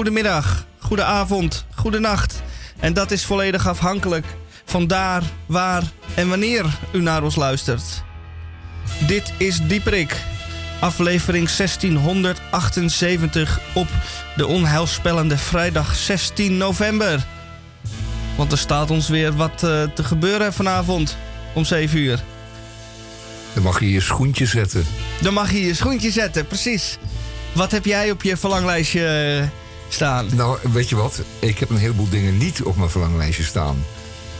Goedemiddag, 0.00 0.66
goedenavond, 0.78 1.64
goedenacht. 1.74 2.42
En 2.78 2.92
dat 2.92 3.10
is 3.10 3.24
volledig 3.24 3.68
afhankelijk 3.68 4.26
van 4.64 4.86
daar, 4.86 5.22
waar 5.46 5.82
en 6.14 6.28
wanneer 6.28 6.64
u 6.92 7.02
naar 7.02 7.22
ons 7.22 7.36
luistert. 7.36 7.82
Dit 9.06 9.32
is 9.36 9.60
Dieperik, 9.66 10.16
aflevering 10.78 11.50
1678 11.50 13.60
op 13.74 13.88
de 14.36 14.46
onheilspellende 14.46 15.38
vrijdag 15.38 15.94
16 15.94 16.56
november. 16.56 17.26
Want 18.36 18.52
er 18.52 18.58
staat 18.58 18.90
ons 18.90 19.08
weer 19.08 19.36
wat 19.36 19.62
eh, 19.62 19.82
te 19.82 20.04
gebeuren 20.04 20.52
vanavond 20.52 21.16
om 21.54 21.64
7 21.64 21.98
uur. 21.98 22.22
Dan 23.54 23.62
mag 23.62 23.80
je 23.80 23.90
je 23.90 24.00
schoentje 24.00 24.46
zetten. 24.46 24.84
Dan 25.20 25.34
mag 25.34 25.52
je 25.52 25.64
je 25.64 25.74
schoentje 25.74 26.10
zetten, 26.10 26.46
precies. 26.46 26.98
Wat 27.52 27.70
heb 27.70 27.84
jij 27.84 28.10
op 28.10 28.22
je 28.22 28.36
verlanglijstje 28.36 29.06
eh, 29.06 29.48
staan? 29.92 30.26
Nou, 30.36 30.58
weet 30.72 30.88
je 30.88 30.96
wat? 30.96 31.22
Ik 31.38 31.58
heb 31.58 31.70
een 31.70 31.76
heleboel 31.76 32.08
dingen 32.08 32.38
niet 32.38 32.62
op 32.62 32.76
mijn 32.76 32.90
verlanglijstje 32.90 33.42
staan. 33.42 33.84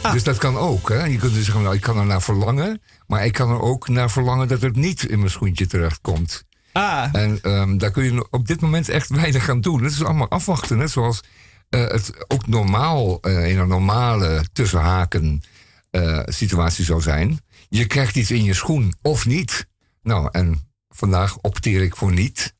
Ah. 0.01 0.11
Dus 0.11 0.23
dat 0.23 0.37
kan 0.37 0.57
ook. 0.57 0.89
Hè? 0.89 1.05
Je 1.05 1.17
kunt 1.17 1.33
dus 1.33 1.45
zeggen, 1.45 1.63
nou, 1.63 1.75
ik 1.75 1.81
kan 1.81 1.97
er 1.97 2.05
naar 2.05 2.21
verlangen. 2.21 2.81
Maar 3.07 3.25
ik 3.25 3.33
kan 3.33 3.49
er 3.49 3.61
ook 3.61 3.87
naar 3.87 4.11
verlangen 4.11 4.47
dat 4.47 4.61
het 4.61 4.75
niet 4.75 5.03
in 5.03 5.17
mijn 5.17 5.31
schoentje 5.31 5.67
terechtkomt. 5.67 6.45
Ah, 6.71 7.09
En 7.11 7.39
ehm, 7.41 7.77
daar 7.77 7.91
kun 7.91 8.03
je 8.03 8.27
op 8.29 8.47
dit 8.47 8.61
moment 8.61 8.89
echt 8.89 9.09
weinig 9.09 9.49
aan 9.49 9.61
doen. 9.61 9.83
Het 9.83 9.91
is 9.91 10.03
allemaal 10.03 10.29
afwachten. 10.29 10.77
Net 10.77 10.91
zoals 10.91 11.21
eh, 11.69 11.87
het 11.87 12.13
ook 12.27 12.47
normaal 12.47 13.19
eh, 13.21 13.49
in 13.49 13.59
een 13.59 13.67
normale 13.67 14.45
tussenhaken 14.53 15.41
eh, 15.89 16.19
situatie 16.25 16.85
zou 16.85 17.01
zijn. 17.01 17.39
Je 17.69 17.85
krijgt 17.85 18.15
iets 18.15 18.31
in 18.31 18.43
je 18.43 18.53
schoen 18.53 18.93
of 19.01 19.25
niet. 19.25 19.67
Nou, 20.03 20.29
en 20.31 20.73
vandaag 20.89 21.37
opteer 21.37 21.81
ik 21.81 21.95
voor 21.95 22.11
niet. 22.13 22.55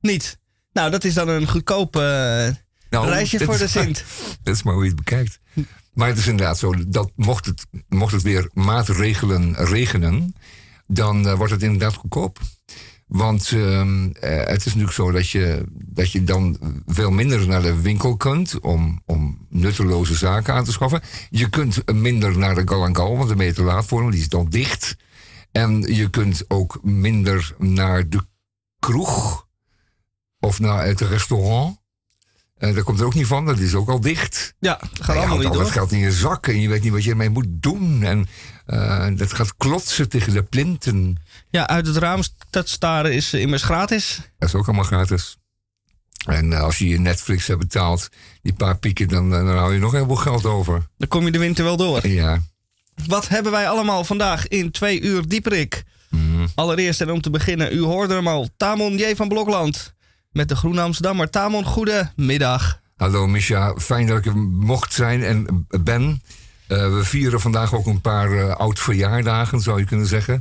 niet. 0.00 0.38
Nou, 0.72 0.90
dat 0.90 1.04
is 1.04 1.14
dan 1.14 1.28
een 1.28 1.48
goedkoop 1.48 1.96
eh, 1.96 2.02
Nou, 2.90 3.08
reisje 3.08 3.38
voor 3.38 3.54
de 3.54 3.58
maar- 3.58 3.68
Sint. 3.68 4.04
Dat 4.42 4.54
is 4.54 4.62
maar 4.62 4.74
hoe 4.74 4.82
je 4.82 4.88
het 4.88 4.98
bekijkt. 4.98 5.40
Maar 5.92 6.08
het 6.08 6.18
is 6.18 6.26
inderdaad 6.26 6.58
zo 6.58 6.74
dat 6.88 7.12
mocht 7.16 7.46
het, 7.46 7.66
mocht 7.88 8.12
het 8.12 8.22
weer 8.22 8.50
maatregelen 8.52 9.54
regenen, 9.54 10.34
dan 10.86 11.28
eh, 11.28 11.34
wordt 11.34 11.52
het 11.52 11.62
inderdaad 11.62 11.94
goedkoop. 11.94 12.38
Want 13.06 13.50
ehm, 13.52 14.10
eh, 14.10 14.46
het 14.46 14.58
is 14.58 14.64
natuurlijk 14.64 14.92
zo 14.92 15.10
dat 15.10 15.28
je, 15.30 15.64
dat 15.72 16.12
je 16.12 16.24
dan 16.24 16.58
veel 16.86 17.10
minder 17.10 17.46
naar 17.46 17.62
de 17.62 17.80
winkel 17.80 18.16
kunt 18.16 18.60
om, 18.60 19.02
om 19.06 19.46
nutteloze 19.48 20.14
zaken 20.14 20.54
aan 20.54 20.64
te 20.64 20.72
schaffen. 20.72 21.00
Je 21.30 21.48
kunt 21.48 21.92
minder 21.92 22.38
naar 22.38 22.54
de 22.54 22.62
Gal 22.64 22.88
Gal, 22.92 23.16
want 23.16 23.36
ben 23.36 23.46
je 23.46 23.52
te 23.52 23.62
laat 23.62 23.86
voor, 23.86 24.00
want 24.00 24.12
die 24.12 24.20
is 24.22 24.28
dan 24.28 24.46
dicht. 24.48 24.96
En 25.52 25.80
je 25.80 26.10
kunt 26.10 26.44
ook 26.48 26.78
minder 26.82 27.54
naar 27.58 28.08
de 28.08 28.20
kroeg 28.78 29.48
of 30.40 30.60
naar 30.60 30.86
het 30.86 31.00
restaurant. 31.00 31.78
Eh 32.58 32.74
daar 32.74 32.82
komt 32.82 33.00
er 33.00 33.06
ook 33.06 33.14
niet 33.14 33.26
van, 33.26 33.46
dat 33.46 33.58
is 33.58 33.74
ook 33.74 33.88
al 33.88 34.00
dicht. 34.00 34.54
Ja, 34.58 34.78
dat 34.80 35.04
gaat 35.04 35.16
allemaal 35.16 35.36
niet 35.36 35.46
al 35.46 35.52
dat 35.52 35.62
door. 35.62 35.72
geld 35.72 35.92
in 35.92 35.98
je 35.98 36.12
zak 36.12 36.46
en 36.46 36.60
je 36.60 36.68
weet 36.68 36.82
niet 36.82 36.92
wat 36.92 37.04
je 37.04 37.10
ermee 37.10 37.30
moet 37.30 37.46
doen. 37.48 38.02
En 38.02 38.26
eh, 38.66 39.06
dat 39.16 39.32
gaat 39.32 39.56
klotsen 39.56 40.08
tegen 40.08 40.32
de 40.32 40.42
plinten. 40.42 41.22
Ja, 41.50 41.68
uit 41.68 41.86
het 41.86 41.96
raam 41.96 42.22
dat 42.50 42.68
staren 42.68 43.12
is 43.12 43.34
immers 43.34 43.62
gratis. 43.62 44.20
Dat 44.38 44.48
is 44.48 44.54
ook 44.54 44.66
allemaal 44.66 44.84
gratis. 44.84 45.36
En 46.26 46.52
eh, 46.52 46.60
als 46.60 46.78
je 46.78 46.88
je 46.88 47.00
Netflix 47.00 47.46
hebt 47.46 47.58
betaald, 47.58 48.08
die 48.42 48.52
paar 48.52 48.78
pieken, 48.78 49.08
dan, 49.08 49.30
dan 49.30 49.48
hou 49.48 49.72
je 49.72 49.78
nog 49.78 49.92
heel 49.92 50.06
veel 50.06 50.16
geld 50.16 50.44
over. 50.44 50.88
Dan 50.98 51.08
kom 51.08 51.24
je 51.24 51.30
de 51.30 51.38
winter 51.38 51.64
wel 51.64 51.76
door. 51.76 52.06
Ja. 52.06 52.42
Wat 53.06 53.28
hebben 53.28 53.52
wij 53.52 53.68
allemaal 53.68 54.04
vandaag 54.04 54.48
in 54.48 54.70
twee 54.70 55.00
uur 55.00 55.28
dieperik? 55.28 55.82
Mhm. 56.08 56.46
Allereerst 56.54 57.00
en 57.00 57.10
om 57.10 57.20
te 57.20 57.30
beginnen, 57.30 57.72
u 57.72 57.80
hoorde 57.80 58.14
hem 58.14 58.28
al, 58.28 58.48
Tamon 58.56 58.96
J. 58.96 59.14
van 59.14 59.28
Blokland. 59.28 59.94
Met 60.30 60.48
de 60.48 60.56
Groene 60.56 60.80
Amsterdammer. 60.80 61.30
Tamon, 61.30 61.64
goedemiddag. 61.64 62.80
Hallo 62.96 63.26
Misha, 63.26 63.74
fijn 63.78 64.06
dat 64.06 64.18
ik 64.18 64.26
er 64.26 64.36
mocht 64.36 64.92
zijn 64.92 65.22
en 65.22 65.66
eh, 65.68 65.80
ben. 65.80 66.22
Eh, 66.66 66.94
we 66.94 67.04
vieren 67.04 67.40
vandaag 67.40 67.74
ook 67.74 67.86
een 67.86 68.00
paar 68.00 68.32
eh, 68.32 68.56
oud 68.56 68.78
verjaardagen, 68.78 69.60
zou 69.60 69.78
je 69.78 69.84
kunnen 69.84 70.06
zeggen. 70.06 70.38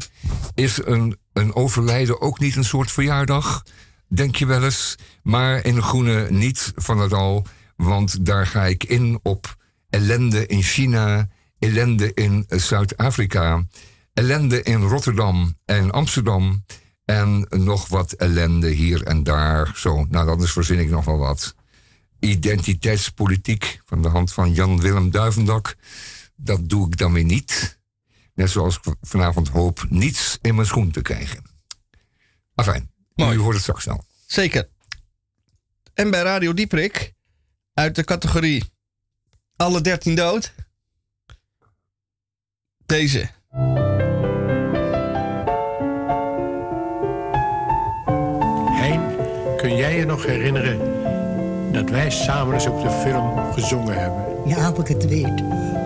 Is 0.55 0.79
een, 0.85 1.17
een 1.33 1.55
overlijden 1.55 2.21
ook 2.21 2.39
niet 2.39 2.55
een 2.55 2.63
soort 2.63 2.91
verjaardag? 2.91 3.63
Denk 4.07 4.35
je 4.35 4.45
wel 4.45 4.63
eens. 4.63 4.95
Maar 5.23 5.65
in 5.65 5.75
de 5.75 5.81
groene 5.81 6.27
niet 6.29 6.71
van 6.75 6.99
het 6.99 7.13
al. 7.13 7.45
Want 7.75 8.25
daar 8.25 8.47
ga 8.47 8.65
ik 8.65 8.83
in 8.83 9.19
op 9.23 9.55
ellende 9.89 10.45
in 10.45 10.61
China, 10.61 11.27
ellende 11.59 12.13
in 12.13 12.45
Zuid-Afrika, 12.47 13.65
ellende 14.13 14.63
in 14.63 14.81
Rotterdam 14.81 15.55
en 15.65 15.91
Amsterdam. 15.91 16.63
En 17.09 17.45
nog 17.49 17.87
wat 17.87 18.11
ellende 18.11 18.69
hier 18.69 19.03
en 19.03 19.23
daar. 19.23 19.71
Zo, 19.75 20.05
nou, 20.09 20.25
dan 20.25 20.47
verzin 20.47 20.79
ik 20.79 20.89
nog 20.89 21.05
wel 21.05 21.17
wat 21.17 21.55
identiteitspolitiek 22.19 23.81
van 23.85 24.01
de 24.01 24.07
hand 24.07 24.33
van 24.33 24.53
Jan-Willem 24.53 25.11
Duivendak. 25.11 25.75
Dat 26.35 26.69
doe 26.69 26.87
ik 26.87 26.97
dan 26.97 27.13
weer 27.13 27.23
niet. 27.23 27.79
Net 28.33 28.49
zoals 28.49 28.77
ik 28.77 28.95
vanavond 29.01 29.47
hoop 29.47 29.85
niets 29.89 30.37
in 30.41 30.55
mijn 30.55 30.67
schoen 30.67 30.91
te 30.91 31.01
krijgen. 31.01 31.43
Afijn, 32.55 32.91
Mooi. 33.15 33.37
u 33.37 33.39
hoort 33.39 33.53
het 33.53 33.61
straks 33.61 33.83
snel. 33.83 34.03
Zeker. 34.25 34.69
En 35.93 36.11
bij 36.11 36.21
Radio 36.21 36.53
Dieperik, 36.53 37.13
uit 37.73 37.95
de 37.95 38.03
categorie 38.03 38.63
Alle 39.55 39.81
13 39.81 40.15
dood. 40.15 40.53
Deze. 42.85 43.29
Kun 49.69 49.77
jij 49.77 49.95
je 49.95 50.05
nog 50.05 50.25
herinneren 50.25 50.79
dat 51.71 51.89
wij 51.89 52.09
samen 52.09 52.53
eens 52.53 52.67
op 52.67 52.81
de 52.81 52.89
film 52.89 53.53
gezongen 53.53 53.99
hebben? 53.99 54.25
Ja, 54.45 54.71
of 54.71 54.79
ik 54.79 54.87
het 54.87 55.07
weet. 55.07 55.43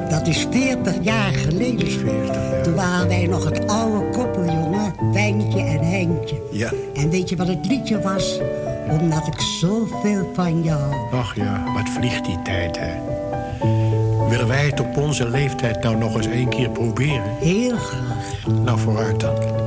Dat 0.09 0.27
is 0.27 0.47
40 0.51 0.95
jaar 1.01 1.31
geleden. 1.31 1.87
40 1.87 2.35
jaar. 2.35 2.63
Toen 2.63 2.73
waren 2.75 3.07
wij 3.07 3.27
nog 3.27 3.43
het 3.43 3.67
oude 3.67 4.09
koppel, 4.09 4.45
jongen. 4.45 4.93
Wijntje 5.13 5.59
en 5.59 5.79
Heintje. 5.79 6.41
Ja. 6.51 6.71
En 6.93 7.09
weet 7.09 7.29
je 7.29 7.35
wat 7.35 7.47
het 7.47 7.65
liedje 7.65 8.01
was? 8.01 8.39
Omdat 8.89 9.27
ik 9.27 9.39
zoveel 9.39 10.31
van 10.33 10.63
jou. 10.63 10.93
Ach 11.11 11.35
ja, 11.35 11.63
wat 11.73 11.89
vliegt 11.89 12.25
die 12.25 12.41
tijd, 12.41 12.79
hè? 12.79 12.91
Willen 14.29 14.47
wij 14.47 14.65
het 14.65 14.79
op 14.79 14.97
onze 14.97 15.29
leeftijd 15.29 15.83
nou 15.83 15.97
nog 15.97 16.15
eens 16.15 16.27
één 16.27 16.49
keer 16.49 16.69
proberen? 16.69 17.37
Heel 17.39 17.77
graag. 17.77 18.47
Nou, 18.63 18.79
vooruit 18.79 19.19
dan. 19.19 19.62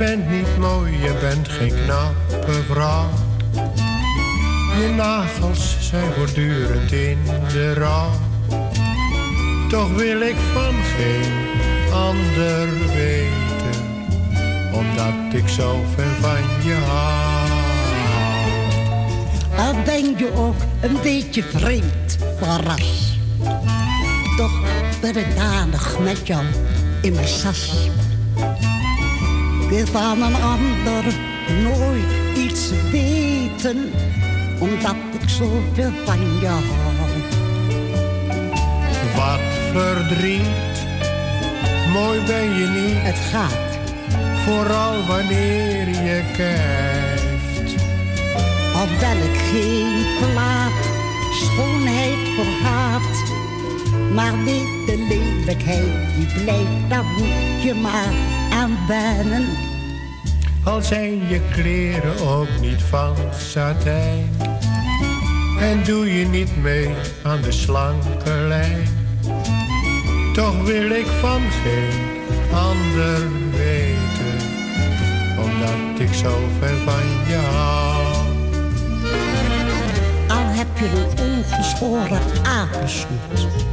Bent 0.00 0.30
niet 0.30 0.58
mooi, 0.58 0.92
je 0.92 1.14
bent 1.20 1.48
geen 1.48 1.74
knappe 1.84 2.52
vrouw. 2.68 3.08
Je 4.80 4.92
nagels 4.96 5.76
zijn 5.80 6.12
voortdurend 6.16 6.92
in 6.92 7.18
de 7.52 7.72
rouw. 7.72 8.10
Toch 9.68 9.94
wil 9.94 10.20
ik 10.20 10.36
van 10.52 10.74
geen 10.96 11.32
ander 11.92 12.68
weten, 12.94 13.82
omdat 14.72 15.42
ik 15.42 15.48
zo 15.48 15.84
ver 15.94 16.14
van 16.20 16.68
je 16.68 16.74
hou. 16.74 17.50
Al 19.56 19.82
ben 19.84 20.18
je 20.18 20.32
ook 20.34 20.60
een 20.80 20.98
beetje 21.02 21.42
vreemd 21.42 22.18
van. 22.38 22.64
Toch 24.36 24.60
ben 25.00 25.16
ik 25.16 25.36
danig 25.36 25.98
met 25.98 26.26
jou 26.26 26.44
in 27.02 27.12
mijn 27.12 27.28
sas. 27.28 27.90
Wil 29.70 29.86
van 29.86 30.22
een 30.22 30.34
ander 30.34 31.04
nooit 31.62 32.36
iets 32.36 32.70
weten, 32.90 33.90
omdat 34.58 34.94
ik 35.20 35.28
zoveel 35.28 35.90
van 36.04 36.18
je 36.40 36.46
hou. 36.46 36.62
Wat 39.14 39.40
verdriet, 39.72 40.86
mooi 41.92 42.20
ben 42.26 42.58
je 42.58 42.66
niet, 42.66 42.96
Het 42.96 43.18
gaat, 43.32 43.78
vooral 44.44 45.06
wanneer 45.06 45.88
je 45.88 46.22
kijft. 46.36 47.82
al 48.74 48.86
ben 49.00 49.16
ik 49.16 49.38
geen 49.52 50.04
plaat, 50.18 50.82
schoonheid 51.32 52.18
verhaat. 52.36 53.28
Maar 54.14 54.44
weet 54.44 54.86
de 54.86 55.06
lelijkheid 55.08 56.16
die 56.16 56.42
blijft, 56.42 56.88
daar 56.88 57.04
moet 57.04 57.62
je 57.62 57.74
maar 57.74 58.39
aan. 58.60 59.44
Al 60.64 60.82
zijn 60.82 61.28
je 61.28 61.40
kleren 61.52 62.20
ook 62.26 62.48
niet 62.60 62.82
van 62.82 63.16
satijn. 63.38 64.30
En 65.60 65.84
doe 65.84 66.18
je 66.18 66.26
niet 66.26 66.56
mee 66.56 66.94
aan 67.22 67.42
de 67.42 67.52
slanke 67.52 68.30
lijn. 68.30 68.88
Toch 70.34 70.62
wil 70.64 70.90
ik 70.90 71.06
van 71.06 71.40
geen 71.62 72.26
ander 72.52 73.28
weten. 73.50 74.48
Omdat 75.38 76.00
ik 76.00 76.14
zo 76.14 76.38
ver 76.58 76.76
van 76.76 77.02
je 77.28 77.40
hou. 77.52 77.90
heb 80.60 80.78
je 80.78 80.84
een 80.84 81.34
ongeschoren 81.34 82.20
apensnoet. 82.42 83.69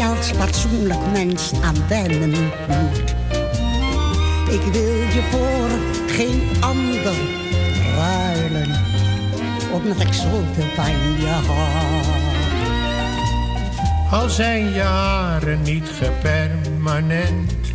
Je 0.00 0.06
als 0.06 0.30
fatsoenlijk 0.30 1.00
mens 1.12 1.52
aan 1.62 1.88
wennen 1.88 2.30
moet. 2.68 3.14
Ik 4.50 4.72
wil 4.72 4.96
je 4.96 5.22
voor 5.30 5.68
geen 6.14 6.42
ander 6.60 7.14
ruilen, 7.96 8.84
omdat 9.72 10.00
ik 10.00 10.12
zoveel 10.12 10.74
van 10.74 10.90
je 11.18 11.26
hou. 11.46 12.02
Al 14.10 14.28
zijn 14.28 14.72
je 14.72 14.80
haren 14.80 15.62
niet 15.62 15.88
gepermanent 15.98 17.72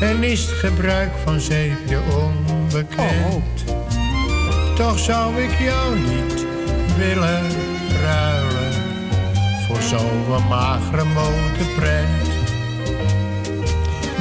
en 0.00 0.22
is 0.22 0.46
het 0.46 0.58
gebruik 0.58 1.10
van 1.24 1.40
zeepje 1.40 2.00
onbekend. 2.20 3.64
Toch 4.76 4.98
zou 4.98 5.42
ik 5.42 5.58
jou 5.58 5.98
niet 5.98 6.46
willen 6.96 7.77
zo'n 9.88 10.46
magere 10.48 11.04
modeprent. 11.04 12.28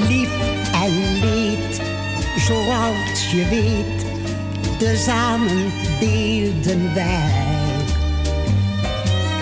Lief 0.07 0.29
en 0.73 1.19
leed, 1.19 1.81
zoals 2.37 3.31
je 3.31 3.47
weet, 3.49 4.05
tezamen 4.79 5.71
deelden 5.99 6.93
wij. 6.93 7.45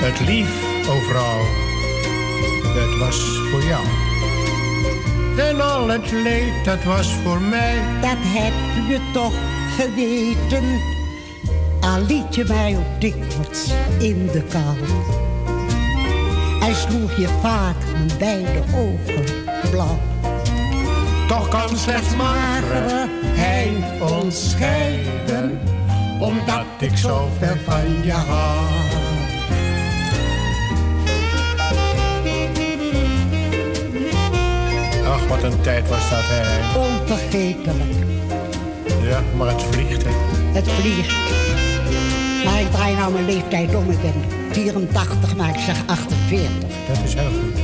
Het 0.01 0.19
lief 0.27 0.49
overal, 0.89 1.41
dat 2.73 2.97
was 2.97 3.39
voor 3.51 3.63
jou. 3.63 3.85
En 5.37 5.61
al 5.61 5.87
het 5.87 6.11
leed, 6.11 6.65
dat 6.65 6.83
was 6.83 7.13
voor 7.23 7.41
mij. 7.41 7.75
Dat 8.01 8.17
heb 8.21 8.53
je 8.87 8.99
toch 9.13 9.33
geweten, 9.77 10.63
al 11.81 12.05
liet 12.05 12.35
je 12.35 12.45
mij 12.47 12.77
ook 12.77 13.01
dikwijls 13.01 13.73
in 13.99 14.29
de 14.31 14.41
kou. 14.41 15.34
Sloeg 16.75 17.17
je 17.17 17.27
vaak 17.41 17.75
mijn 17.91 18.17
beide 18.19 18.63
ogen 18.75 19.23
blauw. 19.71 19.99
Toch 21.27 21.47
kan 21.47 21.77
slechts 21.77 22.15
magere 22.15 22.79
Magere 22.79 23.07
hij 23.35 23.71
ons 24.11 24.49
scheiden, 24.49 25.59
omdat 26.19 26.65
ik 26.79 26.97
zo 26.97 27.29
ver 27.39 27.57
van 27.65 28.03
je 28.03 28.11
hou. 28.11 28.65
Ach, 35.07 35.27
wat 35.27 35.43
een 35.43 35.61
tijd 35.61 35.89
was 35.89 36.09
dat, 36.09 36.23
hè. 36.23 36.79
Onvergetelijk, 36.79 37.93
Ja, 39.03 39.21
maar 39.37 39.47
het 39.47 39.63
vliegt, 39.63 40.03
hè. 40.03 40.11
het 40.53 40.69
vliegt. 40.69 41.15
Maar 42.45 42.59
ik 42.61 42.71
draai 42.71 42.95
nou 42.95 43.13
mijn 43.13 43.25
leeftijd 43.25 43.75
om, 43.75 43.89
ik 43.89 44.01
ben 44.01 44.44
84, 44.55 45.35
maar 45.35 45.49
ik 45.49 45.59
zeg 45.59 45.83
48. 45.85 46.51
Dat 46.87 46.97
is 47.03 47.13
heel 47.13 47.23
goed. 47.23 47.63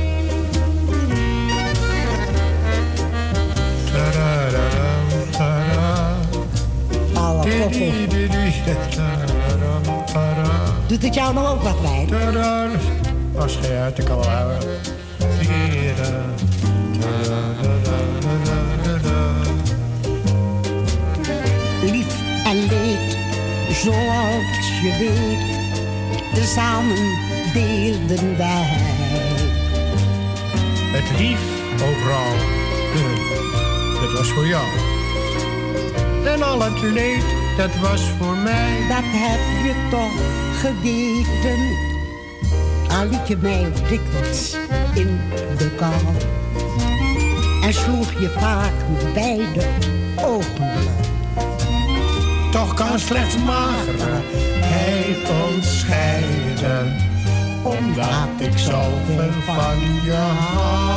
Doet 10.86 11.02
het 11.02 11.14
jou 11.14 11.34
nou 11.34 11.48
ook 11.48 11.62
wat 11.62 11.82
bij? 11.82 12.06
Als 13.36 13.58
je 13.60 13.78
uit, 13.82 13.98
ik 13.98 14.04
kan 14.04 14.24
houden. 14.24 14.68
Tadadadadadadada. 16.98 19.30
lief 21.82 22.14
en 22.44 22.56
leed, 22.56 23.16
zoals 23.70 24.80
je 24.82 24.96
weet, 24.98 25.51
tezamen 26.34 27.18
deelden 27.52 28.36
wij. 28.36 28.80
Het 30.92 31.18
lief 31.18 31.40
overal, 31.74 32.34
dat 34.00 34.18
was 34.18 34.28
voor 34.28 34.46
jou. 34.46 34.66
En 36.24 36.42
al 36.42 36.62
het 36.62 36.82
leed, 36.82 37.24
dat 37.56 37.76
was 37.76 38.00
voor 38.18 38.36
mij. 38.36 38.78
Dat 38.88 39.04
heb 39.04 39.64
je 39.64 39.74
toch 39.90 40.12
geweten, 40.60 41.60
al 42.88 43.06
liet 43.08 43.28
je 43.28 43.36
mij 43.36 43.66
dikwijls 43.88 44.56
in 44.94 45.20
de 45.56 45.70
kou. 45.76 45.94
En 47.62 47.74
sloeg 47.74 48.12
je 48.20 48.28
vaak 48.38 48.72
beide 49.14 49.66
ogen. 50.16 50.71
Toch 52.62 52.74
kan 52.74 52.98
slechts 52.98 53.36
magere 53.36 54.20
hij 54.60 55.16
ons 55.44 55.78
scheiden, 55.78 56.96
omdat 57.62 58.28
ik 58.38 58.58
zoveel 58.58 59.32
van 59.32 59.78
je 60.04 60.12
hou. 60.12 60.92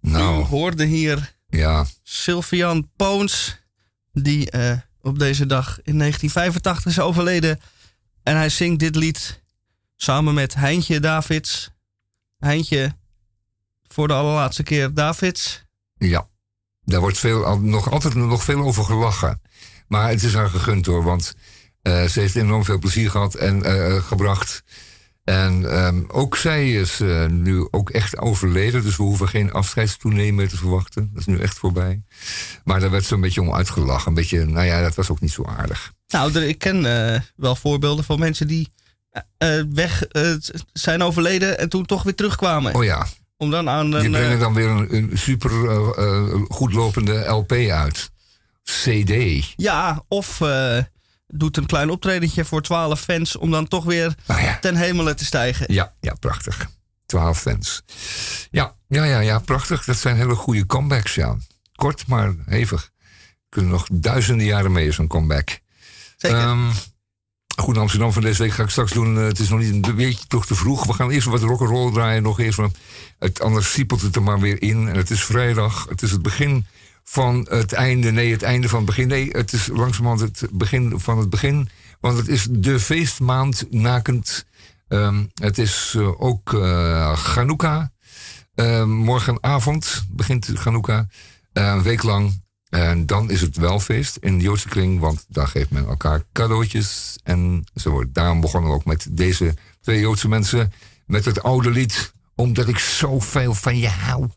Nou, 0.00 0.44
hoorde 0.44 0.84
hier 0.84 1.34
ja. 1.48 1.86
Sylvian 2.02 2.90
Poons, 2.96 3.58
die 4.12 4.50
eh, 4.50 4.78
op 5.02 5.18
deze 5.18 5.46
dag 5.46 5.78
in 5.82 5.98
1985 5.98 6.86
is 6.86 7.00
overleden. 7.00 7.60
En 8.22 8.36
hij 8.36 8.48
zingt 8.48 8.80
dit 8.80 8.96
lied 8.96 9.39
samen 10.02 10.34
met 10.34 10.54
Heintje 10.54 11.00
Davids. 11.00 11.70
Heintje, 12.38 12.96
voor 13.88 14.08
de 14.08 14.14
allerlaatste 14.14 14.62
keer 14.62 14.94
Davids. 14.94 15.64
Ja, 15.98 16.28
daar 16.84 17.00
wordt 17.00 17.18
veel, 17.18 17.58
nog 17.58 17.90
altijd 17.90 18.14
nog 18.14 18.44
veel 18.44 18.60
over 18.60 18.84
gelachen. 18.84 19.40
Maar 19.88 20.08
het 20.08 20.22
is 20.22 20.34
haar 20.34 20.48
gegund 20.48 20.86
hoor, 20.86 21.02
want 21.02 21.34
eh, 21.82 22.04
ze 22.04 22.20
heeft 22.20 22.36
enorm 22.36 22.64
veel 22.64 22.78
plezier 22.78 23.10
gehad 23.10 23.34
en 23.34 23.62
eh, 23.62 24.02
gebracht. 24.02 24.62
En 25.24 25.70
ehm, 25.70 26.04
ook 26.08 26.36
zij 26.36 26.72
is 26.72 27.00
eh, 27.00 27.26
nu 27.26 27.68
ook 27.70 27.90
echt 27.90 28.18
overleden, 28.18 28.82
dus 28.82 28.96
we 28.96 29.02
hoeven 29.02 29.28
geen 29.28 29.52
afscheidstournee 29.52 30.32
meer 30.32 30.48
te 30.48 30.56
verwachten. 30.56 31.10
Dat 31.12 31.20
is 31.20 31.26
nu 31.26 31.38
echt 31.38 31.58
voorbij. 31.58 32.02
Maar 32.64 32.80
daar 32.80 32.90
werd 32.90 33.04
ze 33.04 33.14
een 33.14 33.20
beetje 33.20 33.40
om 33.40 33.54
uitgelachen. 33.54 34.08
Een 34.08 34.14
beetje, 34.14 34.44
nou 34.44 34.66
ja, 34.66 34.82
dat 34.82 34.94
was 34.94 35.10
ook 35.10 35.20
niet 35.20 35.32
zo 35.32 35.44
aardig. 35.44 35.92
Nou, 36.08 36.38
ik 36.38 36.58
ken 36.58 37.12
eh, 37.14 37.20
wel 37.36 37.56
voorbeelden 37.56 38.04
van 38.04 38.18
mensen 38.18 38.46
die 38.46 38.68
eh, 38.68 38.70
eh, 38.72 38.79
weg 39.72 40.04
eh, 40.04 40.32
zijn 40.72 41.02
overleden 41.02 41.58
en 41.58 41.68
toen 41.68 41.86
toch 41.86 42.02
weer 42.02 42.14
terugkwamen. 42.14 42.74
Oh 42.74 42.84
ja, 42.84 43.06
Om 43.36 43.50
dan 43.50 43.68
aan 43.68 43.90
die 43.90 44.00
een. 44.00 44.10
brengen 44.10 44.32
eh, 44.32 44.40
dan 44.40 44.54
weer 44.54 44.68
een, 44.68 44.94
een 44.94 45.10
super 45.18 45.50
eh, 45.50 46.04
eh, 46.06 46.40
goed 46.48 46.72
lopende 46.72 47.24
LP 47.26 47.52
uit. 47.52 48.10
CD. 48.62 49.12
ja, 49.56 50.02
of 50.08 50.40
eh, 50.40 50.78
doet 51.26 51.56
een 51.56 51.66
klein 51.66 51.90
optredentje 51.90 52.44
voor 52.44 52.62
12 52.62 53.00
fans 53.00 53.36
om 53.36 53.50
dan 53.50 53.68
toch 53.68 53.84
weer 53.84 54.14
Nou 54.26 54.40
ja. 54.40 54.58
ten 54.58 54.76
hemelen 54.76 55.16
te 55.16 55.24
stijgen. 55.24 55.72
Ja, 55.72 55.92
ja, 56.00 56.14
prachtig. 56.14 56.66
12 57.06 57.40
fans. 57.40 57.82
Ja, 58.50 58.74
ja, 58.88 59.04
ja, 59.04 59.18
ja, 59.20 59.38
prachtig. 59.38 59.84
Dat 59.84 59.96
zijn 59.96 60.16
hele 60.16 60.34
goede 60.34 60.66
comebacks, 60.66 61.14
ja. 61.14 61.36
Kort, 61.74 62.06
maar 62.06 62.34
hevig. 62.46 62.90
Kunnen 63.48 63.70
nog 63.70 63.86
duizenden 63.92 64.46
jaren 64.46 64.72
mee, 64.72 64.92
zo'n 64.92 65.06
comeback. 65.06 65.58
Zeker. 66.16 66.38
Ehm, 66.38 66.70
goed, 67.60 67.78
Amsterdam 67.78 68.12
van 68.12 68.22
deze 68.22 68.42
week 68.42 68.52
ga 68.52 68.62
ik 68.62 68.70
straks 68.70 68.92
doen. 68.92 69.18
Eh, 69.18 69.24
het 69.24 69.38
is 69.38 69.48
nog 69.48 69.58
niet 69.58 69.86
een 69.86 69.94
beetje 69.94 70.26
toch 70.26 70.46
te 70.46 70.54
vroeg. 70.54 70.86
We 70.86 70.92
gaan 70.92 71.10
eerst 71.10 71.26
wat 71.26 71.42
rock'n'roll 71.42 71.92
draaien. 71.92 72.22
Nog 72.22 72.40
eerst 72.40 72.58
wat. 72.58 72.76
Het, 73.18 73.40
anders 73.40 73.72
siepelt 73.72 74.00
het 74.00 74.16
er 74.16 74.22
maar 74.22 74.40
weer 74.40 74.62
in. 74.62 74.88
En 74.88 74.96
het 74.96 75.10
is 75.10 75.24
vrijdag. 75.24 75.86
Het 75.88 76.02
is 76.02 76.10
het 76.10 76.22
begin 76.22 76.66
van 77.04 77.46
het 77.50 77.72
einde. 77.72 78.10
Nee, 78.10 78.32
het 78.32 78.42
einde 78.42 78.68
van 78.68 78.78
het 78.78 78.86
begin. 78.86 79.08
Nee, 79.08 79.28
het 79.30 79.52
is 79.52 79.66
langzamerhand 79.66 80.20
het 80.20 80.48
begin 80.52 81.00
van 81.00 81.18
het 81.18 81.30
begin. 81.30 81.68
Want 82.00 82.16
het 82.16 82.28
is 82.28 82.46
de 82.50 82.80
feestmaand 82.80 83.66
nakend. 83.70 84.46
Ehm, 84.88 85.24
het 85.34 85.58
is 85.58 85.94
eh, 85.96 86.20
ook. 86.20 86.54
Eh, 88.54 88.84
morgenavond 88.84 90.06
begint. 90.10 90.52
Eh, 90.88 91.04
een 91.52 91.82
week 91.82 92.02
lang. 92.02 92.42
En 92.70 93.06
dan 93.06 93.30
is 93.30 93.40
het 93.40 93.56
wel 93.56 93.80
feest 93.80 94.16
in 94.16 94.38
de 94.38 94.44
Joodse 94.44 94.68
kring. 94.68 95.00
Want 95.00 95.24
dan 95.28 95.48
geeft 95.48 95.70
men 95.70 95.86
elkaar 95.86 96.22
cadeautjes. 96.32 97.18
En 97.22 97.64
zo 97.74 97.90
wordt 97.90 98.14
daarom 98.14 98.40
begonnen 98.40 98.70
we 98.70 98.76
ook 98.76 98.84
met 98.84 99.06
deze 99.10 99.54
twee 99.80 100.00
Joodse 100.00 100.28
mensen. 100.28 100.72
Met 101.06 101.24
het 101.24 101.42
oude 101.42 101.70
lied. 101.70 102.12
Omdat 102.34 102.68
ik 102.68 102.78
zoveel 102.78 103.54
van 103.54 103.78
je 103.78 103.88
hou. 103.88 104.28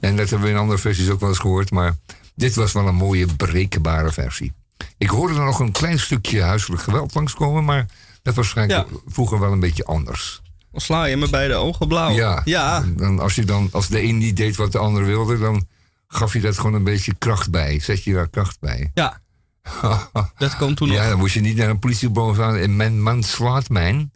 En 0.00 0.16
dat 0.16 0.30
hebben 0.30 0.48
we 0.48 0.54
in 0.54 0.60
andere 0.60 0.78
versies 0.78 1.08
ook 1.08 1.20
wel 1.20 1.28
eens 1.28 1.38
gehoord. 1.38 1.70
Maar 1.70 1.96
dit 2.34 2.54
was 2.54 2.72
wel 2.72 2.86
een 2.86 2.94
mooie 2.94 3.26
berekenbare 3.36 4.12
versie. 4.12 4.52
Ik 4.98 5.08
hoorde 5.08 5.34
er 5.34 5.44
nog 5.44 5.58
een 5.58 5.72
klein 5.72 5.98
stukje 5.98 6.42
huiselijk 6.42 6.82
geweld 6.82 7.14
langskomen. 7.14 7.64
Maar 7.64 7.86
dat 8.22 8.34
was 8.34 8.34
waarschijnlijk 8.34 8.88
vroeger 9.06 9.40
wel 9.40 9.52
een 9.52 9.60
beetje 9.60 9.84
anders. 9.84 10.42
Dan 10.72 10.80
sla 10.80 11.04
je 11.04 11.16
me 11.16 11.28
bij 11.30 11.48
de 11.48 11.54
ogen 11.54 11.88
blauw. 11.88 12.10
Ja. 12.14 12.42
ja. 12.44 12.82
En 12.82 12.96
dan 12.96 13.18
als, 13.18 13.34
je 13.34 13.44
dan, 13.44 13.68
als 13.72 13.88
de 13.88 14.02
een 14.02 14.18
niet 14.18 14.36
deed 14.36 14.56
wat 14.56 14.72
de 14.72 14.78
ander 14.78 15.04
wilde, 15.04 15.38
dan 15.38 15.66
gaf 16.08 16.32
je 16.32 16.40
dat 16.40 16.56
gewoon 16.56 16.74
een 16.74 16.84
beetje 16.84 17.14
kracht 17.18 17.50
bij. 17.50 17.80
Zet 17.80 18.04
je 18.04 18.12
daar 18.12 18.28
kracht 18.28 18.60
bij. 18.60 18.90
Ja. 18.94 19.20
Dat 20.38 20.56
komt 20.56 20.76
toen 20.76 20.88
ja, 20.90 21.00
nog. 21.00 21.08
dan 21.08 21.18
moest 21.18 21.34
je 21.34 21.40
niet 21.40 21.56
naar 21.56 21.68
een 21.68 21.78
politiebureau 21.78 22.34
gaan 22.36 22.56
en 22.56 22.76
men 22.76 23.02
man 23.02 23.22
slaat 23.22 23.68
mijn. 23.68 24.12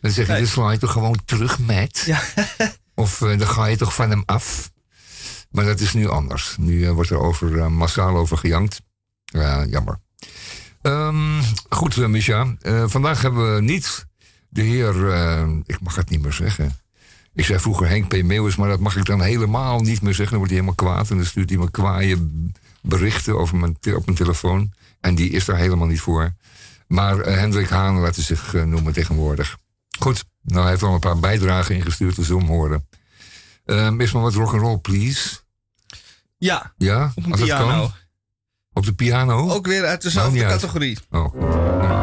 Dan 0.00 0.10
zeg 0.10 0.26
je, 0.26 0.32
Nee. 0.32 0.40
dan 0.40 0.50
sla 0.50 0.70
je 0.70 0.78
toch 0.78 0.92
gewoon 0.92 1.18
terug 1.24 1.58
met. 1.58 2.02
Ja. 2.06 2.22
Of 2.94 3.22
eh, 3.22 3.38
dan 3.38 3.48
ga 3.48 3.66
je 3.66 3.76
toch 3.76 3.94
van 3.94 4.10
hem 4.10 4.22
af. 4.26 4.70
Maar 5.50 5.64
dat 5.64 5.80
is 5.80 5.92
nu 5.92 6.08
anders. 6.08 6.56
Nu 6.58 6.84
eh, 6.86 6.90
wordt 6.92 7.10
er 7.10 7.18
over, 7.18 7.58
eh, 7.58 7.66
massaal 7.66 8.16
over 8.16 8.38
gejankt. 8.38 8.80
Ja, 9.24 9.64
jammer. 9.64 10.00
Ehm, 10.82 11.42
goed, 11.68 11.96
Misha. 11.96 12.56
Vandaag 12.86 13.22
hebben 13.22 13.54
we 13.54 13.60
niet 13.60 14.06
de 14.48 14.62
heer... 14.62 14.94
ik 15.66 15.80
mag 15.80 15.94
het 15.94 16.10
niet 16.10 16.22
meer 16.22 16.32
zeggen. 16.32 16.76
Ik 17.34 17.44
zei 17.44 17.58
vroeger 17.58 17.88
Henk 17.88 18.08
P. 18.08 18.22
Meeuwis, 18.22 18.56
maar 18.56 18.68
dat 18.68 18.80
mag 18.80 18.96
ik 18.96 19.04
dan 19.04 19.20
helemaal 19.22 19.80
niet 19.80 20.02
meer 20.02 20.14
zeggen. 20.14 20.38
Dan 20.38 20.38
wordt 20.38 20.52
hij 20.52 20.60
helemaal 20.62 20.92
kwaad 20.94 21.10
en 21.10 21.16
dan 21.16 21.26
stuurt 21.26 21.48
hij 21.50 21.58
me 21.58 21.70
kwaaie 21.70 22.30
berichten 22.82 23.38
over 23.38 23.56
mijn 23.56 23.76
op 23.94 24.04
mijn 24.04 24.16
telefoon. 24.16 24.72
En 25.00 25.14
die 25.14 25.30
is 25.30 25.44
daar 25.44 25.56
helemaal 25.56 25.86
niet 25.86 26.00
voor. 26.00 26.34
Maar 26.86 27.18
eh, 27.20 27.34
Hendrik 27.38 27.68
Haan 27.68 27.98
laat 27.98 28.14
hij 28.14 28.24
zich 28.24 28.54
eh, 28.54 28.62
noemen 28.62 28.92
tegenwoordig. 28.92 29.58
Goed, 29.98 30.24
nou 30.42 30.60
hij 30.60 30.70
heeft 30.70 30.82
al 30.82 30.94
een 30.94 31.00
paar 31.00 31.18
bijdragen 31.18 31.74
ingestuurd, 31.74 32.16
dus 32.16 32.28
hem 32.28 32.46
horen. 32.46 32.88
Ehm, 33.64 34.00
is 34.00 34.12
maar 34.12 34.22
wat 34.22 34.34
rock'n'roll, 34.34 34.78
please. 34.78 35.38
Ja, 36.38 36.72
Ja, 36.76 37.12
op 37.14 37.24
als 37.30 37.40
het 37.40 37.48
piano. 37.48 37.66
kan. 37.80 37.92
Op 38.72 38.84
de 38.84 38.92
piano? 38.92 39.50
Ook 39.50 39.66
weer 39.66 39.84
uit 39.84 40.02
dezelfde 40.02 40.44
uit. 40.44 40.52
categorie. 40.52 40.98
Oh, 41.10 41.30
goed. 41.30 42.01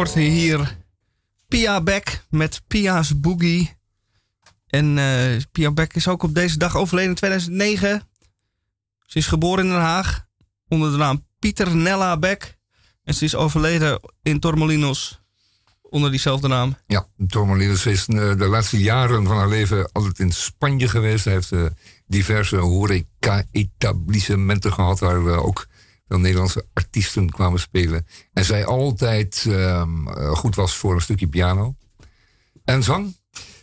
Hoort 0.00 0.14
hier 0.14 0.76
Pia 1.48 1.82
Beck 1.82 2.24
met 2.30 2.62
Pia's 2.66 3.20
Boogie. 3.20 3.76
En 4.66 4.98
eh, 4.98 5.40
Pia 5.52 5.72
Beck 5.72 5.94
is 5.94 6.08
ook 6.08 6.22
op 6.22 6.34
deze 6.34 6.58
dag 6.58 6.76
overleden 6.76 7.10
in 7.10 7.16
2009. 7.16 8.02
Ze 9.06 9.18
is 9.18 9.26
geboren 9.26 9.64
in 9.64 9.70
Den 9.70 9.80
Haag 9.80 10.26
onder 10.68 10.90
de 10.90 10.96
naam 10.96 11.26
Pieter 11.38 11.76
Nella 11.76 12.16
Beck. 12.16 12.56
En 13.04 13.14
ze 13.14 13.24
is 13.24 13.34
overleden 13.34 14.00
in 14.22 14.40
Tormelinos 14.40 15.20
onder 15.82 16.10
diezelfde 16.10 16.48
naam. 16.48 16.76
Ja, 16.86 17.06
Tormelinos 17.26 17.86
is 17.86 18.06
eh, 18.06 18.36
de 18.36 18.46
laatste 18.46 18.78
jaren 18.78 19.26
van 19.26 19.36
haar 19.36 19.48
leven 19.48 19.92
altijd 19.92 20.18
in 20.18 20.32
Spanje 20.32 20.88
geweest. 20.88 21.24
Hij 21.24 21.34
heeft 21.34 21.52
eh, 21.52 21.64
diverse 22.06 22.56
horeca-etablissementen 22.56 24.72
gehad... 24.72 24.98
waar 24.98 25.26
eh, 25.26 25.44
ook 25.44 25.66
veel 26.10 26.18
Nederlandse 26.18 26.66
artiesten 26.72 27.30
kwamen 27.30 27.60
spelen. 27.60 28.06
En 28.32 28.44
zij 28.44 28.66
altijd 28.66 29.44
ehm, 29.48 30.08
eh, 30.08 30.30
goed 30.30 30.54
was 30.54 30.76
voor 30.76 30.94
een 30.94 31.00
stukje 31.00 31.28
piano. 31.28 31.74
En 32.64 32.82
zang. 32.82 33.14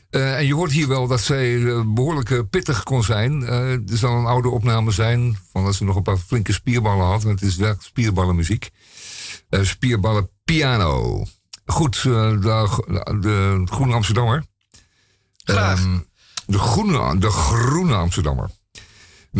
Eh, 0.09 0.37
en 0.37 0.45
je 0.45 0.53
hoort 0.53 0.71
hier 0.71 0.87
wel 0.87 1.07
dat 1.07 1.21
zij 1.21 1.65
eh, 1.65 1.81
behoorlijk 1.85 2.29
eh, 2.29 2.39
pittig 2.49 2.83
kon 2.83 3.03
zijn. 3.03 3.43
Er 3.43 3.81
zal 3.85 4.17
een 4.17 4.25
oude 4.25 4.49
opname 4.49 4.91
zijn 4.91 5.37
van 5.51 5.65
dat 5.65 5.75
ze 5.75 5.83
nog 5.83 5.95
een 5.95 6.03
paar 6.03 6.17
flinke 6.17 6.53
spierballen 6.53 7.05
had. 7.05 7.23
Want 7.23 7.39
het 7.39 7.49
is 7.49 7.55
wel 7.55 7.75
spierballenmuziek. 7.79 8.69
Spierballen 9.49 10.29
piano. 10.43 11.23
Goed, 11.65 12.03
de, 12.03 12.39
de 13.19 13.63
Groene 13.65 13.93
Amsterdammer. 13.93 14.45
Graag. 15.43 15.79
Ehm, 15.79 15.97
de, 16.45 16.59
groene, 16.59 17.17
de 17.17 17.29
Groene 17.29 17.95
Amsterdammer. 17.95 18.49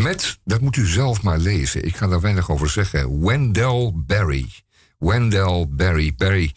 Met, 0.04 0.40
dat 0.44 0.62
moet 0.62 0.76
u 0.76 0.86
zelf 0.86 1.24
maar 1.24 1.38
lezen. 1.38 1.86
Ik 1.86 1.96
ga 1.96 2.08
daar 2.08 2.22
weinig 2.22 2.50
over 2.50 2.70
zeggen. 2.70 3.26
Wendell 3.26 3.92
Berry. 3.96 4.50
Wendell 4.98 5.68
Berry. 5.70 6.14
Berry. 6.18 6.54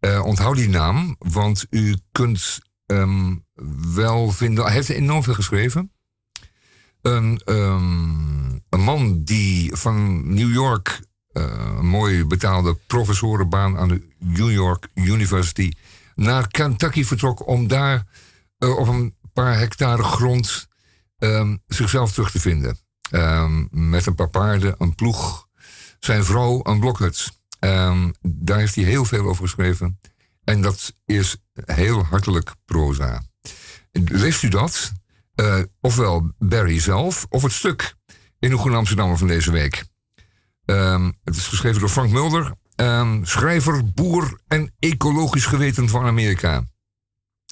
Eh, 0.00 0.24
onthoud 0.24 0.56
die 0.56 0.68
naam, 0.68 1.16
want 1.18 1.66
u 1.70 1.96
kunt 2.12 2.60
wel 3.94 4.30
vinden. 4.30 4.64
Hij 4.64 4.72
heeft 4.72 4.88
enorm 4.88 5.22
veel 5.22 5.34
geschreven. 5.34 5.92
Een, 7.02 7.40
ehm, 7.44 8.50
een 8.68 8.80
man 8.80 9.24
die 9.24 9.76
van 9.76 10.28
New 10.34 10.52
York 10.52 11.00
uh, 11.32 11.80
mooi 11.80 12.24
betaalde 12.24 12.78
professorenbaan 12.86 13.78
aan 13.78 13.88
de 13.88 14.08
New 14.18 14.50
York 14.50 14.88
University 14.94 15.72
naar 16.14 16.48
Kentucky 16.48 17.04
vertrok 17.04 17.46
om 17.46 17.68
daar 17.68 18.06
uh, 18.58 18.78
op 18.78 18.88
een 18.88 19.14
paar 19.32 19.58
hectare 19.58 20.02
grond 20.02 20.68
um, 21.18 21.62
zichzelf 21.66 22.12
terug 22.12 22.30
te 22.30 22.40
vinden. 22.40 22.78
Um, 23.10 23.68
met 23.70 24.06
een 24.06 24.14
paar 24.14 24.30
paarden, 24.30 24.74
een 24.78 24.94
ploeg, 24.94 25.48
zijn 25.98 26.24
vrouw, 26.24 26.60
een 26.62 26.80
blokhut. 26.80 27.32
Um, 27.60 28.14
daar 28.20 28.58
heeft 28.58 28.74
hij 28.74 28.84
heel 28.84 29.04
veel 29.04 29.26
over 29.26 29.42
geschreven. 29.42 30.00
En 30.44 30.62
dat 30.62 30.94
is 31.04 31.36
heel 31.64 32.04
hartelijk 32.04 32.54
proza. 32.64 33.22
Leest 33.92 34.42
u 34.42 34.48
dat? 34.48 34.92
Uh, 35.34 35.62
ofwel 35.80 36.32
Barry 36.38 36.80
zelf, 36.80 37.26
of 37.28 37.42
het 37.42 37.52
stuk 37.52 37.94
in 38.38 38.50
de 38.50 38.58
Groene 38.58 39.16
van 39.16 39.26
deze 39.26 39.50
week. 39.50 39.84
Um, 40.64 41.14
het 41.24 41.36
is 41.36 41.46
geschreven 41.46 41.80
door 41.80 41.88
Frank 41.88 42.10
Mulder, 42.10 42.54
schrijver, 43.22 43.92
boer 43.92 44.40
en 44.46 44.74
ecologisch 44.78 45.46
geweten 45.46 45.88
van 45.88 46.04
Amerika. 46.04 46.64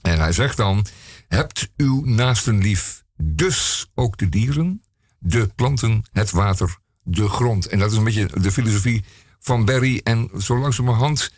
En 0.03 0.19
hij 0.19 0.33
zegt 0.33 0.57
dan: 0.57 0.87
Hebt 1.29 1.71
uw 1.77 2.05
naasten 2.05 2.59
lief, 2.59 3.05
dus 3.17 3.91
ook 3.95 4.19
de 4.19 4.29
dieren, 4.29 4.83
de 5.23 5.51
planten, 5.55 6.05
het 6.13 6.31
water, 6.31 6.77
de 7.03 7.29
grond. 7.29 7.67
En 7.67 7.79
dat 7.79 7.91
is 7.91 7.97
een 7.97 8.05
beetje 8.05 8.29
de 8.41 8.53
filosofie 8.53 9.05
van 9.41 9.65
Barry. 9.65 10.01
En 10.05 10.31
zo 10.39 10.59
langzamerhand 10.59 11.33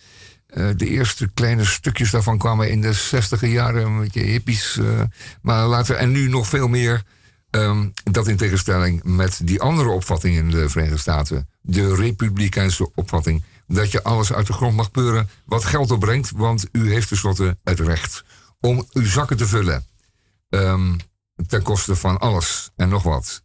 uh, 0.48 0.70
de 0.76 0.88
eerste 0.88 1.30
kleine 1.34 1.64
stukjes 1.64 2.10
daarvan 2.10 2.38
kwamen 2.38 2.70
in 2.70 2.80
de 2.80 2.92
zestiger 2.92 3.48
jaren, 3.48 3.86
een 3.86 4.00
beetje 4.00 4.20
hippies. 4.20 4.76
Uh, 4.76 5.00
maar 5.42 5.66
later, 5.66 5.96
en 5.96 6.10
nu 6.10 6.28
nog 6.28 6.46
veel 6.46 6.68
meer. 6.68 7.02
Um, 7.50 7.92
dat 8.10 8.28
in 8.28 8.36
tegenstelling 8.36 9.02
met 9.04 9.40
die 9.44 9.60
andere 9.60 9.88
opvatting 9.88 10.36
in 10.36 10.50
de 10.50 10.68
Verenigde 10.68 10.98
Staten, 10.98 11.48
de 11.60 11.94
republikeinse 11.94 12.94
opvatting, 12.94 13.44
dat 13.66 13.90
je 13.90 14.02
alles 14.02 14.32
uit 14.32 14.46
de 14.46 14.52
grond 14.52 14.76
mag 14.76 14.90
peuren 14.90 15.28
wat 15.44 15.64
geld 15.64 15.90
opbrengt, 15.90 16.30
want 16.30 16.66
u 16.72 16.92
heeft 16.92 17.08
tenslotte 17.08 17.58
het 17.64 17.80
recht 17.80 18.24
om 18.60 18.86
uw 18.92 19.06
zakken 19.06 19.36
te 19.36 19.46
vullen. 19.46 19.86
Um, 20.48 20.96
ten 21.46 21.62
koste 21.62 21.96
van 21.96 22.18
alles 22.18 22.70
en 22.76 22.88
nog 22.88 23.02
wat. 23.02 23.43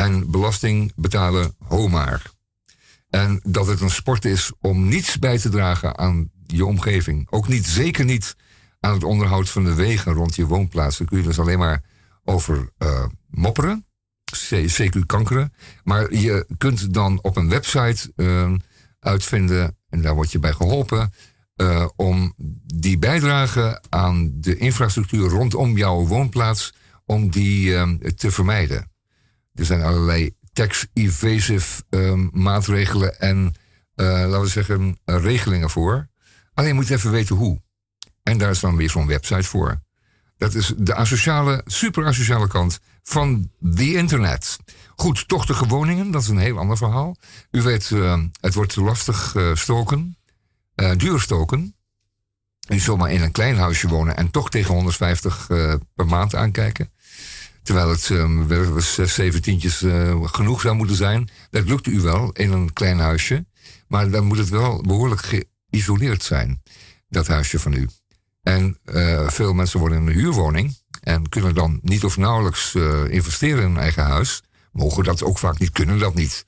En 0.00 0.30
belasting 0.30 0.92
betalen 0.96 1.54
homaar. 1.58 2.22
En 3.10 3.40
dat 3.42 3.66
het 3.66 3.80
een 3.80 3.90
sport 3.90 4.24
is 4.24 4.52
om 4.60 4.88
niets 4.88 5.18
bij 5.18 5.38
te 5.38 5.48
dragen 5.48 5.98
aan 5.98 6.30
je 6.46 6.66
omgeving. 6.66 7.26
Ook 7.30 7.48
niet, 7.48 7.66
zeker 7.66 8.04
niet 8.04 8.36
aan 8.80 8.92
het 8.92 9.04
onderhoud 9.04 9.48
van 9.48 9.64
de 9.64 9.74
wegen 9.74 10.12
rond 10.12 10.34
je 10.34 10.46
woonplaats. 10.46 10.98
Daar 10.98 11.06
kun 11.06 11.18
je 11.18 11.24
dus 11.24 11.38
alleen 11.38 11.58
maar 11.58 11.82
over 12.24 12.70
uh, 12.78 13.04
mopperen, 13.30 13.86
CQ 14.36 15.06
kankeren. 15.06 15.52
Maar 15.84 16.14
je 16.14 16.46
kunt 16.58 16.94
dan 16.94 17.22
op 17.22 17.36
een 17.36 17.48
website 17.48 18.12
uh, 18.16 18.52
uitvinden, 19.00 19.76
en 19.88 20.02
daar 20.02 20.14
word 20.14 20.32
je 20.32 20.38
bij 20.38 20.52
geholpen, 20.52 21.12
uh, 21.56 21.88
om 21.96 22.34
die 22.64 22.98
bijdrage 22.98 23.82
aan 23.88 24.30
de 24.34 24.56
infrastructuur 24.56 25.28
rondom 25.28 25.76
jouw 25.76 26.06
woonplaats, 26.06 26.74
om 27.04 27.30
die 27.30 27.74
te 28.14 28.30
vermijden. 28.30 28.89
Er 29.60 29.66
zijn 29.66 29.82
allerlei 29.82 30.34
tax-evasive 30.52 31.82
maatregelen 32.32 33.20
en, 33.20 33.54
laten 33.94 34.40
we 34.40 34.48
zeggen, 34.48 34.98
regelingen 35.04 35.70
voor. 35.70 36.08
Alleen 36.54 36.74
moet 36.74 36.86
je 36.86 36.94
even 36.94 37.10
weten 37.10 37.36
hoe. 37.36 37.60
En 38.22 38.38
daar 38.38 38.50
is 38.50 38.60
dan 38.60 38.76
weer 38.76 38.90
zo'n 38.90 39.06
website 39.06 39.42
voor. 39.42 39.82
Dat 40.36 40.54
is 40.54 40.72
de 40.76 40.94
asociale, 40.94 41.62
super 41.66 42.06
asociale 42.06 42.48
kant 42.48 42.80
van 43.02 43.50
the 43.74 43.94
internet. 43.94 44.56
Goed, 44.96 45.28
tochtige 45.28 45.66
woningen, 45.66 46.10
dat 46.10 46.22
is 46.22 46.28
een 46.28 46.38
heel 46.38 46.58
ander 46.58 46.76
verhaal. 46.76 47.16
U 47.50 47.62
weet, 47.62 47.90
uh, 47.90 48.22
het 48.40 48.54
wordt 48.54 48.76
lastig 48.76 49.34
uh, 49.34 49.54
stoken, 49.54 50.18
duur 50.96 51.20
stoken. 51.20 51.74
U 52.68 52.78
zomaar 52.78 53.10
in 53.10 53.22
een 53.22 53.32
klein 53.32 53.56
huisje 53.56 53.88
wonen 53.88 54.16
en 54.16 54.30
toch 54.30 54.50
tegen 54.50 54.74
150 54.74 55.46
per 55.94 56.06
maand 56.06 56.34
aankijken. 56.34 56.92
Terwijl 57.62 57.88
het 57.88 58.08
um, 58.08 58.80
zes, 58.80 59.14
zeven 59.14 59.42
tientjes 59.42 59.84
genoeg 60.22 60.60
zou 60.60 60.74
moeten 60.74 60.96
zijn. 60.96 61.30
Dat 61.50 61.68
lukt 61.68 61.86
u 61.86 62.00
wel 62.00 62.32
in 62.32 62.52
een 62.52 62.72
klein 62.72 62.98
huisje. 62.98 63.44
Maar 63.88 64.10
dan 64.10 64.24
moet 64.24 64.38
het 64.38 64.48
wel 64.48 64.82
behoorlijk 64.82 65.44
geïsoleerd 65.70 66.22
zijn, 66.22 66.62
dat 67.08 67.26
huisje 67.26 67.58
van 67.58 67.72
u. 67.72 67.88
En 68.42 68.78
uh, 68.84 69.28
veel 69.28 69.52
mensen 69.52 69.80
worden 69.80 69.98
in 69.98 70.06
een 70.06 70.12
huurwoning 70.12 70.76
en 71.00 71.28
kunnen 71.28 71.54
dan 71.54 71.78
niet 71.82 72.04
of 72.04 72.16
nauwelijks 72.16 72.74
uh, 72.74 73.08
investeren 73.08 73.62
in 73.62 73.70
een 73.70 73.78
eigen 73.78 74.04
huis. 74.04 74.42
Mogen 74.72 75.04
dat 75.04 75.22
ook 75.22 75.38
vaak 75.38 75.58
niet, 75.58 75.70
kunnen 75.70 75.98
dat 75.98 76.14
niet. 76.14 76.46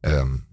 Um, 0.00 0.46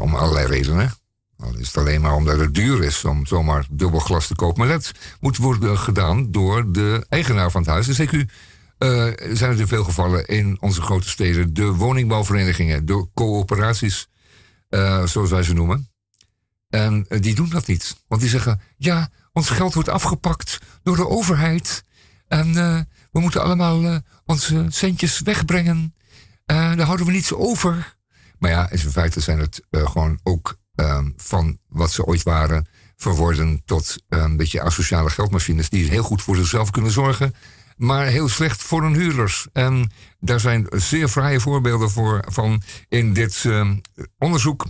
om 0.00 0.14
allerlei 0.14 0.46
redenen. 0.46 0.94
Al 1.38 1.56
is 1.56 1.66
het 1.66 1.76
alleen 1.76 2.00
maar 2.00 2.14
omdat 2.14 2.38
het 2.38 2.54
duur 2.54 2.84
is 2.84 3.04
om 3.04 3.26
zomaar 3.26 3.66
dubbel 3.70 4.00
glas 4.00 4.26
te 4.26 4.34
kopen. 4.34 4.58
Maar 4.58 4.76
dat 4.76 4.92
moet 5.20 5.36
worden 5.36 5.78
gedaan 5.78 6.30
door 6.30 6.72
de 6.72 7.06
eigenaar 7.08 7.50
van 7.50 7.60
het 7.60 7.70
huis. 7.70 7.86
Dus 7.86 7.96
zeker 7.96 8.18
u, 8.18 8.28
uh, 8.78 9.12
zijn 9.32 9.52
er 9.52 9.60
in 9.60 9.66
veel 9.66 9.84
gevallen 9.84 10.26
in 10.26 10.56
onze 10.60 10.82
grote 10.82 11.08
steden 11.08 11.54
de 11.54 11.64
woningbouwverenigingen, 11.64 12.86
de 12.86 13.08
coöperaties, 13.14 14.08
uh, 14.70 15.06
zoals 15.06 15.30
wij 15.30 15.42
ze 15.42 15.52
noemen. 15.52 15.90
En 16.68 17.06
die 17.08 17.34
doen 17.34 17.48
dat 17.48 17.66
niet. 17.66 17.96
Want 18.08 18.20
die 18.20 18.30
zeggen, 18.30 18.60
ja, 18.76 19.10
ons 19.32 19.50
geld 19.50 19.74
wordt 19.74 19.88
afgepakt 19.88 20.58
door 20.82 20.96
de 20.96 21.08
overheid. 21.08 21.84
En 22.28 22.52
we 23.12 23.20
moeten 23.20 23.42
allemaal 23.42 24.00
onze 24.24 24.66
centjes 24.68 25.20
wegbrengen. 25.20 25.94
Daar 26.46 26.80
houden 26.80 27.06
we 27.06 27.12
niets 27.12 27.32
over. 27.32 27.96
Maar 28.38 28.50
ja, 28.50 28.70
in 28.70 28.78
feite 28.78 29.20
zijn 29.20 29.38
het 29.38 29.62
gewoon 29.70 30.20
ook 30.22 30.58
ehm, 30.74 31.10
van 31.16 31.58
wat 31.68 31.92
ze 31.92 32.04
ooit 32.04 32.22
waren 32.22 32.66
verworden 32.96 33.62
tot 33.64 33.96
een 34.08 34.36
beetje 34.36 34.62
asociale 34.62 35.10
geldmachines 35.10 35.68
die 35.68 35.90
heel 35.90 36.02
goed 36.02 36.22
voor 36.22 36.36
zichzelf 36.36 36.70
kunnen 36.70 36.90
zorgen, 36.90 37.34
maar 37.76 38.06
heel 38.06 38.28
slecht 38.28 38.62
voor 38.62 38.82
hun 38.82 38.94
huurders. 38.94 39.46
En 39.52 39.90
daar 40.20 40.40
zijn 40.40 40.66
zeer 40.70 41.08
fraaie 41.08 41.40
voorbeelden 41.40 41.90
voor 41.90 42.24
van 42.28 42.62
in 42.88 43.12
dit 43.12 43.42
ehm, 43.44 43.76
onderzoek 44.18 44.66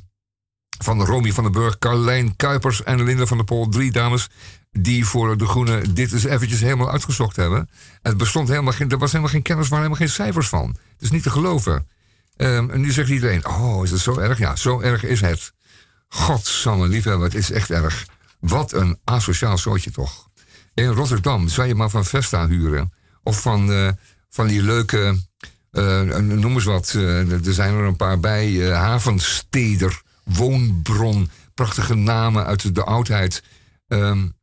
van 0.79 1.05
Romy 1.05 1.33
van 1.33 1.45
den 1.45 1.53
Burg, 1.53 1.79
Carlijn 1.79 2.37
Kuipers 2.37 2.83
en 2.83 3.05
Linda 3.05 3.27
van 3.27 3.37
der 3.37 3.47
Pol. 3.47 3.69
Drie 3.69 3.93
dames 3.93 4.29
die 4.71 5.07
voor 5.07 5.37
de 5.37 5.47
Groene 5.47 5.93
dit 5.93 6.13
eens 6.13 6.25
eventjes 6.25 6.61
helemaal 6.61 6.91
uitgezocht 6.91 7.37
hebben. 7.37 7.71
Het 8.03 8.17
bestond 8.17 8.49
helemaal 8.49 8.73
geen, 8.73 8.91
er 8.91 8.99
was 8.99 9.11
helemaal 9.11 9.33
geen 9.33 9.43
kennis, 9.43 9.69
waar 9.69 9.79
helemaal 9.79 10.01
geen 10.01 10.09
cijfers 10.09 10.49
van. 10.49 10.69
Het 10.69 11.03
is 11.03 11.11
niet 11.11 11.23
te 11.23 11.31
geloven. 11.31 11.89
Um, 12.37 12.71
en 12.71 12.81
nu 12.81 12.93
zegt 12.93 13.09
iedereen, 13.09 13.47
oh, 13.47 13.85
is 13.85 13.91
het 13.91 14.01
zo 14.01 14.19
erg? 14.19 14.39
Ja, 14.39 14.57
zo 14.57 14.81
erg 14.81 15.03
is 15.03 15.21
het. 15.21 15.53
Godsamme 16.09 16.89
liefhebber, 16.89 17.25
het 17.25 17.35
is 17.35 17.51
echt 17.51 17.71
erg. 17.71 18.07
Wat 18.41 18.73
een 18.73 18.99
asociaal 19.05 19.59
zootje 19.59 19.91
toch. 19.91 20.26
In 20.77 20.87
Rotterdam 20.87 21.49
zou 21.49 21.69
je 21.69 21.75
maar 21.75 21.91
van 21.91 22.05
Vesta 22.05 22.49
huren. 22.49 22.93
Of 23.23 23.41
van, 23.41 23.71
uh, 23.71 23.89
van 24.29 24.47
die 24.47 24.63
leuke, 24.63 25.21
uh, 25.73 26.17
noem 26.17 26.55
eens 26.55 26.65
wat, 26.65 26.93
er 26.93 27.55
zijn 27.55 27.75
er 27.75 27.85
een 27.85 27.97
paar 27.97 28.21
bij, 28.21 28.53
Havensteder 28.73 30.03
woonbron, 30.25 31.31
prachtige 31.55 31.95
namen 31.95 32.45
uit 32.45 32.75
de 32.75 32.85
oudheid. 32.85 33.43
Um, 33.87 34.35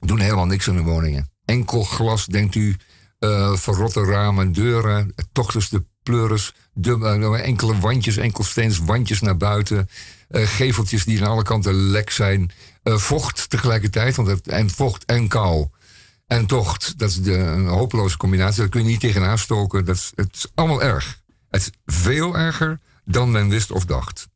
doen 0.00 0.18
helemaal 0.18 0.46
niks 0.46 0.68
aan 0.68 0.76
de 0.76 0.82
woningen. 0.82 1.30
Enkel 1.44 1.82
glas, 1.82 2.26
denkt 2.26 2.54
u, 2.54 2.76
verrotte 3.54 4.04
ramen, 4.04 4.52
deuren, 4.52 5.14
tochters 5.32 5.68
de 5.68 5.84
pleuris, 6.02 6.54
enkele 7.42 7.78
wandjes, 7.78 8.16
enkelsteens 8.16 8.78
wandjes 8.78 9.20
naar 9.20 9.36
buiten, 9.36 9.88
uh, 10.30 10.46
geveltjes 10.46 11.04
die 11.04 11.20
aan 11.20 11.30
alle 11.30 11.42
kanten 11.42 11.74
lek 11.74 12.10
zijn, 12.10 12.50
vocht 12.82 13.50
tegelijkertijd, 13.50 14.16
want 14.16 14.28
het, 14.28 14.48
en 14.48 14.70
vocht 14.70 15.04
en 15.04 15.28
kou. 15.28 15.68
En 16.26 16.46
tocht, 16.46 16.98
dat 16.98 17.10
is 17.10 17.22
de, 17.22 17.34
een 17.34 17.66
hopeloze 17.66 18.16
combinatie. 18.16 18.60
Daar 18.60 18.68
kun 18.68 18.82
je 18.82 18.86
niet 18.86 19.00
tegenaan 19.00 19.38
stoken. 19.38 19.84
Dat 19.84 19.96
is, 19.96 20.12
het 20.14 20.34
is 20.34 20.46
allemaal 20.54 20.82
erg. 20.82 21.20
Het 21.50 21.60
is 21.60 21.70
veel 21.94 22.36
erger 22.36 22.80
dan 23.04 23.30
men 23.30 23.48
wist 23.48 23.70
of 23.70 23.84
dacht. 23.84 24.28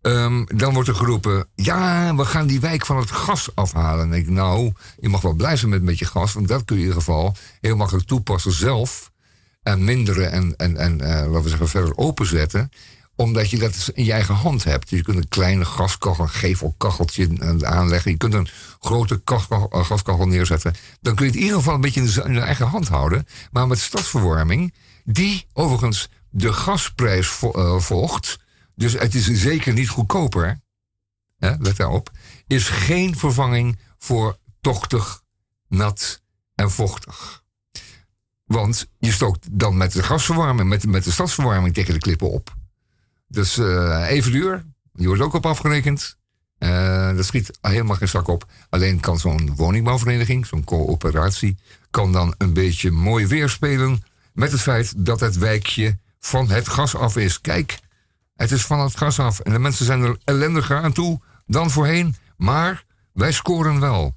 Um, 0.00 0.46
dan 0.56 0.74
wordt 0.74 0.88
er 0.88 0.94
geroepen, 0.94 1.48
ja, 1.54 2.14
we 2.14 2.24
gaan 2.24 2.46
die 2.46 2.60
wijk 2.60 2.86
van 2.86 2.96
het 2.96 3.10
gas 3.10 3.48
afhalen. 3.54 4.12
En 4.12 4.18
ik, 4.18 4.28
nou, 4.28 4.72
je 5.00 5.08
mag 5.08 5.20
wel 5.20 5.32
blij 5.32 5.56
zijn 5.56 5.70
met, 5.70 5.82
met 5.82 5.98
je 5.98 6.04
gas, 6.04 6.32
want 6.32 6.48
dat 6.48 6.64
kun 6.64 6.76
je 6.76 6.82
in 6.82 6.88
ieder 6.88 7.02
geval 7.02 7.36
heel 7.60 7.76
makkelijk 7.76 8.06
toepassen 8.06 8.52
zelf. 8.52 9.10
En 9.62 9.84
minderen 9.84 10.30
en, 10.30 10.56
en, 10.56 10.76
en 10.76 10.92
uh, 10.92 11.08
laten 11.08 11.42
we 11.42 11.48
zeggen, 11.48 11.68
verder 11.68 11.96
openzetten 11.96 12.70
omdat 13.18 13.50
je 13.50 13.58
dat 13.58 13.90
in 13.94 14.04
je 14.04 14.12
eigen 14.12 14.34
hand 14.34 14.64
hebt. 14.64 14.90
Je 14.90 15.02
kunt 15.02 15.16
een 15.16 15.28
kleine 15.28 15.64
gaskachel, 15.64 16.24
een 16.24 16.30
gevelkacheltje 16.30 17.28
aanleggen. 17.66 18.10
Je 18.10 18.16
kunt 18.16 18.34
een 18.34 18.48
grote 18.80 19.20
eh, 19.24 19.84
gaskachel 19.84 20.26
neerzetten. 20.26 20.74
Dan 21.00 21.14
kun 21.14 21.24
je 21.24 21.30
het 21.30 21.40
in 21.40 21.44
ieder 21.46 21.58
geval 21.58 21.74
een 21.74 21.80
beetje 21.80 22.22
in 22.24 22.32
je 22.32 22.40
eigen 22.40 22.66
hand 22.66 22.88
houden. 22.88 23.26
Maar 23.50 23.66
met 23.66 23.78
stadsverwarming, 23.78 24.74
die 25.04 25.46
overigens 25.52 26.08
de 26.30 26.52
gasprijs 26.52 27.40
uh, 27.42 27.78
volgt 27.78 28.38
dus 28.78 28.92
het 28.92 29.14
is 29.14 29.24
zeker 29.32 29.72
niet 29.72 29.88
goedkoper, 29.88 30.60
hè, 31.38 31.54
let 31.58 31.76
daarop, 31.76 32.10
is 32.46 32.68
geen 32.68 33.16
vervanging 33.16 33.78
voor 33.98 34.38
tochtig, 34.60 35.22
nat 35.68 36.22
en 36.54 36.70
vochtig. 36.70 37.44
Want 38.44 38.88
je 38.98 39.12
stookt 39.12 39.48
dan 39.50 39.76
met 39.76 39.92
de 39.92 40.02
gasverwarming, 40.02 40.68
met, 40.68 40.86
met 40.86 41.04
de 41.04 41.10
stadsverwarming 41.10 41.74
tegen 41.74 41.94
de 41.94 42.00
klippen 42.00 42.30
op. 42.30 42.56
Dus 43.28 43.58
uh, 43.58 44.06
even 44.08 44.32
duur. 44.32 44.64
Die 44.92 45.06
wordt 45.06 45.22
ook 45.22 45.34
op 45.34 45.46
afgerekend. 45.46 46.16
Uh, 46.58 47.16
dat 47.16 47.24
schiet 47.24 47.58
helemaal 47.60 47.96
geen 47.96 48.08
zak 48.08 48.28
op. 48.28 48.46
Alleen 48.68 49.00
kan 49.00 49.18
zo'n 49.18 49.54
woningbouwvereniging, 49.56 50.46
zo'n 50.46 50.64
coöperatie, 50.64 51.58
kan 51.90 52.12
dan 52.12 52.34
een 52.38 52.52
beetje 52.52 52.90
mooi 52.90 53.26
weerspelen 53.26 54.02
met 54.32 54.52
het 54.52 54.60
feit 54.60 54.92
dat 54.96 55.20
het 55.20 55.36
wijkje 55.36 55.98
van 56.20 56.48
het 56.50 56.68
gas 56.68 56.94
af 56.94 57.16
is. 57.16 57.40
Kijk, 57.40 57.78
het 58.34 58.50
is 58.50 58.66
van 58.66 58.80
het 58.80 58.96
gas 58.96 59.18
af. 59.18 59.40
En 59.40 59.52
de 59.52 59.58
mensen 59.58 59.84
zijn 59.84 60.02
er 60.02 60.16
ellendiger 60.24 60.76
aan 60.76 60.92
toe 60.92 61.20
dan 61.46 61.70
voorheen. 61.70 62.16
Maar 62.36 62.84
wij 63.12 63.32
scoren 63.32 63.80
wel. 63.80 64.16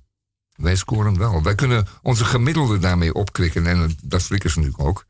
Wij 0.55 0.75
scoren 0.75 1.17
wel. 1.17 1.43
Wij 1.43 1.55
kunnen 1.55 1.87
onze 2.01 2.25
gemiddelde 2.25 2.77
daarmee 2.77 3.13
opkrikken. 3.13 3.67
En 3.67 3.97
dat 4.03 4.23
flikken 4.23 4.49
ze 4.49 4.59
natuurlijk 4.59 4.87
ook. 4.87 5.05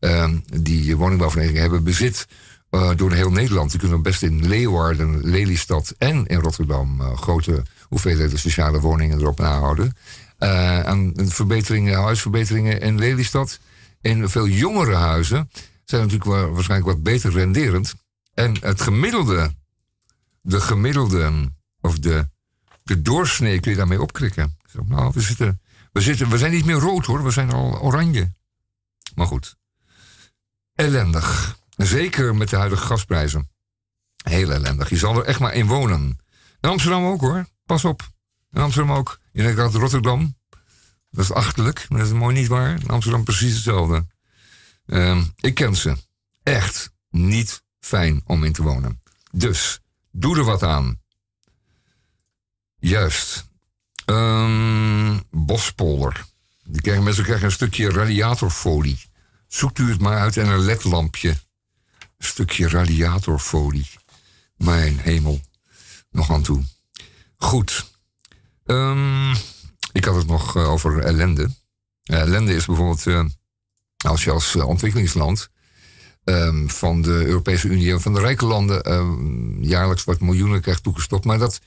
Uh, 0.00 0.28
die 0.62 0.96
woningbouwverenigingen 0.96 1.62
hebben 1.62 1.84
bezit 1.84 2.26
uh, 2.74 2.90
door 2.96 3.12
heel 3.12 3.30
Nederland. 3.30 3.70
Die 3.70 3.80
kunnen 3.80 4.02
best 4.02 4.22
in 4.22 4.46
Leeuwarden, 4.46 5.24
Lelystad 5.24 5.94
en 5.98 6.26
in 6.26 6.38
Rotterdam 6.38 7.00
uh, 7.00 7.16
grote 7.16 7.62
hoeveelheden 7.88 8.38
sociale 8.38 8.80
woningen 8.80 9.20
erop 9.20 9.38
nahouden. 9.38 9.96
Uh, 10.38 10.88
en 10.88 11.14
verbeteringen, 11.16 12.02
huisverbeteringen 12.02 12.80
in 12.80 12.98
Lelystad. 12.98 13.58
In 14.00 14.28
veel 14.28 14.48
jongere 14.48 14.94
huizen 14.94 15.50
zijn 15.84 16.02
natuurlijk 16.02 16.52
waarschijnlijk 16.52 16.90
wat 16.90 17.02
beter 17.02 17.32
renderend. 17.32 17.94
En 18.34 18.56
het 18.60 18.80
gemiddelde, 18.80 19.54
de 20.40 20.60
gemiddelde, 20.60 21.50
of 21.80 21.98
de, 21.98 22.28
de 22.82 23.02
doorsnee 23.02 23.60
kun 23.60 23.70
je 23.70 23.76
daarmee 23.76 24.02
opkrikken. 24.02 24.56
Nou, 24.86 25.12
we, 25.14 25.20
zitten, 26.00 26.28
we 26.30 26.38
zijn 26.38 26.52
niet 26.52 26.64
meer 26.64 26.78
rood 26.78 27.06
hoor, 27.06 27.24
we 27.24 27.30
zijn 27.30 27.52
al 27.52 27.80
oranje. 27.80 28.32
Maar 29.14 29.26
goed, 29.26 29.56
ellendig. 30.74 31.60
Zeker 31.86 32.34
met 32.34 32.48
de 32.48 32.56
huidige 32.56 32.86
gasprijzen. 32.86 33.50
Heel 34.22 34.52
ellendig. 34.52 34.88
Je 34.88 34.96
zal 34.96 35.16
er 35.16 35.24
echt 35.24 35.40
maar 35.40 35.54
in 35.54 35.66
wonen. 35.66 36.18
In 36.60 36.70
Amsterdam 36.70 37.04
ook 37.04 37.20
hoor. 37.20 37.46
Pas 37.64 37.84
op. 37.84 38.10
In 38.50 38.60
Amsterdam 38.60 38.96
ook. 38.96 39.20
Je 39.32 39.42
denkt 39.42 39.56
dat 39.56 39.74
Rotterdam. 39.74 40.36
Dat 41.10 41.24
is 41.24 41.32
achterlijk. 41.32 41.86
Dat 41.88 42.00
is 42.00 42.12
mooi 42.12 42.34
niet 42.34 42.48
waar. 42.48 42.80
In 42.80 42.88
Amsterdam 42.88 43.24
precies 43.24 43.54
hetzelfde. 43.54 44.06
Uh, 44.86 45.24
ik 45.40 45.54
ken 45.54 45.76
ze. 45.76 45.96
Echt 46.42 46.92
niet 47.10 47.62
fijn 47.80 48.22
om 48.24 48.44
in 48.44 48.52
te 48.52 48.62
wonen. 48.62 49.02
Dus, 49.30 49.80
doe 50.10 50.36
er 50.38 50.44
wat 50.44 50.62
aan. 50.62 51.00
Juist. 52.78 53.50
Um, 54.06 55.22
Bospolder. 55.30 56.24
Die 56.62 56.80
krijgen, 56.80 57.04
mensen 57.04 57.24
krijgen 57.24 57.44
een 57.44 57.52
stukje 57.52 57.90
radiatorfolie. 57.90 59.00
Zoekt 59.46 59.78
u 59.78 59.90
het 59.90 60.00
maar 60.00 60.18
uit 60.18 60.36
en 60.36 60.48
een 60.48 60.58
ledlampje 60.58 61.36
stukje 62.24 62.68
radiatorfolie. 62.68 63.90
Mijn 64.56 64.98
hemel. 64.98 65.40
Nog 66.10 66.30
aan 66.30 66.42
toe. 66.42 66.64
Goed. 67.36 67.90
Um, 68.64 69.30
ik 69.92 70.04
had 70.04 70.14
het 70.14 70.26
nog 70.26 70.56
uh, 70.56 70.70
over 70.70 70.98
ellende. 70.98 71.42
Uh, 71.42 72.20
ellende 72.20 72.54
is 72.54 72.66
bijvoorbeeld 72.66 73.06
uh, 73.06 73.24
als 73.96 74.24
je 74.24 74.30
als 74.30 74.56
ontwikkelingsland 74.56 75.50
um, 76.24 76.70
van 76.70 77.02
de 77.02 77.24
Europese 77.26 77.68
Unie 77.68 77.92
en 77.92 78.00
van 78.00 78.14
de 78.14 78.20
rijke 78.20 78.44
landen 78.44 78.92
um, 78.92 79.62
jaarlijks 79.62 80.04
wat 80.04 80.20
miljoenen 80.20 80.60
krijgt 80.60 80.82
toegestopt, 80.82 81.24
maar 81.24 81.38
dat 81.38 81.60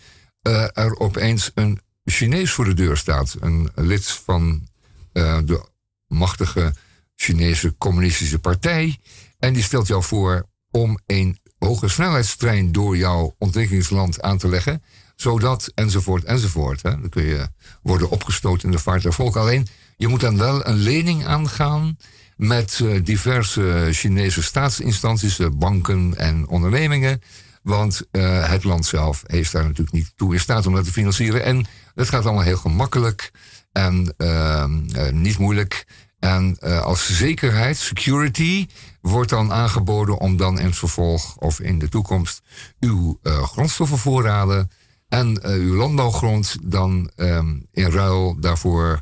er 0.74 1.00
opeens 1.00 1.52
een 1.54 1.82
Chinees 2.04 2.52
voor 2.52 2.66
de 2.66 2.74
deur 2.74 2.98
staat. 2.98 3.36
Een 3.40 3.70
lid 3.76 4.08
van 4.08 4.68
de 5.14 5.66
machtige 6.08 6.76
Chinese 7.16 7.76
communistische 7.78 8.40
partij. 8.40 9.00
En 9.46 9.54
die 9.54 9.64
stelt 9.64 9.88
jou 9.88 10.04
voor 10.04 10.46
om 10.72 11.00
een 11.06 11.40
hoge 11.60 11.88
snelheidstrein 11.88 12.72
door 12.72 12.98
jouw 12.98 13.36
ontwikkelingsland 13.38 14.22
aan 14.22 14.38
te 14.38 14.48
leggen. 14.48 14.84
Zodat, 15.16 15.72
enzovoort, 15.76 16.24
enzovoort. 16.24 16.82
Hè. 16.82 16.90
Dan 16.90 17.10
kun 17.10 17.24
je 17.24 17.48
worden 17.82 18.10
opgestoten 18.10 18.66
in 18.66 18.72
de 18.72 18.80
vaart 18.80 19.04
der 19.04 19.14
volk. 19.14 19.36
Alleen, 19.36 19.68
je 19.98 20.08
moet 20.08 20.20
dan 20.20 20.38
wel 20.38 20.68
een 20.68 20.76
lening 20.76 21.26
aangaan 21.26 21.98
met 22.36 22.80
uh, 22.84 23.04
diverse 23.04 23.90
Chinese 23.92 24.44
staatsinstanties, 24.44 25.40
uh, 25.40 25.48
banken 25.54 26.18
en 26.18 26.48
ondernemingen. 26.48 27.22
Want 27.62 28.02
uh, 28.12 28.50
het 28.50 28.64
land 28.64 28.86
zelf 28.86 29.24
heeft 29.26 29.52
daar 29.52 29.64
natuurlijk 29.64 29.92
niet 29.92 30.12
toe 30.16 30.34
in 30.34 30.40
staat 30.40 30.66
om 30.66 30.74
dat 30.74 30.86
te 30.86 30.92
financieren. 30.92 31.44
En 31.44 31.66
dat 31.96 32.10
gaat 32.10 32.26
allemaal 32.26 32.44
heel 32.44 32.58
gemakkelijk 32.58 33.32
en 33.72 34.14
ehm, 34.18 35.22
niet 35.22 35.38
moeilijk. 35.38 35.86
En 36.20 36.60
als 36.60 37.18
zekerheid, 37.18 37.78
security, 37.78 38.68
wordt 39.10 39.30
dan 39.30 39.54
aangeboden 39.54 40.18
om 40.18 40.38
dan 40.38 40.60
in 40.60 40.66
het 40.66 40.78
vervolg 40.78 41.38
of 41.38 41.60
in 41.60 41.80
de 41.80 41.90
toekomst 41.90 42.42
uw 42.80 43.20
uh, 43.24 43.44
grondstoffenvoorraden 43.44 44.72
en 45.08 45.40
uh, 45.44 45.52
uw 45.52 45.76
landbouwgrond 45.76 46.58
dan 46.64 47.12
um, 47.16 47.68
in 47.72 47.90
ruil 47.90 48.40
daarvoor 48.40 49.02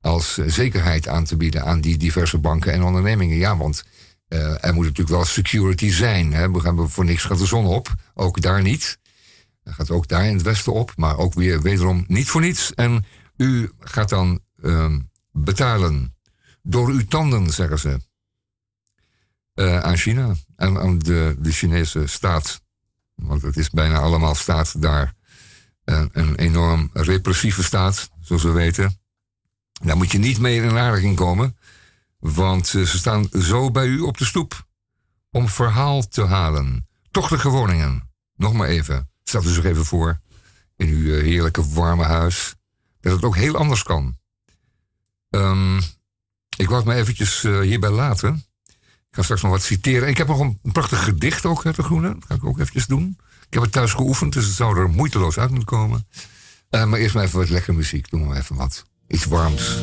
als 0.00 0.34
zekerheid 0.34 1.08
aan 1.08 1.24
te 1.24 1.36
bieden 1.36 1.64
aan 1.64 1.80
die 1.80 1.96
diverse 1.96 2.38
banken 2.38 2.72
en 2.72 2.82
ondernemingen. 2.82 3.36
Ja, 3.36 3.56
want 3.56 3.84
er 4.60 4.74
moet 4.74 4.84
natuurlijk 4.84 5.16
wel 5.16 5.24
security 5.24 5.90
zijn. 5.90 6.32
Hè. 6.32 6.50
We 6.50 6.60
gaan 6.60 6.90
voor 6.90 7.04
niks 7.04 7.24
gaat 7.24 7.38
de 7.38 7.46
zon 7.46 7.66
op, 7.66 7.94
ook 8.14 8.40
daar 8.40 8.62
niet. 8.62 8.98
Er 9.62 9.74
gaat 9.74 9.90
ook 9.90 10.08
daar 10.08 10.26
in 10.26 10.34
het 10.34 10.42
westen 10.42 10.72
op, 10.72 10.92
maar 10.96 11.18
ook 11.18 11.34
weer 11.34 11.62
wederom 11.62 12.04
niet 12.08 12.28
voor 12.28 12.40
niets. 12.40 12.74
En 12.74 13.04
u 13.36 13.70
gaat 13.80 14.08
dan 14.08 14.40
um, 14.62 15.10
betalen 15.32 16.16
door 16.62 16.88
uw 16.88 17.04
tanden, 17.04 17.52
zeggen 17.52 17.78
ze. 17.78 18.00
Uh, 19.54 19.78
aan 19.78 19.96
China 19.96 20.34
en 20.56 20.78
aan 20.78 20.98
de, 20.98 21.36
de 21.38 21.52
Chinese 21.52 22.06
staat. 22.06 22.62
Want 23.14 23.42
het 23.42 23.56
is 23.56 23.70
bijna 23.70 23.98
allemaal 23.98 24.34
staat 24.34 24.82
daar. 24.82 25.14
Een, 25.84 26.10
een 26.12 26.34
enorm 26.34 26.90
repressieve 26.92 27.62
staat, 27.62 28.10
zoals 28.20 28.42
we 28.42 28.50
weten. 28.50 28.98
Daar 29.72 29.96
moet 29.96 30.12
je 30.12 30.18
niet 30.18 30.38
mee 30.38 30.62
in 30.62 30.78
aanraking 30.78 31.16
komen. 31.16 31.56
Want 32.18 32.66
ze 32.66 32.86
staan 32.86 33.28
zo 33.32 33.70
bij 33.70 33.86
u 33.86 34.00
op 34.00 34.18
de 34.18 34.24
stoep. 34.24 34.66
Om 35.30 35.48
verhaal 35.48 36.08
te 36.08 36.24
halen. 36.24 36.88
Tochtige 37.10 37.48
woningen. 37.48 38.10
Nog 38.36 38.52
maar 38.52 38.68
even. 38.68 39.10
Stel 39.24 39.44
u 39.44 39.48
zich 39.48 39.64
even 39.64 39.84
voor. 39.84 40.20
In 40.76 40.88
uw 40.88 41.20
heerlijke 41.20 41.68
warme 41.68 42.04
huis. 42.04 42.54
Dat 43.00 43.12
het 43.12 43.24
ook 43.24 43.36
heel 43.36 43.56
anders 43.56 43.82
kan. 43.82 44.18
Um, 45.30 45.76
ik 46.56 46.68
het 46.68 46.84
me 46.84 46.94
eventjes 46.94 47.42
uh, 47.42 47.60
hierbij 47.60 47.90
laten. 47.90 48.44
Ga 49.14 49.22
straks 49.22 49.42
nog 49.42 49.50
wat 49.50 49.62
citeren. 49.62 50.08
Ik 50.08 50.16
heb 50.16 50.26
nog 50.26 50.40
een 50.40 50.58
prachtig 50.62 51.04
gedicht 51.04 51.46
ook, 51.46 51.66
uit 51.66 51.76
de 51.76 51.82
Groene. 51.82 52.08
Dat 52.08 52.24
ga 52.28 52.34
ik 52.34 52.44
ook 52.44 52.58
eventjes 52.58 52.86
doen. 52.86 53.18
Ik 53.46 53.54
heb 53.54 53.62
het 53.62 53.72
thuis 53.72 53.92
geoefend, 53.92 54.32
dus 54.32 54.44
het 54.44 54.54
zou 54.54 54.78
er 54.78 54.88
moeiteloos 54.88 55.38
uit 55.38 55.50
moeten 55.50 55.68
komen. 55.68 56.06
Uh, 56.70 56.84
maar 56.84 56.98
eerst 56.98 57.14
maar 57.14 57.24
even 57.24 57.38
wat 57.38 57.48
lekker 57.48 57.74
muziek. 57.74 58.10
Doe 58.10 58.20
maar 58.20 58.36
even 58.36 58.56
wat. 58.56 58.86
Iets 59.08 59.24
warms. 59.24 59.78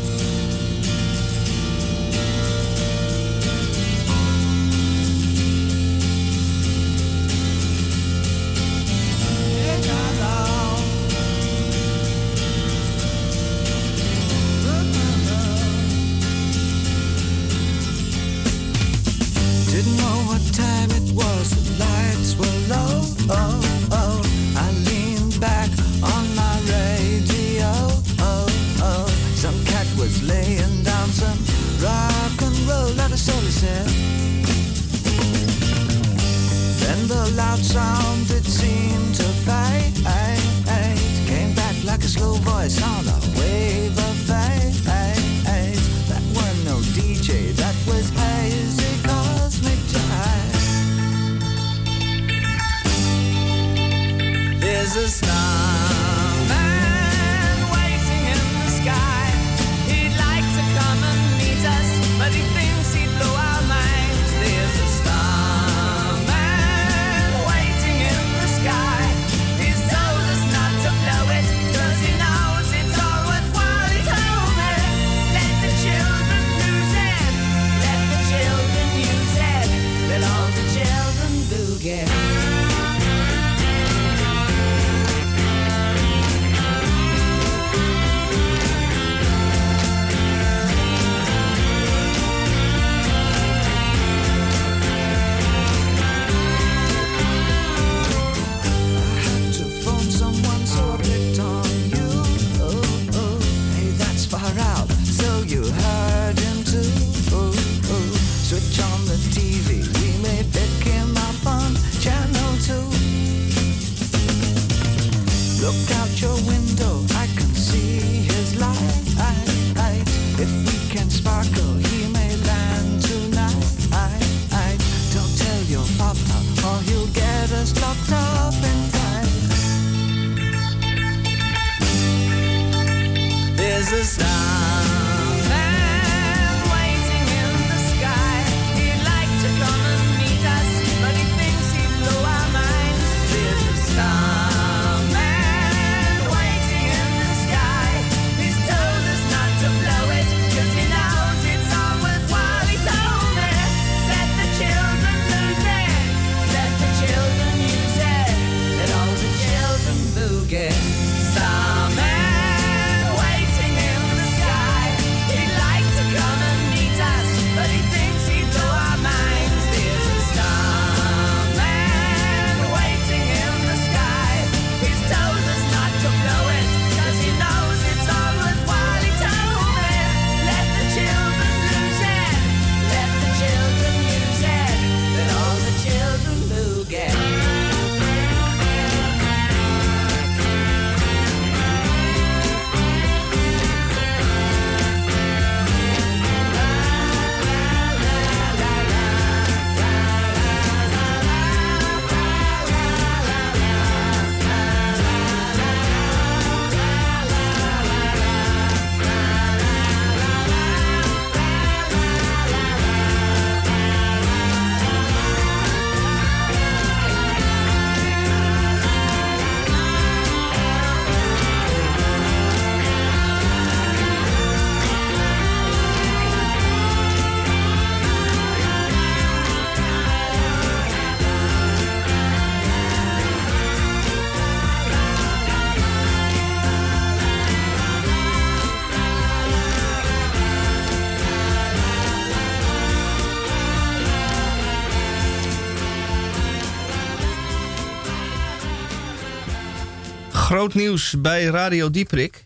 Groot 250.61 250.73
nieuws 250.73 251.21
bij 251.21 251.43
Radio 251.43 251.89
Dieprik. 251.89 252.45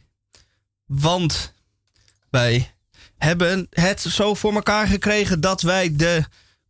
Want 0.86 1.54
wij 2.30 2.72
hebben 3.18 3.68
het 3.70 4.02
zo 4.02 4.34
voor 4.34 4.54
elkaar 4.54 4.88
gekregen 4.88 5.42
dat 5.42 5.62
wij 5.62 5.96
de 5.96 6.24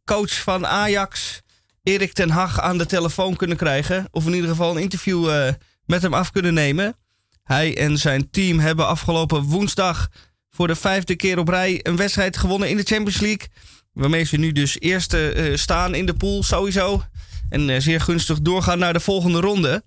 coach 0.05 0.41
van 0.41 0.67
Ajax, 0.67 1.41
Erik 1.83 2.13
ten 2.13 2.29
Hag, 2.29 2.59
aan 2.59 2.77
de 2.77 2.85
telefoon 2.85 3.35
kunnen 3.35 3.57
krijgen. 3.57 4.07
Of 4.11 4.25
in 4.25 4.33
ieder 4.33 4.49
geval 4.49 4.71
een 4.71 4.81
interview 4.81 5.29
eh, 5.29 5.53
met 5.85 6.01
hem 6.01 6.13
af 6.13 6.31
kunnen 6.31 6.53
nemen. 6.53 6.95
Hij 7.43 7.77
en 7.77 7.97
zijn 7.97 8.29
team 8.29 8.59
hebben 8.59 8.87
afgelopen 8.87 9.41
woensdag 9.41 10.09
voor 10.49 10.67
de 10.67 10.75
vijfde 10.75 11.15
keer 11.15 11.39
op 11.39 11.47
rij 11.47 11.79
een 11.83 11.95
wedstrijd 11.95 12.37
gewonnen 12.37 12.69
in 12.69 12.77
de 12.77 12.83
Champions 12.83 13.19
League. 13.19 13.47
Waarmee 13.93 14.23
ze 14.23 14.37
nu 14.37 14.51
dus 14.51 14.79
eerste 14.79 15.31
eh, 15.31 15.55
staan 15.55 15.95
in 15.95 16.05
de 16.05 16.13
pool 16.13 16.43
sowieso. 16.43 17.03
En 17.49 17.69
eh, 17.69 17.79
zeer 17.79 18.01
gunstig 18.01 18.41
doorgaan 18.41 18.79
naar 18.79 18.93
de 18.93 18.99
volgende 18.99 19.39
ronde. 19.39 19.83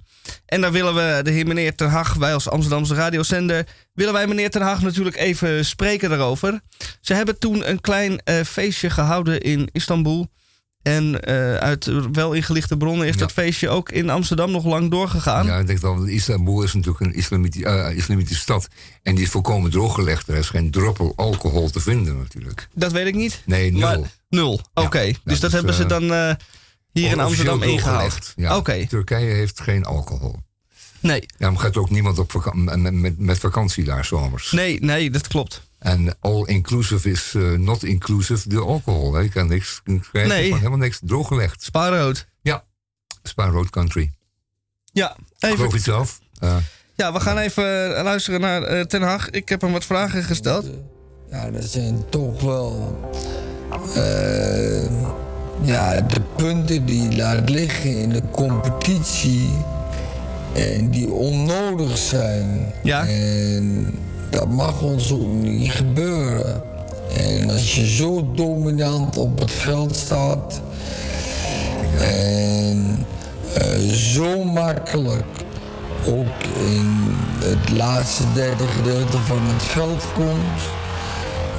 En 0.46 0.60
daar 0.60 0.72
willen 0.72 0.94
we 0.94 1.20
de 1.22 1.30
heer 1.30 1.46
meneer 1.46 1.74
Ten 1.74 1.88
Hag, 1.88 2.14
wij 2.14 2.34
als 2.34 2.48
Amsterdamse 2.48 2.94
radiozender, 2.94 3.66
willen 3.94 4.12
wij 4.12 4.26
meneer 4.26 4.50
Ten 4.50 4.62
Hag 4.62 4.82
natuurlijk 4.82 5.16
even 5.16 5.64
spreken 5.64 6.08
daarover. 6.08 6.60
Ze 7.00 7.14
hebben 7.14 7.38
toen 7.38 7.68
een 7.70 7.80
klein 7.80 8.20
eh, 8.24 8.40
feestje 8.44 8.90
gehouden 8.90 9.40
in 9.40 9.68
Istanbul. 9.72 10.28
En 10.82 11.20
eh, 11.24 11.54
uit 11.54 11.90
wel 12.12 12.32
ingelichte 12.32 12.76
bronnen 12.76 13.06
is 13.06 13.14
Ja. 13.14 13.20
dat 13.20 13.32
feestje 13.32 13.68
ook 13.68 13.90
in 13.90 14.10
Amsterdam 14.10 14.50
nog 14.50 14.64
lang 14.64 14.90
doorgegaan. 14.90 15.46
Ja, 15.46 15.58
ik 15.58 15.66
denk 15.66 15.80
dan, 15.80 16.08
Istanbul 16.08 16.62
is 16.62 16.74
natuurlijk 16.74 17.00
een 17.00 17.14
eh, 17.62 17.96
islamitische 17.96 18.42
stad. 18.42 18.68
En 19.02 19.14
die 19.14 19.24
is 19.24 19.30
volkomen 19.30 19.70
drooggelegd. 19.70 20.28
Er 20.28 20.36
is 20.36 20.48
geen 20.48 20.70
druppel 20.70 21.12
alcohol 21.16 21.70
te 21.70 21.80
vinden 21.80 22.18
natuurlijk. 22.18 22.68
Dat 22.74 22.92
weet 22.92 23.06
ik 23.06 23.14
niet. 23.14 23.42
Nee, 23.44 23.72
nul. 23.72 23.80
Maar, 23.80 23.98
nul, 24.28 24.60
oké. 24.74 25.00
Ja, 25.00 25.06
dus 25.06 25.18
dus, 25.24 25.40
dat 25.40 25.52
hebben 25.52 25.74
ze 25.74 25.86
dan 25.86 26.36
hier 26.92 27.10
in 27.10 27.20
Amsterdam 27.20 27.62
ingehaald. 27.62 28.32
Ja. 28.36 28.56
Oké, 28.56 28.86
Turkije 28.86 29.34
heeft 29.34 29.60
geen 29.60 29.84
alcohol. 29.84 30.36
nee. 31.00 31.26
Daarom 31.38 31.58
gaat 31.58 31.76
ook 31.76 31.90
niemand 31.90 32.18
op 32.18 32.30
vaka- 32.30 32.54
met, 32.54 32.92
met, 32.92 33.18
met 33.18 33.38
vakantie 33.38 33.84
daar 33.84 34.04
zomers. 34.04 34.50
Nee, 34.52 34.80
nee, 34.80 35.10
dat 35.10 35.28
klopt. 35.28 35.62
En 35.78 36.16
all-inclusive 36.20 37.10
is 37.10 37.34
eh, 37.34 37.52
not 37.52 37.84
inclusive 37.84 38.48
de 38.48 38.60
alcohol. 38.60 39.12
Hè. 39.14 39.20
Je 39.20 39.28
kan 39.28 39.48
niks 39.48 39.82
krijgen 40.10 40.30
Nee. 40.36 40.54
helemaal 40.54 40.78
niks 40.78 40.98
drooggelegd. 41.02 41.62
Spaarrood. 41.62 42.26
Ja, 42.42 42.64
Spa 43.22 43.46
Road 43.46 43.70
Country. 43.70 44.10
Ja, 44.92 45.16
even, 45.38 45.56
Geloof 45.56 45.70
je 45.70 45.76
het 45.76 45.84
zelf? 45.84 46.18
Eh, 46.38 46.56
ja, 46.94 47.12
we 47.12 47.20
gaan 47.20 47.38
even 47.38 47.96
eh, 47.96 48.02
luisteren 48.02 48.40
naar 48.40 48.62
eh, 48.62 48.80
Ten 48.84 49.02
Hag. 49.02 49.30
Ik 49.30 49.48
heb 49.48 49.60
hem 49.60 49.72
wat 49.72 49.84
vragen 49.84 50.24
gesteld. 50.24 50.66
Ja, 51.30 51.50
dat 51.50 51.64
zijn 51.64 52.04
toch 52.08 52.40
wel. 52.40 52.96
Ja, 55.62 56.00
de 56.00 56.20
punten 56.36 56.84
die 56.84 57.16
laat 57.16 57.50
liggen 57.50 57.96
in 57.96 58.08
de 58.08 58.22
competitie. 58.30 59.50
En 60.52 60.90
die 60.90 61.12
onnodig 61.12 61.98
zijn. 61.98 62.72
Ja. 62.82 63.06
En 63.06 63.94
dat 64.30 64.48
mag 64.48 64.82
ons 64.82 65.12
ook 65.12 65.32
niet 65.42 65.70
gebeuren. 65.70 66.62
En 67.16 67.50
als 67.50 67.74
je 67.74 67.86
zo 67.86 68.30
dominant 68.34 69.16
op 69.16 69.38
het 69.38 69.50
veld 69.50 69.96
staat. 69.96 70.60
En 72.00 73.06
eh, 73.54 73.78
zo 73.92 74.44
makkelijk 74.44 75.24
ook 76.06 76.42
in 76.66 77.16
het 77.44 77.70
laatste 77.70 78.22
derde 78.34 78.66
gedeelte 78.66 79.18
van 79.18 79.40
het 79.42 79.62
veld 79.62 80.04
komt. 80.14 80.62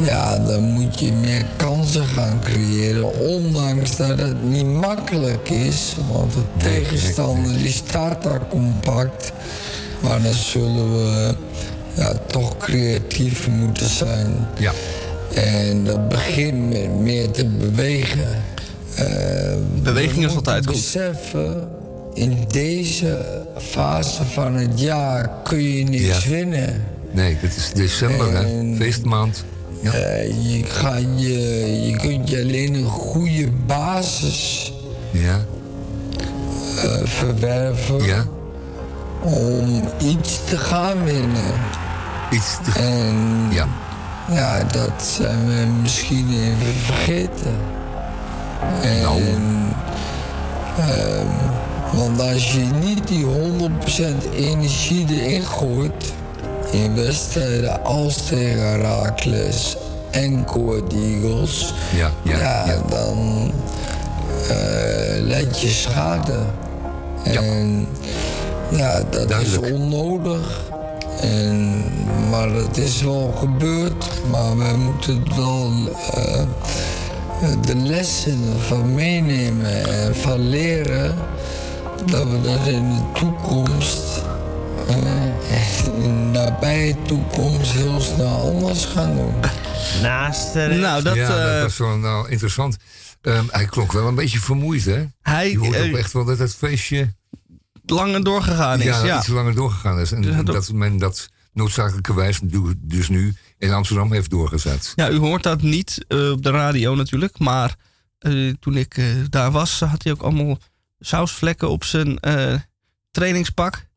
Ja, 0.05 0.37
dan 0.39 0.63
moet 0.63 0.99
je 0.99 1.11
meer 1.11 1.45
kansen 1.55 2.05
gaan 2.05 2.39
creëren, 2.43 3.19
ondanks 3.19 3.95
dat 3.97 4.19
het 4.19 4.43
niet 4.43 4.65
makkelijk 4.65 5.49
is. 5.49 5.95
Want 6.11 6.33
de 6.33 6.39
tegenstander 6.57 7.57
die 7.57 7.71
staat 7.71 8.23
daar 8.23 8.41
compact. 8.49 9.31
Maar 10.01 10.21
dan 10.21 10.33
zullen 10.33 10.91
we 10.93 11.35
ja, 11.95 12.13
toch 12.27 12.57
creatief 12.57 13.47
moeten 13.47 13.89
zijn. 13.89 14.47
ja. 14.57 14.71
En 15.33 15.83
dat 15.83 16.09
begint 16.09 16.69
met 16.69 16.99
meer 16.99 17.31
te 17.31 17.45
bewegen. 17.45 18.43
Eh, 18.95 19.05
Beweging 19.83 20.19
we 20.23 20.25
is 20.29 20.35
altijd 20.35 20.65
goed. 20.65 20.75
beseffen, 20.75 21.67
in 22.13 22.37
deze 22.47 23.17
fase 23.57 24.23
van 24.25 24.55
het 24.55 24.79
jaar 24.79 25.29
kun 25.43 25.63
je 25.77 25.83
niks 25.83 26.23
Ja. 26.23 26.29
winnen. 26.29 26.83
Nee, 27.11 27.37
het 27.39 27.55
is 27.55 27.71
december, 27.73 28.33
hè? 28.37 28.75
Feestmaand. 28.75 29.43
Ja. 29.81 29.91
Eh, 29.91 30.27
je, 30.51 30.63
gaat 30.63 31.01
je, 31.15 31.85
je 31.85 31.95
kunt 31.97 32.29
je 32.29 32.41
alleen 32.41 32.73
een 32.73 32.89
goede 32.89 33.49
basis 33.65 34.73
ja. 35.11 35.45
eh, 36.83 36.91
verwerven 37.03 38.03
Ja. 38.03 38.25
om 39.21 39.81
iets 40.01 40.39
te 40.49 40.57
gaan 40.57 41.03
winnen. 41.03 41.53
Iets 42.31 42.57
te... 42.63 42.79
En 42.79 43.47
Ja. 43.51 43.67
Ja, 44.31 44.63
dat 44.63 45.03
zijn 45.17 45.45
we 45.47 45.65
misschien 45.81 46.29
even 46.29 46.73
vergeten. 46.81 47.55
En, 48.81 49.01
Nou. 49.01 49.21
ehm, 50.77 51.27
want 51.97 52.21
als 52.21 52.51
je 52.51 52.59
niet 52.83 53.07
die 53.07 53.25
100% 53.25 54.33
energie 54.35 55.05
erin 55.21 55.43
gooit 55.43 56.13
in 56.71 56.95
wedstrijden 56.95 57.83
als 57.83 58.25
tegen 58.27 58.59
Herakles 58.69 59.77
en 60.11 60.45
Court 60.45 60.93
Eagles, 60.93 61.73
Ja, 61.95 62.11
ja, 62.23 62.37
ja, 62.39 62.65
ja. 62.65 62.81
dan 62.89 63.51
eh 64.49 65.21
leid 65.21 65.59
je 65.61 65.67
schade. 65.67 66.39
En 67.23 67.87
ja, 68.69 69.01
dat 69.09 69.29
Duidelijk. 69.29 69.65
is 69.65 69.71
onnodig. 69.71 70.61
En, 71.21 71.83
maar 72.29 72.49
het 72.49 72.77
is 72.77 73.01
wel 73.01 73.33
gebeurd, 73.39 74.05
maar 74.31 74.57
we 74.57 74.77
moeten 74.77 75.23
wel 75.35 75.71
eh, 76.13 76.45
de 77.65 77.75
lessen 77.75 78.39
ervan 78.59 78.93
meenemen 78.93 79.85
en 79.89 80.15
van 80.15 80.49
leren 80.49 81.15
dat 82.05 82.23
we 82.23 82.41
dat 82.41 82.67
in 82.67 82.89
de 82.89 83.19
toekomst, 83.19 84.01
nabije 86.31 86.95
toekomst, 87.07 87.71
heel 87.71 87.99
snel 88.01 88.39
anders 88.53 88.85
gaan 88.85 89.15
doen. 89.15 89.33
Naast 90.01 90.53
de 90.53 90.77
Nou, 90.79 91.03
dat, 91.03 91.15
ja, 91.15 91.27
dat 91.27 91.55
eh, 91.55 91.61
was 91.61 91.77
wel 91.77 91.97
nou, 91.97 92.29
interessant. 92.29 92.77
Ehm, 93.21 93.43
hij 93.49 93.65
klonk 93.65 93.91
wel 93.91 94.07
een 94.07 94.15
beetje 94.15 94.39
vermoeid, 94.39 94.85
hè? 94.85 95.05
hij 95.21 95.51
Je 95.51 95.57
hoort 95.57 95.75
eh, 95.75 95.89
ook 95.89 95.97
echt 95.97 96.13
wel 96.13 96.25
dat 96.25 96.37
het 96.39 96.55
feestje 96.55 97.13
lang 97.85 98.13
en 98.15 98.23
doorgegaan 98.23 98.79
is. 98.79 98.85
ja, 98.85 99.05
Ja, 99.05 99.17
iets 99.17 99.27
langer 99.27 99.55
doorgegaan 99.55 99.99
is. 99.99 100.11
En 100.11 100.21
Dus 100.21 100.35
dat- 100.35 100.45
dat 100.45 100.71
men 100.71 100.97
dat 100.97 101.29
noodzakelijkerwijs 101.53 102.39
dus 102.77 103.09
nu 103.09 103.35
in 103.57 103.71
Amsterdam 103.71 104.11
heeft 104.13 104.29
doorgezet. 104.29 104.91
Ja, 104.95 105.09
u 105.09 105.17
hoort 105.17 105.43
dat 105.43 105.61
niet 105.61 106.05
eh, 106.07 106.31
op 106.31 106.43
de 106.43 106.51
radio 106.51 106.95
natuurlijk. 106.95 107.39
Maar 107.39 107.75
eh, 108.19 108.53
toen 108.59 108.77
ik 108.77 108.97
eh, 108.97 109.05
daar 109.29 109.51
was, 109.51 109.79
had 109.79 110.03
hij 110.03 110.11
ook 110.11 110.21
allemaal 110.21 110.57
sausvlekken 110.99 111.69
op 111.69 111.83
zijn 111.83 112.19
eh, 112.19 112.53
trainingspak. 113.11 113.87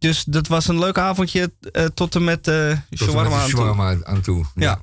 Dus 0.00 0.24
dat 0.24 0.46
was 0.46 0.68
een 0.68 0.78
leuk 0.78 0.98
avondje 0.98 1.52
eh, 1.72 1.84
tot 1.84 2.14
en 2.14 2.24
met 2.24 2.42
Tot 2.42 2.54
en 2.54 2.84
met 2.88 2.98
shawarma 2.98 3.36
de 3.36 3.42
aan 3.42 3.96
toe. 3.96 4.06
aan 4.06 4.20
toe. 4.20 4.44
Ja. 4.54 4.80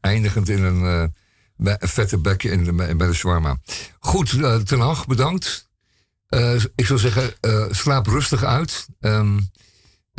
Eindigend 0.00 0.48
in 0.48 0.62
een, 0.62 1.12
eh, 1.56 1.74
vette 1.78 2.18
bek 2.18 2.42
in 2.42 2.64
de, 2.64 2.72
bij 2.72 3.06
de 3.06 3.14
shawarma. 3.14 3.58
Goed, 3.98 4.32
eh, 4.32 4.56
Ten 4.56 4.80
Hag, 4.80 5.06
bedankt. 5.06 5.68
Ik 6.74 6.86
zou 6.86 6.98
zeggen, 6.98 7.34
slaap 7.70 8.06
rustig 8.06 8.44
uit. 8.44 8.86
Ehm, 9.00 9.38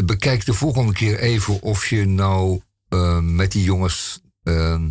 bekijk 0.05 0.45
de 0.45 0.53
volgende 0.53 0.93
keer 0.93 1.19
even 1.19 1.61
of 1.61 1.85
je 1.85 2.05
nou 2.05 2.61
met 3.21 3.51
die 3.51 3.63
jongens 3.63 4.21
ehm, 4.43 4.89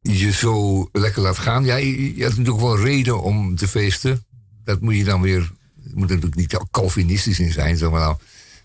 je 0.00 0.32
zo 0.32 0.88
lekker 0.92 1.22
laat 1.22 1.38
gaan. 1.38 1.64
Ja, 1.64 1.76
je, 1.76 2.16
je 2.16 2.22
hebt 2.22 2.36
natuurlijk 2.36 2.64
wel 2.64 2.78
reden 2.78 3.22
om 3.22 3.56
te 3.56 3.68
feesten. 3.68 4.24
Dat 4.64 4.80
moet 4.80 4.96
je 4.96 5.04
dan 5.04 5.20
weer... 5.20 5.52
Je 5.74 5.92
moet 5.94 6.10
er 6.10 6.16
natuurlijk 6.16 6.52
niet 6.52 6.70
Calvinistisch 6.70 7.40
in 7.40 7.52
zijn, 7.52 7.76
zeg 7.76 7.90
maar 7.90 8.00
nou. 8.00 8.16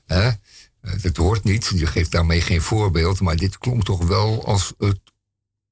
Hè? 0.08 0.28
Eh, 0.28 1.02
Dat 1.02 1.18
hoort 1.18 1.44
niet. 1.44 1.72
Je 1.76 1.86
geeft 1.86 2.12
daarmee 2.12 2.42
geen 2.42 2.62
voorbeeld. 2.62 3.20
Maar 3.22 3.36
dit 3.36 3.58
klonk 3.58 3.84
toch 3.84 4.08
wel 4.08 4.46
als, 4.46 4.74
het, 4.78 5.00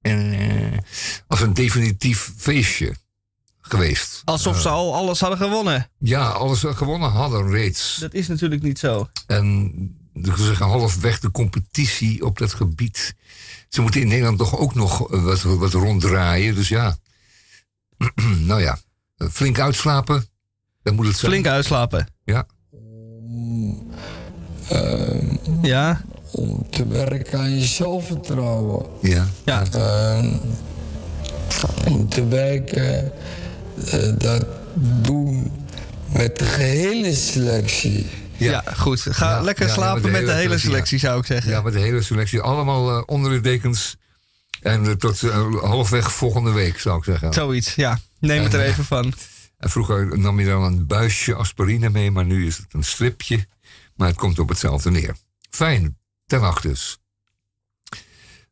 eh, 0.02 0.78
als 1.28 1.42
een 1.42 1.54
definitief 1.54 2.34
feestje 2.38 2.96
geweest. 3.62 4.22
Alsof 4.26 4.62
ze 4.62 4.70
al 4.70 4.96
alles 4.96 5.20
hadden 5.20 5.38
gewonnen. 5.40 5.90
Ja, 5.98 6.30
alles 6.30 6.64
gewonnen 6.68 7.10
hadden 7.10 7.50
reeds. 7.50 7.98
Dat 8.00 8.14
is 8.14 8.28
natuurlijk 8.28 8.62
niet 8.62 8.80
zo. 8.80 9.10
En 9.28 9.72
ze 10.24 10.44
zeggen 10.44 10.66
halfweg 10.66 11.20
de 11.20 11.32
competitie 11.32 12.26
op 12.26 12.38
dat 12.38 12.54
gebied. 12.54 13.16
Ze 13.70 13.82
moeten 13.82 14.02
in 14.02 14.08
Nederland 14.08 14.38
toch 14.38 14.58
ook 14.58 14.76
nog 14.76 15.12
eh, 15.12 15.24
wat, 15.24 15.42
wat 15.42 15.74
ronddraaien. 15.74 16.56
Dus 16.56 16.70
ja. 16.70 16.98
nou 18.50 18.62
ja, 18.62 18.80
eh, 19.18 19.28
flink 19.32 19.60
uitslapen. 19.60 20.28
Dat 20.84 20.94
moet 20.94 21.08
het 21.08 21.18
zijn. 21.18 21.32
Flink 21.32 21.48
uitslapen. 21.48 22.08
Ja. 22.24 22.46
Ja, 25.62 26.02
Om 26.32 26.68
te 26.70 26.88
werken 26.88 27.40
aan 27.40 27.56
je 27.60 27.66
zelfvertrouwen. 27.66 28.86
Ja. 29.02 29.28
ja. 29.46 29.64
Ehm, 29.72 30.28
om 31.88 32.10
te 32.10 32.28
werken, 32.28 33.12
eh, 33.92 34.12
dat 34.18 34.46
doen 35.02 35.52
met 36.14 36.38
de 36.38 36.46
gehele 36.46 37.16
selectie. 37.16 38.10
ja. 38.38 38.64
goed. 38.76 39.02
Ga 39.10 39.30
Ja, 39.30 39.42
lekker 39.42 39.64
ja, 39.64 39.70
ja, 39.70 39.78
slapen 39.78 40.02
met 40.02 40.12
de 40.12 40.18
met 40.18 40.28
de 40.28 40.34
hele 40.34 40.58
selectie, 40.58 41.00
zou 41.00 41.20
ik 41.20 41.26
zeggen. 41.26 41.52
Ja, 41.52 41.62
met 41.62 41.74
de 41.74 41.80
hele 41.80 42.02
selectie. 42.02 42.42
Allemaal 42.42 42.90
eh, 42.90 43.04
onder 43.06 43.32
de 43.32 43.42
dekens. 43.42 43.96
En 44.62 44.86
eh, 44.86 44.92
tot 44.92 45.22
halfweg 45.62 46.12
volgende 46.12 46.52
week, 46.52 46.80
zou 46.80 46.98
ik 46.98 47.04
zeggen. 47.04 47.34
Zoiets, 47.34 47.76
ja. 47.76 48.00
Neem 48.20 48.44
het 48.44 48.54
er 48.54 48.60
En, 48.60 48.66
even 48.66 48.86
van. 48.86 49.14
En 49.58 49.70
vroeger 49.70 50.20
nam 50.20 50.40
je 50.40 50.46
dan 50.46 50.64
een 50.64 50.88
buisje 50.88 51.34
aspirine 51.34 51.90
mee, 51.90 52.12
maar 52.12 52.26
nu 52.26 52.48
is 52.48 52.58
het 52.58 52.68
een 52.72 52.84
stripje. 52.84 53.46
Maar 53.96 54.08
het 54.08 54.18
komt 54.18 54.40
op 54.40 54.50
hetzelfde 54.50 54.92
neer. 54.92 55.16
Fijn, 55.50 55.98
nacht 56.28 56.64
dus. 56.64 57.00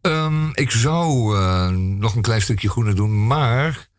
Ehm, 0.01 0.49
ik 0.53 0.71
zou 0.71 1.37
eh, 1.37 1.69
nog 1.69 2.15
een 2.15 2.21
klein 2.21 2.41
stukje 2.41 2.69
groene 2.69 2.93
doen, 2.93 3.27
maar 3.27 3.89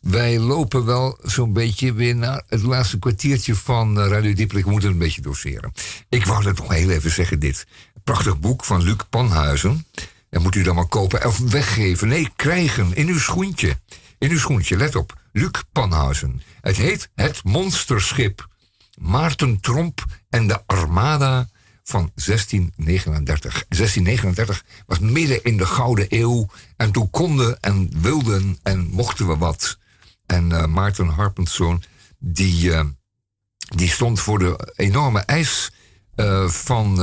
wij 0.00 0.38
lopen 0.38 0.84
wel 0.84 1.18
zo'n 1.22 1.52
beetje 1.52 1.92
weer 1.92 2.16
naar 2.16 2.42
het 2.46 2.62
laatste 2.62 2.98
kwartiertje 2.98 3.54
van 3.54 4.00
eh, 4.00 4.08
Radio 4.08 4.32
Dieperik. 4.32 4.64
We 4.64 4.70
moeten 4.70 4.88
het 4.88 4.98
een 4.98 5.04
beetje 5.04 5.22
doseren. 5.22 5.72
Ik 6.08 6.26
wou 6.26 6.42
dat 6.42 6.58
nog 6.58 6.72
heel 6.72 6.90
even 6.90 7.10
zeggen, 7.10 7.38
dit. 7.38 7.66
Prachtig 8.04 8.40
boek 8.40 8.64
van 8.64 8.82
Luc 8.82 8.96
Panhuizen. 9.10 9.86
Dat 10.30 10.42
moet 10.42 10.54
u 10.54 10.62
dan 10.62 10.74
maar 10.74 10.86
kopen 10.86 11.26
of 11.26 11.38
weggeven. 11.38 12.08
Nee, 12.08 12.30
krijgen 12.36 12.94
in 12.94 13.08
uw 13.08 13.18
schoentje. 13.18 13.78
In 14.18 14.30
uw 14.30 14.38
schoentje, 14.38 14.76
let 14.76 14.96
op. 14.96 15.20
Luc 15.32 15.50
Panhuizen. 15.72 16.42
Het 16.60 16.76
heet 16.76 17.10
Het 17.14 17.44
Monsterschip. 17.44 18.48
Maarten 18.94 19.60
Tromp 19.60 20.04
en 20.30 20.46
de 20.46 20.62
Armada 20.66 21.48
van 21.88 22.10
1639. 22.14 23.64
1639 23.68 24.64
was 24.86 24.98
midden 24.98 25.44
in 25.44 25.56
de 25.56 25.66
Gouden 25.66 26.06
Eeuw. 26.08 26.46
En 26.76 26.92
toen 26.92 27.10
konden 27.10 27.60
en 27.60 27.90
wilden 28.00 28.58
en 28.62 28.88
mochten 28.90 29.26
we 29.26 29.36
wat. 29.36 29.78
En 30.26 30.52
eh, 30.52 30.66
Maarten 30.66 31.08
Harpenszoon, 31.08 31.82
die, 32.18 32.72
eh, 32.72 32.84
die 33.76 33.88
stond 33.88 34.20
voor 34.20 34.38
de 34.38 34.72
enorme 34.76 35.20
eis 35.20 35.70
eh, 36.14 36.48
van, 36.48 36.96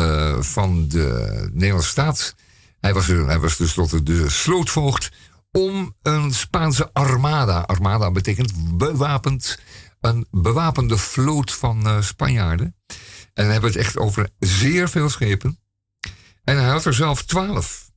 van 0.43 0.87
de 0.87 1.49
Nederlandse 1.53 1.89
staat. 1.89 2.35
Hij 2.79 2.93
was, 2.93 3.07
hij 3.07 3.39
was 3.39 3.55
tenslotte 3.55 4.03
de 4.03 4.29
slootvoogd 4.29 5.11
om 5.51 5.95
een 6.01 6.33
Spaanse 6.33 6.89
armada. 6.93 7.59
Armada 7.59 8.11
betekent 8.11 8.77
bewapend. 8.77 9.59
Een 10.01 10.27
bewapende 10.31 10.97
vloot 10.97 11.53
van 11.53 12.03
Spanjaarden. 12.03 12.75
En 13.35 13.43
dan 13.43 13.51
hebben 13.51 13.71
we 13.71 13.77
het 13.77 13.85
echt 13.85 13.97
over 13.97 14.29
zeer 14.39 14.89
veel 14.89 15.09
schepen. 15.09 15.59
En 16.43 16.57
hij 16.57 16.69
had 16.69 16.85
er 16.85 16.93
zelf 16.93 17.23
twaalf. 17.23 17.91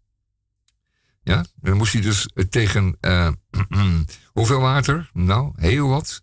Ja, 1.23 1.45
dan 1.55 1.77
moest 1.77 1.93
hij 1.93 2.03
dus 2.03 2.29
eh, 2.35 2.45
tegen 2.45 2.97
eh, 3.01 3.29
hoeveel 4.33 4.61
water? 4.61 5.11
Nou, 5.13 5.53
heel 5.57 5.89
wat. 5.89 6.21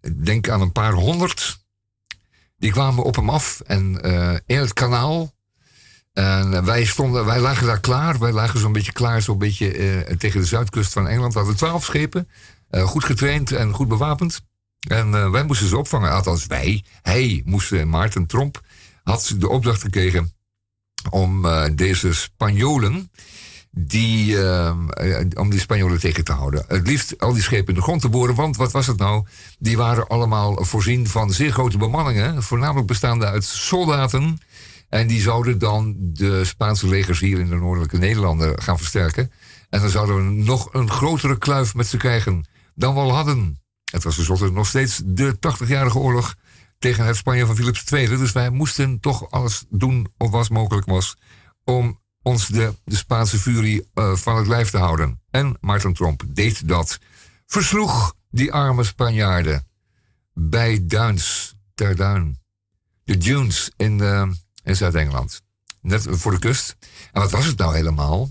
Ik 0.00 0.24
denk 0.24 0.48
aan 0.48 0.60
een 0.60 0.72
paar 0.72 0.92
honderd. 0.92 1.64
Die 2.56 2.70
kwamen 2.70 3.04
op 3.04 3.16
hem 3.16 3.30
af 3.30 3.60
en 3.60 4.02
eh, 4.02 4.36
in 4.46 4.58
het 4.58 4.72
kanaal. 4.72 5.34
En 6.12 6.64
wij, 6.64 6.84
stonden, 6.84 7.24
wij 7.24 7.40
lagen 7.40 7.66
daar 7.66 7.80
klaar. 7.80 8.18
Wij 8.18 8.32
lagen 8.32 8.60
zo'n 8.60 8.72
beetje 8.72 8.92
klaar, 8.92 9.22
zo'n 9.22 9.38
beetje 9.38 10.14
tegen 10.18 10.40
de 10.40 10.46
zuidkust 10.46 10.92
van 10.92 11.08
Engeland. 11.08 11.32
We 11.32 11.38
hadden 11.38 11.56
twaalf 11.56 11.84
schepen. 11.84 12.28
goed 12.70 13.04
getraind 13.04 13.52
en 13.52 13.72
goed 13.72 13.88
bewapend. 13.88 14.40
En 14.88 15.14
eh, 15.14 15.30
wij 15.30 15.44
moesten 15.44 15.68
ze 15.68 15.78
opvangen. 15.78 16.10
Althans, 16.10 16.46
wij. 16.46 16.84
Hij 17.02 17.42
moest, 17.44 17.72
eh, 17.72 17.84
Maarten 17.84 18.26
Tromp, 18.26 18.60
had 19.02 19.34
de 19.38 19.48
opdracht 19.48 19.80
gekregen 19.80 20.32
om 21.10 21.44
eh, 21.44 21.64
deze 21.74 22.14
Spanjolen. 22.14 23.10
Die, 23.72 24.36
om 25.36 25.50
die 25.50 25.60
Spanjolen 25.60 26.00
tegen 26.00 26.24
te 26.24 26.32
houden. 26.32 26.64
Het 26.68 26.86
liefst 26.86 27.18
al 27.18 27.32
die 27.32 27.42
schepen 27.42 27.68
in 27.68 27.74
de 27.74 27.82
grond 27.82 28.00
te 28.00 28.08
boren. 28.08 28.34
Want 28.34 28.56
wat 28.56 28.72
was 28.72 28.86
het 28.86 28.98
nou? 28.98 29.26
Die 29.58 29.76
waren 29.76 30.06
allemaal 30.06 30.64
voorzien 30.64 31.08
van 31.08 31.32
zeer 31.32 31.52
grote 31.52 31.78
bemanningen. 31.78 32.42
Voornamelijk 32.42 32.86
bestaande 32.86 33.26
uit 33.26 33.44
soldaten. 33.44 34.38
En 34.88 35.06
die 35.06 35.20
zouden 35.20 35.58
dan 35.58 35.94
de 35.98 36.44
Spaanse 36.44 36.88
legers 36.88 37.20
hier 37.20 37.38
in 37.38 37.48
de 37.48 37.56
noordelijke 37.56 37.98
Nederlanden 37.98 38.62
gaan 38.62 38.78
versterken. 38.78 39.32
En 39.68 39.80
dan 39.80 39.90
zouden 39.90 40.16
we 40.16 40.44
nog 40.44 40.74
een 40.74 40.90
grotere 40.90 41.38
kluif 41.38 41.74
met 41.74 41.86
ze 41.86 41.96
krijgen 41.96 42.44
dan 42.74 42.94
we 42.94 43.00
al 43.00 43.14
hadden. 43.14 43.60
Het 43.90 44.02
was 44.02 44.14
tenslotte 44.14 44.50
nog 44.50 44.66
steeds 44.66 45.02
de 45.04 45.36
80-jarige 45.36 45.98
oorlog 45.98 46.34
tegen 46.78 47.04
het 47.04 47.16
Spanje 47.16 47.46
van 47.46 47.56
Philips 47.56 47.84
II. 47.90 48.06
Dus 48.06 48.32
wij 48.32 48.50
moesten 48.50 49.00
toch 49.00 49.30
alles 49.30 49.64
doen 49.70 50.12
wat 50.16 50.30
was 50.30 50.48
mogelijk 50.48 50.86
was 50.86 51.16
om 51.64 52.00
ons 52.22 52.46
de, 52.48 52.74
de 52.84 52.96
Spaanse 52.96 53.38
furie 53.38 53.88
eh, 53.94 54.14
van 54.14 54.36
het 54.36 54.46
lijf 54.46 54.70
te 54.70 54.78
houden. 54.78 55.20
En 55.30 55.56
Maarten 55.60 55.92
Tromp 55.92 56.22
deed 56.28 56.68
dat. 56.68 56.98
Versloeg 57.46 58.14
die 58.30 58.52
arme 58.52 58.84
Spanjaarden 58.84 59.66
bij 60.34 60.86
Duins, 60.86 61.54
ter 61.74 61.96
Duin. 61.96 62.38
De 63.04 63.18
Dunes 63.18 63.70
in, 63.76 64.00
eh, 64.00 64.28
in 64.62 64.76
Zuid-Engeland. 64.76 65.42
net 65.80 66.06
voor 66.08 66.32
de 66.32 66.38
kust. 66.38 66.76
En 67.12 67.20
wat 67.20 67.30
was 67.30 67.46
het 67.46 67.58
nou 67.58 67.74
helemaal? 67.74 68.30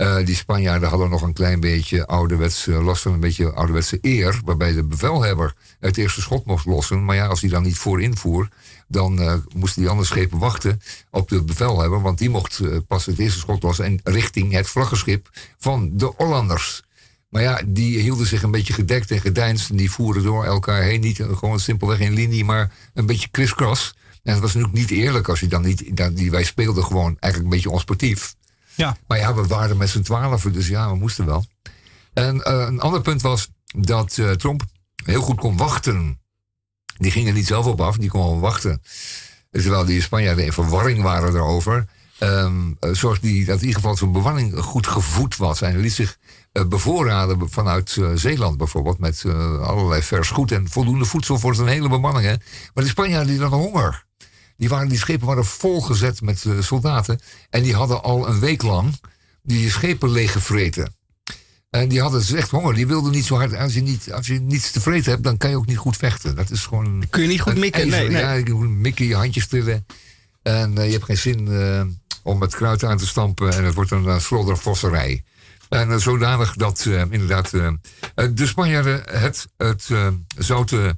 Eh, 0.00 0.16
die 0.24 0.34
Spanjaarden 0.34 0.88
hadden 0.88 1.10
nog 1.10 1.22
een 1.22 1.32
klein 1.32 1.60
beetje 1.60 2.06
ouderwetse, 2.06 2.70
last 2.70 3.02
van 3.02 3.12
een 3.12 3.20
beetje 3.20 3.52
ouderwetse 3.52 3.98
eer. 4.00 4.40
Waarbij 4.44 4.72
de 4.72 4.84
bevelhebber 4.84 5.54
het 5.80 5.96
eerste 5.96 6.20
schot 6.20 6.44
mocht 6.44 6.64
lossen. 6.64 7.04
Maar 7.04 7.16
ja, 7.16 7.26
als 7.26 7.40
hij 7.40 7.50
dan 7.50 7.62
niet 7.62 7.76
voorin 7.76 8.16
voer, 8.16 8.48
dan 8.88 9.20
eh, 9.20 9.34
moesten 9.54 9.80
die 9.80 9.90
andere 9.90 10.08
schepen 10.08 10.38
wachten 10.38 10.80
op 11.10 11.28
de 11.28 11.42
bevelhebber. 11.42 12.02
Want 12.02 12.18
die 12.18 12.30
mocht 12.30 12.58
eh, 12.58 12.76
pas 12.88 13.06
het 13.06 13.18
eerste 13.18 13.38
schot 13.38 13.62
lossen 13.62 13.84
en 13.84 14.00
richting 14.04 14.52
het 14.52 14.68
vlaggenschip 14.68 15.30
van 15.58 15.90
de 15.92 16.12
Hollanders. 16.16 16.82
Maar 17.28 17.42
ja, 17.42 17.60
die 17.66 17.98
hielden 17.98 18.26
zich 18.26 18.42
een 18.42 18.50
beetje 18.50 18.72
gedekt 18.72 19.10
en 19.10 19.20
gedeinsd. 19.20 19.70
En 19.70 19.76
die 19.76 19.90
voeren 19.90 20.22
door 20.22 20.44
elkaar 20.44 20.82
heen. 20.82 21.00
Niet 21.00 21.16
gewoon 21.16 21.60
simpelweg 21.60 22.00
in 22.00 22.12
linie, 22.12 22.44
maar 22.44 22.72
een 22.94 23.06
beetje 23.06 23.30
crisscross. 23.30 23.94
En 24.22 24.32
het 24.32 24.40
was 24.40 24.54
natuurlijk 24.54 24.78
niet 24.78 24.90
eerlijk 24.90 25.28
als 25.28 25.40
je 25.40 25.46
dan 25.46 25.62
niet... 25.62 25.96
Dan, 25.96 26.14
die, 26.14 26.30
wij 26.30 26.44
speelden 26.44 26.84
gewoon 26.84 27.16
eigenlijk 27.18 27.44
een 27.44 27.56
beetje 27.56 27.70
onsportief. 27.70 28.34
Ja. 28.74 28.96
Maar 29.06 29.18
ja, 29.18 29.34
we 29.34 29.46
waren 29.46 29.76
met 29.76 29.88
z'n 29.88 30.00
twaalfen, 30.02 30.52
dus 30.52 30.68
ja, 30.68 30.90
we 30.90 30.96
moesten 30.96 31.26
wel. 31.26 31.44
En 32.12 32.42
eh, 32.42 32.58
een 32.68 32.80
ander 32.80 33.00
punt 33.00 33.22
was 33.22 33.48
dat 33.76 34.18
eh, 34.18 34.30
Trump 34.30 34.62
heel 35.04 35.20
goed 35.22 35.38
kon 35.38 35.56
wachten. 35.56 36.20
Die 36.96 37.10
ging 37.10 37.26
er 37.26 37.32
niet 37.32 37.46
zelf 37.46 37.66
op 37.66 37.80
af, 37.80 37.96
die 37.96 38.10
kon 38.10 38.40
wachten. 38.40 38.82
Terwijl 39.50 39.84
die 39.84 40.02
Spanjaarden 40.02 40.44
in 40.44 40.52
verwarring 40.52 41.02
waren 41.02 41.34
erover. 41.34 41.86
eh, 42.18 42.50
zorgde 42.92 43.28
hij 43.28 43.44
dat 43.44 43.56
in 43.60 43.66
ieder 43.66 43.80
geval 43.80 43.96
zijn 43.96 44.12
bemanning 44.12 44.58
goed 44.58 44.86
gevoed 44.86 45.36
was. 45.36 45.60
En 45.62 45.78
liet 45.78 45.92
zich 45.92 46.18
bevoorraden 46.68 47.50
vanuit 47.50 47.98
Zeeland 48.14 48.56
bijvoorbeeld. 48.56 48.98
Met 48.98 49.24
allerlei 49.62 50.02
vers 50.02 50.30
goed 50.30 50.52
en 50.52 50.68
voldoende 50.68 51.04
voedsel 51.04 51.38
voor 51.38 51.54
zijn 51.54 51.68
hele 51.68 51.88
bemanning. 51.88 52.24
Hè. 52.26 52.34
Maar 52.74 52.84
die 52.84 52.88
Spanjaarden 52.92 53.32
die 53.32 53.40
hadden 53.40 53.58
honger. 53.58 54.04
Die, 54.60 54.68
waren, 54.68 54.88
die 54.88 54.98
schepen 54.98 55.26
waren 55.26 55.44
volgezet 55.44 56.20
met 56.20 56.44
eh, 56.44 56.52
soldaten. 56.60 57.20
En 57.50 57.62
die 57.62 57.74
hadden 57.74 58.02
al 58.02 58.28
een 58.28 58.40
week 58.40 58.62
lang 58.62 58.94
die 59.42 59.70
schepen 59.70 60.10
leeggevreten. 60.10 60.94
En 61.70 61.88
die 61.88 62.00
hadden 62.00 62.20
dus 62.20 62.32
echt 62.32 62.50
honger. 62.50 62.74
Die 62.74 62.86
wilden 62.86 63.12
niet 63.12 63.24
zo 63.24 63.36
hard. 63.36 63.56
Als 63.56 63.74
je, 63.74 63.80
niet, 63.80 64.12
als 64.12 64.26
je 64.26 64.40
niets 64.40 64.70
te 64.70 64.80
vreten 64.80 65.10
hebt, 65.10 65.24
dan 65.24 65.36
kan 65.36 65.50
je 65.50 65.56
ook 65.56 65.66
niet 65.66 65.76
goed 65.76 65.96
vechten. 65.96 66.36
Dat 66.36 66.50
is 66.50 66.66
gewoon. 66.66 67.04
Kun 67.10 67.22
je 67.22 67.28
niet 67.28 67.40
goed 67.40 67.56
mikken? 67.56 67.88
Nee, 67.88 68.08
nee. 68.08 68.20
Ja, 68.20 68.32
je 68.32 68.52
moet 68.52 68.68
mikken, 68.68 69.06
je 69.06 69.14
handjes 69.14 69.46
trillen. 69.46 69.86
En 70.42 70.78
eh, 70.78 70.86
je 70.86 70.92
hebt 70.92 71.04
geen 71.04 71.18
zin 71.18 71.48
eh, 71.48 71.82
om 72.22 72.40
het 72.40 72.54
kruid 72.54 72.84
aan 72.84 72.98
te 72.98 73.06
stampen. 73.06 73.52
En 73.52 73.64
het 73.64 73.74
wordt 73.74 73.90
een 73.90 74.04
uh, 74.04 74.18
sloddervosserij. 74.18 75.24
En 75.68 76.00
zodanig 76.00 76.54
dat 76.54 76.86
inderdaad 77.10 77.50
de 78.14 78.46
Spanjaarden 78.46 79.02
het, 79.10 79.46
het, 79.56 79.88
eh, 79.90 80.88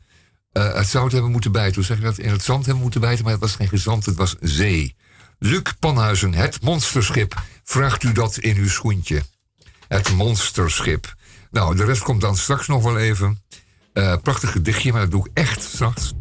eh, 0.53 0.75
het 0.75 0.89
zout 0.89 1.13
hebben 1.13 1.31
moeten 1.31 1.53
bijten. 1.53 1.75
Hoe 1.75 1.85
zeg 1.85 1.97
je 1.97 2.03
dat? 2.03 2.19
In 2.19 2.31
het 2.31 2.43
zand 2.43 2.65
hebben 2.65 2.83
moeten 2.83 3.01
bijten, 3.01 3.25
maar 3.25 3.33
het 3.33 3.41
was 3.43 3.55
geen 3.55 3.69
gezand, 3.69 4.07
het 4.07 4.17
was 4.17 4.37
zee. 4.41 4.97
Luc 5.39 5.63
Panhuizen, 5.79 6.35
het 6.35 6.63
monsterschip. 6.63 7.43
Vraagt 7.65 8.03
u 8.03 8.13
dat 8.13 8.39
in 8.39 8.57
uw 8.57 8.69
schoentje? 8.69 9.23
Het 9.89 10.13
monsterschip. 10.13 11.15
Nou, 11.51 11.77
de 11.77 11.85
rest 11.85 12.03
komt 12.03 12.21
dan 12.21 12.37
straks 12.37 12.67
nog 12.67 12.83
wel 12.83 12.99
even. 12.99 13.43
Eh, 13.93 14.17
prachtig 14.23 14.53
gedichtje, 14.53 14.93
maar 14.93 15.01
dat 15.01 15.11
doe 15.11 15.27
ik 15.27 15.31
echt 15.35 15.63
straks. 15.63 16.13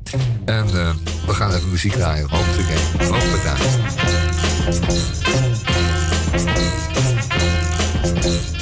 En 0.45 0.65
eh, 0.65 0.95
we 1.25 1.33
gaan 1.33 1.53
even 1.53 1.69
muziek 1.69 1.93
draaien. 1.93 2.29
Hoppakee. 2.29 3.07
Hoppakee. 3.07 3.79
Ding 8.21 8.60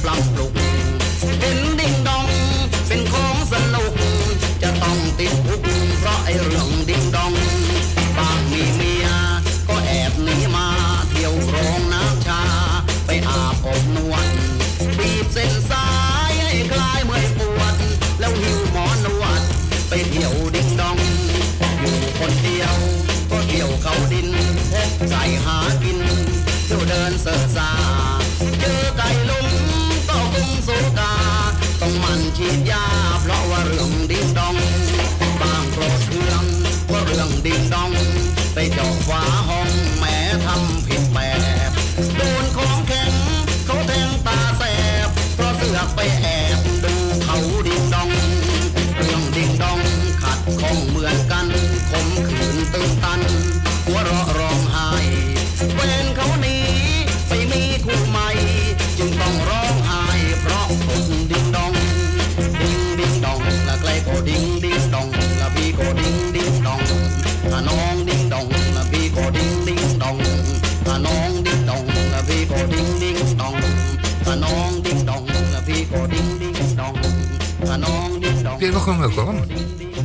flop, 0.00 0.16
flow. 0.16 0.57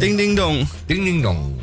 Ding 0.04 0.18
ding 0.18 0.36
dong. 0.36 0.68
Ding 0.86 1.04
ding 1.04 1.22
dong. 1.22 1.56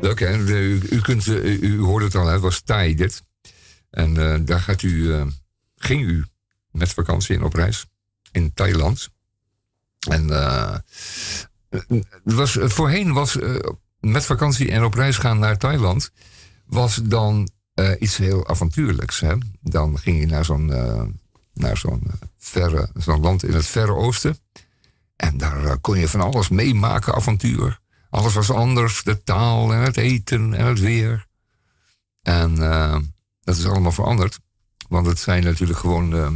Leuk 0.00 0.20
u, 0.20 0.80
u, 0.90 1.00
kunt, 1.00 1.26
eh, 1.26 1.62
u, 1.62 1.84
het 1.84 2.14
al, 2.14 2.26
het 2.26 2.40
was 2.40 2.60
Thai 2.60 2.94
dit. 2.94 3.22
En 3.90 4.16
eh, 4.16 4.40
daar 4.44 4.60
gaat 4.60 4.82
u, 4.82 5.12
eh, 5.12 5.26
ging 5.76 6.02
u 6.02 6.24
met 6.70 6.92
vakantie 6.92 7.36
en 7.36 7.42
op 7.42 7.54
reis 7.54 7.86
in 8.32 8.52
Thailand. 8.54 9.08
En 10.08 10.26
was, 12.24 12.58
voorheen 12.60 13.12
was 13.12 13.38
met 14.00 14.24
vakantie 14.24 14.70
en 14.70 14.84
op 14.84 14.94
reis 14.94 15.16
gaan 15.16 15.38
naar 15.38 15.58
Thailand... 15.58 16.10
was 16.66 17.00
dan 17.02 17.48
iets 17.98 18.16
heel 18.16 18.48
avontuurlijks. 18.48 19.20
Hè? 19.20 19.34
Dan 19.60 19.98
ging 19.98 20.20
je 20.20 20.26
naar 20.26 20.44
zo'n 20.44 20.66
naar 21.52 21.76
zo'n 21.76 22.02
verre 22.38 22.90
zo'n 22.96 23.20
land 23.20 23.44
in 23.44 23.54
het 23.54 23.66
Verre 23.66 23.94
Oosten... 23.94 24.36
En 25.16 25.36
daar 25.36 25.64
eh, 25.64 25.74
kon 25.80 25.98
je 25.98 26.08
van 26.08 26.20
alles 26.20 26.48
meemaken, 26.48 27.14
avontuur. 27.14 27.80
Alles 28.10 28.34
was 28.34 28.50
anders, 28.50 29.02
de 29.02 29.22
taal 29.22 29.72
en 29.72 29.80
het 29.80 29.96
eten 29.96 30.54
en 30.54 30.66
het 30.66 30.80
weer. 30.80 31.26
En 32.22 32.62
eh, 32.62 32.98
dat 33.40 33.56
is 33.56 33.66
allemaal 33.66 33.92
veranderd. 33.92 34.38
Want 34.88 35.06
het 35.06 35.18
zijn 35.18 35.44
natuurlijk 35.44 35.78
gewoon 35.78 36.14
eh 36.16 36.30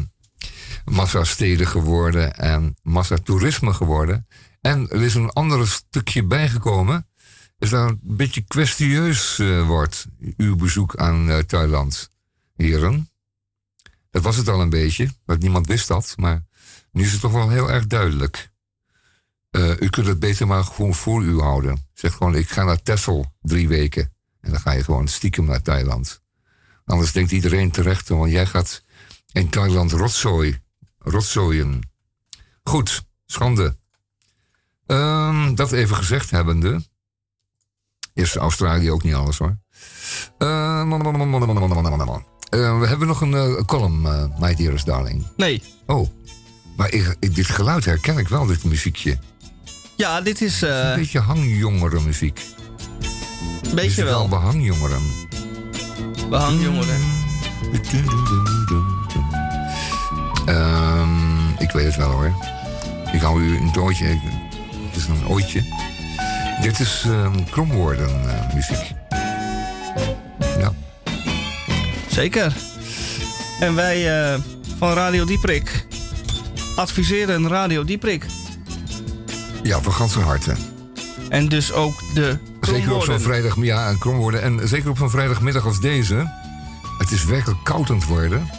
massasteden 0.85 1.67
geworden 1.67 2.35
en 2.37 2.77
massatoerisme 2.83 3.75
geworden. 3.75 4.27
En 4.61 4.91
er 4.91 5.03
is 5.03 5.15
een 5.15 5.31
ander 5.31 5.69
stukje 5.69 6.25
bijgekomen. 6.25 7.09
Is 7.59 7.71
dat 7.71 7.89
een 7.89 8.01
beetje 8.03 8.41
kwestieus 8.41 9.37
wordt, 9.67 10.07
uw 10.37 10.57
bezoek 10.57 10.97
aan 10.97 11.45
Thailand, 11.47 12.11
heren. 12.55 13.11
Dat 14.11 14.23
was 14.23 14.37
het 14.37 14.49
al 14.49 14.61
een 14.61 14.71
beetje, 14.71 15.11
want 15.25 15.41
niemand 15.41 15.67
wist 15.67 15.89
dat. 15.89 16.15
Maar 16.17 16.45
Nu 16.93 17.05
is 17.05 17.13
het 17.13 17.21
toch 17.21 17.33
wel 17.33 17.49
heel 17.49 17.71
erg 17.71 17.87
duidelijk. 17.87 18.51
Eh, 19.51 19.81
u 19.81 19.89
kunt 19.91 20.07
het 20.07 20.19
beter 20.19 20.47
maar 20.47 20.65
gewoon 20.65 20.95
voor 20.95 21.23
u 21.23 21.41
houden. 21.41 21.87
Zeg 21.95 22.13
gewoon, 22.13 22.35
ik 22.35 22.49
ga 22.51 22.65
naar 22.65 22.83
Texel 22.83 23.33
drie 23.41 23.69
weken. 23.69 24.13
En 24.41 24.51
dan 24.51 24.61
ga 24.61 24.73
je 24.73 24.85
gewoon 24.85 25.09
stiekem 25.09 25.45
naar 25.45 25.63
Thailand. 25.63 26.23
Anders 26.85 27.13
denkt 27.13 27.31
iedereen 27.33 27.71
terecht, 27.71 28.09
want 28.09 28.31
jij 28.31 28.47
gaat 28.47 28.83
in 29.33 29.49
Thailand 29.49 29.93
rotzooi, 29.93 30.59
rotzooien. 30.99 31.91
Goed, 32.63 33.03
schande. 33.27 33.77
Ehm, 34.87 35.55
dat 35.55 35.73
even 35.73 35.97
gezegd 35.97 36.31
hebbende. 36.31 36.83
Is 38.15 38.35
Australië 38.37 38.91
ook 38.91 39.03
niet 39.03 39.15
alles 39.15 39.39
hoor. 39.39 39.59
We 42.51 42.87
hebben 42.87 43.07
nog 43.07 43.21
een 43.21 43.35
eh, 43.35 43.65
column, 43.65 44.07
eh, 44.07 44.39
My 44.41 44.55
Dearest 44.55 44.87
Darling. 44.87 45.27
Nee. 45.37 45.63
Oh, 45.87 46.09
maar 46.77 46.93
ik, 46.93 47.17
ik- 47.21 47.35
dit 47.35 47.47
geluid 47.47 47.85
herken 47.85 48.19
ik 48.19 48.29
wel, 48.29 48.47
dit 48.47 48.65
muziekje. 48.65 49.19
Ja, 49.99 50.21
dit 50.21 50.41
is 50.41 50.63
eh, 50.63 50.89
Een 50.89 50.95
beetje 50.95 51.19
hangjongeren 51.21 52.05
muziek. 52.05 52.41
beetje 53.75 54.05
wel. 54.05 54.29
Behangjongeren. 54.29 55.03
Behangjongeren. 56.31 57.01
Ehm, 60.47 61.49
ik 61.59 61.71
weet 61.71 61.85
het 61.87 61.97
wel 61.97 62.11
hoor. 62.11 62.33
Ik 63.13 63.21
hou 63.21 63.43
u 63.43 63.57
een 63.57 63.73
ik- 64.11 64.21
Het 64.89 64.97
is 64.97 65.07
een 65.07 65.27
ooitje. 65.29 65.63
Dit 66.61 66.81
is 66.81 67.05
kromwoorden 67.51 68.09
eh, 68.29 68.55
muziek. 68.55 68.93
Ja. 70.59 70.73
Zeker. 72.11 72.53
En 73.61 73.75
wij 73.75 74.21
eh, 74.33 74.39
van 74.79 74.93
Radio 74.93 75.25
Dieprik 75.25 75.87
adviseren 76.77 77.49
Radio 77.49 77.85
Dieprik. 77.85 78.27
Ja, 79.63 79.81
van 79.81 79.93
ganse 79.93 80.21
harte. 80.21 80.55
En 81.29 81.49
dus 81.49 81.73
ook 81.73 82.15
de 82.15 82.39
Zeker 82.61 82.95
op 82.95 83.03
zo'n 83.03 83.21
vrijdag, 83.21 83.57
ja, 83.57 83.89
en 83.89 83.99
kromwoorden. 83.99 84.43
En 84.43 84.69
zeker 84.69 84.91
op 84.91 84.97
zo'n 84.97 85.11
vrijdagmiddag 85.11 85.65
als 85.65 85.81
deze. 85.81 86.33
Het 86.99 87.11
is 87.11 87.25
werkelijk 87.25 87.65
koud 87.65 87.91
aan 87.91 87.97
het 87.97 88.07
worden. 88.07 88.51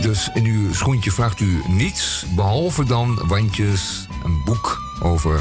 Dus 0.00 0.30
in 0.34 0.44
uw 0.44 0.72
schoentje 0.72 1.10
vraagt 1.10 1.40
u 1.40 1.62
niets 1.68 2.24
behalve 2.34 2.84
dan 2.84 3.20
wandjes, 3.26 4.08
een 4.24 4.42
boek 4.44 4.82
over 5.00 5.40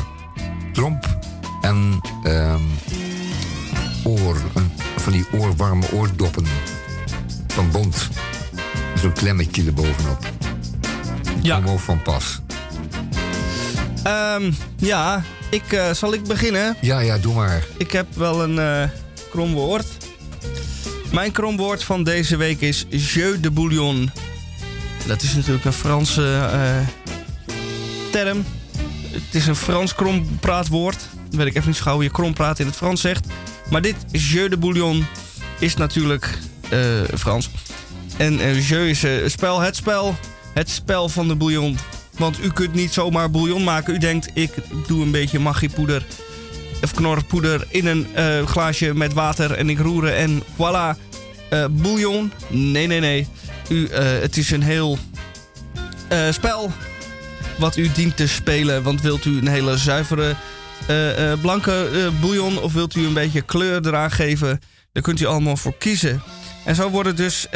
Trump 0.73 1.17
en 1.61 1.99
ehm, 2.23 2.61
oor, 4.03 4.37
van 4.97 5.11
die 5.11 5.25
oorwarme 5.31 5.91
oordoppen 5.91 6.45
van 7.47 7.71
Bond. 7.71 8.09
Zo'n 8.95 9.13
klemmetje 9.13 9.65
erbovenop. 9.65 10.31
Ja. 11.41 11.61
ook 11.65 11.79
van 11.79 12.01
pas. 12.01 12.42
Ehm, 14.03 14.51
ja, 14.77 15.23
ik, 15.49 15.71
eh, 15.71 15.93
zal 15.93 16.13
ik 16.13 16.23
beginnen? 16.23 16.75
Ja, 16.81 16.99
ja, 16.99 17.17
doe 17.17 17.33
maar. 17.33 17.63
Ik 17.77 17.91
heb 17.91 18.07
wel 18.15 18.43
een 18.43 18.59
eh 18.59 18.89
kromwoord. 19.29 19.87
Mijn 21.11 21.31
kromwoord 21.31 21.83
van 21.83 22.03
deze 22.03 22.35
week 22.35 22.61
is 22.61 22.85
jeu 22.89 23.39
de 23.39 23.51
bouillon. 23.51 24.11
Dat 25.05 25.21
is 25.21 25.33
natuurlijk 25.33 25.65
een 25.65 25.73
Franse 25.73 26.49
eh, 26.51 26.87
term. 28.11 28.45
Het 29.11 29.35
is 29.35 29.47
een 29.47 29.55
Frans 29.55 29.95
krompraatwoord. 29.95 31.09
Weet 31.31 31.47
ik 31.47 31.55
even 31.55 31.67
niet 31.67 31.77
zo 31.77 31.83
gauw 31.83 31.93
hoe 31.93 32.03
je 32.03 32.09
krompraat 32.09 32.59
in 32.59 32.65
het 32.65 32.75
Frans 32.75 33.01
zegt. 33.01 33.25
Maar 33.69 33.81
dit 33.81 33.95
jeu 34.11 34.49
de 34.49 34.57
bouillon 34.57 35.05
is 35.59 35.75
natuurlijk 35.75 36.37
eh, 36.69 36.79
Frans. 37.17 37.49
En 38.17 38.61
jeu 38.61 38.89
is 38.89 39.05
spel, 39.31 39.59
het 39.59 39.75
spel. 39.75 40.15
Het 40.53 40.69
spel 40.69 41.09
van 41.09 41.27
de 41.27 41.35
bouillon. 41.35 41.77
Want 42.17 42.43
u 42.43 42.51
kunt 42.51 42.73
niet 42.73 42.93
zomaar 42.93 43.31
bouillon 43.31 43.63
maken. 43.63 43.93
U 43.93 43.97
denkt, 43.97 44.29
ik 44.33 44.51
doe 44.87 45.01
een 45.01 45.11
beetje 45.11 45.39
maggiepoeder 45.39 46.05
of 46.83 46.93
knorpoeder 46.93 47.65
in 47.69 47.85
een 47.85 48.15
eh, 48.15 48.45
glaasje 48.47 48.93
met 48.93 49.13
water 49.13 49.51
en 49.51 49.69
ik 49.69 49.79
roeren 49.79 50.15
en 50.15 50.43
voilà, 50.43 50.99
eh, 51.49 51.65
bouillon. 51.71 52.31
Nee, 52.49 52.87
nee, 52.87 52.99
nee. 52.99 53.27
U, 53.69 53.85
eh, 53.85 54.03
het 54.19 54.37
is 54.37 54.51
een 54.51 54.63
heel 54.63 54.97
spel 56.29 56.71
wat 57.57 57.77
u 57.77 57.91
dient 57.93 58.17
te 58.17 58.27
spelen. 58.27 58.83
Want 58.83 59.01
wilt 59.01 59.25
u 59.25 59.37
een 59.37 59.47
hele 59.47 59.77
zuivere 59.77 60.35
blanke 61.41 62.09
bouillon 62.21 62.61
of 62.61 62.73
wilt 62.73 62.95
u 62.95 63.05
een 63.05 63.13
beetje 63.13 63.41
kleur 63.41 63.87
eraan 63.87 64.11
geven, 64.11 64.59
daar 64.91 65.03
kunt 65.03 65.19
u 65.21 65.25
allemaal 65.25 65.57
voor 65.57 65.77
kiezen. 65.77 66.21
En 66.65 66.75
zo 66.75 66.89
worden 66.89 67.15
dus 67.15 67.47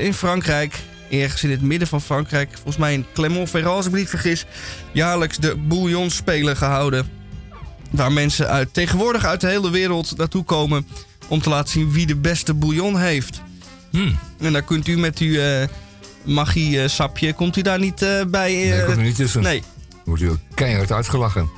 in 0.00 0.14
Frankrijk, 0.14 0.78
ergens 1.10 1.42
in 1.44 1.50
het 1.50 1.62
midden 1.62 1.88
van 1.88 2.00
Frankrijk, 2.02 2.48
volgens 2.52 2.76
mij 2.76 2.92
in 2.94 3.06
Clermont-Ferrand 3.14 3.76
als 3.76 3.86
ik 3.86 3.92
me 3.92 3.98
niet 3.98 4.08
vergis, 4.08 4.46
jaarlijks 4.92 5.36
de 5.36 5.56
bouillonspelen 5.56 6.56
gehouden 6.56 7.10
waar 7.90 8.12
mensen 8.12 8.48
uit, 8.48 8.74
tegenwoordig 8.74 9.24
uit 9.24 9.40
de 9.40 9.46
hele 9.48 9.70
wereld 9.70 10.16
naartoe 10.16 10.44
komen 10.44 10.86
om 11.28 11.40
te 11.42 11.48
laten 11.48 11.72
zien 11.72 11.92
wie 11.92 12.06
de 12.06 12.16
beste 12.16 12.54
bouillon 12.54 12.98
heeft. 12.98 13.40
Hmm. 13.90 14.18
En 14.38 14.52
daar 14.52 14.62
kunt 14.62 14.88
u 14.88 14.98
met 14.98 15.18
uw 15.18 15.38
eh 15.40 15.68
magie 16.24 16.82
eh, 16.82 16.88
sapje, 16.88 17.32
komt 17.32 17.56
u 17.56 17.62
daar 17.62 17.78
niet 17.78 18.02
eh, 18.02 18.24
bij? 18.28 18.62
eh, 18.62 18.68
Nee, 18.70 18.84
komt 18.84 18.96
er 18.96 19.02
niet 19.02 19.16
tussen. 19.16 19.42
nee, 19.42 19.62
Wordt 20.04 20.22
u 20.22 20.30
ook 20.30 20.38
keihard 20.54 20.92
uitgelachen. 20.92 21.48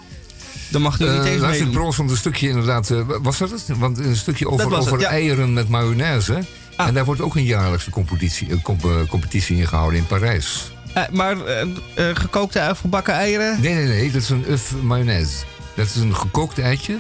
dan 0.69 0.83
mag 0.83 1.01
u 1.01 1.05
niet 1.05 1.13
Uh, 1.13 1.25
eens 1.31 1.41
luister, 1.41 1.65
meedoen. 1.67 1.83
Bros, 1.83 1.97
want 1.97 2.11
een 2.11 2.17
stukje 2.17 2.49
inderdaad... 2.49 2.93
was 3.23 3.39
dat 3.39 3.51
het? 3.51 3.65
Want 3.79 3.99
een 3.99 4.17
stukje 4.17 4.49
over, 4.49 4.65
het, 4.71 4.75
over 4.75 5.01
ja. 5.01 5.09
eieren 5.09 5.53
met 5.53 5.69
mayonaise. 5.69 6.39
Ah. 6.79 6.87
En 6.87 6.95
daar 6.95 7.05
wordt 7.05 7.21
ook 7.21 7.35
een 7.37 7.45
jaarlijkse 7.45 7.91
competitie, 7.91 8.53
een 8.53 8.63
comp- 8.63 8.85
eh, 8.85 9.09
competitie 9.09 9.57
in 9.57 9.67
gehouden 9.67 9.99
in 9.99 10.07
Parijs. 10.07 10.73
Eh, 10.95 11.03
maar 11.13 11.41
eh, 11.45 11.61
eh, 11.61 12.17
gekookte 12.17 12.67
of 12.71 12.79
gebakken 12.81 13.15
eieren? 13.15 13.61
Nee, 13.61 13.75
nee, 13.75 13.87
nee. 13.87 14.11
Dat 14.11 14.23
is 14.23 14.29
een 14.31 14.45
uf 14.51 14.75
mayonaise. 14.83 15.37
Dat 15.77 15.87
is 15.87 15.95
een 15.97 16.15
gekookt 16.17 16.59
eitje. 16.59 16.99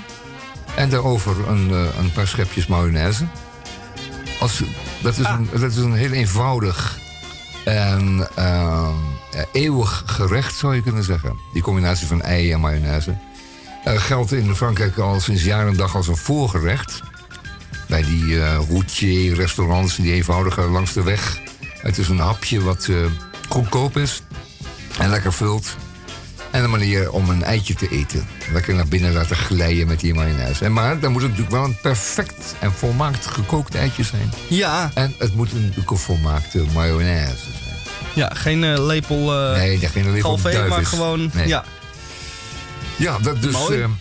En 0.76 0.90
daarover 0.90 1.48
een, 1.48 1.70
eh, 1.70 1.98
een 1.98 2.12
paar 2.12 2.26
schepjes 2.26 2.66
mayonaise. 2.66 3.24
Als, 4.40 4.62
dat, 5.02 5.18
is 5.18 5.24
Ah. 5.24 5.38
een, 5.38 5.60
dat 5.60 5.70
is 5.70 5.76
een 5.76 5.94
heel 5.94 6.12
eenvoudig 6.12 6.98
en 7.64 8.28
eh, 8.34 8.88
eh, 9.32 9.42
eeuwig 9.52 10.02
gerecht, 10.06 10.54
zou 10.56 10.74
je 10.74 10.82
kunnen 10.82 11.04
zeggen. 11.04 11.36
Die 11.52 11.62
combinatie 11.62 12.06
van 12.06 12.22
ei 12.22 12.52
en 12.52 12.60
mayonaise. 12.60 13.16
Eh, 13.84 14.00
geldt 14.00 14.32
in 14.32 14.54
Frankrijk 14.54 14.98
al 14.98 15.20
sinds 15.20 15.44
jaar 15.44 15.66
en 15.66 15.76
dag 15.76 15.96
als 15.96 16.08
een 16.08 16.16
voorgerecht. 16.16 17.00
Bij 17.88 18.02
die 18.02 18.40
eh 18.40 18.58
routier-restaurants, 18.68 19.96
die 19.96 20.12
eenvoudige 20.12 20.60
langs 20.60 20.92
de 20.92 21.02
weg. 21.02 21.40
Het 21.82 21.98
is 21.98 22.08
een 22.08 22.18
hapje 22.18 22.60
wat 22.62 22.86
eh, 22.90 22.96
goedkoop 23.48 23.96
is 23.96 24.22
en 24.98 25.10
lekker 25.10 25.32
vult. 25.32 25.76
En 26.50 26.64
een 26.64 26.70
manier 26.70 27.10
om 27.12 27.28
een 27.30 27.42
eitje 27.42 27.74
te 27.74 27.88
eten. 27.90 28.26
Lekker 28.52 28.74
naar 28.74 28.88
binnen 28.88 29.12
laten 29.12 29.36
glijden 29.36 29.86
met 29.86 30.00
die 30.00 30.14
mayonaise. 30.14 30.64
En 30.64 30.72
maar 30.72 31.00
dan 31.00 31.12
moet 31.12 31.22
het 31.22 31.30
natuurlijk 31.30 31.56
wel 31.56 31.64
een 31.64 31.80
perfect 31.80 32.54
en 32.58 32.72
volmaakt 32.72 33.26
gekookt 33.26 33.74
eitje 33.74 34.02
zijn. 34.04 34.32
Ja, 34.48 34.90
En 34.94 35.14
het 35.18 35.34
moet 35.34 35.52
een, 35.52 35.60
natuurlijk 35.60 35.90
een 35.90 35.96
volmaakte 35.96 36.64
mayonaise 36.74 37.36
zijn. 37.36 37.76
ja 38.14 38.30
geen 38.34 38.64
eh, 38.64 38.86
lepel 38.86 39.48
eh 39.50 39.56
Nee, 39.56 39.78
geen 39.78 40.04
van 40.04 40.20
galvee, 40.20 40.68
maar 40.68 40.86
gewoon... 40.86 41.30
Nee. 41.34 41.48
Ja. 41.48 41.64
Ja, 42.96 43.18
dat 43.18 43.42
dus, 43.42 43.56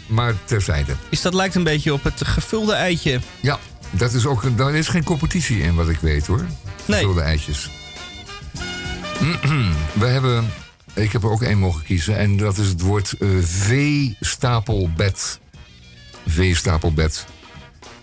maar 0.08 0.34
terzijde. 0.46 0.94
Is 1.10 1.22
dat 1.22 1.34
lijkt 1.34 1.56
een 1.56 1.64
beetje 1.64 1.94
op 1.94 2.04
het 2.04 2.22
gevulde 2.26 2.74
eitje. 2.74 3.20
Ja, 3.40 3.60
dat 3.92 4.14
is 4.14 4.26
ook, 4.26 4.58
daar 4.58 4.76
is 4.76 4.88
geen 4.88 5.04
competitie 5.04 5.60
in 5.60 5.76
wat 5.76 5.90
ik 5.90 6.00
weet 6.00 6.28
hoor. 6.28 6.46
Nee. 6.86 7.00
Gevulde 7.00 7.22
eitjes. 7.22 7.70
We 10.00 10.06
hebben, 10.06 10.50
ik 10.94 11.12
heb 11.12 11.24
er 11.24 11.30
ook 11.30 11.42
één 11.42 11.58
mogen 11.58 11.84
kiezen. 11.84 12.18
En 12.18 12.38
dat 12.38 12.58
is 12.58 12.68
het 12.68 12.82
woord 12.82 13.14
eh, 13.14 13.30
V-stapelbed. 13.42 15.40
V-stapelbed. 16.28 17.26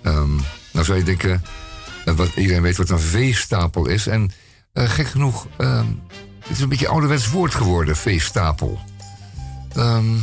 Ehm, 0.02 0.34
nou 0.72 0.84
zou 0.84 0.98
je 0.98 1.04
denken, 1.04 1.42
eh, 2.04 2.14
wat, 2.14 2.30
iedereen 2.36 2.62
weet 2.62 2.76
wat 2.76 2.90
een 2.90 2.98
V-stapel 2.98 3.88
is. 3.88 4.06
En 4.06 4.32
eh, 4.72 4.88
gek 4.88 5.06
genoeg, 5.06 5.46
ehm, 5.56 5.86
het 6.40 6.50
is 6.50 6.60
een 6.60 6.68
beetje 6.68 6.86
een 6.86 6.92
ouderwets 6.92 7.30
woord 7.30 7.54
geworden, 7.54 7.96
V-stapel. 7.96 8.78
Ehm, 9.74 10.14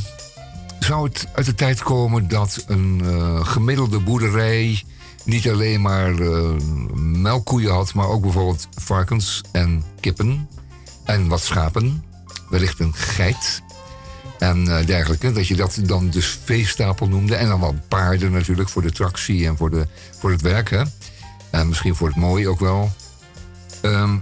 zou 0.79 1.07
het 1.07 1.27
uit 1.33 1.45
de 1.45 1.55
tijd 1.55 1.83
komen 1.83 2.27
dat 2.27 2.63
een 2.67 3.01
gemiddelde 3.45 3.99
boerderij 3.99 4.83
niet 5.23 5.49
alleen 5.49 5.81
maar 5.81 6.19
eh, 6.19 6.51
melkkoeien 6.95 7.71
had, 7.71 7.93
maar 7.93 8.07
ook 8.07 8.21
bijvoorbeeld 8.21 8.67
varkens 8.77 9.41
en 9.51 9.83
kippen 9.99 10.49
en 11.05 11.27
wat 11.27 11.41
schapen, 11.41 12.03
wellicht 12.49 12.79
een 12.79 12.93
geit 12.95 13.61
en 14.39 14.77
eh, 14.77 14.85
dergelijke. 14.85 15.31
Dat 15.31 15.47
je 15.47 15.55
dat 15.55 15.79
dan 15.83 16.09
dus 16.09 16.39
veestapel 16.43 17.07
noemde 17.07 17.35
en 17.35 17.47
dan 17.47 17.59
wel 17.59 17.75
paarden 17.87 18.31
natuurlijk 18.31 18.69
voor 18.69 18.81
de 18.81 18.91
tractie 18.91 19.47
en 19.47 19.57
voor, 19.57 19.69
de, 19.69 19.87
voor 20.19 20.31
het 20.31 20.41
werk. 20.41 20.85
En 21.49 21.67
misschien 21.67 21.95
voor 21.95 22.07
het 22.07 22.17
mooie 22.17 22.47
ook 22.47 22.59
wel. 22.59 22.91
Ehm, 23.81 24.17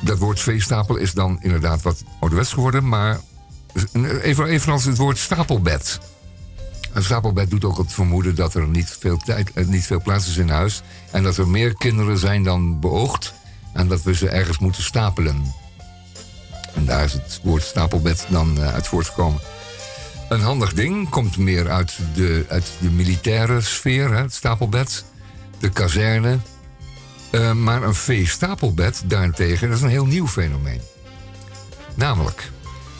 dat 0.00 0.18
woord 0.18 0.40
veestapel 0.40 0.96
is 0.96 1.12
dan 1.12 1.38
inderdaad 1.40 1.82
wat 1.82 2.04
ouderwets 2.20 2.52
geworden, 2.52 2.88
maar 2.88 3.20
even, 4.22 4.46
evenals 4.46 4.84
het 4.84 4.96
woord 4.96 5.18
stapelbed. 5.18 6.00
Een 6.92 7.02
stapelbed 7.02 7.50
doet 7.50 7.64
ook 7.64 7.78
het 7.78 7.92
vermoeden 7.92 8.34
dat 8.34 8.54
er 8.54 8.68
niet 8.68 8.96
veel, 9.00 9.16
tijd, 9.16 9.52
eh, 9.52 9.66
niet 9.66 9.86
veel 9.86 10.00
plaats 10.00 10.28
is 10.28 10.36
in 10.36 10.48
huis. 10.48 10.82
En 11.10 11.22
dat 11.22 11.36
er 11.36 11.48
meer 11.48 11.74
kinderen 11.74 12.18
zijn 12.18 12.42
dan 12.42 12.80
beoogd. 12.80 13.34
En 13.72 13.88
dat 13.88 14.02
we 14.02 14.14
ze 14.14 14.28
ergens 14.28 14.58
moeten 14.58 14.82
stapelen. 14.82 15.54
En 16.74 16.84
daar 16.84 17.04
is 17.04 17.12
het 17.12 17.40
woord 17.42 17.62
stapelbed 17.62 18.26
dan 18.28 18.58
eh, 18.58 18.74
uit 18.74 18.86
voortgekomen. 18.86 19.40
Een 20.28 20.40
handig 20.40 20.72
ding 20.72 21.08
komt 21.08 21.36
meer 21.36 21.70
uit 21.70 21.98
de, 22.14 22.44
uit 22.48 22.72
de 22.80 22.90
militaire 22.90 23.60
sfeer, 23.60 24.10
hè, 24.10 24.22
het 24.22 24.34
stapelbed, 24.34 25.04
de 25.58 25.68
kazerne. 25.68 26.38
Eh, 27.30 27.52
maar 27.52 27.82
een 27.82 27.94
veestapelbed 27.94 29.02
daarentegen, 29.04 29.68
dat 29.68 29.76
is 29.76 29.82
een 29.82 29.90
heel 29.90 30.06
nieuw 30.06 30.28
fenomeen. 30.28 30.80
Namelijk 31.94 32.50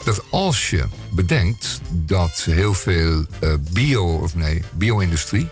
dat 0.03 0.23
als 0.29 0.69
je 0.69 0.83
bedenkt 1.09 1.81
dat 1.91 2.43
heel 2.49 2.73
veel 2.73 3.25
eh, 3.39 3.53
bio, 3.71 4.05
of 4.05 4.35
nee, 4.35 4.63
bio-industrie, 4.73 5.49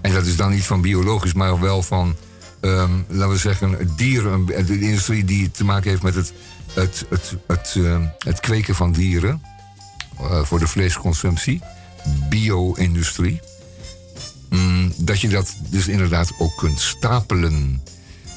en 0.00 0.12
dat 0.12 0.26
is 0.26 0.36
dan 0.36 0.50
niet 0.50 0.64
van 0.64 0.80
biologisch, 0.80 1.32
maar 1.32 1.60
wel 1.60 1.82
van, 1.82 2.16
ehm, 2.60 2.92
laten 3.08 3.32
we 3.32 3.38
zeggen, 3.38 3.90
dieren, 3.96 4.46
de 4.46 4.80
industrie 4.80 5.24
die 5.24 5.50
te 5.50 5.64
maken 5.64 5.90
heeft 5.90 6.02
met 6.02 6.14
het, 6.14 6.32
het, 6.74 7.04
het, 7.08 7.36
het, 7.46 7.74
ehm, 7.76 8.06
het 8.18 8.40
kweken 8.40 8.74
van 8.74 8.92
dieren 8.92 9.42
eh, 10.18 10.44
voor 10.44 10.58
de 10.58 10.68
vleesconsumptie, 10.68 11.60
bio-industrie. 12.28 13.40
Mm, 14.50 14.92
dat 14.96 15.20
je 15.20 15.28
dat 15.28 15.56
dus 15.70 15.88
inderdaad 15.88 16.32
ook 16.38 16.56
kunt 16.56 16.80
stapelen. 16.80 17.82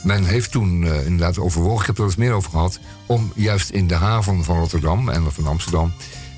Men 0.05 0.23
heeft 0.23 0.51
toen 0.51 0.83
eh, 0.83 1.05
inderdaad 1.05 1.39
overwogen, 1.39 1.79
ik 1.79 1.85
heb 1.85 1.97
er 1.97 2.03
eens 2.03 2.15
meer 2.15 2.33
over 2.33 2.49
gehad, 2.49 2.79
om 3.05 3.31
juist 3.35 3.69
in 3.69 3.87
de 3.87 3.93
haven 3.93 4.43
van 4.43 4.57
Rotterdam 4.57 5.09
en 5.09 5.31
van 5.31 5.47
Amsterdam 5.47 5.93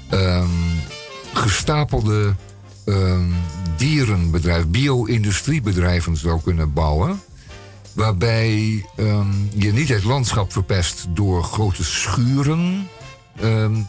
ehm, 0.09 0.47
gestapelde 1.34 2.36
ehm, 2.86 3.30
dierenbedrijven, 3.78 4.72
bio-industriebedrijven 4.72 6.18
zou 6.18 6.41
kunnen 6.41 6.74
bouwen. 6.74 7.22
Waarbij 7.93 8.86
ehm, 8.95 9.32
je 9.55 9.74
niet 9.74 9.89
het 9.89 10.03
landschap 10.03 10.51
verpest 10.51 11.05
door 11.09 11.43
grote 11.43 11.84
schuren 11.84 12.88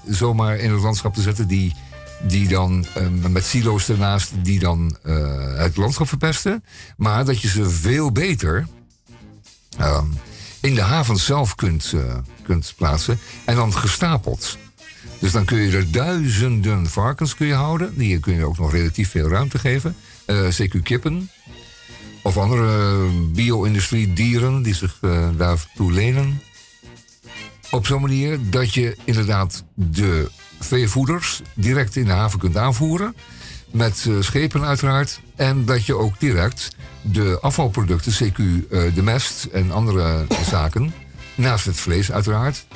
zomaar 0.09 0.57
in 0.57 0.73
het 0.73 0.81
landschap 0.81 1.15
te 1.15 1.23
zetten. 1.23 1.49
Die, 1.49 1.75
die 2.23 2.49
dan 2.49 2.87
met 3.29 3.45
silo's 3.45 3.89
ernaast 3.89 4.33
die 4.43 4.59
dan 4.59 4.97
eh, 5.03 5.57
het 5.57 5.77
landschap 5.77 6.09
verpesten. 6.09 6.65
Maar 6.97 7.25
dat 7.25 7.41
je 7.41 7.49
ze 7.49 7.71
veel 7.71 8.13
beter 8.13 8.67
ehm, 9.79 10.07
in 10.61 10.75
de 10.75 10.83
haven 10.83 11.17
zelf 11.17 11.55
kunt, 11.55 11.93
eh, 11.95 12.17
kunt 12.43 12.75
plaatsen. 12.77 13.19
En 13.45 13.55
dan 13.55 13.73
gestapeld. 13.73 14.59
Dus 15.19 15.33
dan 15.33 15.45
kun 15.45 15.59
je 15.59 15.77
er 15.77 15.93
duizenden 15.93 16.87
varkens 16.87 17.35
kun 17.35 17.47
je 17.47 17.55
houden. 17.55 17.95
Die 17.97 18.19
kun 18.19 18.35
je 18.35 18.45
ook 18.45 18.59
nog 18.59 18.73
relatief 18.73 19.11
veel 19.11 19.29
ruimte 19.29 19.59
geven. 19.59 19.97
Eh 20.25 20.49
CQ 20.49 20.83
kippen. 20.83 21.31
Of 22.23 22.37
andere 22.37 23.09
bio-industrie 23.33 24.13
dieren 24.13 24.63
die 24.63 24.75
zich 24.75 24.99
eh, 25.01 25.29
daartoe 25.37 25.93
lenen. 25.93 26.41
Op 27.71 27.87
zo'n 27.87 28.01
manier 28.01 28.39
dat 28.51 28.75
je 28.75 28.97
inderdaad 29.05 29.65
de 29.75 30.31
veevoeders 30.61 31.43
direct 31.55 31.97
in 31.97 32.05
de 32.05 32.11
haven 32.11 32.39
kunt 32.39 32.57
aanvoeren. 32.57 33.15
Met 33.71 34.05
eh, 34.09 34.15
schepen 34.21 34.65
uiteraard. 34.65 35.21
En 35.37 35.65
dat 35.65 35.87
je 35.87 35.97
ook 35.97 36.21
direct 36.21 36.69
de 37.03 37.39
afvalproducten, 37.41 38.13
CQ 38.13 38.37
eh, 38.37 38.95
de 38.95 39.03
mest 39.03 39.45
en 39.45 39.71
andere 39.71 40.27
zaken. 40.51 40.93
Naast 41.35 41.65
het 41.65 41.77
vlees 41.77 42.13
uiteraard. 42.13 42.67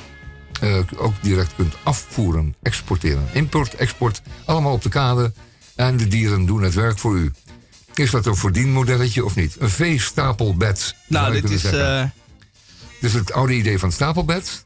eh, 0.61 0.77
ook 0.97 1.13
direct 1.21 1.55
kunt 1.55 1.75
afvoeren, 1.83 2.55
exporteren. 2.61 3.27
Import, 3.31 3.75
export, 3.75 4.21
allemaal 4.45 4.73
op 4.73 4.81
de 4.81 4.89
kade. 4.89 5.33
En 5.75 5.97
de 5.97 6.07
dieren 6.07 6.45
doen 6.45 6.61
het 6.61 6.73
werk 6.73 6.99
voor 6.99 7.17
u. 7.17 7.31
Is 7.93 8.11
dat 8.11 8.25
een 8.25 8.35
verdienmodelletje 8.35 9.25
of 9.25 9.35
niet? 9.35 9.55
Een 9.59 9.69
veestapelbed. 9.69 10.95
Nou, 11.07 11.41
dit 11.41 11.49
is... 11.49 11.61
Dus 12.99 13.13
het 13.13 13.33
oude 13.33 13.53
idee 13.53 13.79
van 13.79 13.91
stapelbed. 13.91 14.63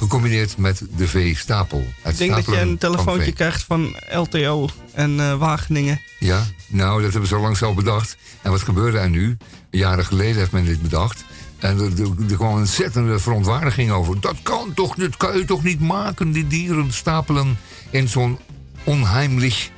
Gecombineerd 0.00 0.56
met 0.56 0.82
de 0.96 1.08
veestapel. 1.08 1.86
Het 2.02 2.12
ik 2.12 2.18
denk 2.18 2.34
dat 2.34 2.54
je 2.54 2.60
een 2.60 2.78
telefoontje 2.78 3.32
krijgt 3.32 3.62
van 3.62 3.96
LTO 4.10 4.68
en 4.92 5.20
eh, 5.20 5.38
Wageningen. 5.38 6.00
Ja, 6.18 6.46
nou, 6.66 7.02
dat 7.02 7.10
hebben 7.10 7.28
ze 7.28 7.34
al 7.34 7.40
lang 7.40 7.56
zelf 7.56 7.74
bedacht. 7.74 8.16
En 8.42 8.50
wat 8.50 8.62
gebeurde 8.62 8.98
er 8.98 9.10
nu? 9.10 9.36
Jaren 9.70 10.04
geleden 10.04 10.36
heeft 10.36 10.52
men 10.52 10.64
dit 10.64 10.82
bedacht. 10.82 11.24
En 11.58 11.78
er, 11.78 12.00
er, 12.00 12.30
er 12.30 12.36
kwam 12.36 12.52
een 12.52 12.58
ontzettende 12.58 13.18
verontwaardiging 13.18 13.90
over. 13.90 14.20
Dat 14.20 14.36
kan 14.42 14.74
toch, 14.74 14.94
dat 14.94 15.16
kan 15.16 15.36
je 15.36 15.44
toch 15.44 15.62
niet 15.62 15.80
maken, 15.80 16.32
die 16.32 16.46
dieren 16.46 16.92
stapelen 16.92 17.58
in 17.90 18.08
zo'n 18.08 18.38
onheimlich, 18.84 19.70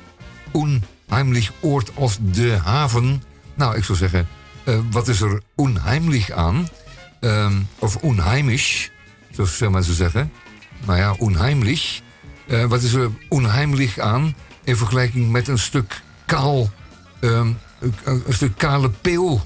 onheimlich 0.51 1.51
oord 1.59 1.91
als 1.95 2.17
de 2.21 2.59
haven. 2.63 3.23
Nou, 3.55 3.75
ik 3.77 3.83
zou 3.83 3.97
zeggen, 3.97 4.27
eh, 4.63 4.79
wat 4.91 5.07
is 5.07 5.21
er 5.21 5.41
onheimlich 5.55 6.31
aan? 6.31 6.67
Ehm, 7.19 7.53
of 7.79 7.95
onheimisch, 7.95 8.91
zoals 9.35 9.51
veel 9.51 9.69
mensen 9.69 9.93
zeggen. 9.93 10.31
Nou 10.85 10.99
ja, 10.99 11.15
onheimlich. 11.17 12.01
Eh, 12.47 12.65
wat 12.65 12.81
is 12.81 12.93
er 12.93 13.11
onheimlich 13.29 13.99
aan 13.99 14.35
in 14.63 14.77
vergelijking 14.77 15.31
met 15.31 15.47
een 15.47 15.59
stuk 15.59 16.01
kaal, 16.25 16.69
ehm, 17.19 17.51
een, 18.03 18.23
stuk 18.29 18.57
kale 18.57 18.89
peel. 18.89 19.41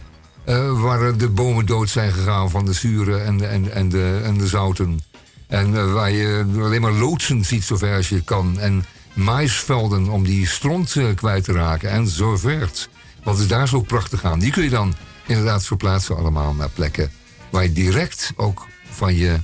eh, 0.45 0.81
waar 0.81 1.17
de 1.17 1.29
bomen 1.29 1.65
dood 1.65 1.89
zijn 1.89 2.11
gegaan 2.11 2.49
van 2.49 2.65
de 2.65 2.73
zuren 2.73 3.25
en 3.25 3.37
de, 3.37 3.45
en, 3.45 3.71
en 3.71 3.89
de, 3.89 4.21
en 4.23 4.37
de 4.37 4.47
zouten. 4.47 4.99
En 5.47 5.77
eh, 5.77 5.93
waar 5.93 6.11
je 6.11 6.45
alleen 6.59 6.81
maar 6.81 6.91
loodsen 6.91 7.45
ziet 7.45 7.63
zover 7.63 7.95
als 7.95 8.09
je 8.09 8.23
kan. 8.23 8.59
En 8.59 8.85
maisvelden 9.13 10.07
om 10.09 10.23
die 10.23 10.47
stront 10.47 10.95
kwijt 11.15 11.43
te 11.43 11.51
raken 11.53 11.89
en 11.89 12.07
zo 12.07 12.37
verder. 12.37 12.87
Wat 13.23 13.39
is 13.39 13.47
daar 13.47 13.67
zo 13.67 13.81
prachtig 13.81 14.23
aan? 14.23 14.39
Die 14.39 14.51
kun 14.51 14.63
je 14.63 14.69
dan 14.69 14.95
inderdaad 15.25 15.65
verplaatsen 15.65 16.17
allemaal 16.17 16.53
naar 16.53 16.69
plekken 16.69 17.11
waar 17.49 17.63
je 17.63 17.71
direct 17.71 18.33
ook 18.35 18.67
van 18.89 19.15
je 19.15 19.37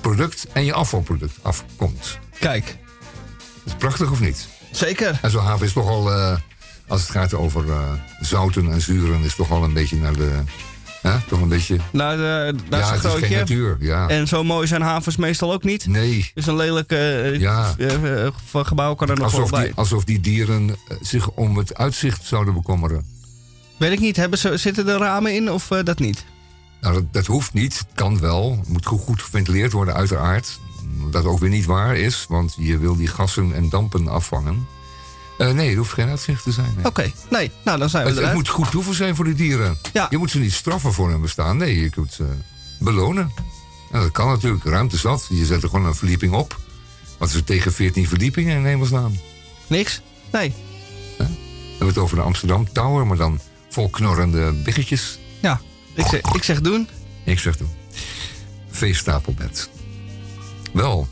product 0.00 0.46
en 0.52 0.64
je 0.64 0.72
afvalproduct 0.72 1.38
afkomt. 1.42 2.18
Kijk, 2.38 2.76
Is 3.64 3.72
prachtig 3.78 4.10
of 4.10 4.20
niet? 4.20 4.48
zeker. 4.70 5.18
En 5.22 5.30
zo'n 5.30 5.42
haven 5.44 5.66
is 5.66 5.72
toch 5.72 5.88
al, 5.88 6.12
eh, 6.12 6.36
als 6.88 7.00
het 7.00 7.10
gaat 7.10 7.34
over 7.34 7.70
eh, 7.70 7.92
zouten 8.20 8.72
en 8.72 8.80
zuren, 8.80 9.22
is 9.22 9.34
toch 9.34 9.50
al 9.50 9.64
een 9.64 9.72
beetje 9.72 9.96
naar 9.96 10.12
de. 10.16 10.30
Hè? 11.02 11.16
Toch 11.28 11.40
een 11.40 11.48
beetje. 11.48 11.76
Nou, 11.92 12.16
de, 12.16 12.54
daar 12.68 12.80
ja, 12.80 12.84
is 12.94 13.00
geen 13.00 13.10
grootje. 13.10 13.36
natuur. 13.36 13.76
Ja. 13.80 14.08
En 14.08 14.26
zo 14.28 14.44
mooi 14.44 14.66
zijn 14.66 14.82
havens 14.82 15.16
meestal 15.16 15.52
ook 15.52 15.64
niet. 15.64 15.86
nee. 15.86 16.30
Dus 16.34 16.46
een 16.46 16.56
lelijk 16.56 16.92
eh, 16.92 17.38
Ja. 17.40 17.74
gebouw 18.52 18.94
kan 18.94 19.08
er 19.08 19.14
nog 19.16 19.24
Alsof 19.24 19.50
wel 19.50 19.58
die, 19.60 19.68
bij. 19.68 19.76
alsof 19.76 20.04
die 20.04 20.20
dieren 20.20 20.76
zich 21.00 21.30
om 21.30 21.56
het 21.56 21.74
uitzicht 21.74 22.24
zouden 22.24 22.54
bekommeren. 22.54 23.04
Weet 23.76 23.92
ik 23.92 24.00
niet, 24.00 24.16
hebben 24.16 24.38
ze, 24.38 24.56
zitten 24.56 24.88
er 24.88 24.98
ramen 24.98 25.34
in 25.34 25.50
of 25.50 25.66
dat 25.66 25.98
niet? 25.98 26.24
Nou, 26.80 26.94
dat, 26.94 27.12
dat 27.12 27.26
hoeft 27.26 27.52
niet. 27.52 27.84
Kan 27.94 28.20
wel. 28.20 28.64
Moet 28.66 28.86
goed, 28.86 29.00
goed 29.00 29.22
geventileerd 29.22 29.72
worden, 29.72 29.94
uiteraard. 29.94 30.60
Dat 31.10 31.24
ook 31.24 31.38
weer 31.38 31.50
niet 31.50 31.64
waar 31.64 31.96
is, 31.96 32.26
want 32.28 32.54
je 32.58 32.78
wil 32.78 32.96
die 32.96 33.06
gassen 33.06 33.54
en 33.54 33.68
dampen 33.68 34.08
afvangen. 34.08 34.66
Eh, 35.38 35.50
nee, 35.50 35.70
er 35.70 35.76
hoeft 35.76 35.92
geen 35.92 36.08
uitzicht 36.08 36.42
te 36.42 36.52
zijn. 36.52 36.76
Oké, 36.82 37.12
nee, 37.30 37.50
nou 37.64 37.78
dan 37.78 37.88
zijn 37.88 38.04
we 38.04 38.10
Het, 38.10 38.24
het 38.24 38.34
moet 38.34 38.48
goed 38.48 38.70
toeven 38.70 38.94
zijn 38.94 39.16
voor 39.16 39.24
die 39.24 39.34
dieren. 39.34 39.78
Ja. 39.92 40.06
Je 40.10 40.18
moet 40.18 40.30
ze 40.30 40.38
niet 40.38 40.52
straffen 40.52 40.92
voor 40.92 41.10
hun 41.10 41.20
bestaan. 41.20 41.56
Nee, 41.56 41.80
je 41.80 41.90
kunt 41.90 42.12
ze 42.12 42.26
belonen. 42.78 43.32
Nou, 43.90 44.04
dat 44.04 44.12
kan 44.12 44.28
natuurlijk. 44.28 44.64
Ruimte 44.64 44.96
zat. 44.96 45.26
Je 45.28 45.44
zet 45.44 45.62
er 45.62 45.68
gewoon 45.68 45.86
een 45.86 45.94
verdieping 45.94 46.32
op. 46.32 46.58
Wat 47.18 47.28
is 47.28 47.34
er 47.34 47.44
tegen 47.44 47.72
14 47.72 48.08
verdiepingen 48.08 48.56
in 48.56 48.64
hemelsnaam? 48.64 49.20
Niks? 49.66 50.00
Nee. 50.32 50.54
We 51.18 51.26
hebben 51.68 51.88
het 51.88 51.98
over 51.98 52.16
de 52.16 52.22
Amsterdam 52.22 52.72
Tower, 52.72 53.06
maar 53.06 53.16
dan 53.16 53.40
vol 53.70 53.88
knorrende 53.88 54.52
biggetjes. 54.52 55.18
Ja, 55.40 55.60
ik 56.00 56.06
zeg, 56.06 56.20
ik 56.34 56.42
zeg 56.42 56.60
doen. 56.60 56.88
Ik 57.24 57.38
zeg 57.38 57.56
doen. 57.56 57.70
Veestapelbed. 58.70 59.70
Wel. 60.72 61.08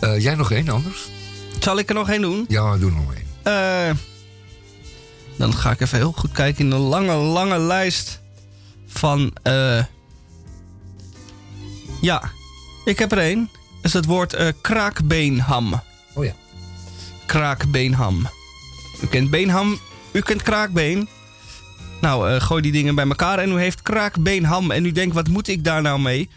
eh, 0.00 0.18
jij 0.22 0.34
nog 0.34 0.50
één 0.50 0.68
anders? 0.68 1.08
Zal 1.60 1.78
ik 1.78 1.88
er 1.88 1.94
nog 1.94 2.08
één 2.10 2.20
doen? 2.20 2.44
Ja, 2.48 2.76
doe 2.76 2.90
nog 2.90 3.14
één. 3.14 3.26
Eh, 3.42 3.94
dan 5.38 5.54
ga 5.54 5.70
ik 5.70 5.80
even 5.80 5.98
heel 5.98 6.12
goed 6.12 6.32
kijken 6.32 6.64
in 6.64 6.70
de 6.70 6.76
lange, 6.76 7.14
lange 7.14 7.58
lijst 7.58 8.20
van. 8.86 9.32
eh 9.42 9.84
ja, 12.00 12.30
ik 12.84 12.98
heb 12.98 13.12
er 13.12 13.18
één. 13.18 13.50
Dat 13.52 13.84
is 13.84 13.92
het 13.92 14.04
woord 14.04 14.36
kraakbeenham. 14.60 15.82
Oh 16.14 16.24
ja. 16.24 16.34
Kraakbeenham. 17.26 18.28
U 19.02 19.06
kent 19.06 19.30
beenham, 19.30 19.78
u 20.12 20.20
kent 20.20 20.42
kraakbeen. 20.42 21.08
Nou, 22.02 22.30
eh, 22.30 22.40
gooi 22.40 22.62
die 22.62 22.72
dingen 22.72 22.94
bij 22.94 23.06
elkaar 23.06 23.38
en 23.38 23.52
u 23.52 23.58
heeft 23.58 23.82
kraakbeenham. 23.82 24.70
En 24.70 24.84
u 24.84 24.92
denkt, 24.92 25.14
wat 25.14 25.28
moet 25.28 25.48
ik 25.48 25.64
daar 25.64 25.82
nou 25.82 26.00
mee? 26.00 26.28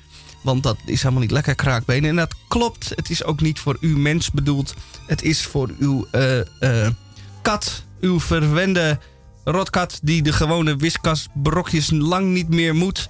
Want 0.42 0.64
dat 0.64 0.78
is 0.86 1.02
helemaal 1.02 1.22
niet 1.22 1.32
lekker 1.32 1.56
kraakbeen. 1.56 2.06
En 2.06 2.16
dat 2.16 2.36
klopt. 2.48 2.90
Het 2.90 3.10
is 3.10 3.24
ook 3.24 3.42
niet 3.42 3.60
voor 3.60 3.78
uw 3.80 3.98
mens 3.98 4.32
bedoeld. 4.32 4.74
Het 5.08 5.24
is 5.24 5.46
voor 5.46 5.70
uw 5.80 6.08
eh, 6.12 6.40
eh, 6.40 6.92
kat. 7.42 7.84
Uw 8.00 8.20
verwende 8.20 9.00
rotkat 9.44 10.00
die 10.04 10.22
de 10.22 10.34
gewone 10.34 10.76
wiskasbrokjes 10.76 11.90
lang 11.92 12.28
niet 12.28 12.50
meer 12.50 12.76
moet. 12.76 13.08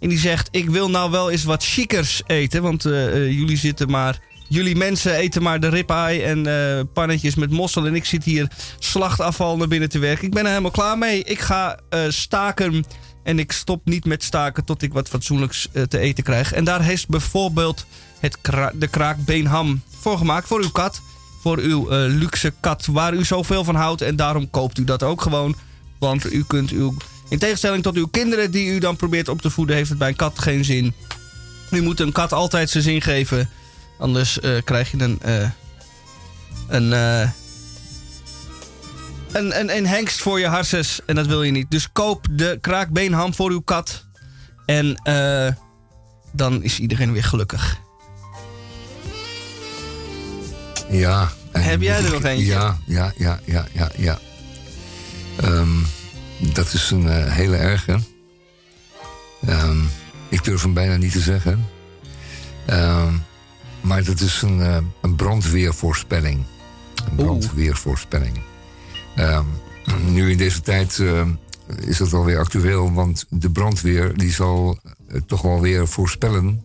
En 0.00 0.08
die 0.08 0.18
zegt, 0.18 0.48
ik 0.50 0.70
wil 0.70 0.90
nou 0.90 1.10
wel 1.10 1.30
eens 1.30 1.44
wat 1.44 1.64
chickers 1.64 2.22
eten. 2.26 2.62
Want 2.62 2.82
jullie 2.82 3.56
zitten 3.56 3.90
maar... 3.90 4.20
Jullie 4.48 4.76
mensen 4.76 5.14
eten 5.14 5.42
maar 5.42 5.60
de 5.60 5.68
ribeye 5.68 6.22
en 6.22 6.46
eh, 6.46 6.84
pannetjes 6.92 7.34
met 7.34 7.50
mossel. 7.50 7.86
En 7.86 7.94
ik 7.94 8.04
zit 8.04 8.24
hier 8.24 8.50
slachtafval 8.78 9.56
naar 9.56 9.68
binnen 9.68 9.88
te 9.88 9.98
werken. 9.98 10.26
Ik 10.26 10.34
ben 10.34 10.42
er 10.42 10.48
helemaal 10.48 10.70
klaar 10.70 10.98
mee. 10.98 11.24
Ik 11.24 11.40
ga 11.40 11.78
eh, 11.88 12.00
staken 12.08 12.84
En 13.22 13.38
ik 13.38 13.52
stop 13.52 13.80
niet 13.84 14.04
met 14.04 14.22
staken 14.22 14.64
tot 14.64 14.82
ik 14.82 14.92
wat 14.92 15.08
fatsoenlijks 15.08 15.68
eh, 15.72 15.82
te 15.82 15.98
eten 15.98 16.24
krijg. 16.24 16.52
En 16.52 16.64
daar 16.64 16.82
heeft 16.82 17.08
bijvoorbeeld 17.08 17.86
het 18.20 18.38
de 18.74 18.86
kraakbeenham 18.86 19.82
voor 20.00 20.18
gemaakt. 20.18 20.46
Voor 20.46 20.62
uw 20.62 20.70
kat. 20.70 21.00
Voor 21.40 21.58
uw 21.58 21.86
luxe 21.90 22.52
kat 22.60 22.86
waar 22.86 23.14
u 23.14 23.24
zoveel 23.24 23.64
van 23.64 23.74
houdt. 23.74 24.00
En 24.00 24.16
daarom 24.16 24.50
koopt 24.50 24.78
u 24.78 24.84
dat 24.84 25.02
ook 25.02 25.22
gewoon. 25.22 25.56
Want 25.98 26.32
u 26.32 26.44
kunt 26.46 26.70
uw... 26.70 26.94
In 27.28 27.38
tegenstelling 27.38 27.82
tot 27.82 27.96
uw 27.96 28.06
kinderen 28.06 28.50
die 28.50 28.66
u 28.68 28.78
dan 28.78 28.96
probeert 28.96 29.28
op 29.28 29.40
te 29.40 29.50
voeden... 29.50 29.76
heeft 29.76 29.88
het 29.88 29.98
bij 29.98 30.08
een 30.08 30.16
kat 30.16 30.38
geen 30.38 30.64
zin. 30.64 30.94
U 31.70 31.82
moet 31.82 32.00
een 32.00 32.12
kat 32.12 32.32
altijd 32.32 32.70
zijn 32.70 32.82
zin 32.82 33.02
geven. 33.02 33.48
Anders 33.98 34.40
eh, 34.40 34.62
krijg 34.64 34.90
je 34.90 34.98
een... 34.98 35.18
eh, 35.22 35.50
een, 36.68 36.92
eh, 36.92 37.30
een, 39.32 39.58
een, 39.60 39.76
een 39.76 39.86
hengst 39.86 40.20
voor 40.20 40.38
je 40.40 40.46
harses. 40.46 41.00
En 41.06 41.14
dat 41.14 41.26
wil 41.26 41.42
je 41.42 41.52
niet. 41.52 41.70
Dus 41.70 41.92
koop 41.92 42.26
de 42.30 42.58
kraakbeenham 42.60 43.34
voor 43.34 43.50
uw 43.50 43.60
kat. 43.60 44.04
En 44.66 44.94
eh, 45.02 45.48
dan 46.32 46.62
is 46.62 46.78
iedereen 46.78 47.12
weer 47.12 47.24
gelukkig. 47.24 47.76
Ja. 50.90 51.28
Heb 51.52 51.80
jij 51.80 52.04
er 52.04 52.12
nog 52.12 52.24
eentje? 52.24 52.46
Ja, 52.46 52.78
ja, 52.86 53.12
ja, 53.16 53.40
ja, 53.44 53.66
ja, 53.72 53.90
ja. 53.96 54.18
Ehm, 55.36 55.78
dat 56.38 56.72
is 56.72 56.90
een 56.90 57.30
hele 57.30 57.56
erge. 57.56 57.98
Ehm, 59.46 59.78
ik 60.28 60.44
durf 60.44 60.62
hem 60.62 60.72
bijna 60.74 60.96
niet 60.96 61.12
te 61.12 61.20
zeggen. 61.20 61.68
Ehm, 62.66 63.14
maar 63.86 64.04
dat 64.04 64.20
is 64.20 64.42
een, 64.42 64.60
eh, 64.60 64.76
een 65.00 65.14
brandweervoorspelling. 65.14 66.44
Een 67.08 67.16
brandweervoorspelling. 67.16 68.38
Ehm, 69.16 69.44
nu 70.14 70.30
in 70.30 70.36
deze 70.36 70.60
tijd 70.60 70.98
eh, 70.98 71.26
is 71.80 71.96
dat 71.96 72.12
alweer 72.12 72.38
actueel, 72.38 72.92
want 72.92 73.26
de 73.28 73.50
brandweer 73.50 74.16
die 74.16 74.32
zal 74.32 74.78
eh, 75.08 75.20
toch 75.26 75.42
wel 75.42 75.60
weer 75.60 75.88
voorspellen 75.88 76.64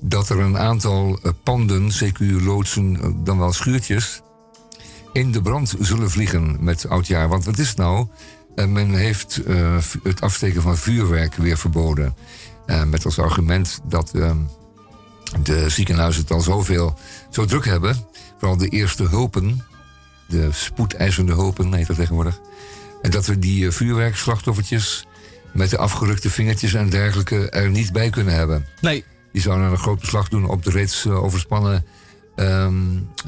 dat 0.00 0.28
er 0.28 0.38
een 0.38 0.58
aantal 0.58 1.18
panden, 1.42 1.90
CQ-loodsen, 1.90 2.98
dan 3.24 3.38
wel 3.38 3.52
schuurtjes, 3.52 4.20
in 5.12 5.32
de 5.32 5.42
brand 5.42 5.74
zullen 5.80 6.10
vliegen 6.10 6.56
met 6.60 6.88
oudjaar. 6.88 7.28
Want 7.28 7.44
wat 7.44 7.58
is 7.58 7.68
het 7.68 7.76
nou? 7.76 8.06
Men 8.54 8.94
heeft 8.94 9.40
het 10.02 10.20
afsteken 10.20 10.62
van 10.62 10.76
vuurwerk 10.76 11.34
weer 11.34 11.58
verboden. 11.58 12.14
Met 12.86 13.04
als 13.04 13.18
argument 13.18 13.80
dat 13.88 14.10
ehm, 14.14 14.36
de 15.42 15.68
ziekenhuizen 15.68 16.22
het 16.22 16.30
al 16.30 16.40
zoveel, 16.40 16.98
zo 17.30 17.44
druk 17.44 17.64
hebben. 17.64 17.96
Vooral 18.38 18.56
de 18.56 18.68
eerste 18.68 19.08
hulpen, 19.08 19.64
de 20.28 20.48
spoedeisende 20.52 21.32
hulpen 21.32 21.74
heet 21.74 21.86
dat 21.86 21.96
tegenwoordig. 21.96 22.40
En 23.02 23.10
dat 23.10 23.26
we 23.26 23.38
die 23.38 23.66
eh, 23.66 23.72
vuurwerkslachtoffertjes 23.72 25.06
met 25.52 25.70
de 25.70 25.78
afgerukte 25.78 26.30
vingertjes 26.30 26.74
en 26.74 26.90
dergelijke 26.90 27.50
er 27.50 27.70
niet 27.70 27.92
bij 27.92 28.10
kunnen 28.10 28.34
hebben. 28.34 28.66
Nee, 28.80 29.04
Die 29.32 29.42
zouden 29.42 29.70
een 29.70 29.78
groot 29.78 30.00
beslag 30.00 30.28
doen 30.28 30.48
op 30.48 30.62
de 30.64 30.70
reeds 30.70 31.04
eh, 31.04 31.22
overspannen 31.22 31.86
ehm 32.36 32.74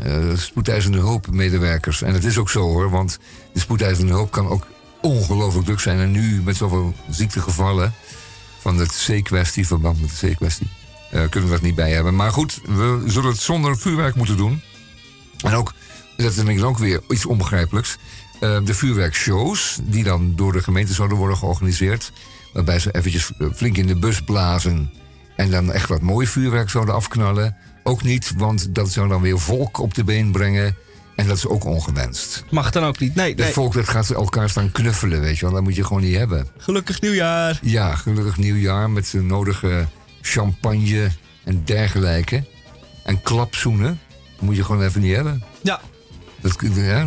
eh, 0.02 0.36
spoedeisende 0.36 0.98
hulpmedewerkers. 0.98 2.02
En 2.02 2.14
het 2.14 2.24
is 2.24 2.38
ook 2.38 2.50
zo 2.50 2.61
hoor, 2.61 2.90
want 2.90 3.18
de 3.52 3.61
spoedeisende 3.61 4.12
hulp 4.12 4.30
kan 4.30 4.48
ook 4.48 4.66
ongelooflijk 5.00 5.66
druk 5.66 5.80
zijn. 5.80 6.00
En 6.00 6.11
nu 6.11 6.42
met 6.42 6.57
zoveel 6.57 6.94
ziektegevallen 7.11 7.94
van 8.61 8.76
de 8.76 8.86
C-kwestie, 8.86 9.66
verband 9.66 10.00
met 10.00 10.20
de 10.20 10.30
C-kwestie, 10.30 10.68
kunnen 11.30 11.48
we 11.48 11.54
dat 11.54 11.60
niet 11.64 11.74
bij 11.74 11.90
hebben. 11.90 12.16
Maar 12.16 12.32
goed, 12.32 12.60
we 12.64 13.02
zullen 13.06 13.30
het 13.30 13.40
zonder 13.40 13.78
vuurwerk 13.78 14.14
moeten 14.14 14.36
doen. 14.36 14.62
En 15.44 15.54
ook, 15.54 15.72
dat 16.16 16.30
is 16.30 16.34
denk 16.34 16.58
ik 16.58 16.64
ook 16.64 16.78
weer 16.78 17.00
iets 17.08 17.26
onbegrijpelijks. 17.26 17.96
eh, 18.40 18.58
de 18.64 18.74
vuurwerkshows, 18.74 19.78
die 19.82 20.04
dan 20.04 20.32
door 20.36 20.52
de 20.52 20.62
gemeente 20.62 20.92
zouden 20.92 21.18
worden 21.18 21.36
georganiseerd. 21.36 22.12
Waarbij 22.52 22.78
ze 22.78 22.90
eventjes 22.90 23.32
eh, 23.38 23.46
flink 23.54 23.76
in 23.76 23.86
de 23.86 23.96
bus 23.96 24.22
blazen. 24.22 24.90
En 25.36 25.50
dan 25.50 25.72
echt 25.72 25.88
wat 25.88 26.00
mooi 26.00 26.26
vuurwerk 26.26 26.70
zouden 26.70 26.94
afknallen. 26.94 27.56
Ook 27.82 28.02
niet, 28.02 28.32
want 28.36 28.74
dat 28.74 28.90
zou 28.90 29.08
dan 29.08 29.20
weer 29.20 29.38
volk 29.38 29.78
op 29.78 29.94
de 29.94 30.04
been 30.04 30.32
brengen. 30.32 30.76
En 31.16 31.26
dat 31.26 31.36
is 31.36 31.46
ook 31.46 31.64
ongewenst. 31.64 32.44
mag 32.50 32.70
dan 32.70 32.84
ook 32.84 32.98
niet. 32.98 33.14
Nee, 33.14 33.34
nee. 33.34 33.52
volk 33.52 33.74
dat 33.74 33.88
gaat 33.88 34.10
elkaar 34.10 34.50
staan 34.50 34.72
knuffelen, 34.72 35.20
weet 35.20 35.38
je 35.38 35.44
wel. 35.44 35.54
Dat 35.54 35.62
moet 35.62 35.76
je 35.76 35.84
gewoon 35.84 36.02
niet 36.02 36.16
hebben. 36.16 36.48
Gelukkig 36.58 37.00
nieuwjaar. 37.00 37.58
Ja, 37.62 37.94
gelukkig 37.94 38.36
nieuwjaar 38.36 38.90
met 38.90 39.10
de 39.10 39.22
nodige 39.22 39.86
champagne 40.27 41.11
en 41.45 41.62
dergelijke. 41.64 42.45
En 43.05 43.22
klapzoenen. 43.22 44.01
Moet 44.41 44.57
je 44.57 44.64
gewoon 44.64 44.83
even 44.83 45.01
niet 45.01 45.14
hebben. 45.14 45.43
Ja, 45.62 45.81
Dat, 46.41 46.57
ja, 46.74 47.07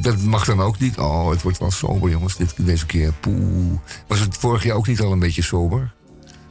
dat, 0.00 0.18
mag 0.18 0.44
dan 0.44 0.60
ook 0.60 0.78
niet. 0.78 0.98
Oh, 0.98 1.30
het 1.30 1.42
wordt 1.42 1.58
wel 1.58 1.70
sober, 1.70 2.10
jongens, 2.10 2.36
dit, 2.36 2.54
deze 2.56 2.86
keer. 2.86 3.12
Poeh. 3.12 3.78
Was 4.06 4.18
het 4.18 4.36
vorig 4.36 4.62
jaar 4.62 4.76
ook 4.76 4.86
niet 4.86 5.00
al 5.00 5.12
een 5.12 5.18
beetje 5.18 5.42
sober? 5.42 5.92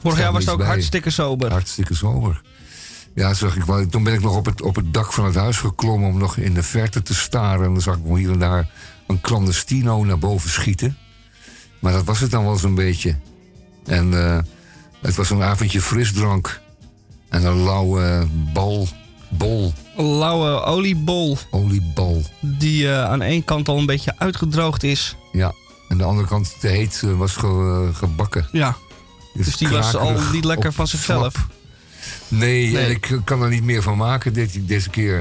vorig 0.01 0.19
jaar 0.19 0.31
was 0.31 0.41
het 0.41 0.51
ook 0.51 0.57
bij. 0.57 0.67
hartstikke 0.67 1.09
sober. 1.09 1.51
Hartstikke 1.51 1.95
sober. 1.95 2.41
Ja, 3.15 3.33
zag 3.33 3.55
ik 3.55 3.63
wel. 3.63 3.87
Toen 3.87 4.03
ben 4.03 4.13
ik 4.13 4.21
nog 4.21 4.35
op 4.35 4.45
het, 4.45 4.61
op 4.61 4.75
het 4.75 4.93
dak 4.93 5.13
van 5.13 5.25
het 5.25 5.35
huis 5.35 5.57
geklommen 5.57 6.09
om 6.09 6.17
nog 6.17 6.37
in 6.37 6.53
de 6.53 6.63
verte 6.63 7.01
te 7.01 7.15
staren. 7.15 7.65
En 7.65 7.71
dan 7.71 7.81
zag 7.81 7.95
ik 7.95 8.15
hier 8.15 8.31
en 8.31 8.39
daar 8.39 8.69
een 9.07 9.21
clandestino 9.21 10.03
naar 10.03 10.19
boven 10.19 10.49
schieten. 10.49 10.97
Maar 11.79 11.93
dat 11.93 12.05
was 12.05 12.19
het 12.19 12.31
dan 12.31 12.43
wel 12.43 12.55
zo'n 12.55 12.75
beetje. 12.75 13.15
En 13.85 14.13
eh, 14.13 14.37
het 15.01 15.15
was 15.15 15.29
een 15.29 15.41
avondje 15.43 15.81
frisdrank. 15.81 16.61
En 17.29 17.45
een 17.45 17.63
lauwe 17.63 18.27
bal, 18.53 18.87
bol, 19.29 19.73
Lauwe 19.97 20.61
oliebol 20.63 21.37
oliebal. 21.51 22.21
die 22.39 22.89
eh, 22.91 23.03
aan 23.03 23.21
één 23.21 23.43
kant 23.43 23.67
al 23.67 23.77
een 23.77 23.85
beetje 23.85 24.13
uitgedroogd 24.17 24.83
is. 24.83 25.15
Ja. 25.31 25.53
En 25.89 25.97
de 25.97 26.03
andere 26.03 26.27
kant 26.27 26.55
te 26.59 26.67
heet 26.67 27.01
eh, 27.05 27.13
was 27.17 27.35
ge- 27.35 27.87
eh, 27.91 27.97
gebakken. 27.97 28.47
Ja, 28.51 28.75
dus 29.33 29.57
die 29.57 29.67
was 29.67 29.95
al 29.95 30.15
niet 30.31 30.43
lekker 30.45 30.73
van 30.73 30.87
zichzelf. 30.87 31.33
Nee, 32.27 32.71
Nee. 32.71 32.83
en 32.85 32.89
ik 32.91 33.19
kan 33.23 33.41
er 33.41 33.49
niet 33.49 33.63
meer 33.63 33.81
van 33.81 33.97
maken 33.97 34.33
dit, 34.33 34.67
deze 34.67 34.89
keer. 34.89 35.17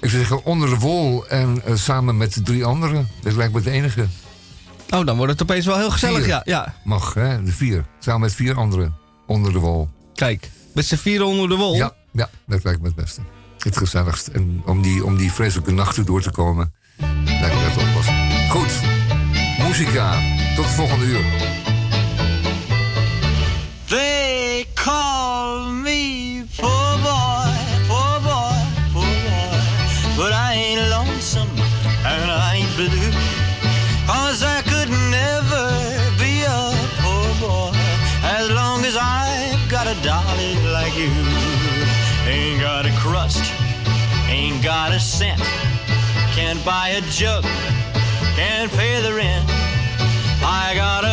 Ik 0.00 0.08
zou 0.10 0.22
zeggen, 0.22 0.44
onder 0.44 0.68
de 0.68 0.78
wol 0.78 1.26
en 1.28 1.62
samen 1.74 2.16
met 2.16 2.34
de 2.34 2.42
drie 2.42 2.64
anderen. 2.64 3.08
Dat 3.22 3.32
lijkt 3.34 3.52
me 3.52 3.58
het 3.58 3.68
enige. 3.68 4.06
Oh, 4.90 5.06
dan 5.06 5.16
wordt 5.16 5.32
het 5.32 5.42
opeens 5.42 5.66
wel 5.66 5.78
heel 5.78 5.90
gezellig. 5.90 6.18
Vier. 6.18 6.26
Ja, 6.28 6.40
ja. 6.44 6.74
Mag, 6.84 7.14
hè? 7.14 7.42
De 7.42 7.52
vier. 7.52 7.84
Samen 8.00 8.20
met 8.20 8.34
vier 8.34 8.54
anderen. 8.56 8.94
Onder 9.26 9.52
de 9.52 9.58
wol. 9.58 9.88
Kijk, 10.14 10.50
met 10.74 10.86
z'n 10.86 10.96
vieren 10.96 11.26
onder 11.26 11.48
de 11.48 11.56
wol. 11.56 11.74
Ja, 11.74 11.94
ja, 12.12 12.30
dat 12.46 12.64
lijkt 12.64 12.80
me 12.80 12.86
het 12.86 12.96
beste. 12.96 13.20
Het 13.58 13.76
gezelligst. 13.76 14.26
En 14.26 14.62
om 14.66 14.82
die, 14.82 15.04
om 15.04 15.16
die 15.16 15.32
vreselijke 15.32 15.72
nachten 15.72 16.06
door 16.06 16.22
te 16.22 16.30
komen, 16.30 16.74
lijkt 17.24 17.54
me 17.54 17.72
dat 17.74 17.88
oplossen. 17.88 18.14
Goed. 18.50 18.80
Muzika. 19.58 20.20
Tot 20.56 20.66
volgende 20.66 21.04
uur. 21.04 21.24
Buy 46.64 46.90
a 46.90 47.00
jug, 47.02 47.42
can't 48.36 48.70
pay 48.72 49.00
the 49.02 49.12
rent. 49.14 49.44
I 50.44 50.72
got 50.74 51.04
a 51.04 51.11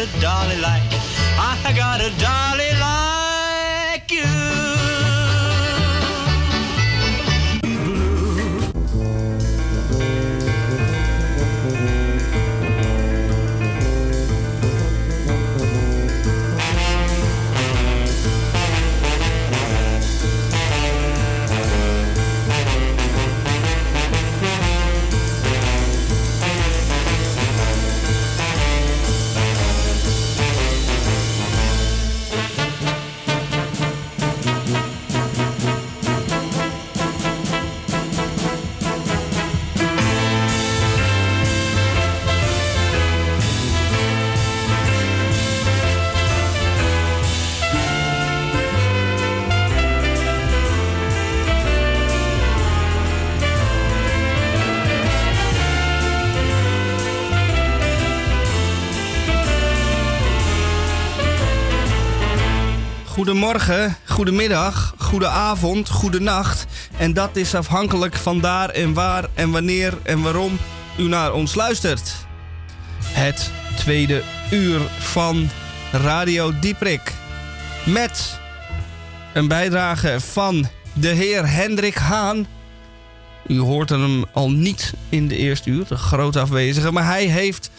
got 0.00 0.08
a 0.08 0.20
dolly 0.20 0.56
like, 0.62 0.82
I 1.38 1.74
got 1.76 2.00
a 2.00 2.10
dolly 2.18 2.72
like 2.80 4.10
you. 4.10 4.59
Goedemorgen, 63.50 63.96
goedemiddag, 64.04 64.94
goedenavond, 64.98 65.88
goedenacht. 65.88 66.66
En 66.96 67.12
dat 67.12 67.36
is 67.36 67.54
afhankelijk 67.54 68.16
van 68.16 68.40
daar 68.40 68.68
en 68.68 68.92
waar 68.92 69.24
en 69.34 69.50
wanneer 69.50 69.98
en 70.02 70.22
waarom 70.22 70.58
u 70.98 71.02
naar 71.02 71.32
ons 71.32 71.54
luistert. 71.54 72.14
Het 73.04 73.50
tweede 73.76 74.22
uur 74.50 74.80
van 74.98 75.48
Radio 75.92 76.58
Dieprik. 76.60 77.12
Met 77.86 78.38
een 79.32 79.48
bijdrage 79.48 80.20
van 80.20 80.66
de 80.92 81.08
heer 81.08 81.48
Hendrik 81.48 81.94
Haan. 81.94 82.46
U 83.46 83.58
hoort 83.60 83.88
hem 83.88 84.24
al 84.32 84.50
niet 84.50 84.92
in 85.08 85.28
de 85.28 85.36
eerste 85.36 85.70
uur, 85.70 85.86
de 85.88 85.96
grote 85.96 86.40
afwezige. 86.40 86.92
Maar 86.92 87.06
hij 87.06 87.24
heeft 87.24 87.70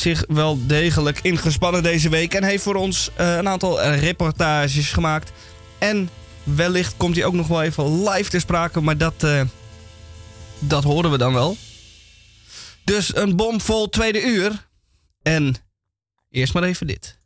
zich 0.00 0.24
wel 0.28 0.66
degelijk 0.66 1.20
ingespannen 1.22 1.82
deze 1.82 2.08
week. 2.08 2.34
En 2.34 2.44
heeft 2.44 2.62
voor 2.62 2.74
ons 2.74 3.10
eh, 3.16 3.36
een 3.36 3.48
aantal 3.48 3.80
eh, 3.82 4.00
reportages 4.00 4.92
gemaakt. 4.92 5.32
En 5.78 6.10
wellicht 6.44 6.94
komt 6.96 7.16
hij 7.16 7.24
ook 7.24 7.32
nog 7.32 7.46
wel 7.46 7.62
even 7.62 8.08
live 8.10 8.30
ter 8.30 8.40
sprake. 8.40 8.80
Maar 8.80 8.96
dat, 8.96 9.22
eh, 9.22 9.42
dat 10.58 10.84
horen 10.84 11.10
we 11.10 11.18
dan 11.18 11.32
wel. 11.32 11.56
Dus 12.84 13.16
een 13.16 13.36
bomvol 13.36 13.88
tweede 13.88 14.22
uur. 14.22 14.68
En 15.22 15.54
eerst 16.30 16.54
maar 16.54 16.62
even 16.62 16.86
dit. 16.86 17.18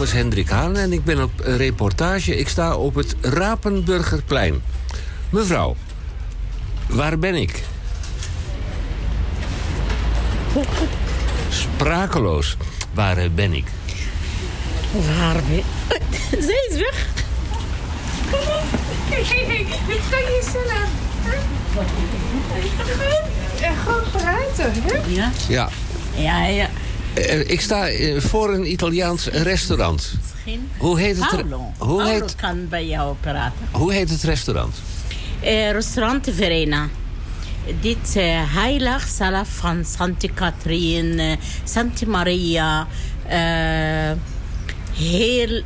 Naam 0.00 0.08
is 0.08 0.14
Hendrik 0.20 0.48
Haan 0.48 0.76
en 0.76 0.92
ik 0.92 1.04
ben 1.04 1.22
op 1.22 1.30
een 1.42 1.56
reportage. 1.56 2.36
Ik 2.36 2.48
sta 2.48 2.76
op 2.76 2.94
het 2.94 3.14
Rapenburgerplein. 3.20 4.62
Mevrouw, 5.30 5.76
waar 6.86 7.18
ben 7.18 7.34
ik? 7.34 7.62
Sprakeloos. 11.48 12.56
Waar 12.92 13.16
eh, 13.16 13.30
ben 13.34 13.52
ik? 13.52 13.64
Waar 14.92 15.40
ben 15.48 15.62
Zij 16.46 16.66
is 16.70 16.76
weg. 16.76 17.06
Kom 18.30 18.40
op. 18.40 18.64
Hey, 19.08 19.22
hey, 19.24 19.44
hey. 19.46 19.66
Dit 19.86 20.02
kan 20.10 20.20
je 20.20 20.50
zelf. 20.52 20.88
En 23.60 23.76
gewoon 23.76 24.10
praten, 24.10 24.72
hè? 24.82 24.96
Ja. 25.06 25.30
Ja. 25.48 25.68
Ja, 26.14 26.44
ja. 26.46 26.68
Eh, 27.20 27.50
ik 27.50 27.60
sta 27.60 27.88
eh, 27.88 28.20
voor 28.20 28.54
een 28.54 28.70
Italiaans 28.70 29.26
restaurant. 29.26 30.12
Hoe 30.78 31.00
heet 31.00 31.16
het? 31.16 31.44
Hoe 31.78 32.04
heet, 32.04 32.34
kan 32.36 32.68
bij 32.68 32.86
jou 32.86 33.14
praten. 33.20 33.58
hoe 33.70 33.92
heet 33.92 34.10
het 34.10 34.22
restaurant? 34.22 34.74
Eh, 35.40 35.70
restaurant 35.70 36.28
Verena. 36.34 36.88
Dit 37.80 38.16
eh 38.16 38.54
heilig 38.54 39.08
zelf 39.08 39.48
van 39.48 39.84
Santa 39.84 40.28
Catherine, 40.34 41.38
Santa 41.64 42.06
Maria. 42.06 42.86
eh, 43.26 44.16
heel 44.96 45.62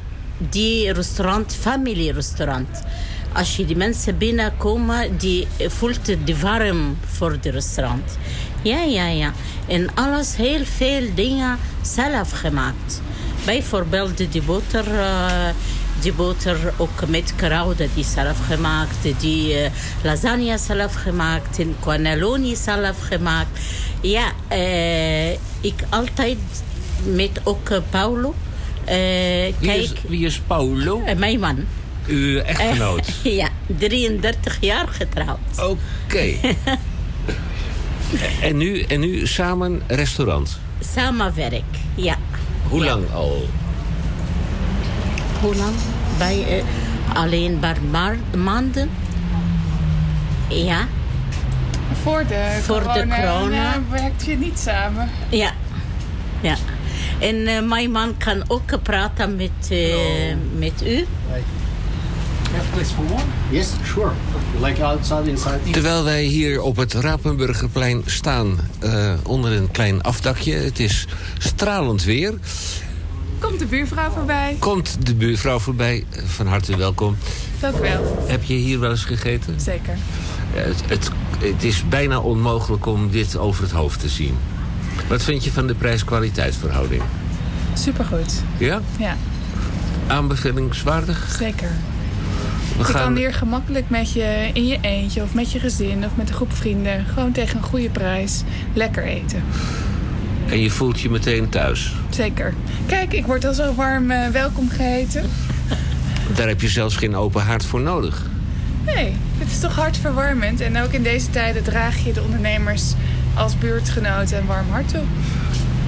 die 0.50 0.92
restaurant, 0.92 1.56
familierestaurant. 1.60 2.82
Als 3.32 3.56
je 3.56 3.64
die 3.64 3.76
mensen 3.76 4.18
binnenkomen, 4.18 5.16
die 5.16 5.46
voelt 5.58 6.04
de 6.04 6.38
warm 6.40 6.96
voor 7.06 7.40
de 7.40 7.50
restaurant. 7.50 8.18
Ja, 8.62 8.82
ja, 8.82 9.06
ja. 9.06 9.32
En 9.66 9.94
alles, 9.94 10.36
heel 10.36 10.64
veel 10.64 11.02
dingen 11.14 11.58
zelf 11.82 12.30
gemaakt. 12.30 13.00
Bijvoorbeeld 13.44 14.32
die 14.32 14.42
boter, 14.42 14.98
eh, 15.00 15.48
die 16.00 16.12
boter 16.12 16.72
ook 16.76 17.06
met 17.08 17.32
kruiden 17.36 17.90
die 17.94 18.04
zelf 18.04 18.38
gemaakt. 18.46 18.96
Die 19.20 19.54
eh, 19.54 19.70
lasagne 20.02 20.58
zelf 20.58 20.94
gemaakt. 20.94 21.58
En 21.58 21.76
cannelloni 21.80 22.56
zelf 22.56 22.96
gemaakt. 23.00 23.60
Ja, 24.00 24.32
eh, 24.48 25.30
ik 25.60 25.74
altijd 25.88 26.38
met 27.04 27.40
ook 27.44 27.70
Paulo. 27.90 28.34
Wie 28.86 28.94
is, 29.72 29.92
kijk, 29.92 30.00
wie 30.08 30.26
is 30.26 30.40
Paolo? 30.46 31.02
eh, 31.06 31.16
mijn 31.16 31.40
man. 31.40 31.64
Uw 32.06 32.38
echtgenoot. 32.38 33.08
Ja, 33.22 33.48
33 33.78 34.56
jaar 34.60 34.88
getrouwd. 34.88 35.38
Oké. 35.58 36.24
en, 38.42 38.56
nu, 38.56 38.80
en 38.80 39.00
nu 39.00 39.26
samen 39.26 39.82
restaurant. 39.86 40.58
Samenwerk, 40.94 41.64
ja. 41.94 42.16
Hoe 42.68 42.84
lang 42.84 43.04
al? 43.12 43.48
Hoe 45.40 45.54
lang? 45.54 45.74
Bij, 46.18 46.44
eh, 46.48 46.64
alleen 47.16 47.58
maar 47.90 48.16
maanden. 48.36 48.90
Ja, 50.48 50.86
Voor 52.02 52.24
de 52.28 52.58
Voor 52.62 52.80
de 52.82 53.06
corona, 53.08 53.74
eh, 53.74 53.80
werkt 53.90 54.24
je 54.24 54.36
niet 54.36 54.58
samen. 54.58 55.08
ja, 55.28 55.52
ja. 56.40 56.56
En 57.20 57.46
eh, 57.46 57.62
mijn 57.62 57.90
man 57.90 58.16
kan 58.16 58.44
ook 58.48 58.82
praten 58.82 59.36
met, 59.36 59.70
eh, 59.70 60.34
met 60.56 60.82
u. 60.86 61.06
Yes, 63.50 63.68
sure. 63.84 64.10
Like 64.60 64.84
outside, 64.84 65.30
inside. 65.30 65.58
Terwijl 65.70 66.04
wij 66.04 66.22
hier 66.22 66.60
op 66.60 66.76
het 66.76 66.92
Rapenburgerplein 66.92 68.02
staan, 68.06 68.58
eh, 68.78 69.12
onder 69.22 69.52
een 69.52 69.70
klein 69.70 70.02
afdakje. 70.02 70.54
Het 70.54 70.78
is 70.80 71.06
stralend 71.38 72.04
weer. 72.04 72.34
Komt 73.38 73.58
de 73.58 73.66
buurvrouw 73.66 74.10
voorbij. 74.10 74.56
Komt 74.58 75.06
de 75.06 75.14
buurvrouw 75.14 75.58
voorbij. 75.58 76.04
Van 76.26 76.46
harte 76.46 76.76
welkom. 76.76 77.16
Dank 77.60 77.76
u 77.76 77.80
wel. 77.80 78.24
Heb 78.28 78.42
je 78.42 78.54
hier 78.54 78.80
wel 78.80 78.90
eens 78.90 79.04
gegeten? 79.04 79.60
Zeker. 79.60 79.96
Eh, 80.54 80.62
Het, 80.64 80.82
het, 80.86 81.10
het 81.38 81.64
is 81.64 81.88
bijna 81.88 82.18
onmogelijk 82.20 82.86
om 82.86 83.10
dit 83.10 83.36
over 83.36 83.62
het 83.62 83.72
hoofd 83.72 84.00
te 84.00 84.08
zien. 84.08 84.36
Wat 85.08 85.22
vind 85.22 85.44
je 85.44 85.52
van 85.52 85.66
de 85.66 85.74
prijs-kwaliteitsverhouding? 85.74 87.02
Supergoed. 87.78 88.42
Ja? 88.58 88.80
Ja, 88.98 89.16
Aanbevelingswaardig? 90.06 91.34
zeker. 91.38 91.70
We 92.76 92.86
Je 92.86 92.92
kan 92.92 93.16
hier 93.16 93.34
gemakkelijk 93.34 93.90
met 93.90 94.12
je 94.12 94.50
in 94.52 94.66
je 94.66 94.78
eentje 94.80 95.22
of 95.22 95.34
met 95.34 95.52
je 95.52 95.58
gezin 95.58 96.04
of 96.04 96.10
met 96.16 96.28
een 96.28 96.34
groep 96.34 96.52
vrienden 96.52 97.04
gewoon 97.14 97.32
tegen 97.32 97.56
een 97.56 97.62
goede 97.62 97.90
prijs 97.90 98.42
lekker 98.72 99.04
eten. 99.04 99.42
En 100.48 100.60
je 100.60 100.70
voelt 100.70 101.00
je 101.00 101.10
meteen 101.10 101.48
thuis. 101.48 101.94
Zeker. 102.10 102.54
Kijk, 102.86 103.12
ik 103.12 103.26
word 103.26 103.44
al 103.44 103.54
zo 103.54 103.74
warm 103.74 104.10
eh, 104.10 104.28
welkom 104.28 104.68
geheten. 104.68 105.30
Daar 106.36 106.48
heb 106.48 106.60
je 106.60 106.68
zelfs 106.68 106.96
geen 106.96 107.16
open 107.16 107.42
haard 107.42 107.64
voor 107.64 107.80
nodig. 107.80 108.22
Nee, 108.84 109.16
het 109.38 109.50
is 109.50 109.60
toch 109.60 109.74
hartverwarmend. 109.74 110.60
En 110.60 110.82
ook 110.82 110.92
in 110.92 111.02
deze 111.02 111.30
tijden 111.30 111.62
draag 111.62 112.04
je 112.04 112.12
de 112.12 112.22
ondernemers 112.22 112.92
als 113.34 113.58
buurtgenoten 113.58 114.38
een 114.38 114.46
warm 114.46 114.70
hart 114.70 114.88
toe. 114.88 115.02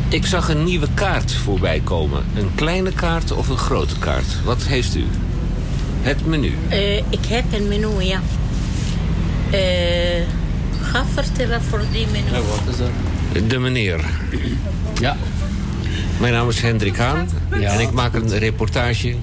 Ik 0.08 0.26
zag 0.26 0.48
een 0.48 0.64
nieuwe 0.64 0.88
kaart 0.94 1.32
voorbij 1.32 1.80
komen. 1.84 2.24
Een 2.36 2.50
kleine 2.54 2.92
kaart 2.92 3.32
of 3.32 3.48
een 3.48 3.58
grote 3.58 3.98
kaart? 3.98 4.44
Wat 4.44 4.62
heeft 4.62 4.94
u? 4.94 5.04
Het 6.06 6.26
menu. 6.26 6.52
Eh, 6.68 6.96
ik 6.96 7.26
heb 7.28 7.44
een 7.52 7.68
menu, 7.68 8.02
ja. 8.02 8.20
Eh, 9.50 10.22
ga 10.82 11.04
vertellen 11.14 11.62
voor 11.62 11.80
die 11.92 12.06
menu. 12.12 12.30
wat 12.30 12.60
is 12.70 12.76
dat? 12.76 13.50
De 13.50 13.58
meneer. 13.58 14.00
Ja. 15.00 15.16
Mijn 16.20 16.32
naam 16.32 16.48
is 16.48 16.60
Hendrik 16.60 16.96
Haan. 16.96 17.28
Ja. 17.60 17.72
En 17.72 17.80
ik 17.80 17.90
maak 17.92 18.14
een 18.14 18.38
reportage 18.38 19.14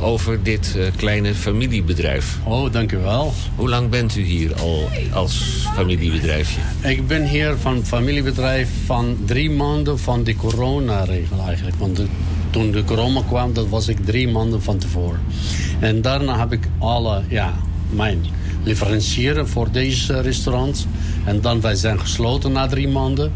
over 0.00 0.42
dit 0.42 0.74
eh, 0.76 0.82
kleine 0.96 1.34
familiebedrijf. 1.34 2.36
Oh, 2.44 2.72
dank 2.72 2.92
u 2.92 2.96
wel. 2.96 3.34
Hoe 3.56 3.68
lang 3.68 3.88
bent 3.90 4.16
u 4.16 4.22
hier 4.22 4.54
al 4.54 4.90
als 5.12 5.64
familiebedrijfje? 5.74 6.60
Ik 6.82 7.06
ben 7.06 7.26
hier 7.28 7.56
van 7.60 7.84
familiebedrijf 7.86 8.68
van 8.86 9.16
drie 9.24 9.50
maanden 9.50 9.98
van 9.98 10.24
de 10.24 10.36
coronaregel 10.36 11.44
eigenlijk. 11.46 11.76
Want 11.78 11.96
de- 11.96 12.06
toen 12.50 12.70
de 12.70 12.84
corona 12.84 13.22
kwam, 13.28 13.52
dat 13.52 13.68
was 13.68 13.88
ik 13.88 14.04
drie 14.04 14.28
maanden 14.28 14.62
van 14.62 14.78
tevoren. 14.78 15.20
En 15.80 16.02
daarna 16.02 16.38
heb 16.38 16.52
ik 16.52 16.68
alle, 16.78 17.22
ja, 17.28 17.52
mijn 17.90 18.24
leverancieren 18.62 19.48
voor 19.48 19.70
deze 19.70 20.20
restaurant. 20.20 20.86
En 21.24 21.40
dan 21.40 21.60
wij 21.60 21.74
zijn 21.74 22.00
gesloten 22.00 22.52
na 22.52 22.66
drie 22.66 22.88
maanden. 22.88 23.32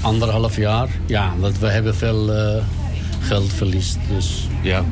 Anderhalf 0.00 0.56
jaar. 0.56 0.88
Ja, 1.06 1.32
want 1.38 1.58
we 1.58 1.66
hebben 1.66 1.94
veel 1.94 2.34
eh, 2.34 2.62
geld 3.20 3.52
verlies. 3.52 3.96
Dus 4.14 4.48
ja. 4.62 4.84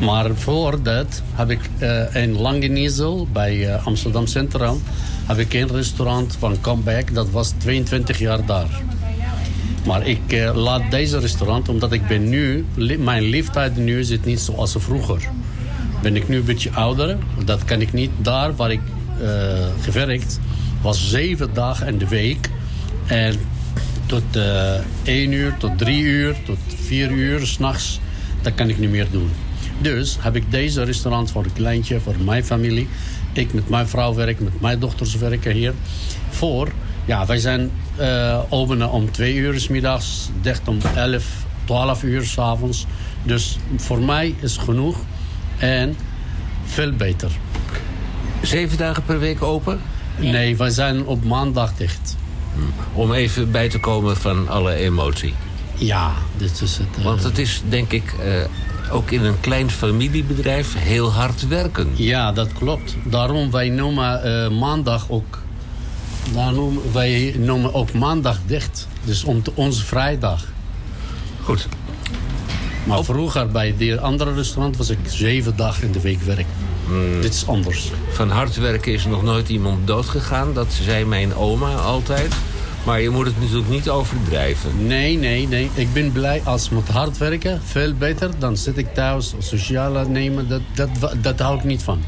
Maar 0.00 0.34
voor 0.34 0.82
dat 0.82 1.22
heb 1.34 1.50
ik 1.50 1.60
eh 1.78 2.22
in 2.22 2.32
Langeniezel 2.38 3.28
bij 3.32 3.74
eh, 3.74 3.86
Amsterdam 3.86 4.26
Centraal... 4.26 4.78
heb 5.26 5.38
ik 5.38 5.54
een 5.54 5.68
restaurant 5.68 6.36
van 6.38 6.60
Comeback. 6.60 7.14
Dat 7.14 7.30
was 7.30 7.52
22 7.58 8.18
jaar 8.18 8.46
daar. 8.46 8.82
Maar 9.86 10.06
ik 10.06 10.50
laat 10.54 10.90
deze 10.90 11.18
restaurant, 11.18 11.68
omdat 11.68 11.92
ik 11.92 12.06
ben 12.06 12.28
nu... 12.28 12.64
Mijn 12.98 13.22
leeftijd 13.22 13.76
nu 13.76 14.04
zit 14.04 14.24
niet 14.24 14.40
zoals 14.40 14.74
vroeger. 14.78 15.28
Ben 16.02 16.16
ik 16.16 16.28
nu 16.28 16.36
een 16.36 16.44
beetje 16.44 16.70
ouder. 16.70 17.16
Dat 17.44 17.64
kan 17.64 17.80
ik 17.80 17.92
niet. 17.92 18.10
Daar 18.16 18.56
waar 18.56 18.70
ik 18.70 18.80
eh, 19.20 19.28
gewerkt 19.80 20.40
was 20.82 21.10
zeven 21.10 21.54
dagen 21.54 21.86
in 21.86 21.98
de 21.98 22.08
week. 22.08 22.50
En 23.06 23.34
tot 24.06 24.36
eh 24.36 24.74
1 25.02 25.32
uur, 25.32 25.56
tot 25.58 25.78
3 25.78 26.02
uur, 26.02 26.36
tot 26.44 26.58
4 26.84 27.10
uur 27.10 27.46
s'nachts. 27.46 28.00
Dat 28.42 28.54
kan 28.54 28.68
ik 28.68 28.78
niet 28.78 28.90
meer 28.90 29.06
doen. 29.10 29.30
Dus 29.78 30.16
heb 30.20 30.36
ik 30.36 30.50
deze 30.50 30.82
restaurant 30.82 31.30
voor 31.30 31.44
een 31.44 31.52
kleintje, 31.52 32.00
voor 32.00 32.14
mijn 32.24 32.44
familie. 32.44 32.88
Ik 33.32 33.52
met 33.52 33.68
mijn 33.68 33.88
vrouw 33.88 34.14
werk, 34.14 34.40
met 34.40 34.60
mijn 34.60 34.78
dochters 34.78 35.14
werken 35.14 35.52
hier. 35.52 35.74
Voor, 36.28 36.72
ja, 37.04 37.26
wij 37.26 37.38
zijn 37.38 37.70
eh 37.96 38.40
openen 38.48 38.90
om 38.90 39.10
2 39.10 39.34
uur 39.34 39.60
's 39.60 39.68
middags, 39.68 40.30
dicht 40.40 40.68
om 40.68 40.78
11, 40.94 41.24
12 41.64 42.02
uur 42.02 42.24
s'avonds. 42.24 42.86
Dus 43.22 43.58
voor 43.76 44.02
mij 44.02 44.34
is 44.40 44.56
genoeg 44.56 45.04
en 45.58 45.96
veel 46.64 46.92
beter. 46.92 47.30
Zeven 48.42 48.78
dagen 48.78 49.02
per 49.02 49.18
week 49.18 49.42
open? 49.42 49.80
Nee, 50.16 50.56
wij 50.56 50.70
zijn 50.70 51.06
op 51.06 51.24
maandag 51.24 51.74
dicht. 51.76 52.16
Om 52.92 53.12
even 53.12 53.50
bij 53.50 53.68
te 53.68 53.80
komen 53.80 54.16
van 54.16 54.48
alle 54.48 54.74
emotie. 54.74 55.34
Ja, 55.74 56.12
dit 56.36 56.60
is 56.60 56.76
het. 56.76 57.02
Want 57.02 57.22
het 57.22 57.38
is 57.38 57.62
denk 57.68 57.92
ik 57.92 58.14
eh, 58.24 58.94
ook 58.94 59.10
in 59.10 59.24
een 59.24 59.40
klein 59.40 59.70
familiebedrijf 59.70 60.74
heel 60.78 61.12
hard 61.12 61.48
werken. 61.48 61.88
Ja, 61.94 62.32
dat 62.32 62.52
klopt. 62.52 62.96
Daarom 63.04 63.50
wij 63.50 63.68
noemen 63.68 64.22
eh, 64.22 64.50
maandag 64.50 65.10
ook. 65.10 65.38
Daarom 66.32 66.80
wij 66.92 67.34
noemen 67.38 67.74
ook 67.74 67.92
maandag 67.92 68.38
dicht. 68.46 68.86
Dus 69.04 69.24
om 69.24 69.42
te, 69.42 69.52
onze 69.54 69.84
vrijdag. 69.84 70.44
Goed. 71.42 71.68
Maar 72.88 73.04
vroeger 73.04 73.48
bij 73.48 73.74
die 73.76 74.00
andere 74.00 74.34
restaurant 74.34 74.76
was 74.76 74.90
ik 74.90 74.98
zeven 75.06 75.56
dagen 75.56 75.82
in 75.82 75.92
de 75.92 76.00
week 76.00 76.20
werk. 76.20 76.46
Dit 77.20 77.34
is 77.34 77.46
anders. 77.46 77.90
Van 78.10 78.30
hard 78.30 78.56
werken 78.56 78.92
is 78.92 79.04
nog 79.04 79.22
nooit 79.22 79.48
iemand 79.48 79.86
doodgegaan. 79.86 80.54
Dat 80.54 80.66
zei 80.82 81.04
mijn 81.04 81.34
oma 81.34 81.74
altijd. 81.74 82.34
Maar 82.84 83.00
je 83.00 83.10
moet 83.10 83.26
het 83.26 83.40
natuurlijk 83.40 83.68
niet 83.68 83.88
overdrijven. 83.88 84.86
Nee, 84.86 85.18
nee, 85.18 85.48
nee. 85.48 85.70
Ik 85.74 85.92
ben 85.92 86.12
blij 86.12 86.40
als 86.44 86.64
ik 86.64 86.70
moet 86.70 86.88
hard 86.88 87.18
werken. 87.18 87.60
Veel 87.64 87.94
beter. 87.94 88.30
Dan 88.38 88.56
zit 88.56 88.78
ik 88.78 88.94
thuis 88.94 89.34
sociale 89.38 90.08
nemen. 90.08 90.48
Dat, 90.48 90.60
dat, 90.74 91.16
dat 91.22 91.38
hou 91.38 91.58
ik 91.58 91.64
niet 91.64 91.82
van. 91.82 92.02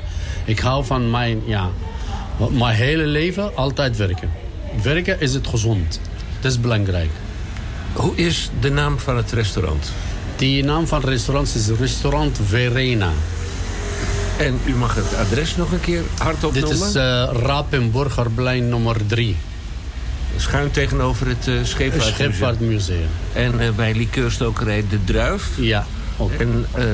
Ik 0.44 0.58
hou 0.58 0.84
van 0.84 1.10
mijn, 1.10 1.42
ja, 1.46 1.68
mijn 2.50 2.76
hele 2.76 3.06
leven 3.06 3.56
altijd 3.56 3.96
werken. 3.96 4.30
Werken 4.82 5.20
is 5.20 5.34
het 5.34 5.46
gezond. 5.46 6.00
Dat 6.40 6.50
is 6.50 6.60
belangrijk. 6.60 7.10
Hoe 7.92 8.14
is 8.14 8.50
de 8.60 8.70
naam 8.70 8.98
van 8.98 9.16
het 9.16 9.32
restaurant? 9.32 9.92
Die 10.40 10.64
naam 10.64 10.86
van 10.86 11.00
het 11.00 11.08
restaurant 11.08 11.54
is 11.54 11.68
Restaurant 11.78 12.40
Verena. 12.46 13.10
En 14.38 14.60
u 14.64 14.74
mag 14.74 14.94
het 14.94 15.14
adres 15.14 15.56
nog 15.56 15.72
een 15.72 15.80
keer 15.80 16.02
hardop 16.18 16.52
Dit 16.52 16.62
noemen? 16.62 16.88
is 16.88 16.96
uh, 16.96 17.28
Rapenburgerplein 17.32 18.68
nummer 18.68 18.96
3. 19.06 19.36
Schuin 20.36 20.70
tegenover 20.70 21.26
het 21.26 21.46
uh, 21.46 21.54
Scheepvaartmuseum. 21.62 22.32
Scheepvaartmuseum. 22.32 23.08
En 23.32 23.60
uh, 23.60 23.70
bij 23.70 23.94
Likeurstokerij 23.94 24.84
De 24.88 25.04
Druif. 25.04 25.48
Ja, 25.56 25.86
ook. 26.16 26.30
En 26.32 26.66
uh, 26.78 26.84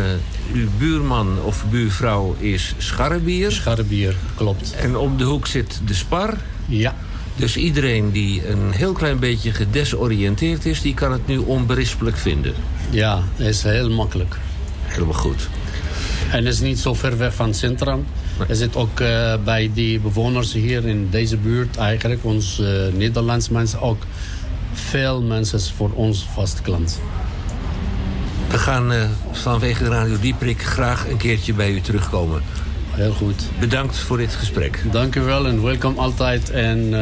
uw 0.53 0.69
buurman 0.79 1.39
of 1.43 1.65
buurvrouw 1.71 2.37
is 2.39 2.75
Scharrebier. 2.79 3.53
Scharrebier, 3.53 4.17
klopt. 4.35 4.75
En 4.77 4.97
om 4.97 5.17
de 5.17 5.25
hoek 5.25 5.47
zit 5.47 5.81
de 5.85 5.95
Spar. 5.95 6.35
Ja. 6.67 6.95
Dus 7.37 7.57
iedereen 7.57 8.11
die 8.11 8.49
een 8.49 8.73
heel 8.73 8.93
klein 8.93 9.19
beetje 9.19 9.53
gedesoriënteerd 9.53 10.67
is... 10.67 10.81
die 10.81 10.95
kan 10.95 11.13
het 11.13 11.27
nu 11.27 11.39
onberispelijk 11.39 12.17
vinden. 12.17 12.55
Ja, 12.91 13.23
is 13.37 13.63
heel 13.63 13.91
makkelijk. 13.91 14.37
Helemaal 14.83 15.15
goed. 15.15 15.49
En 16.31 16.45
het 16.45 16.55
is 16.55 16.61
niet 16.61 16.79
zo 16.79 16.95
ver 16.95 17.19
weg 17.19 17.35
van 17.35 17.47
het 17.47 17.57
centrum. 17.57 18.07
Er 18.49 18.57
zit 18.57 18.77
ook 18.77 19.01
uh, 19.01 19.35
bij 19.45 19.71
die 19.75 20.01
bewoners 20.01 20.53
hier 20.53 20.87
in 20.87 21.09
deze 21.11 21.37
buurt 21.37 21.77
eigenlijk, 21.77 22.25
ons 22.25 22.61
uh, 22.61 22.69
Nederlandse 22.93 23.53
mensen 23.53 23.81
ook 23.81 24.03
veel 24.73 25.23
mensen 25.23 25.61
voor 25.77 25.91
ons 25.91 26.27
vast 26.35 26.63
klant. 26.63 27.01
We 28.51 28.59
gaan 28.59 28.93
uh, 28.93 29.05
vanwege 29.33 29.85
de 29.85 29.91
Radio 29.91 30.19
Dieprik 30.21 30.63
graag 30.63 31.09
een 31.09 31.17
keertje 31.17 31.53
bij 31.53 31.71
u 31.71 31.81
terugkomen. 31.81 32.43
Heel 32.97 33.13
goed. 33.13 33.43
Bedankt 33.59 33.99
voor 33.99 34.17
dit 34.17 34.35
gesprek. 34.35 34.83
Dank 34.93 35.15
u 35.15 35.21
wel 35.21 35.47
en 35.47 35.63
welkom 35.63 35.99
altijd 35.99 36.51
en 36.51 36.95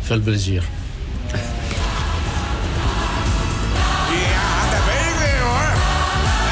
veel 0.00 0.20
plezier. 0.20 0.62
Ja, 4.10 4.70
daar 4.70 4.84
ben 4.90 5.02
ik 5.10 5.16
weer 5.24 5.40
hoor. 5.48 5.70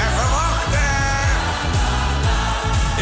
Even 0.04 0.28
wachten. 0.38 0.94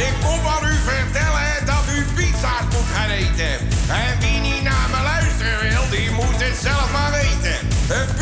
Ik 0.07 0.15
kom 0.25 0.41
aan 0.55 0.65
u 0.73 0.77
vertellen 0.91 1.67
dat 1.67 1.85
u 1.97 2.05
pizza's 2.15 2.65
moet 2.73 2.91
gaan 2.95 3.11
eten. 3.11 3.53
En 3.89 4.19
wie 4.21 4.41
niet 4.41 4.63
naar 4.63 4.89
me 4.91 5.01
luisteren 5.03 5.61
wil, 5.71 5.85
die 5.91 6.11
moet 6.11 6.39
het 6.47 6.57
zelf 6.63 6.93
maar 6.93 7.11
weten. 7.11 7.57
Een 7.97 8.15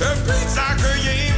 Een 0.00 0.22
pizza 0.22 0.74
kun 0.74 1.02
je 1.02 1.29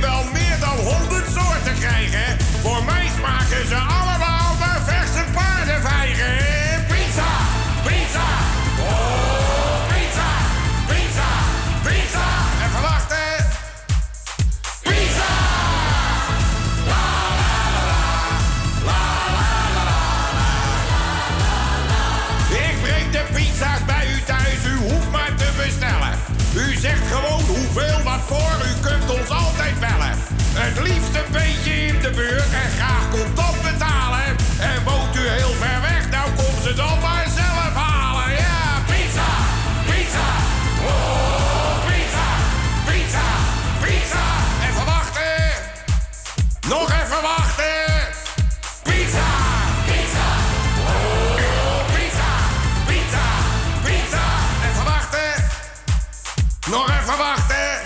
nou 36.77 36.89
kom 36.89 36.99
ze 36.99 37.01
dan 37.01 37.01
maar 37.01 37.27
zelf 37.35 37.75
halen. 37.75 38.31
Ja, 38.33 38.83
pizza, 38.87 39.29
pizza, 39.87 40.27
oh 40.87 41.87
pizza, 41.87 42.27
pizza, 42.87 43.25
pizza. 43.81 44.23
Even 44.69 44.85
wachten. 44.85 45.53
Nog 46.69 46.91
even 46.91 47.23
wachten. 47.23 48.09
Pizza, 48.83 49.27
pizza, 49.85 50.27
oh 50.87 51.85
pizza, 51.95 52.31
pizza, 52.87 53.25
pizza. 53.85 54.23
Even 54.71 54.85
wachten. 54.85 55.45
Nog 56.71 56.91
even 56.91 57.19
wachten. 57.19 57.81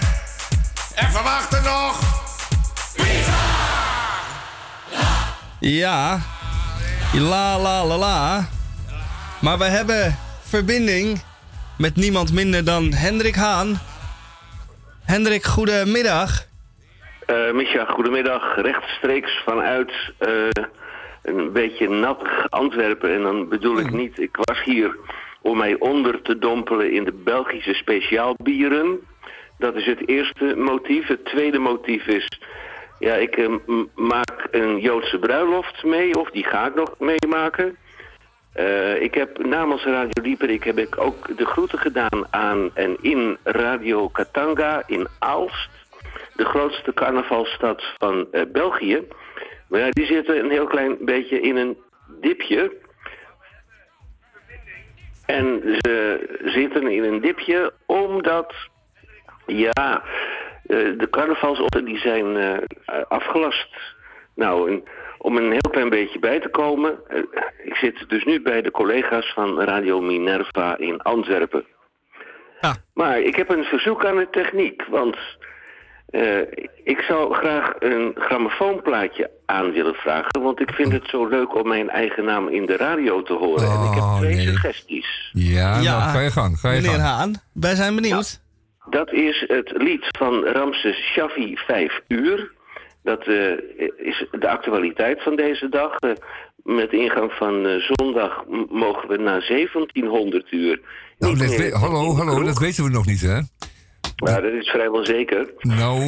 Even 0.94 1.22
wachten 1.22 1.62
nog. 1.62 1.98
Pizza! 2.94 3.42
Ja. 5.58 6.20
La 7.12 7.56
la 7.58 7.84
la 7.84 7.96
la. 7.96 8.55
Maar 9.46 9.58
we 9.58 9.64
hebben 9.64 10.16
verbinding 10.40 11.22
met 11.78 11.96
niemand 11.96 12.32
minder 12.32 12.64
dan 12.64 12.92
Hendrik 12.92 13.34
Haan. 13.34 13.78
Hendrik, 15.04 15.44
goedemiddag. 15.44 16.46
Uh, 17.26 17.52
Misha, 17.52 17.84
goedemiddag. 17.84 18.56
Rechtstreeks 18.56 19.42
vanuit 19.44 19.92
uh, 20.20 20.48
een 21.22 21.52
beetje 21.52 21.88
nattig 21.88 22.50
Antwerpen. 22.50 23.14
En 23.14 23.22
dan 23.22 23.48
bedoel 23.48 23.78
ik 23.78 23.90
niet, 23.90 24.18
ik 24.18 24.36
was 24.40 24.62
hier 24.64 24.96
om 25.42 25.56
mij 25.56 25.76
onder 25.78 26.22
te 26.22 26.38
dompelen 26.38 26.92
in 26.92 27.04
de 27.04 27.12
Belgische 27.12 27.74
speciaalbieren. 27.74 29.00
Dat 29.58 29.74
is 29.74 29.86
het 29.86 30.08
eerste 30.08 30.54
motief. 30.56 31.06
Het 31.06 31.24
tweede 31.24 31.58
motief 31.58 32.06
is, 32.06 32.40
ja, 32.98 33.14
ik 33.14 33.36
uh, 33.36 33.54
maak 33.94 34.48
een 34.50 34.78
Joodse 34.78 35.18
bruiloft 35.18 35.84
mee, 35.84 36.18
of 36.18 36.30
die 36.30 36.44
ga 36.44 36.66
ik 36.66 36.74
nog 36.74 36.94
meemaken. 36.98 37.76
Uh, 38.58 39.02
ik 39.02 39.14
heb 39.14 39.44
namens 39.44 39.84
Radio 39.84 40.22
Dieperik 40.22 40.64
heb 40.64 40.78
ik 40.78 41.00
ook 41.00 41.36
de 41.36 41.46
groeten 41.46 41.78
gedaan 41.78 42.26
aan 42.30 42.70
en 42.74 42.96
in 43.00 43.38
Radio 43.44 44.08
Katanga 44.08 44.82
in 44.86 45.08
Aalst. 45.18 45.68
De 46.34 46.44
grootste 46.44 46.94
carnavalstad 46.94 47.82
van 47.98 48.26
uh, 48.32 48.42
België. 48.52 49.02
Maar 49.68 49.80
ja, 49.80 49.90
die 49.90 50.06
zitten 50.06 50.38
een 50.38 50.50
heel 50.50 50.66
klein 50.66 50.96
beetje 51.00 51.40
in 51.40 51.56
een 51.56 51.76
dipje. 52.20 52.72
En 55.26 55.62
ze 55.80 56.20
zitten 56.44 56.88
in 56.88 57.04
een 57.04 57.20
dipje 57.20 57.72
omdat, 57.86 58.54
ja, 59.46 60.02
uh, 60.66 60.98
de 60.98 61.08
carnavalsochtend 61.10 61.86
die 61.86 61.98
zijn 61.98 62.60
afgelast. 63.08 63.95
Nou, 64.36 64.70
en 64.70 64.82
om 65.18 65.36
een 65.36 65.50
heel 65.50 65.70
klein 65.70 65.88
beetje 65.88 66.18
bij 66.18 66.40
te 66.40 66.48
komen, 66.48 66.98
uh, 67.10 67.18
ik 67.64 67.74
zit 67.74 68.08
dus 68.08 68.24
nu 68.24 68.42
bij 68.42 68.62
de 68.62 68.70
collega's 68.70 69.32
van 69.34 69.60
Radio 69.60 70.00
Minerva 70.00 70.78
in 70.78 71.00
Antwerpen. 71.00 71.64
Ah. 72.60 72.74
Maar 72.94 73.20
ik 73.20 73.36
heb 73.36 73.50
een 73.50 73.64
verzoek 73.64 74.04
aan 74.04 74.16
de 74.16 74.28
techniek, 74.30 74.84
want 74.90 75.16
uh, 76.10 76.40
ik 76.84 77.00
zou 77.00 77.34
graag 77.34 77.72
een 77.78 78.12
grammofoonplaatje 78.14 79.30
aan 79.46 79.72
willen 79.72 79.94
vragen, 79.94 80.42
want 80.42 80.60
ik 80.60 80.70
vind 80.70 80.92
het 80.92 81.08
zo 81.08 81.26
leuk 81.26 81.54
om 81.54 81.68
mijn 81.68 81.90
eigen 81.90 82.24
naam 82.24 82.48
in 82.48 82.66
de 82.66 82.76
radio 82.76 83.22
te 83.22 83.32
horen. 83.32 83.68
Oh, 83.68 83.74
en 83.74 83.90
ik 83.90 83.94
heb 83.94 84.18
twee 84.18 84.34
nee. 84.34 84.46
suggesties. 84.46 85.30
Ja, 85.32 85.80
Ja, 85.80 85.98
nou, 85.98 86.10
ga 86.10 86.20
je 86.20 86.30
gang. 86.30 86.58
Ga 86.58 86.70
je 86.70 86.80
Meneer 86.80 86.98
gang. 86.98 87.02
Haan, 87.02 87.34
wij 87.52 87.74
zijn 87.74 87.94
benieuwd. 87.94 88.40
Dat 88.90 89.12
is 89.12 89.44
het 89.46 89.72
lied 89.76 90.06
van 90.18 90.44
Ramses 90.44 91.12
Shaffi 91.12 91.56
5 91.56 92.00
uur. 92.08 92.54
Dat 93.06 93.26
uh, 93.26 93.52
is 93.96 94.26
de 94.30 94.48
actualiteit 94.48 95.22
van 95.22 95.36
deze 95.36 95.68
dag. 95.68 95.92
Uh, 96.00 96.10
met 96.62 96.92
ingang 96.92 97.32
van 97.32 97.66
uh, 97.66 97.90
zondag 97.90 98.44
mogen 98.70 99.08
we 99.08 99.16
na 99.16 99.40
1700 99.48 100.52
uur. 100.52 100.80
Nou, 101.18 101.36
dat 101.38 101.56
we 101.56 101.70
hallo, 101.72 102.14
hallo, 102.14 102.42
dat 102.42 102.58
weten 102.58 102.84
we 102.84 102.90
nog 102.90 103.06
niet, 103.06 103.20
hè? 103.20 103.36
Ja, 104.16 104.40
dat 104.40 104.52
is 104.52 104.68
vrijwel 104.68 105.04
zeker. 105.04 105.50
Nou, 105.58 106.00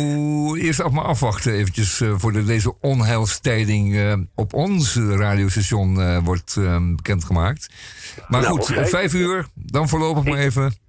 eerst 0.61 0.81
af 0.81 0.93
maar 0.93 1.05
afwachten 1.05 1.53
eventjes 1.53 2.01
uh, 2.01 2.15
voor 2.17 2.33
de, 2.33 2.45
deze 2.45 2.75
onheilstijding 2.81 3.95
uh, 3.95 4.15
op 4.35 4.55
ons 4.55 4.97
radiostation 4.97 5.97
uh, 5.97 6.25
wordt 6.25 6.61
bekendgemaakt. 6.97 7.69
Maar 8.29 8.41
Nou, 8.41 8.53
goed, 8.53 8.89
vijf 8.89 9.15
uur, 9.15 9.47
dan 9.55 9.89
voorlopig 9.89 10.25
maar 10.25 10.39
even. 10.39 10.88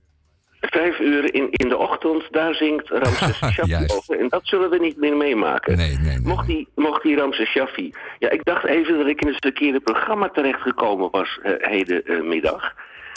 Vijf 0.60 0.99
uur 0.99 1.34
in, 1.34 1.48
in 1.52 1.69
de 1.69 1.77
ochtend, 1.77 2.27
daar 2.31 2.53
zingt 2.53 2.90
Ramses 2.90 3.38
Shaffi 3.53 3.86
over. 3.88 4.19
En 4.19 4.27
dat 4.30 4.41
zullen 4.44 4.69
we 4.69 4.80
niet 4.80 4.98
meer 4.98 5.18
meemaken. 5.18 5.77
Nee, 5.77 5.98
nee, 5.98 5.98
nee. 5.98 6.19
Mocht 6.19 6.48
die, 6.48 6.68
mocht 6.76 7.03
die 7.03 7.15
Ramses 7.15 7.49
Shaffi... 7.49 7.94
Ja, 8.19 8.30
ik 8.30 8.44
dacht 8.44 8.65
even 8.65 8.98
dat 8.98 9.07
ik 9.07 9.22
in 9.22 9.27
het 9.27 9.38
verkeerde 9.40 9.80
programma 9.80 10.30
terechtgekomen 10.30 11.11
was 11.11 11.40
uh, 11.44 11.53
heden 11.57 12.02
uh, 12.06 12.22
middag. 12.22 12.73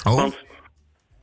Oh. 0.06 0.14
Want 0.14 0.38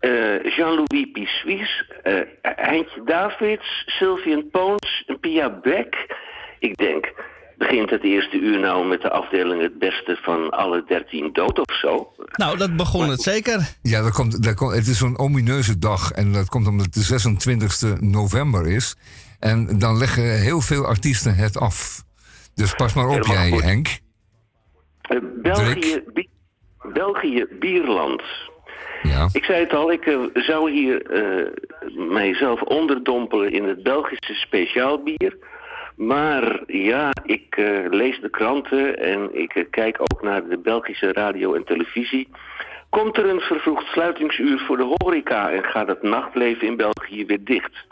uh, 0.01 0.43
Jean-Louis 0.43 1.11
Pissuis, 1.11 1.91
uh, 2.03 2.21
Heintje 2.41 3.03
Davids, 3.03 3.83
Sylvian 3.85 4.49
Poons 4.49 5.05
Pia 5.19 5.49
Beck. 5.49 6.15
Ik 6.59 6.77
denk, 6.77 7.13
begint 7.59 7.89
het 7.89 8.03
eerste 8.03 8.39
uur 8.39 8.59
nou 8.59 8.87
met 8.87 9.01
de 9.01 9.09
afdeling 9.09 9.61
het 9.61 9.79
beste 9.79 10.17
van 10.21 10.49
alle 10.49 10.83
dertien 10.87 11.29
dood 11.33 11.59
of 11.59 11.75
zo? 11.75 12.13
Nou, 12.31 12.57
dat 12.57 12.75
begon 12.75 13.09
het 13.09 13.21
zeker. 13.21 13.59
Ja, 13.81 14.01
dat 14.01 14.11
komt, 14.11 14.43
dat 14.43 14.55
komt, 14.55 14.75
het 14.75 14.87
is 14.87 14.97
zo'n 14.97 15.19
omineuze 15.19 15.79
dag. 15.79 16.11
En 16.11 16.31
dat 16.31 16.49
komt 16.49 16.67
omdat 16.67 16.85
het 16.85 16.93
de 16.93 17.01
26 17.01 17.99
november 17.99 18.67
is. 18.67 18.95
En 19.39 19.79
dan 19.79 19.97
leggen 19.97 20.23
heel 20.23 20.61
veel 20.61 20.85
artiesten 20.85 21.35
het 21.35 21.57
af. 21.57 22.03
Dus 22.55 22.73
pas 22.73 22.93
maar 22.93 23.07
op 23.07 23.23
jij, 23.23 23.49
Henk. 23.49 23.87
Uh, 25.09 25.19
België, 25.41 26.03
Bi 26.13 26.27
België, 26.93 27.45
Bierland. 27.59 28.21
Ja. 29.01 29.29
Ik 29.31 29.43
zei 29.43 29.59
het 29.59 29.73
al, 29.73 29.91
ik 29.91 30.05
uh, 30.05 30.19
zou 30.33 30.71
hier 30.71 31.11
uh, 31.11 31.45
mijzelf 32.09 32.61
onderdompelen 32.61 33.51
in 33.51 33.63
het 33.63 33.83
Belgische 33.83 34.33
speciaalbier. 34.33 35.37
Maar 35.99 36.61
ja, 36.67 37.11
ik 37.23 37.57
uh, 37.57 37.85
lees 37.89 38.19
de 38.19 38.29
kranten 38.29 38.97
en 38.97 39.29
ik 39.33 39.67
kijk 39.69 39.97
ook 40.01 40.21
naar 40.21 40.47
de 40.47 40.57
Belgische 40.57 41.13
radio 41.13 41.53
en 41.53 41.63
televisie. 41.63 42.29
Komt 42.89 43.17
er 43.17 43.29
een 43.29 43.39
vervroegd 43.39 43.85
sluitingsuur 43.85 44.59
voor 44.59 44.77
de 44.77 44.95
horeca 44.97 45.51
en 45.51 45.63
gaat 45.63 45.87
het 45.87 46.01
nachtleven 46.01 46.67
in 46.67 46.75
België 46.75 47.25
weer 47.25 47.43
dicht? 47.43 47.87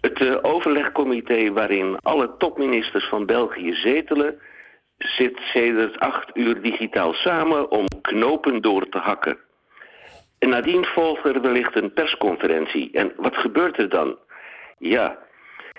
Het 0.00 0.44
overlegcomité 0.44 1.52
waarin 1.52 1.98
alle 2.02 2.34
topministers 2.38 3.08
van 3.08 3.26
België 3.26 3.74
zetelen... 3.74 4.40
zit 4.98 5.38
sedert 5.38 5.98
acht 5.98 6.30
uur 6.36 6.62
digitaal 6.62 7.12
samen 7.12 7.70
om 7.70 7.86
knopen 8.00 8.62
door 8.62 8.88
te 8.88 8.98
hakken. 8.98 9.38
En 10.38 10.48
nadien 10.48 10.84
volgt 10.84 11.24
er 11.24 11.40
wellicht 11.40 11.76
een 11.76 11.92
persconferentie. 11.92 12.90
En 12.92 13.12
wat 13.16 13.36
gebeurt 13.36 13.78
er 13.78 13.88
dan? 13.88 14.18
Ja, 14.78 15.23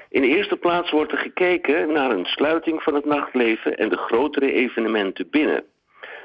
in 0.09 0.21
de 0.21 0.27
eerste 0.27 0.55
plaats 0.55 0.91
wordt 0.91 1.11
er 1.11 1.17
gekeken 1.17 1.91
naar 1.91 2.11
een 2.11 2.25
sluiting 2.25 2.83
van 2.83 2.93
het 2.93 3.05
nachtleven 3.05 3.77
en 3.77 3.89
de 3.89 3.97
grotere 3.97 4.51
evenementen 4.51 5.29
binnen. 5.29 5.63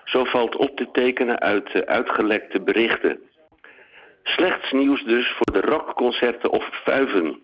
Zo 0.04 0.24
valt 0.24 0.56
op 0.56 0.76
te 0.76 0.88
tekenen 0.92 1.40
uit 1.40 1.86
uitgelekte 1.86 2.60
berichten. 2.60 3.20
Slechts 4.22 4.72
nieuws 4.72 5.04
dus 5.04 5.32
voor 5.36 5.52
de 5.52 5.60
rockconcerten 5.60 6.50
of 6.50 6.68
vuiven. 6.84 7.42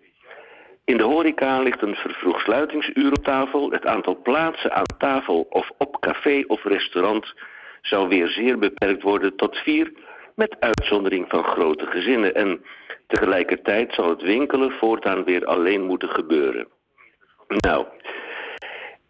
In 0.84 0.96
de 0.96 1.02
horeca 1.02 1.60
ligt 1.60 1.82
een 1.82 1.94
vervroegd 1.94 2.40
sluitingsuur 2.40 3.12
op 3.12 3.24
tafel. 3.24 3.70
Het 3.70 3.86
aantal 3.86 4.16
plaatsen 4.22 4.72
aan 4.72 4.96
tafel 4.98 5.46
of 5.50 5.70
op 5.78 6.00
café 6.00 6.44
of 6.46 6.64
restaurant 6.64 7.34
zou 7.80 8.08
weer 8.08 8.28
zeer 8.28 8.58
beperkt 8.58 9.02
worden 9.02 9.36
tot 9.36 9.56
vier 9.56 9.92
met 10.36 10.56
uitzondering 10.60 11.24
van 11.28 11.44
grote 11.44 11.86
gezinnen. 11.86 12.34
En 12.34 12.64
tegelijkertijd 13.06 13.94
zal 13.94 14.08
het 14.08 14.22
winkelen 14.22 14.70
voortaan 14.70 15.24
weer 15.24 15.44
alleen 15.44 15.82
moeten 15.82 16.08
gebeuren. 16.08 16.68
Nou, 17.48 17.86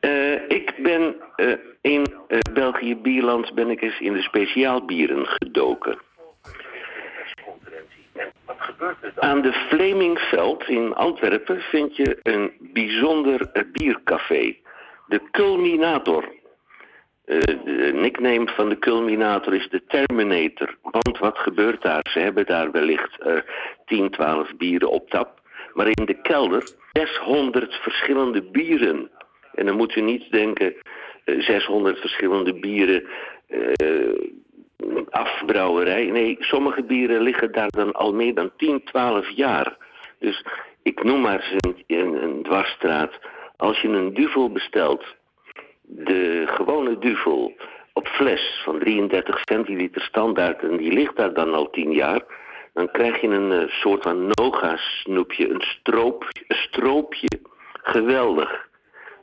uh, 0.00 0.32
ik 0.48 0.74
ben 0.82 1.16
uh, 1.36 1.52
in 1.80 2.06
uh, 2.28 2.38
België 2.52 2.96
Bierland 2.96 3.54
ben 3.54 3.70
ik 3.70 3.82
eens 3.82 4.00
in 4.00 4.12
de 4.12 4.22
speciaalbieren 4.22 5.26
gedoken. 5.26 5.98
Aan 9.14 9.42
de 9.42 9.52
Vlemingveld 9.52 10.68
in 10.68 10.94
Antwerpen 10.94 11.60
vind 11.60 11.96
je 11.96 12.18
een 12.22 12.52
bijzonder 12.60 13.66
biercafé. 13.72 14.56
De 15.06 15.20
Culminator. 15.30 16.35
Uh, 17.26 17.40
de 17.40 17.90
nickname 17.94 18.48
van 18.48 18.68
de 18.68 18.78
culminator 18.78 19.54
is 19.54 19.68
de 19.68 19.82
Terminator. 19.86 20.76
Want 20.82 21.18
wat 21.18 21.38
gebeurt 21.38 21.82
daar? 21.82 22.06
Ze 22.10 22.18
hebben 22.18 22.46
daar 22.46 22.70
wellicht 22.70 23.18
uh, 23.26 23.36
10, 23.84 24.10
12 24.10 24.56
bieren 24.56 24.90
op 24.90 25.10
tap. 25.10 25.40
Maar 25.72 25.86
in 25.86 26.04
de 26.04 26.20
kelder 26.20 26.68
600 26.92 27.74
verschillende 27.74 28.42
bieren. 28.42 29.10
En 29.54 29.66
dan 29.66 29.76
moet 29.76 29.96
u 29.96 30.00
niet 30.00 30.30
denken, 30.30 30.74
uh, 31.24 31.42
600 31.42 31.98
verschillende 31.98 32.54
bieren 32.54 33.04
eh, 33.46 35.08
afbrouwerij. 35.10 36.04
Nee, 36.04 36.36
sommige 36.40 36.82
bieren 36.82 37.20
liggen 37.20 37.52
daar 37.52 37.70
dan 37.70 37.92
al 37.92 38.14
meer 38.14 38.34
dan 38.34 38.50
10, 38.56 38.84
12 38.84 39.30
jaar. 39.30 39.76
Dus 40.18 40.44
ik 40.82 41.02
noem 41.02 41.20
maar 41.20 41.40
eens 41.40 41.54
een, 41.56 41.84
een, 41.86 42.22
een 42.22 42.42
dwarsstraat. 42.42 43.18
Als 43.56 43.80
je 43.80 43.88
een 43.88 44.14
duvel 44.14 44.52
bestelt 44.52 45.04
de 45.86 46.42
gewone 46.46 46.98
duvel 46.98 47.56
op 47.92 48.06
fles 48.06 48.60
van 48.64 48.78
33 48.78 49.40
centiliter 49.44 50.02
standaard 50.02 50.62
en 50.62 50.76
die 50.76 50.92
ligt 50.92 51.16
daar 51.16 51.34
dan 51.34 51.54
al 51.54 51.70
10 51.70 51.92
jaar, 51.92 52.22
dan 52.72 52.90
krijg 52.90 53.20
je 53.20 53.28
een 53.28 53.52
uh, 53.52 53.68
soort 53.68 54.02
van 54.02 54.30
noga-snoepje, 54.34 55.48
een, 55.48 55.60
stroop, 55.60 56.24
een 56.46 56.56
stroopje. 56.56 57.28
Geweldig. 57.82 58.68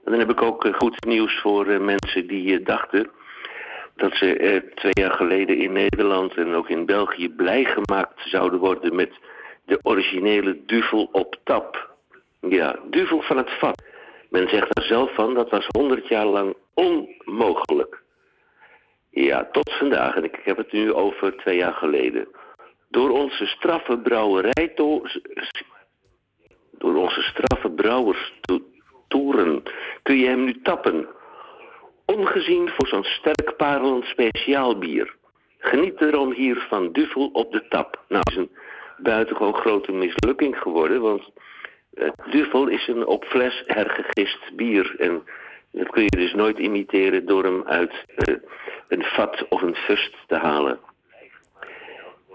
En 0.05 0.11
dan 0.11 0.19
heb 0.19 0.29
ik 0.29 0.41
ook 0.41 0.65
uh, 0.65 0.73
goed 0.73 1.05
nieuws 1.05 1.39
voor 1.39 1.67
uh, 1.67 1.79
mensen 1.79 2.27
die 2.27 2.61
dachten 2.61 3.09
dat 3.95 4.13
ze 4.13 4.61
twee 4.75 4.93
jaar 4.93 5.11
geleden 5.11 5.57
in 5.57 5.71
Nederland 5.71 6.35
en 6.35 6.53
ook 6.53 6.69
in 6.69 6.85
België 6.85 7.29
blij 7.29 7.63
gemaakt 7.63 8.21
zouden 8.23 8.59
worden 8.59 8.95
met 8.95 9.11
de 9.65 9.79
originele 9.81 10.59
duvel 10.65 11.09
op 11.11 11.35
tap. 11.43 11.95
Ja, 12.39 12.79
duvel 12.89 13.21
van 13.21 13.37
het 13.37 13.49
vat. 13.49 13.83
Men 14.33 14.49
zegt 14.49 14.77
er 14.77 14.83
zelf 14.83 15.13
van, 15.13 15.33
dat 15.33 15.49
was 15.49 15.67
100 15.67 16.07
jaar 16.07 16.25
lang 16.25 16.55
onmogelijk. 16.73 18.01
Ja, 19.09 19.49
tot 19.51 19.73
vandaag, 19.73 20.15
en 20.15 20.23
ik 20.23 20.39
heb 20.43 20.57
het 20.57 20.71
nu 20.71 20.93
over 20.93 21.37
twee 21.37 21.57
jaar 21.57 21.73
geleden. 21.73 22.27
Door 22.89 23.09
onze 23.09 23.45
straffe 23.45 23.97
brouwerij, 23.97 24.71
door 26.77 26.95
onze 26.95 27.21
straffe 27.21 27.69
brouwerstoeren, 27.69 29.63
kun 30.03 30.17
je 30.17 30.27
hem 30.27 30.43
nu 30.43 30.61
tappen. 30.61 31.07
Ongezien 32.05 32.69
voor 32.69 32.87
zo'n 32.87 33.03
sterk 33.03 33.55
parelend 33.57 34.05
speciaalbier. 34.05 35.15
Geniet 35.57 36.01
erom 36.01 36.31
hier 36.31 36.65
van 36.69 36.91
Duvel 36.91 37.29
op 37.33 37.51
de 37.51 37.67
tap. 37.67 38.03
Nou, 38.07 38.23
is 38.29 38.35
een 38.35 38.51
buitengewoon 38.97 39.55
grote 39.55 39.91
mislukking 39.91 40.57
geworden, 40.57 41.01
want 41.01 41.31
Duvel 42.29 42.67
is 42.67 42.87
een 42.87 43.07
op 43.07 43.25
fles 43.25 43.63
hergegist 43.65 44.55
bier. 44.55 44.95
En 44.99 45.23
dat 45.71 45.89
kun 45.89 46.03
je 46.03 46.09
dus 46.09 46.33
nooit 46.33 46.59
imiteren 46.59 47.25
door 47.25 47.43
hem 47.43 47.63
uit 47.65 47.93
uh, 48.15 48.35
een 48.87 49.03
vat 49.03 49.45
of 49.49 49.61
een 49.61 49.75
fust 49.75 50.15
te 50.27 50.35
halen. 50.35 50.79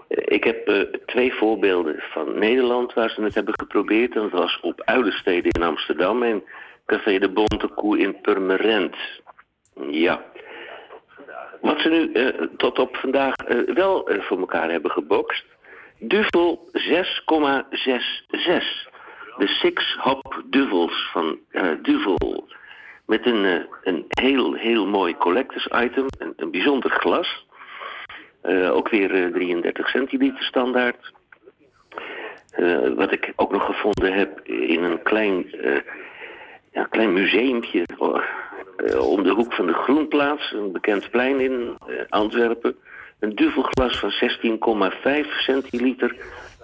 Uh, 0.07 0.23
ik 0.25 0.43
heb 0.43 0.87
twee 1.05 1.33
voorbeelden 1.33 1.95
van 1.99 2.39
Nederland 2.39 2.93
waar 2.93 3.09
ze 3.09 3.21
het 3.21 3.35
hebben 3.35 3.53
geprobeerd. 3.53 4.15
En 4.15 4.21
dat 4.21 4.31
was 4.31 4.59
op 4.61 4.81
Uilenstede 4.81 5.49
in 5.49 5.63
Amsterdam 5.63 6.23
en 6.23 6.43
Café 6.85 7.19
de 7.19 7.29
Bonte 7.29 7.67
Koe 7.67 7.99
in 7.99 8.21
Purmerend. 8.21 8.95
Ja. 9.89 10.23
Wat 11.61 11.79
ze 11.79 11.89
nu 11.89 12.11
tot 12.57 12.79
op 12.79 12.95
vandaag 12.95 13.35
wel 13.73 14.09
voor 14.19 14.39
elkaar 14.39 14.71
hebben 14.71 14.91
gebokst. 14.91 15.45
Duvel 15.99 16.69
6,66 16.73 18.88
de 19.39 19.47
Six 19.47 19.97
Hop 19.99 20.43
Duvels 20.45 21.09
van 21.11 21.39
uh, 21.51 21.71
Duvel. 21.81 22.47
Met 23.05 23.25
een, 23.25 23.43
uh, 23.43 23.59
een 23.83 24.05
heel, 24.07 24.53
heel 24.53 24.87
mooi 24.87 25.17
collectors 25.17 25.67
item. 25.83 26.05
Een, 26.17 26.33
een 26.35 26.51
bijzonder 26.51 26.91
glas. 26.91 27.47
Uh, 28.43 28.75
ook 28.75 28.89
weer 28.89 29.31
33 29.31 29.89
centiliter 29.89 30.43
standaard. 30.43 31.13
wat 32.95 33.11
ik 33.11 33.33
ook 33.35 33.51
nog 33.51 33.65
gevonden 33.65 34.13
heb 34.13 34.39
in 34.43 34.83
een 34.83 35.01
klein, 35.03 35.45
ja, 36.71 36.83
klein 36.83 37.13
museumpje 37.13 37.85
om 38.99 39.23
de 39.23 39.29
hoek 39.29 39.53
van 39.53 39.67
de 39.67 39.73
Groenplaats. 39.73 40.51
Een 40.51 40.71
bekend 40.71 41.09
plein 41.09 41.39
in 41.39 41.77
Antwerpen. 42.09 42.75
Een 43.19 43.35
duvelglas 43.35 43.99
van 43.99 44.11
16,5 44.11 45.29
centiliter 45.39 46.15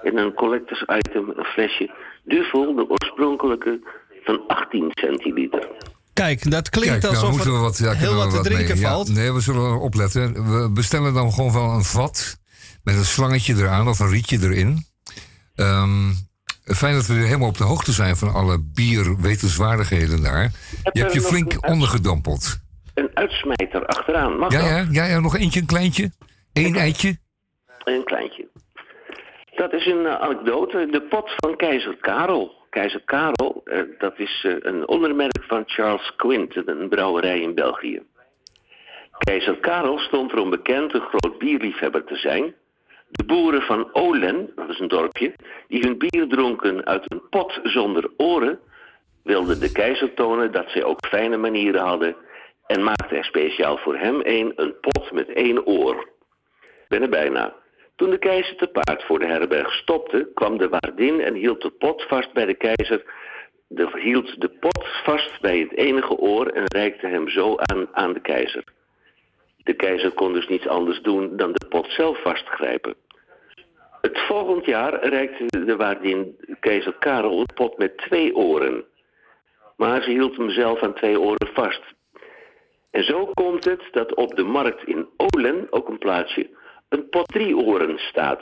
en 0.05 0.17
een 0.17 0.33
collectors 0.33 0.81
item, 0.97 1.33
een 1.35 1.43
flesje 1.45 1.91
Duvel, 2.23 2.75
de 2.75 2.89
oorspronkelijke, 2.89 3.79
van 4.23 4.41
18 4.47 4.87
centiliter. 4.91 5.67
Kijk, 6.13 6.51
dat 6.51 6.69
klinkt 6.69 6.99
Kijk, 6.99 7.05
alsof 7.13 7.29
moeten 7.31 7.53
we 7.53 7.59
wat, 7.59 7.77
ja, 7.77 7.89
er 7.89 7.95
heel 7.95 8.15
wat 8.15 8.31
te 8.31 8.41
drinken 8.41 8.75
mee. 8.75 8.85
valt. 8.85 9.07
Ja, 9.07 9.13
nee, 9.13 9.31
we 9.33 9.39
zullen 9.41 9.79
opletten. 9.79 10.33
We 10.61 10.69
bestellen 10.71 11.13
dan 11.13 11.31
gewoon 11.33 11.53
wel 11.53 11.69
een 11.69 11.83
vat 11.83 12.37
met 12.83 12.95
een 12.95 13.05
slangetje 13.05 13.53
eraan 13.55 13.87
of 13.87 13.99
een 13.99 14.09
rietje 14.09 14.37
erin. 14.41 14.85
Um, 15.55 16.13
fijn 16.63 16.93
dat 16.93 17.05
we 17.07 17.13
weer 17.13 17.25
helemaal 17.25 17.47
op 17.47 17.57
de 17.57 17.63
hoogte 17.63 17.91
zijn 17.91 18.15
van 18.15 18.33
alle 18.33 18.59
bierwetenswaardigheden 18.73 20.21
daar. 20.23 20.41
Heb 20.83 20.93
je 20.95 21.01
hebt 21.01 21.13
je 21.13 21.21
flink 21.21 21.53
een 21.53 21.63
ondergedompeld. 21.63 22.57
Een 22.93 23.09
uitsmijter 23.13 23.85
achteraan, 23.85 24.37
mag 24.37 24.51
Ja, 24.51 24.59
dat? 24.59 24.69
ja, 24.69 24.87
ja, 24.91 25.05
ja, 25.05 25.19
nog 25.19 25.35
eentje, 25.37 25.59
een 25.59 25.65
kleintje. 25.65 26.11
Eén 26.53 26.75
eitje. 26.75 27.17
Een 27.83 28.03
kleintje. 28.03 28.47
Dat 29.55 29.73
is 29.73 29.85
een 29.85 30.05
eh, 30.05 30.21
anekdote. 30.21 30.87
De 30.91 31.01
pot 31.01 31.33
van 31.35 31.55
keizer 31.55 31.97
Karel. 31.97 32.53
Keizer 32.69 33.01
Karel, 33.05 33.61
eh, 33.63 33.81
dat 33.97 34.19
is 34.19 34.43
eh, 34.47 34.55
een 34.59 34.87
ondermerk 34.87 35.43
van 35.43 35.63
Charles 35.65 36.15
Quint, 36.15 36.67
een 36.67 36.89
brouwerij 36.89 37.39
in 37.39 37.53
België. 37.53 38.03
Keizer 39.17 39.57
Karel 39.57 39.99
stond 39.99 40.31
erom 40.31 40.49
bekend 40.49 40.93
een 40.93 41.01
groot 41.01 41.37
bierliefhebber 41.37 42.03
te 42.03 42.15
zijn. 42.15 42.55
De 43.09 43.23
boeren 43.23 43.61
van 43.61 43.89
Olen, 43.93 44.51
dat 44.55 44.69
is 44.69 44.79
een 44.79 44.87
dorpje, 44.87 45.33
die 45.67 45.79
hun 45.79 45.97
bier 45.97 46.27
dronken 46.27 46.85
uit 46.85 47.11
een 47.11 47.29
pot 47.29 47.59
zonder 47.63 48.11
oren, 48.17 48.59
wilden 49.23 49.59
de 49.59 49.71
keizer 49.71 50.13
tonen 50.13 50.51
dat 50.51 50.69
zij 50.69 50.83
ook 50.83 51.07
fijne 51.07 51.37
manieren 51.37 51.81
hadden 51.81 52.15
en 52.67 52.83
maakten 52.83 53.17
er 53.17 53.25
speciaal 53.25 53.77
voor 53.77 53.97
hem 53.97 54.19
een, 54.23 54.53
een 54.55 54.79
pot 54.79 55.11
met 55.11 55.33
één 55.33 55.65
oor. 55.65 56.09
Ben 56.87 57.01
er 57.01 57.09
bijna. 57.09 57.53
Toen 57.95 58.09
de 58.09 58.17
keizer 58.17 58.55
te 58.55 58.67
paard 58.67 59.03
voor 59.03 59.19
de 59.19 59.25
herberg 59.25 59.73
stopte, 59.73 60.31
kwam 60.33 60.57
de 60.57 60.69
waardin 60.69 61.21
en 61.21 61.33
hield 61.33 61.61
de 61.61 61.69
pot 61.69 62.03
vast 62.03 62.33
bij 62.33 62.45
de 62.45 62.53
keizer. 62.53 63.03
De, 63.67 63.89
hield 63.99 64.41
de 64.41 64.49
pot 64.49 64.87
vast 65.03 65.41
bij 65.41 65.59
het 65.59 65.77
enige 65.77 66.17
oor 66.17 66.47
en 66.47 66.63
reikte 66.65 67.07
hem 67.07 67.29
zo 67.29 67.55
aan, 67.57 67.87
aan 67.91 68.13
de 68.13 68.21
keizer. 68.21 68.63
De 69.63 69.73
keizer 69.73 70.11
kon 70.11 70.33
dus 70.33 70.47
niets 70.47 70.67
anders 70.67 71.01
doen 71.01 71.37
dan 71.37 71.51
de 71.51 71.65
pot 71.67 71.87
zelf 71.91 72.21
vastgrijpen. 72.21 72.95
Het 74.01 74.19
volgend 74.19 74.65
jaar 74.65 75.07
reikte 75.07 75.65
de 75.65 75.75
waardin 75.75 76.37
keizer 76.59 76.93
Karel 76.99 77.39
een 77.39 77.53
pot 77.53 77.77
met 77.77 77.97
twee 77.97 78.35
oren. 78.35 78.85
Maar 79.77 80.03
ze 80.03 80.09
hield 80.09 80.37
hem 80.37 80.49
zelf 80.49 80.81
aan 80.81 80.93
twee 80.93 81.19
oren 81.19 81.49
vast. 81.53 81.81
En 82.91 83.03
zo 83.03 83.25
komt 83.33 83.65
het 83.65 83.83
dat 83.91 84.13
op 84.13 84.35
de 84.35 84.43
markt 84.43 84.87
in 84.87 85.07
Olen, 85.17 85.67
ook 85.69 85.89
een 85.89 85.97
plaatsje, 85.97 86.49
een 86.89 87.09
pot 87.09 87.27
drie 87.27 87.57
oren 87.57 87.97
staat. 87.97 88.41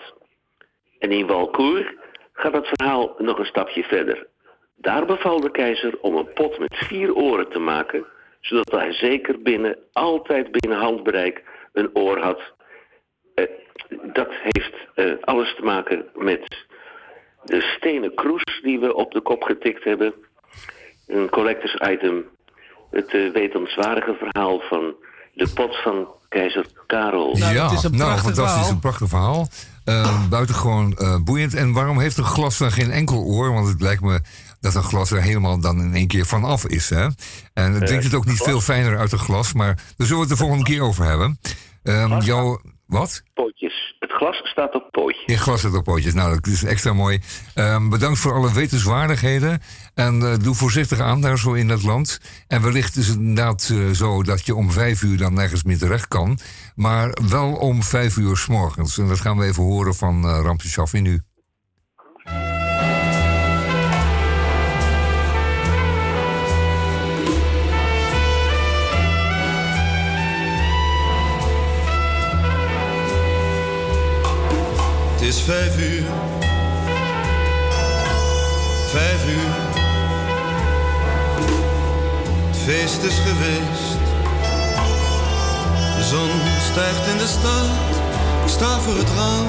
En 0.99 1.11
in 1.11 1.27
Walcourt 1.27 1.95
gaat 2.33 2.53
het 2.53 2.67
verhaal 2.67 3.15
nog 3.17 3.39
een 3.39 3.45
stapje 3.45 3.83
verder. 3.83 4.27
Daar 4.75 5.05
beval 5.05 5.39
de 5.39 5.51
keizer 5.51 5.99
om 5.99 6.15
een 6.15 6.33
pot 6.33 6.59
met 6.59 6.75
vier 6.75 7.15
oren 7.15 7.49
te 7.49 7.59
maken, 7.59 8.05
zodat 8.39 8.71
hij 8.71 8.93
zeker 8.93 9.41
binnen, 9.41 9.77
altijd 9.91 10.51
binnen 10.51 10.79
handbereik, 10.79 11.43
een 11.73 11.89
oor 11.93 12.17
had. 12.17 12.41
Eh, 13.35 13.45
dat 14.13 14.29
heeft 14.29 14.75
eh, 14.95 15.13
alles 15.21 15.55
te 15.55 15.63
maken 15.63 16.05
met 16.13 16.65
de 17.43 17.61
stenen 17.61 18.13
kroes 18.13 18.59
die 18.61 18.79
we 18.79 18.95
op 18.95 19.11
de 19.11 19.21
kop 19.21 19.43
getikt 19.43 19.83
hebben. 19.83 20.13
Een 21.07 21.29
collectors 21.29 21.89
item. 21.89 22.29
Het 22.91 23.13
eh, 23.13 23.29
wetenswaardige 23.29 24.13
verhaal 24.13 24.59
van 24.59 24.95
de 25.33 25.51
pot 25.55 25.75
van 25.75 26.07
keizer 26.33 26.65
Karel. 26.87 27.37
ja, 27.37 27.71
nou, 27.91 28.19
fantastisch, 28.19 28.69
een 28.69 28.79
prachtig 28.79 29.09
verhaal. 29.09 29.47
Uh, 29.85 30.27
buitengewoon 30.29 30.97
eh, 30.97 31.17
boeiend. 31.23 31.53
En 31.53 31.73
waarom 31.73 31.99
heeft 31.99 32.17
een 32.17 32.23
glas 32.23 32.57
dan 32.57 32.71
geen 32.71 32.91
enkel 32.91 33.23
oor? 33.23 33.53
Want 33.53 33.67
het 33.67 33.81
lijkt 33.81 34.01
me 34.01 34.21
dat 34.59 34.75
een 34.75 34.83
glas 34.83 35.11
er 35.11 35.21
helemaal 35.21 35.59
dan 35.59 35.79
in 35.79 35.95
één 35.95 36.07
keer 36.07 36.25
vanaf 36.25 36.65
is. 36.65 36.89
Hè? 36.89 37.07
En 37.53 37.73
het 37.73 37.85
drinkt 37.85 38.03
het 38.03 38.13
ook 38.13 38.25
niet 38.25 38.41
veel 38.43 38.61
fijner 38.61 38.97
uit 38.97 39.11
een 39.11 39.19
glas. 39.19 39.53
Maar 39.53 39.75
daar 39.75 40.07
zullen 40.07 40.15
we 40.15 40.19
het 40.19 40.29
de 40.29 40.43
volgende 40.43 40.63
keer 40.63 40.81
over 40.81 41.05
hebben. 41.05 41.39
Ehm, 41.83 42.19
jouw, 42.19 42.61
wat? 42.93 43.23
Pootjes. 43.33 43.95
Het 43.99 44.11
glas 44.11 44.41
staat 44.43 44.75
op 44.75 44.91
pootjes. 44.91 45.25
In 45.25 45.37
glas 45.37 45.59
staat 45.59 45.75
op 45.75 45.83
pootjes. 45.83 46.13
Nou, 46.13 46.33
dat 46.33 46.47
is 46.47 46.63
extra 46.63 46.93
mooi. 46.93 47.21
Ehm, 47.53 47.89
bedankt 47.89 48.19
voor 48.19 48.33
alle 48.33 48.53
wetenswaardigheden. 48.53 49.61
En 49.93 50.21
eh, 50.21 50.37
doe 50.39 50.55
voorzichtig 50.55 50.99
aan 50.99 51.21
daar 51.21 51.37
zo 51.39 51.53
in 51.53 51.69
het 51.69 51.83
land. 51.83 52.19
En 52.47 52.61
wellicht 52.61 52.95
is 52.95 53.07
het 53.07 53.17
inderdaad 53.17 53.69
eh, 53.71 53.89
zo 53.89 54.23
dat 54.23 54.45
je 54.45 54.55
om 54.55 54.71
vijf 54.71 55.01
uur 55.01 55.17
dan 55.17 55.33
nergens 55.33 55.63
meer 55.63 55.77
terecht 55.77 56.07
kan. 56.07 56.39
Maar 56.75 57.17
wel 57.29 57.53
om 57.53 57.83
vijf 57.83 58.17
uur 58.17 58.37
s 58.37 58.47
morgens. 58.47 58.97
En 58.97 59.07
dat 59.07 59.19
gaan 59.19 59.37
we 59.37 59.45
even 59.45 59.63
horen 59.63 59.95
van 59.95 60.25
uh, 60.25 60.39
Ramse 60.43 60.69
Shaffi 60.69 61.01
nu. 61.01 61.21
Vijf 75.43 75.77
uur. 75.77 76.05
Vijf 78.87 79.25
uur. 79.29 79.53
Het 82.47 82.57
feest 82.57 83.03
is 83.03 83.15
geweest. 83.15 84.01
De 85.97 86.03
zon 86.03 86.29
stijgt 86.71 87.07
in 87.11 87.17
de 87.17 87.27
stad. 87.27 87.65
Ik 88.43 88.49
sta 88.49 88.79
voor 88.79 88.97
het 88.97 89.09
raam. 89.17 89.47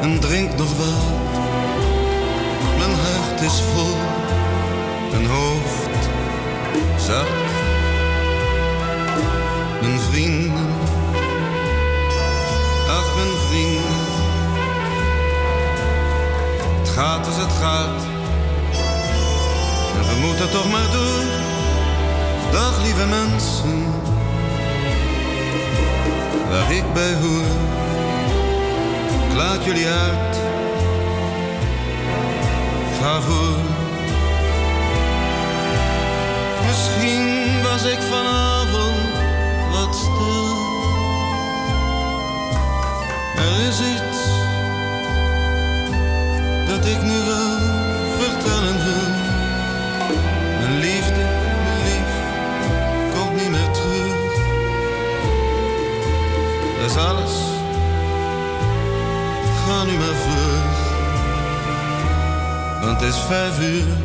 En 0.00 0.20
drink 0.20 0.56
nog 0.56 0.76
wat. 0.76 1.04
Mijn 2.78 2.94
hart 2.94 3.40
is 3.40 3.60
vol. 3.74 3.96
Mijn 5.10 5.26
hoofd 5.26 6.08
zat. 6.98 7.26
Mijn 9.80 10.00
vrienden 10.00 10.73
Ach, 12.98 13.14
mijn 13.14 13.36
vrienden. 13.48 14.02
Het 16.80 16.88
gaat 16.88 17.26
als 17.26 17.36
het 17.36 17.52
gaat. 17.60 18.02
En 19.96 20.08
we 20.08 20.26
moeten 20.26 20.50
toch 20.50 20.70
maar 20.70 20.90
door. 20.92 21.24
Dag, 22.52 22.82
lieve 22.82 23.06
mensen. 23.06 23.92
Waar 26.50 26.72
ik 26.72 26.92
bij 26.92 27.14
hoor. 27.14 27.46
Ik 29.28 29.36
laat 29.36 29.64
jullie 29.64 29.86
uit. 29.86 30.36
Ga 33.00 33.20
voor. 33.20 33.56
Misschien 36.66 37.62
was 37.62 37.84
ik 37.84 37.98
vanavond 38.00 38.53
Er 43.44 43.68
is 43.68 43.78
iets 43.80 44.20
dat 46.68 46.84
ik 46.84 47.02
nu 47.02 47.18
wel 47.26 47.58
vertellen 48.18 48.76
wil. 48.84 49.08
Mijn 50.60 50.78
liefde, 50.78 51.24
mijn 51.64 51.82
lief, 51.84 52.12
komt 53.14 53.34
niet 53.40 53.50
meer 53.50 53.70
terug. 53.70 54.32
Dat 56.80 56.90
is 56.90 56.96
alles. 56.96 57.32
Ga 59.66 59.84
nu 59.84 59.92
maar 59.92 60.18
vlug. 60.24 60.74
Want 62.80 63.00
het 63.00 63.14
is 63.14 63.20
vijf 63.20 63.60
uur. 63.60 63.96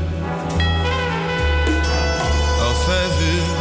Al 2.61 2.75
vijf 2.75 3.21
uur. 3.33 3.57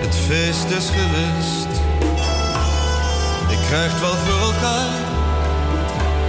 Het 0.00 0.14
feest 0.14 0.70
is 0.70 0.88
geweest. 0.88 1.77
Krijgt 3.68 4.00
wel 4.00 4.14
voor 4.14 4.40
elkaar. 4.52 4.88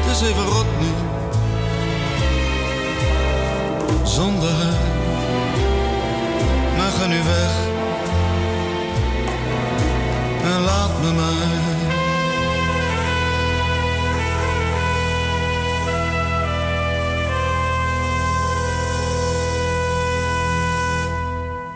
Het 0.01 0.15
is 0.15 0.21
even 0.29 0.43
rot 0.43 0.65
nu. 0.79 0.91
Zonder 4.05 4.49
haar. 4.49 4.97
Maar 6.77 6.91
ga 6.91 7.05
nu 7.07 7.23
weg. 7.23 7.51
En 10.43 10.61
laat 10.61 11.01
me 11.01 11.11
maar. 11.11 11.77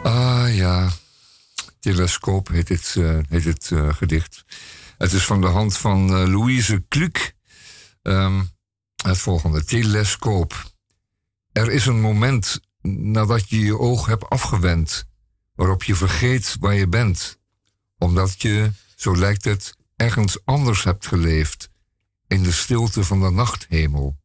Ah 0.03 0.55
ja, 0.55 0.89
telescoop 1.79 2.47
heet 2.47 2.69
het, 2.69 2.95
uh, 2.97 3.17
heet 3.29 3.43
het 3.43 3.69
uh, 3.73 3.93
gedicht. 3.93 4.43
Het 5.03 5.13
is 5.13 5.25
van 5.25 5.41
de 5.41 5.47
hand 5.47 5.77
van 5.77 6.09
uh, 6.09 6.27
Louise 6.27 6.85
Kluk. 6.87 7.35
Um, 8.01 8.49
het 9.03 9.17
volgende, 9.17 9.63
telescoop. 9.63 10.71
Er 11.51 11.71
is 11.71 11.85
een 11.85 11.99
moment 12.01 12.59
nadat 12.81 13.49
je 13.49 13.59
je 13.59 13.79
oog 13.79 14.05
hebt 14.05 14.29
afgewend, 14.29 15.05
waarop 15.55 15.83
je 15.83 15.95
vergeet 15.95 16.55
waar 16.59 16.73
je 16.73 16.87
bent, 16.87 17.39
omdat 17.97 18.41
je, 18.41 18.71
zo 18.95 19.17
lijkt 19.17 19.43
het, 19.43 19.75
ergens 19.95 20.45
anders 20.45 20.83
hebt 20.83 21.07
geleefd, 21.07 21.69
in 22.27 22.43
de 22.43 22.51
stilte 22.51 23.03
van 23.03 23.21
de 23.21 23.29
nachthemel. 23.29 24.17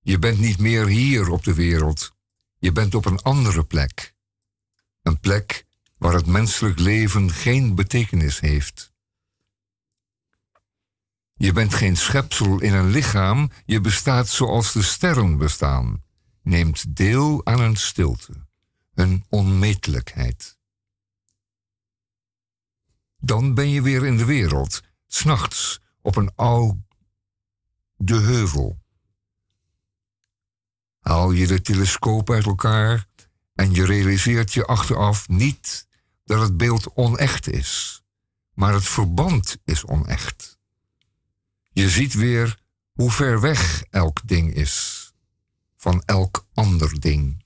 Je 0.00 0.18
bent 0.18 0.38
niet 0.38 0.58
meer 0.58 0.86
hier 0.86 1.30
op 1.30 1.44
de 1.44 1.54
wereld, 1.54 2.12
je 2.58 2.72
bent 2.72 2.94
op 2.94 3.04
een 3.04 3.22
andere 3.22 3.64
plek. 3.64 4.14
Een 5.02 5.20
plek 5.20 5.64
waar 6.02 6.14
het 6.14 6.26
menselijk 6.26 6.78
leven 6.78 7.30
geen 7.30 7.74
betekenis 7.74 8.40
heeft. 8.40 8.92
Je 11.34 11.52
bent 11.52 11.74
geen 11.74 11.96
schepsel 11.96 12.60
in 12.60 12.74
een 12.74 12.90
lichaam, 12.90 13.50
je 13.64 13.80
bestaat 13.80 14.28
zoals 14.28 14.72
de 14.72 14.82
sterren 14.82 15.36
bestaan, 15.36 16.02
neemt 16.42 16.96
deel 16.96 17.46
aan 17.46 17.60
een 17.60 17.76
stilte, 17.76 18.46
een 18.94 19.24
onmetelijkheid. 19.28 20.58
Dan 23.18 23.54
ben 23.54 23.68
je 23.68 23.82
weer 23.82 24.06
in 24.06 24.16
de 24.16 24.24
wereld, 24.24 24.82
s'nachts, 25.06 25.80
op 26.00 26.16
een 26.16 26.32
oude 26.34 26.82
heuvel. 28.04 28.78
Haal 31.00 31.30
je 31.30 31.46
de 31.46 31.60
telescoop 31.60 32.30
uit 32.30 32.46
elkaar 32.46 33.06
en 33.54 33.72
je 33.74 33.84
realiseert 33.84 34.52
je 34.52 34.66
achteraf 34.66 35.28
niet 35.28 35.90
dat 36.32 36.40
het 36.40 36.56
beeld 36.56 36.94
onecht 36.94 37.48
is, 37.48 38.02
maar 38.54 38.72
het 38.72 38.84
verband 38.84 39.56
is 39.64 39.86
onecht. 39.86 40.58
Je 41.70 41.88
ziet 41.88 42.14
weer 42.14 42.58
hoe 42.92 43.10
ver 43.10 43.40
weg 43.40 43.84
elk 43.90 44.20
ding 44.24 44.54
is 44.54 45.12
van 45.76 46.02
elk 46.04 46.46
ander 46.54 47.00
ding. 47.00 47.44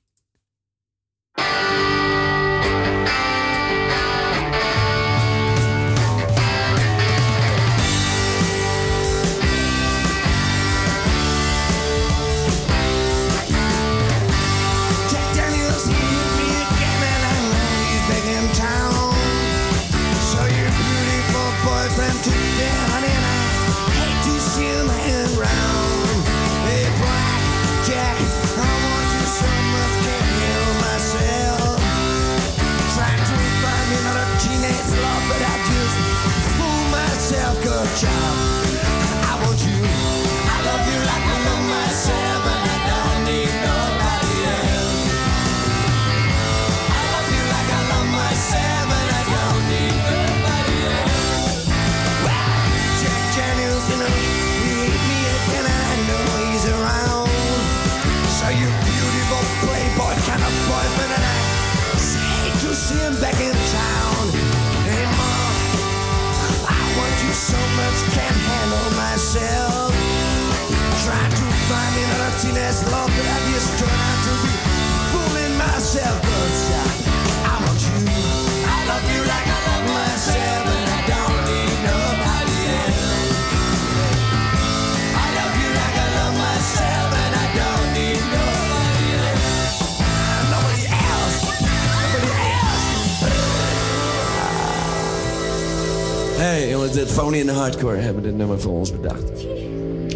Jongens, 96.86 97.04
dit 97.04 97.16
Phony 97.16 97.40
en 97.40 97.48
Hardcore 97.48 97.96
hebben 97.96 98.22
dit 98.22 98.36
nummer 98.36 98.60
voor 98.60 98.72
ons 98.72 98.92
bedacht. 98.92 99.46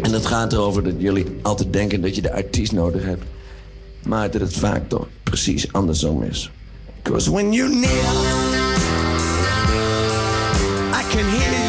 En 0.01 0.13
het 0.13 0.25
gaat 0.25 0.53
erover 0.53 0.83
dat 0.83 0.93
jullie 0.97 1.25
altijd 1.41 1.73
denken 1.73 2.01
dat 2.01 2.15
je 2.15 2.21
de 2.21 2.33
artiest 2.33 2.71
nodig 2.71 3.03
hebt. 3.03 3.23
Maar 4.03 4.31
dat 4.31 4.41
het 4.41 4.53
vaak 4.53 4.89
toch 4.89 5.07
precies 5.23 5.73
andersom 5.73 6.23
is. 6.23 6.51
When 7.03 7.49
near, 7.49 7.69
I 10.91 11.03
can 11.09 11.25
hear 11.25 11.60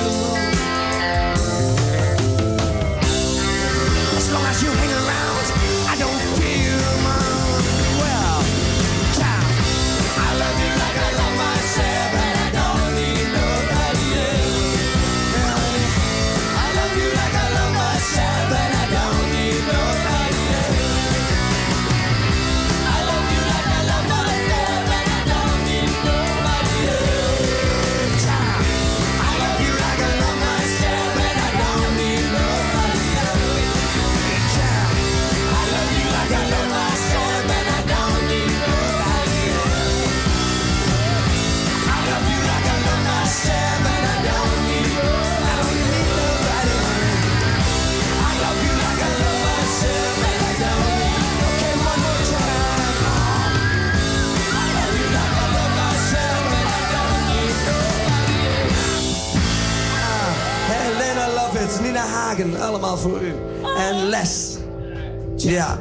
voor. 63.03 63.21
En 63.77 64.09
Les. 64.09 64.59
Ja. 65.37 65.79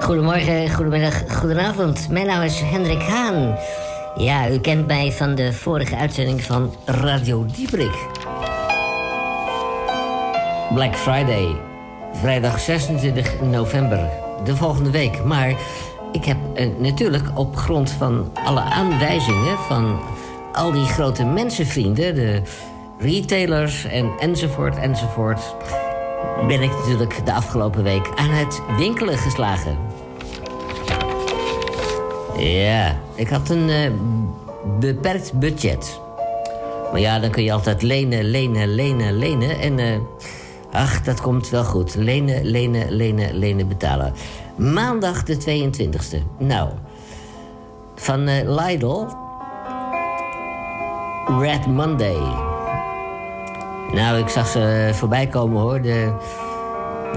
Goedemorgen, 0.00 0.70
goedemiddag, 0.70 1.38
goedenavond. 1.38 2.08
Mijn 2.10 2.26
naam 2.26 2.42
is 2.42 2.60
Hendrik 2.60 3.02
Haan. 3.02 3.58
Ja, 4.16 4.50
u 4.50 4.58
kent 4.58 4.86
mij 4.86 5.12
van 5.12 5.34
de 5.34 5.52
vorige 5.52 5.96
uitzending 5.96 6.42
van 6.42 6.74
Radio 6.84 7.46
Dieprik. 7.56 8.06
Black 10.74 10.96
Friday, 10.96 11.56
vrijdag 12.12 12.60
26 12.60 13.40
november, 13.40 14.08
de 14.44 14.56
volgende 14.56 14.90
week. 14.90 15.24
Maar 15.24 15.54
ik 16.12 16.24
heb 16.24 16.36
eh, 16.54 16.68
natuurlijk 16.78 17.24
op 17.34 17.56
grond 17.56 17.90
van 17.90 18.32
alle 18.44 18.60
aanwijzingen 18.60 19.58
van 19.58 20.00
al 20.52 20.72
die 20.72 20.86
grote 20.86 21.24
mensenvrienden, 21.24 22.14
de 22.14 22.42
retailers 23.02 23.84
en 23.84 24.10
enzovoort 24.18 24.76
enzovoort, 24.76 25.54
ben 26.46 26.62
ik 26.62 26.70
natuurlijk 26.70 27.26
de 27.26 27.32
afgelopen 27.32 27.82
week 27.82 28.08
aan 28.14 28.30
het 28.30 28.60
winkelen 28.76 29.18
geslagen. 29.18 29.78
Ja, 32.36 32.96
ik 33.14 33.28
had 33.28 33.48
een 33.48 33.68
eh, 33.68 33.90
beperkt 34.80 35.32
budget. 35.32 36.00
Maar 36.90 37.00
ja, 37.00 37.18
dan 37.18 37.30
kun 37.30 37.42
je 37.42 37.52
altijd 37.52 37.82
lenen, 37.82 38.24
lenen, 38.24 38.74
lenen, 38.74 39.18
lenen. 39.18 39.60
En 39.60 39.78
eh, 39.78 39.98
ach, 40.72 41.02
dat 41.02 41.20
komt 41.20 41.50
wel 41.50 41.64
goed. 41.64 41.94
Lenen, 41.94 42.44
lenen, 42.44 42.92
lenen, 42.92 43.38
lenen 43.38 43.68
betalen. 43.68 44.12
Maandag 44.56 45.22
de 45.22 45.36
22e. 45.36 46.18
Nou, 46.38 46.68
van 47.94 48.26
eh, 48.26 48.48
Lidl. 48.56 49.06
Red 51.40 51.66
Monday. 51.66 52.51
Nou, 53.92 54.18
ik 54.18 54.28
zag 54.28 54.46
ze 54.46 54.90
voorbij 54.92 55.26
komen 55.26 55.60
hoor. 55.60 55.80
De 55.80 56.12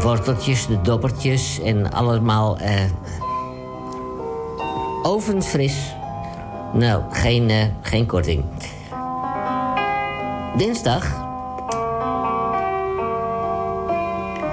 worteltjes, 0.02 0.68
de 0.68 0.82
doppertjes 0.82 1.60
en 1.60 1.92
allemaal 1.92 2.58
eh, 2.58 2.84
ovenfris. 5.04 5.96
Nou, 6.74 7.04
geen, 7.10 7.50
eh, 7.50 7.66
geen 7.82 8.06
korting. 8.06 8.44
Dinsdag. 10.58 11.24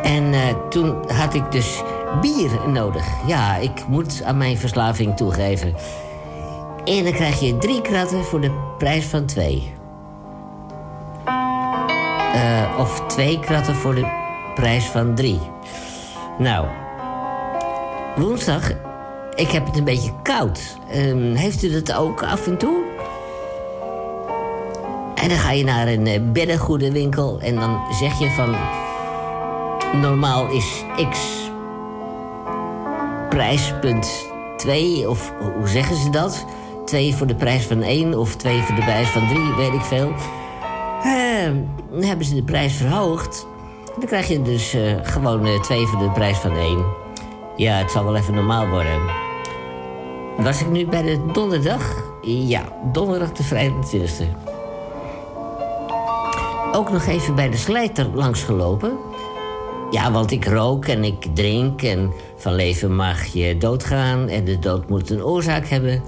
En 0.02 0.32
eh, 0.32 0.68
toen 0.68 1.10
had 1.12 1.34
ik 1.34 1.52
dus 1.52 1.82
bier 2.20 2.50
nodig. 2.68 3.06
Ja, 3.26 3.56
ik 3.56 3.88
moet 3.88 4.22
aan 4.22 4.36
mijn 4.36 4.58
verslaving 4.58 5.16
toegeven. 5.16 5.74
En 6.84 7.04
dan 7.04 7.12
krijg 7.12 7.40
je 7.40 7.58
drie 7.58 7.80
kratten 7.80 8.24
voor 8.24 8.40
de 8.40 8.74
prijs 8.78 9.04
van 9.04 9.26
twee. 9.26 9.81
Eh, 12.32 12.78
of 12.78 13.02
twee 13.06 13.40
kratten 13.40 13.74
voor 13.74 13.94
de 13.94 14.06
prijs 14.54 14.84
van 14.84 15.14
drie. 15.14 15.40
Nou, 16.38 16.66
woensdag, 18.16 18.70
ik 19.34 19.50
heb 19.50 19.66
het 19.66 19.76
een 19.76 19.84
beetje 19.84 20.12
koud. 20.22 20.76
Ehm, 20.90 21.34
heeft 21.34 21.62
u 21.62 21.70
dat 21.70 21.92
ook 21.96 22.22
af 22.22 22.46
en 22.46 22.58
toe? 22.58 22.82
En 25.14 25.28
dan 25.28 25.38
ga 25.38 25.50
je 25.50 25.64
naar 25.64 25.88
een 25.88 26.06
eh, 26.06 26.20
beddengoedenwinkel 26.32 27.40
en 27.40 27.54
dan 27.54 27.80
zeg 27.90 28.18
je 28.18 28.30
van... 28.30 28.56
Normaal 30.00 30.50
is 30.50 30.84
X 31.10 31.18
prijspunt 33.28 34.30
2, 34.56 35.08
of 35.08 35.32
hoe 35.56 35.68
zeggen 35.68 35.96
ze 35.96 36.10
dat? 36.10 36.44
2 36.84 37.14
voor 37.14 37.26
de 37.26 37.34
prijs 37.34 37.64
van 37.64 37.82
1 37.82 38.18
of 38.18 38.36
2 38.36 38.60
voor 38.60 38.74
de 38.74 38.82
prijs 38.82 39.08
van 39.08 39.28
3, 39.28 39.54
weet 39.54 39.72
ik 39.72 39.80
veel. 39.80 40.12
Eh, 41.02 41.50
dan 41.90 42.02
hebben 42.02 42.26
ze 42.26 42.34
de 42.34 42.42
prijs 42.42 42.74
verhoogd. 42.74 43.46
Dan 43.98 44.06
krijg 44.06 44.28
je 44.28 44.42
dus 44.42 44.74
eh, 44.74 44.94
gewoon 45.02 45.60
2 45.62 45.86
voor 45.86 45.98
de 45.98 46.10
prijs 46.10 46.38
van 46.38 46.56
1. 46.56 46.84
Ja, 47.56 47.74
het 47.74 47.90
zal 47.90 48.04
wel 48.04 48.16
even 48.16 48.34
normaal 48.34 48.68
worden. 48.68 49.00
Was 50.36 50.60
ik 50.60 50.70
nu 50.70 50.86
bij 50.86 51.02
de 51.02 51.18
donderdag? 51.32 52.12
Ja, 52.22 52.62
donderdag 52.92 53.32
de 53.32 53.44
25e. 53.44 54.26
Ook 56.72 56.92
nog 56.92 57.06
even 57.06 57.34
bij 57.34 57.50
de 57.50 57.56
slijter 57.56 58.06
langsgelopen. 58.14 58.98
Ja, 59.90 60.12
want 60.12 60.30
ik 60.30 60.46
rook 60.46 60.86
en 60.86 61.04
ik 61.04 61.26
drink 61.34 61.82
en 61.82 62.12
van 62.36 62.54
leven 62.54 62.94
mag 62.94 63.24
je 63.24 63.56
doodgaan 63.58 64.28
en 64.28 64.44
de 64.44 64.58
dood 64.58 64.88
moet 64.88 65.10
een 65.10 65.24
oorzaak 65.24 65.66
hebben. 65.66 66.02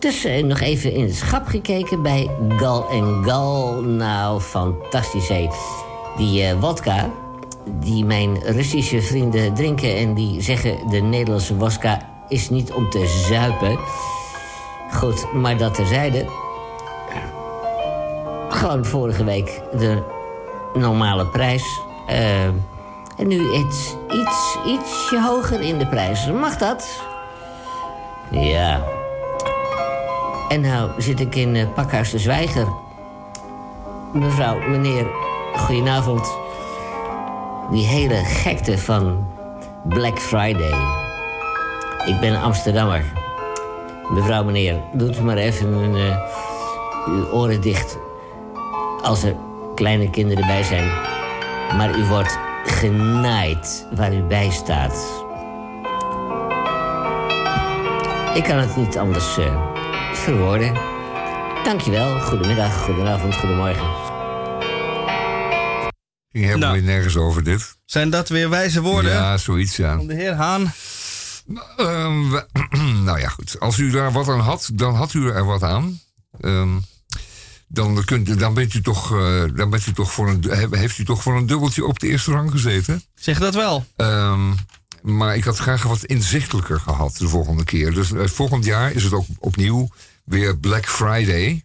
Eh, 0.00 0.44
nog 0.44 0.60
even 0.60 0.92
in 0.92 1.04
het 1.04 1.14
schap 1.14 1.46
gekeken 1.46 2.02
bij 2.02 2.30
Gal 2.56 2.88
en 2.90 3.24
Gal. 3.24 3.80
Nou, 3.82 4.40
fantastisch. 4.40 5.30
Die 6.16 6.42
eh 6.42 6.60
wodka, 6.60 7.10
die 7.64 8.04
mijn 8.04 8.38
Russische 8.44 9.02
vrienden 9.02 9.54
drinken 9.54 9.96
en 9.96 10.14
die 10.14 10.42
zeggen 10.42 10.88
de 10.90 11.00
Nederlandse 11.00 11.56
wodka 11.56 12.08
is 12.28 12.50
niet 12.50 12.72
om 12.72 12.90
te 12.90 13.24
zuipen. 13.28 13.78
Goed, 14.92 15.32
maar 15.32 15.56
dat 15.56 15.74
terzijde. 15.74 16.26
Gewoon 18.48 18.84
vorige 18.84 19.24
week 19.24 19.62
de 19.78 20.02
normale 20.74 21.26
prijs. 21.26 21.80
Eh, 22.06 22.44
en 23.16 23.26
nu 23.26 23.52
iets, 23.52 23.94
iets, 24.10 24.56
ietsje 24.66 25.20
hoger 25.20 25.60
in 25.60 25.78
de 25.78 25.86
prijs. 25.86 26.26
Mag 26.26 26.56
dat? 26.56 27.02
Ja. 28.30 28.97
En 30.48 30.60
nou 30.60 30.90
zit 30.98 31.20
ik 31.20 31.34
in 31.34 31.56
eh, 31.56 31.66
Pakhuis 31.74 32.10
de 32.10 32.18
Zwijger. 32.18 32.66
Mevrouw, 34.12 34.58
meneer, 34.68 35.06
goedenavond. 35.56 36.36
Die 37.70 37.86
hele 37.86 38.14
gekte 38.14 38.78
van 38.78 39.26
Black 39.84 40.18
Friday. 40.18 40.74
Ik 42.06 42.20
ben 42.20 42.40
Amsterdammer. 42.40 43.04
Mevrouw, 44.10 44.44
meneer, 44.44 44.80
doet 44.92 45.22
maar 45.22 45.36
even 45.36 45.94
eh, 45.94 46.16
uw 47.06 47.30
oren 47.30 47.60
dicht. 47.60 47.98
Als 49.02 49.22
er 49.22 49.34
kleine 49.74 50.10
kinderen 50.10 50.46
bij 50.46 50.62
zijn. 50.62 50.86
Maar 51.76 51.98
u 51.98 52.04
wordt 52.04 52.38
genaaid 52.64 53.86
waar 53.94 54.14
u 54.14 54.22
bij 54.22 54.50
staat. 54.50 55.24
Ik 58.34 58.44
kan 58.44 58.56
het 58.56 58.76
niet 58.76 58.98
anders 58.98 59.38
eh, 59.38 59.67
verwoorden. 60.28 60.74
Dankjewel. 61.64 62.20
Goedemiddag, 62.20 62.84
goedenavond, 62.84 63.34
goedemorgen. 63.34 63.86
Ging 66.30 66.44
helemaal 66.44 66.72
weer 66.72 66.82
nergens 66.82 67.16
over 67.16 67.44
dit. 67.44 67.76
Zijn 67.84 68.10
dat 68.10 68.28
weer 68.28 68.50
wijze 68.50 68.80
woorden? 68.80 69.12
Ja, 69.12 69.36
zoiets, 69.36 69.76
ja. 69.76 69.96
Van 69.96 70.06
de 70.06 70.14
heer 70.14 70.34
Haan. 70.34 70.72
Ehm, 71.76 72.30
we- 72.30 72.46
nou 73.04 73.18
ja, 73.20 73.28
goed. 73.28 73.60
Als 73.60 73.78
u 73.78 73.90
daar 73.90 74.12
wat 74.12 74.28
aan 74.28 74.40
had, 74.40 74.70
dan 74.74 74.94
had 74.94 75.14
u 75.14 75.30
er 75.30 75.44
wat 75.44 75.62
aan. 75.62 76.00
Ehm, 76.40 76.68
dan, 77.68 78.04
kunt, 78.04 78.38
dan, 78.38 78.54
bent 78.54 78.74
u 78.74 78.82
toch, 78.82 79.12
eh, 79.12 79.42
dan 79.54 79.70
bent 79.70 79.86
u 79.86 79.92
toch 79.92 80.12
voor 80.12 80.28
een, 80.28 80.44
he- 80.48 80.78
heeft 80.78 80.98
u 80.98 81.04
toch 81.04 81.22
voor 81.22 81.36
een 81.36 81.46
dubbeltje 81.46 81.84
op 81.84 81.98
de 81.98 82.08
eerste 82.08 82.30
rang 82.30 82.50
gezeten. 82.50 83.02
Zeg 83.14 83.38
dat 83.38 83.54
wel. 83.54 83.86
Ehm, 83.96 84.52
maar 85.02 85.36
ik 85.36 85.44
had 85.44 85.58
graag 85.58 85.82
wat 85.82 86.04
inzichtelijker 86.04 86.80
gehad 86.80 87.16
de 87.16 87.28
volgende 87.28 87.64
keer. 87.64 87.94
Dus 87.94 88.12
eh, 88.12 88.26
volgend 88.26 88.64
jaar 88.64 88.92
is 88.92 89.04
het 89.04 89.12
ook 89.12 89.26
opnieuw 89.38 89.88
weer 90.28 90.58
Black 90.58 90.86
Friday. 90.86 91.62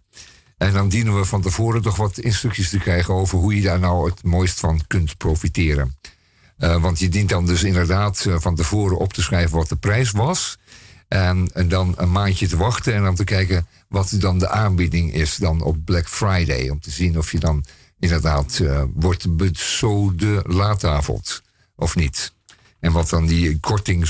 En 0.58 0.74
dan 0.74 0.90
dienen 0.90 1.16
we 1.20 1.26
van 1.26 1.42
tevoren 1.42 1.82
toch 1.82 1.96
wat 1.96 2.18
instructies 2.18 2.70
te 2.70 2.78
krijgen 2.78 3.14
over 3.14 3.38
hoe 3.38 3.56
je 3.56 3.62
daar 3.62 3.80
nou 3.80 4.10
het 4.10 4.24
mooist 4.24 4.60
van 4.60 4.82
kunt 4.88 5.18
profiteren. 5.18 5.98
Eh, 6.58 6.82
want 6.82 7.00
je 7.00 7.10
dient 7.10 7.30
dan 7.30 7.46
dus 7.46 7.64
inderdaad 7.64 8.26
eh, 8.26 8.36
van 8.40 8.56
tevoren 8.56 8.98
op 8.98 9.14
te 9.14 9.22
schrijven 9.22 9.58
wat 9.58 9.70
de 9.70 9.76
prijs 9.76 10.12
was. 10.12 10.58
En, 11.08 11.52
dan 11.68 11.94
een 11.98 12.12
maandje 12.12 12.48
te 12.48 12.58
wachten 12.58 12.94
en 12.94 13.04
dan 13.04 13.16
te 13.16 13.24
kijken 13.24 13.68
wat 13.88 14.16
dan 14.20 14.40
de 14.40 14.50
aanbieding 14.50 15.14
is 15.14 15.36
dan 15.36 15.62
op 15.62 15.86
Black 15.86 16.10
Friday. 16.10 16.70
Om 16.70 16.80
te 16.80 16.92
zien 16.92 17.18
of 17.18 17.32
je 17.32 17.40
dan 17.40 17.66
inderdaad 18.00 18.60
eh, 18.60 18.84
wordt 18.94 19.36
bezoden 19.36 20.42
laatavond 20.46 21.42
of 21.76 21.96
niet. 21.96 22.34
En 22.80 22.92
wat 22.92 23.10
dan 23.10 23.26
die 23.26 23.60
korting 23.60 24.08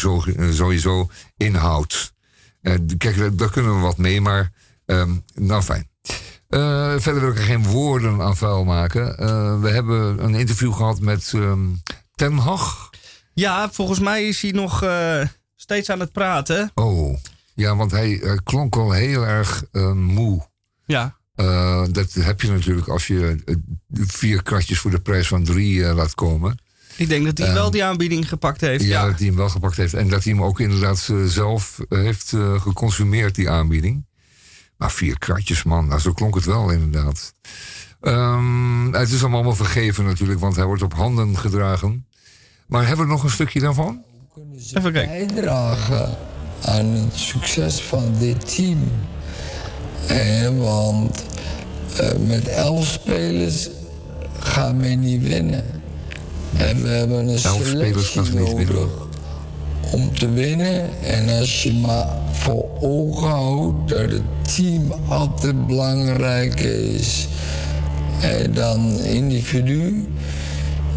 sowieso 0.52 1.10
inhoudt. 1.38 2.13
Eh, 2.64 2.76
kijk, 2.98 3.38
daar, 3.38 3.50
kunnen 3.50 3.76
we 3.76 3.82
wat 3.82 3.98
mee, 3.98 4.22
maar 4.22 4.52
ehm, 4.86 5.16
nou 5.34 5.62
fijn. 5.62 5.92
Eh, 6.54 6.94
verder 6.98 7.22
wil 7.22 7.32
ik 7.32 7.38
er 7.38 7.44
geen 7.44 7.64
woorden 7.64 8.22
aan 8.22 8.38
vuil 8.38 8.64
maken. 8.64 9.18
Eh, 9.18 9.62
we 9.62 9.70
hebben 9.70 10.24
een 10.24 10.36
interview 10.36 10.74
gehad 10.74 11.00
met 11.00 11.32
ehm, 11.36 11.68
Ten 12.16 12.38
Hag. 12.38 12.90
Ja, 13.34 13.70
volgens 13.72 14.00
mij 14.00 14.28
is 14.28 14.42
hij 14.42 14.52
nog 14.52 14.86
steeds 15.56 15.90
aan 15.90 16.00
het 16.00 16.12
praten. 16.12 16.72
Oh, 16.74 17.18
ja, 17.54 17.76
want 17.76 17.92
hij 17.92 18.40
klonk 18.44 18.76
al 18.76 18.92
heel 18.92 19.26
erg 19.26 19.64
eh, 19.72 19.92
moe. 19.92 20.48
Ja. 20.86 21.18
Dat 21.92 22.14
heb 22.14 22.42
je 22.42 22.52
natuurlijk 22.52 22.88
als 22.88 23.08
je 23.08 23.44
vier 23.94 24.44
kratjes 24.44 24.80
voor 24.80 24.92
de 24.92 25.00
prijs 25.00 25.28
van 25.28 25.44
drie 25.44 25.94
laat 25.94 26.16
komen. 26.16 26.58
Ik 26.96 27.10
denk 27.10 27.26
dat 27.26 27.38
hij 27.38 27.48
Ehm, 27.48 27.56
wel 27.56 27.72
die 27.72 27.84
aanbieding 27.84 28.28
gepakt 28.30 28.62
heeft. 28.62 28.84
Ja, 28.84 28.90
Ja. 29.02 29.06
dat 29.10 29.18
hij 29.18 29.28
hem 29.28 29.36
wel 29.36 29.50
gepakt 29.50 29.78
heeft. 29.78 29.94
En 29.94 30.10
dat 30.10 30.24
hij 30.24 30.34
hem 30.34 30.44
ook 30.44 30.60
inderdaad 30.60 31.08
eh, 31.12 31.24
zelf 31.26 31.80
eh, 31.90 32.00
heeft 32.00 32.34
eh, 32.34 32.62
geconsumeerd, 32.62 33.36
die 33.36 33.50
aanbieding. 33.50 34.06
Maar 34.78 34.92
vier 34.92 35.18
kratjes, 35.20 35.64
man. 35.64 35.88
Nou, 35.88 36.00
zo 36.00 36.12
klonk 36.14 36.36
het 36.36 36.46
wel 36.46 36.70
inderdaad. 36.72 37.34
Ehm, 38.02 38.92
het 38.94 39.12
is 39.12 39.22
hem 39.22 39.34
allemaal 39.34 39.56
vergeven 39.56 40.06
natuurlijk, 40.06 40.40
want 40.40 40.56
hij 40.56 40.66
wordt 40.66 40.82
op 40.82 40.94
handen 40.94 41.38
gedragen. 41.38 42.06
Maar 42.68 42.88
hebben 42.88 43.06
we 43.06 43.12
nog 43.12 43.24
een 43.24 43.30
stukje 43.30 43.60
daarvan? 43.60 44.04
Even 44.74 44.92
kijken. 44.94 45.28
bijdragen 45.28 46.18
aan 46.66 46.86
het 46.86 47.16
succes 47.16 47.82
van 47.82 48.16
dit 48.20 48.56
team. 48.56 48.92
Eh, 50.08 50.48
want 50.58 51.24
met 52.28 52.48
elf 52.48 52.86
spelers 52.86 53.70
gaan 54.40 54.80
we 54.80 54.88
niet 54.88 55.22
winnen. 55.22 55.66
En 56.58 56.84
we 56.84 56.90
hebben 56.90 57.18
een 57.18 57.30
Elf 57.44 57.66
selectie 57.66 58.34
nodig 58.34 58.88
om 59.92 60.18
te 60.18 60.30
winnen. 60.30 61.04
En 61.04 61.40
als 61.40 61.64
je 61.64 61.74
maar 61.74 62.08
voor 62.32 62.66
ogen 62.82 63.28
houdt 63.28 63.90
dat 63.90 64.12
het 64.12 64.56
team 64.56 64.94
altijd 65.08 65.68
belangrijker 65.68 66.96
is 66.96 67.28
eh, 68.22 68.54
dan 68.54 69.00
individu, 69.00 70.08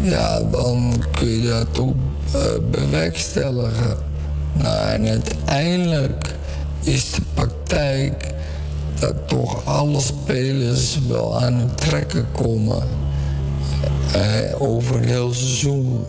ja, 0.01 0.41
dan 0.41 1.03
kun 1.11 1.27
je 1.27 1.47
dat 1.47 1.79
ook 1.79 1.95
eh, 2.33 2.41
bewerkstelligen. 2.71 3.97
Nou, 4.53 4.89
en 4.89 5.07
uiteindelijk 5.07 6.35
is 6.83 7.11
de 7.11 7.21
praktijk 7.33 8.33
dat 8.99 9.27
toch 9.27 9.65
alle 9.65 9.99
spelers 10.01 10.99
wel 11.07 11.41
aan 11.41 11.53
het 11.53 11.77
trekken 11.77 12.27
komen. 12.31 12.83
Eh, 14.13 14.61
over 14.61 14.95
een 14.95 15.07
heel 15.07 15.33
seizoen 15.33 16.05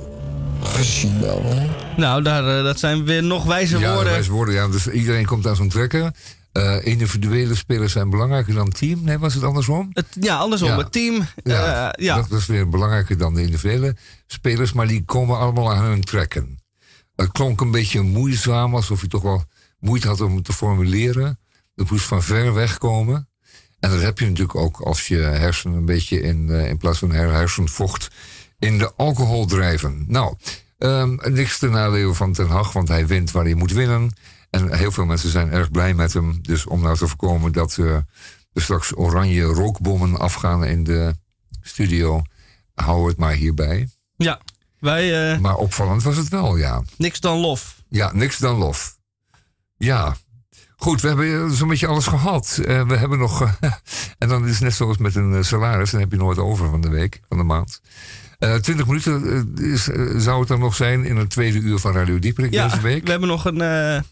gezien 0.63 1.21
wel. 1.21 1.43
Hè? 1.45 1.67
Nou, 1.97 2.23
daar, 2.23 2.59
eh, 2.59 2.65
dat 2.65 2.79
zijn 2.79 3.05
weer 3.05 3.23
nog 3.23 3.45
wijze 3.45 3.79
ja, 3.79 3.95
woorden. 3.95 4.13
wijze 4.13 4.31
woorden. 4.31 4.55
Ja, 4.55 4.69
dus 4.69 4.87
iedereen 4.87 5.27
komt 5.27 5.47
aan 5.47 5.57
zo'n 5.57 5.69
trekken. 5.69 6.15
Eh, 6.53 6.87
individuele 6.87 7.55
spelers 7.55 7.93
zijn 7.93 8.11
belangrijker 8.11 8.55
dan 8.55 8.71
team. 8.71 9.05
Nee, 9.05 9.19
was 9.19 9.35
het 9.35 9.43
andersom? 9.43 9.89
Het, 9.93 10.07
ja, 10.21 10.37
andersom. 10.37 10.69
Ja. 10.69 10.77
Het 10.77 10.93
team. 10.93 11.27
Ja, 11.43 11.93
eh, 11.93 12.05
ja. 12.05 12.17
Dat 12.17 12.39
is 12.39 12.47
weer 12.47 12.69
belangrijker 12.69 13.19
dan 13.19 13.35
de 13.35 13.43
individuele 13.43 13.97
spelers, 14.27 14.73
maar 14.73 14.87
die 14.87 15.05
komen 15.05 15.39
allemaal 15.39 15.73
aan 15.73 15.85
hun 15.85 16.05
trekken. 16.05 16.63
Het 17.15 17.33
klonk 17.33 17.61
een 17.61 17.71
beetje 17.71 18.01
moeizaam, 18.01 18.75
alsof 18.75 19.01
je 19.01 19.07
toch 19.07 19.23
wel 19.23 19.45
moeite 19.79 20.09
had 20.09 20.21
om 20.21 20.35
het 20.35 20.45
te 20.45 20.53
formuleren. 20.53 21.39
Dat 21.75 21.91
moest 21.91 22.05
van 22.05 22.23
ver 22.23 22.55
weg 22.55 22.79
komen. 22.79 23.28
En 23.81 23.91
dat 23.91 24.01
heb 24.01 24.19
je 24.19 24.25
natuurlijk 24.27 24.59
ook 24.59 24.81
als 24.81 25.09
je 25.09 25.17
hersenen 25.17 25.77
een 25.77 25.85
beetje 25.85 26.21
in, 26.21 26.51
eh, 26.51 26.69
in 26.69 26.77
plaats 26.79 26.99
van 26.99 27.11
her- 27.13 27.33
hersenvocht 27.33 28.09
in 28.59 28.79
de 28.79 28.93
alcohol 28.97 29.47
drijven. 29.47 30.05
Nou, 30.09 30.37
ehm, 30.79 31.17
niks 31.33 31.59
ten 31.59 31.71
nadele 31.71 32.15
van 32.15 32.33
Ten 32.33 32.47
Hag, 32.49 32.73
want 32.73 32.89
hij 32.89 33.07
wint 33.07 33.31
waar 33.31 33.45
hij 33.45 33.55
moet 33.55 33.73
winnen. 33.73 34.13
En 34.51 34.75
heel 34.77 34.93
veel 34.93 35.05
mensen 35.05 35.31
zijn 35.31 35.51
erg 35.51 35.71
blij 35.71 35.95
met 35.95 36.13
hem. 36.13 36.39
Dus 36.43 36.67
om 36.67 36.81
nou 36.81 36.97
te 36.97 37.07
voorkomen 37.09 37.53
dat 37.53 37.77
eh, 37.79 37.95
er 38.53 38.63
straks 38.63 38.97
oranje 38.97 39.43
rookbommen 39.43 40.19
afgaan 40.19 40.65
in 40.65 40.85
de 40.85 41.15
studio, 41.61 42.23
hou 42.75 43.09
het 43.09 43.17
maar 43.17 43.33
hierbij. 43.33 43.89
Ja, 44.17 44.41
wij... 44.79 45.33
eh, 45.33 45.39
Maar 45.41 45.57
opvallend 45.57 46.03
was 46.03 46.17
het 46.17 46.29
wel, 46.29 46.57
ja. 46.57 46.83
niks 46.97 47.21
dan 47.21 47.39
lof. 47.39 47.83
Ja, 47.89 48.13
niks 48.13 48.39
dan 48.39 48.57
lof. 48.57 48.99
Ja. 49.77 50.17
Goed, 50.81 51.01
we 51.01 51.09
hebben 51.09 51.51
zo'n 51.55 51.69
beetje 51.69 51.87
alles 51.87 52.07
gehad. 52.07 52.61
Eh, 52.67 52.87
we 52.89 52.97
hebben 52.97 53.19
nog 53.19 53.43
eh, 53.43 53.53
En 54.19 54.29
dan 54.29 54.45
is 54.47 54.51
het 54.53 54.61
net 54.61 54.75
zoals 54.75 54.97
met 54.99 55.15
een 55.15 55.35
eh, 55.35 55.43
salaris, 55.43 55.91
dan 55.91 56.01
heb 56.01 56.11
je 56.11 56.17
nooit 56.17 56.39
over 56.39 56.69
van 56.71 56.81
de 56.81 56.89
week, 56.89 57.21
van 57.29 57.37
de 57.39 57.45
maand. 57.45 57.81
Eh 58.39 58.55
20 58.55 58.87
minuten 58.87 59.47
eh, 59.57 59.65
is, 59.73 59.89
eh, 59.89 60.05
zou 60.17 60.39
het 60.39 60.49
dan 60.49 60.59
nog 60.59 60.75
zijn 60.75 61.05
in 61.05 61.17
het 61.17 61.31
tweede 61.31 61.59
uur 61.59 61.79
van 61.79 61.93
Radio 61.93 62.19
Dieperik 62.19 62.53
Ja, 62.53 62.69
deze 62.69 62.81
week. 62.81 63.05
we 63.05 63.11
hebben 63.11 63.29
nog 63.29 63.45
een 63.45 63.61
eh, 63.61 63.97
eh, 63.97 64.03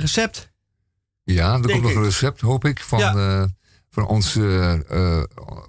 recept. 0.00 0.52
Ja, 1.24 1.52
er 1.54 1.60
Denk 1.62 1.70
komt 1.70 1.82
nog 1.82 1.90
ik. 1.90 1.96
een 1.96 2.02
recept, 2.04 2.40
hoop 2.40 2.64
ik, 2.64 2.80
van, 2.80 2.98
Ja. 2.98 3.14
eh, 3.40 3.44
van 3.90 4.06
onze, 4.06 4.84
eh, 4.88 5.22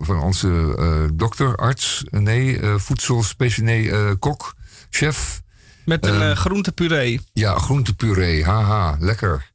van 0.06 0.20
onze 0.20 0.76
eh, 0.78 1.04
dokter, 1.14 1.56
arts, 1.56 2.04
nee, 2.10 2.60
eh 2.60 2.76
voedselspecialist, 2.78 3.76
nee, 3.76 3.92
eh, 3.92 4.12
kok, 4.20 4.54
chef. 4.90 5.42
Met 5.86 6.06
een 6.06 6.22
Eh, 6.22 6.32
eh, 6.32 6.38
groentepuree. 6.38 7.22
Ja, 7.34 7.58
groentepuree, 7.58 8.44
haha, 8.46 8.96
lekker. 9.00 9.49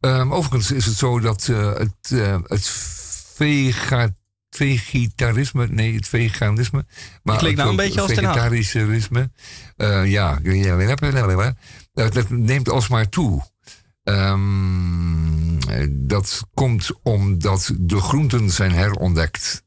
Ehm, 0.00 0.32
overigens 0.32 0.70
is 0.70 0.86
het 0.86 0.96
zo 0.96 1.20
dat 1.20 1.48
eh, 1.48 1.74
het, 1.74 2.10
eh, 2.10 2.38
het 2.44 2.68
vega, 3.34 4.08
vegetarisme, 4.50 5.66
nee, 5.70 5.94
het 5.94 6.08
veganisme. 6.08 6.86
Maar 7.22 7.36
klinkt 7.38 7.58
nou 7.58 7.70
het 7.70 7.78
een 7.78 7.84
beetje 7.86 8.00
als 8.00 8.12
vegetarisme. 8.12 9.30
eh, 9.76 10.10
ja, 10.10 10.38
dat, 11.92 12.12
dat 12.12 12.30
neemt 12.30 12.68
alsmaar 12.68 13.08
toe. 13.08 13.42
Ehm, 14.02 15.58
eh, 15.68 15.86
dat 15.90 16.42
komt 16.54 16.90
omdat 17.02 17.72
de 17.78 18.00
groenten 18.00 18.50
zijn 18.50 18.72
herontdekt. 18.72 19.62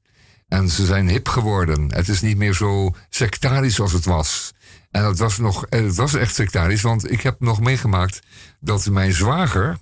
En 0.47 0.69
ze 0.69 0.85
zijn 0.85 1.09
hip 1.09 1.27
geworden. 1.27 1.93
Het 1.93 2.07
is 2.07 2.21
niet 2.21 2.37
meer 2.37 2.53
zo 2.53 2.95
sectarisch 3.09 3.79
als 3.79 3.91
het 3.91 4.05
was. 4.05 4.53
En 4.91 5.05
het 5.05 5.17
was, 5.17 5.37
nog, 5.37 5.65
het 5.69 5.95
was 5.95 6.13
echt 6.13 6.35
sectarisch, 6.35 6.81
want 6.81 7.11
ik 7.11 7.21
heb 7.21 7.39
nog 7.39 7.59
meegemaakt 7.59 8.19
dat 8.59 8.85
mijn 8.89 9.13
zwager 9.13 9.77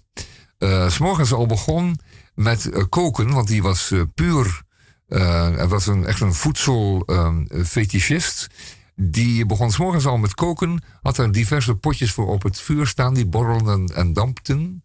s 0.61 0.93
s'morgens 0.93 1.33
al 1.33 1.45
begon 1.45 1.99
met 2.35 2.69
eh, 2.69 2.83
koken, 2.89 3.33
want 3.33 3.47
die 3.47 3.61
was 3.61 3.91
eh, 3.91 4.01
puur, 4.15 4.61
hij 5.07 5.67
was 5.67 5.87
een, 5.87 6.05
echt 6.05 6.21
een 6.21 6.33
voedselfetischist. 6.33 8.47
die 8.95 9.45
begon 9.45 9.71
s'morgens 9.71 10.05
al 10.05 10.17
met 10.17 10.33
koken, 10.33 10.83
had 11.01 11.17
er 11.17 11.31
diverse 11.31 11.75
potjes 11.75 12.11
voor 12.11 12.27
op 12.27 12.43
het 12.43 12.59
vuur 12.59 12.87
staan, 12.87 13.13
die 13.13 13.25
borrelden 13.25 13.85
en 13.95 14.13
dampten. 14.13 14.83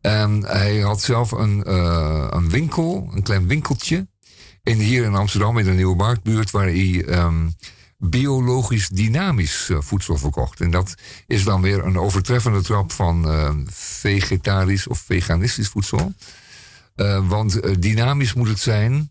En 0.00 0.44
hij 0.44 0.78
had 0.78 1.00
zelf 1.00 1.30
een, 1.30 1.74
een 2.36 2.50
winkel, 2.50 3.10
een 3.14 3.22
klein 3.22 3.46
winkeltje, 3.46 4.08
in, 4.62 4.78
hier 4.78 5.04
in 5.04 5.14
Amsterdam, 5.14 5.58
in 5.58 5.64
de 5.64 5.70
Nieuwe 5.70 5.96
Marktbuurt, 5.96 6.50
waar 6.50 6.66
hij 6.66 7.04
ehm, 7.04 7.48
biologisch 7.98 8.88
dynamisch 8.88 9.68
eh, 9.70 9.76
voedsel 9.80 10.16
verkocht. 10.16 10.60
En 10.60 10.70
dat 10.70 10.94
is 11.26 11.44
dan 11.44 11.62
weer 11.62 11.84
een 11.84 11.98
overtreffende 11.98 12.62
trap 12.62 12.92
van 12.92 13.30
eh, 13.30 13.54
vegetarisch 13.70 14.86
of 14.86 14.98
veganistisch 14.98 15.68
voedsel. 15.68 16.12
Eh, 16.94 17.28
want 17.28 17.82
dynamisch 17.82 18.34
moet 18.34 18.48
het 18.48 18.58
zijn, 18.58 19.10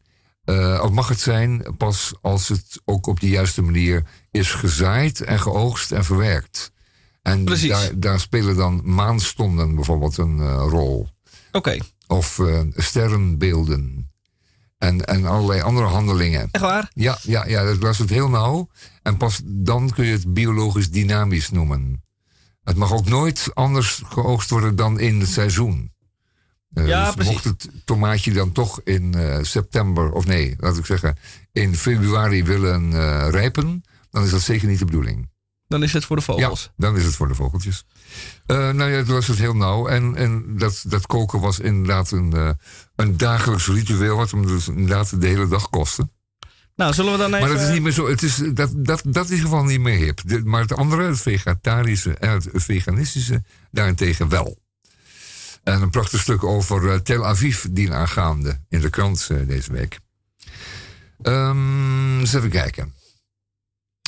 of 0.82 0.90
mag 0.90 1.08
het 1.08 1.20
zijn, 1.20 1.66
pas 1.78 2.14
als 2.22 2.48
het 2.48 2.82
ook 2.86 3.08
op 3.08 3.20
de 3.20 3.30
juiste 3.30 3.62
manier 3.62 4.04
is 4.32 4.52
gezaaid 4.52 5.22
en 5.22 5.40
geoogst 5.40 5.92
en 5.92 6.06
verwerkt. 6.06 6.72
En 7.22 7.46
daar, 7.46 8.00
daar 8.00 8.20
spelen 8.20 8.56
dan 8.56 8.82
maanstonden 8.84 9.76
bijvoorbeeld 9.76 10.18
een 10.18 10.58
rol. 10.58 11.10
Oké. 11.52 11.78
Of 12.08 12.42
sterrenbeelden. 12.76 14.05
En, 14.78 15.06
en 15.06 15.26
allerlei 15.26 15.62
andere 15.62 15.88
handelingen. 15.88 16.48
Echt 16.52 16.64
waar? 16.64 16.92
Ja, 16.94 17.18
ja, 17.22 17.48
ja, 17.48 17.64
dat 17.64 17.78
was 17.78 17.98
het 17.98 18.10
heel 18.10 18.30
nauw. 18.30 18.70
En 19.02 19.18
pas 19.18 19.42
dan 19.44 19.90
kun 19.90 20.06
je 20.06 20.12
het 20.12 20.34
biologisch 20.34 20.92
dynamisch 20.92 21.50
noemen. 21.50 22.04
Het 22.64 22.76
mag 22.76 22.92
ook 22.94 23.06
nooit 23.06 23.52
anders 23.54 24.02
geoogst 24.06 24.50
worden 24.50 24.76
dan 24.76 25.00
in 25.00 25.20
het 25.20 25.30
seizoen. 25.30 25.94
Eh, 26.74 26.88
Ja, 26.88 27.12
dus. 27.12 27.26
Mocht 27.26 27.44
het 27.44 27.70
tomaatje 27.86 28.34
dan 28.34 28.52
toch 28.52 28.82
in 28.84 29.14
eh, 29.14 29.38
september, 29.42 30.12
of 30.12 30.26
nee, 30.26 30.56
laat 30.60 30.78
ik 30.78 30.86
zeggen, 30.86 31.18
in 31.52 31.76
februari 31.76 32.44
willen 32.44 32.94
eh, 32.94 33.28
rijpen, 33.30 33.84
dan 34.10 34.24
is 34.24 34.30
dat 34.30 34.42
zeker 34.42 34.68
niet 34.68 34.80
de 34.80 34.86
bedoeling. 34.86 35.30
Dan 35.68 35.84
is 35.84 35.94
het 35.94 36.06
voor 36.06 36.16
de 36.16 36.22
vogels. 36.22 36.64
Ja, 36.64 36.86
dan 36.88 36.98
is 36.98 37.06
het 37.06 37.16
voor 37.16 37.28
de 37.28 37.36
vogeltjes. 37.36 37.86
Eh, 38.46 38.58
nou 38.58 38.92
ja, 38.92 38.98
het 38.98 39.08
was 39.08 39.28
het 39.28 39.38
heel 39.38 39.56
nauw. 39.56 39.88
En, 39.88 40.16
en 40.16 40.58
dat, 40.58 40.84
dat 40.88 41.06
koken 41.08 41.40
was 41.40 41.60
inderdaad 41.60 42.12
een, 42.12 42.34
eh, 42.34 42.50
een 42.96 43.18
dagelijks 43.18 43.68
ritueel, 43.68 44.18
wat 44.18 44.32
hem 44.32 44.46
dus 44.46 44.68
inderdaad 44.68 45.22
de 45.22 45.28
hele 45.28 45.48
dag 45.48 45.70
kostte. 45.70 46.10
Nou, 46.76 46.94
zullen 46.94 47.12
we 47.12 47.18
dan 47.18 47.34
even... 47.34 47.48
Maar 47.48 47.58
dat 47.58 47.68
is 47.68 47.74
niet 47.74 47.82
meer 47.82 47.92
zo. 47.92 48.08
Het 48.08 48.22
is, 48.22 48.36
dat, 48.54 48.72
dat, 48.76 49.02
dat 49.06 49.24
is 49.24 49.30
in 49.30 49.36
ieder 49.36 49.50
geval 49.50 49.64
niet 49.64 49.80
meer 49.80 49.98
hip. 49.98 50.22
De- 50.26 50.44
maar 50.44 50.62
het 50.62 50.74
andere, 50.74 51.04
het 51.04 51.22
vegetarische 51.22 52.14
en 52.14 52.30
het 52.30 52.48
veganistische, 52.54 53.44
daarentegen 53.72 54.30
wel. 54.30 54.58
En 55.64 55.82
een 55.82 55.90
prachtig 55.90 56.22
stuk 56.22 56.44
over 56.44 56.92
eh, 56.92 57.00
Tel 57.00 57.26
Aviv 57.26 57.66
dienaangaande 57.72 58.60
in 58.70 58.82
de 58.82 58.90
krant 58.90 59.28
eh, 59.32 59.48
deze 59.48 59.72
week. 59.72 60.00
Ehm, 61.22 62.20
eens 62.20 62.34
even 62.34 62.50
kijken. 62.50 62.94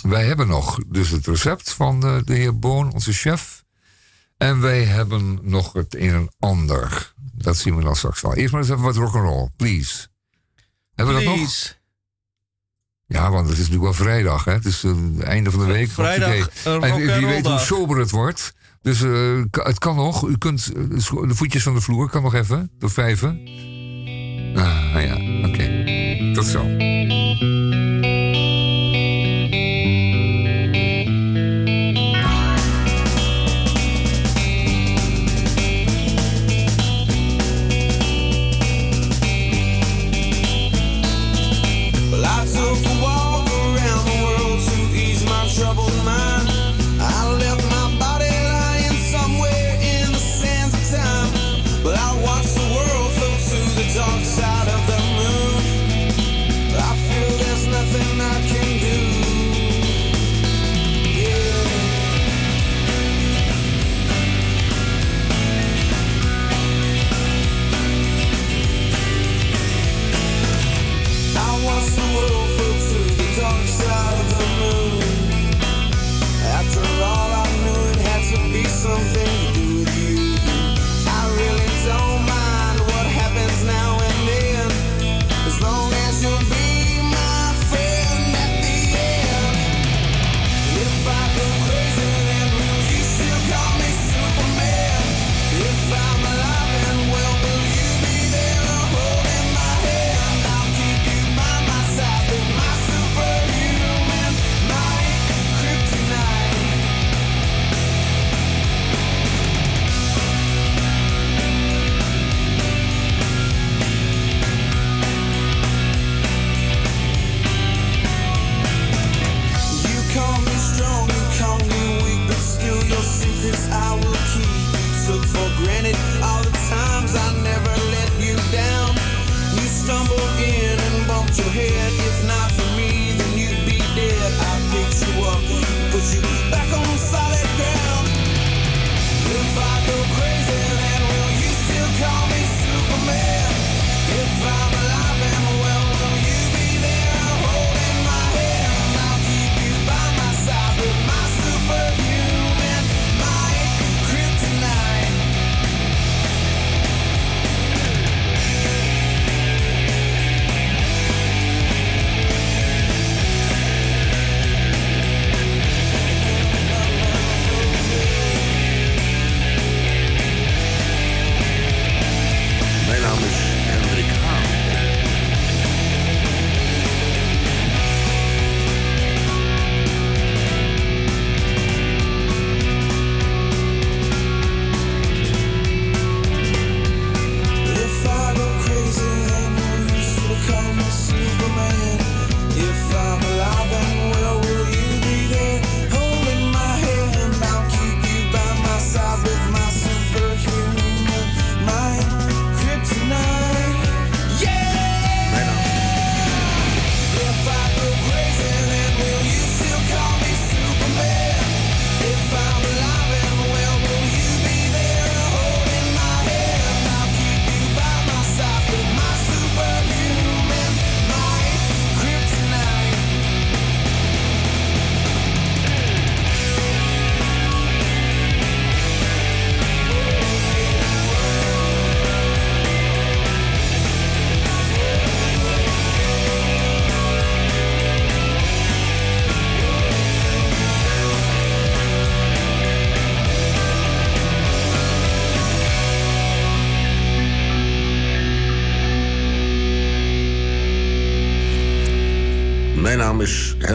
Wij 0.02 0.26
hebben 0.26 0.48
nog 0.48 0.80
dus 0.88 1.10
het 1.10 1.28
recept 1.28 1.74
van 1.74 2.04
eh, 2.04 2.18
de 2.24 2.34
heer 2.34 2.60
Boon, 2.60 2.94
onze 2.94 3.14
chef. 3.14 3.57
En 4.38 4.62
wij 4.62 4.84
hebben 4.84 5.40
nog 5.42 5.74
het 5.74 5.96
een 5.96 6.14
en 6.14 6.30
ander. 6.40 7.14
Dat 7.34 7.58
zien 7.58 7.76
we 7.76 7.84
dan 7.84 7.96
straks 7.96 8.22
wel. 8.22 8.34
Eerst 8.34 8.52
maar 8.52 8.62
eens 8.62 8.70
even 8.70 8.84
wat 8.84 8.96
rock'n'roll, 8.96 9.50
please. 9.56 10.08
Hebben 10.96 11.16
we 11.16 11.24
dat 11.24 11.30
nog? 11.30 11.40
Please. 11.40 11.76
Ja, 13.08 13.32
want 13.32 13.50
het 13.50 13.58
is 13.58 13.70
natuurlijk 13.70 13.84
wel 13.84 14.06
vrijdag, 14.08 14.46
hè? 14.46 14.52
Het 14.52 14.66
is 14.66 14.84
eh, 14.84 14.92
het 14.92 15.24
einde 15.24 15.52
van 15.52 15.60
de 15.60 15.66
week. 15.66 15.90
Vrijdag, 15.90 16.50
een 16.64 16.84
En 16.84 16.96
wie 16.96 17.26
weet 17.26 17.46
hoe 17.46 17.60
sober 17.60 17.98
het 17.98 18.12
wordt. 18.12 18.54
Dus 18.82 19.02
eh, 19.02 19.42
het 19.52 19.80
kan 19.80 19.96
nog. 19.96 20.28
U 20.28 20.38
kunt 20.38 20.72
eh, 20.76 21.28
de 21.28 21.36
voetjes 21.36 21.64
van 21.64 21.74
de 21.74 21.82
vloer 21.82 22.10
kan 22.10 22.24
nog 22.24 22.34
even. 22.34 22.72
Door 22.78 22.90
vijven. 22.90 23.30
Ah, 24.56 25.04
ja. 25.04 25.48
Oké. 25.48 25.86
Tot 26.34 26.46
zo. 26.46 26.66
outside. 54.18 54.47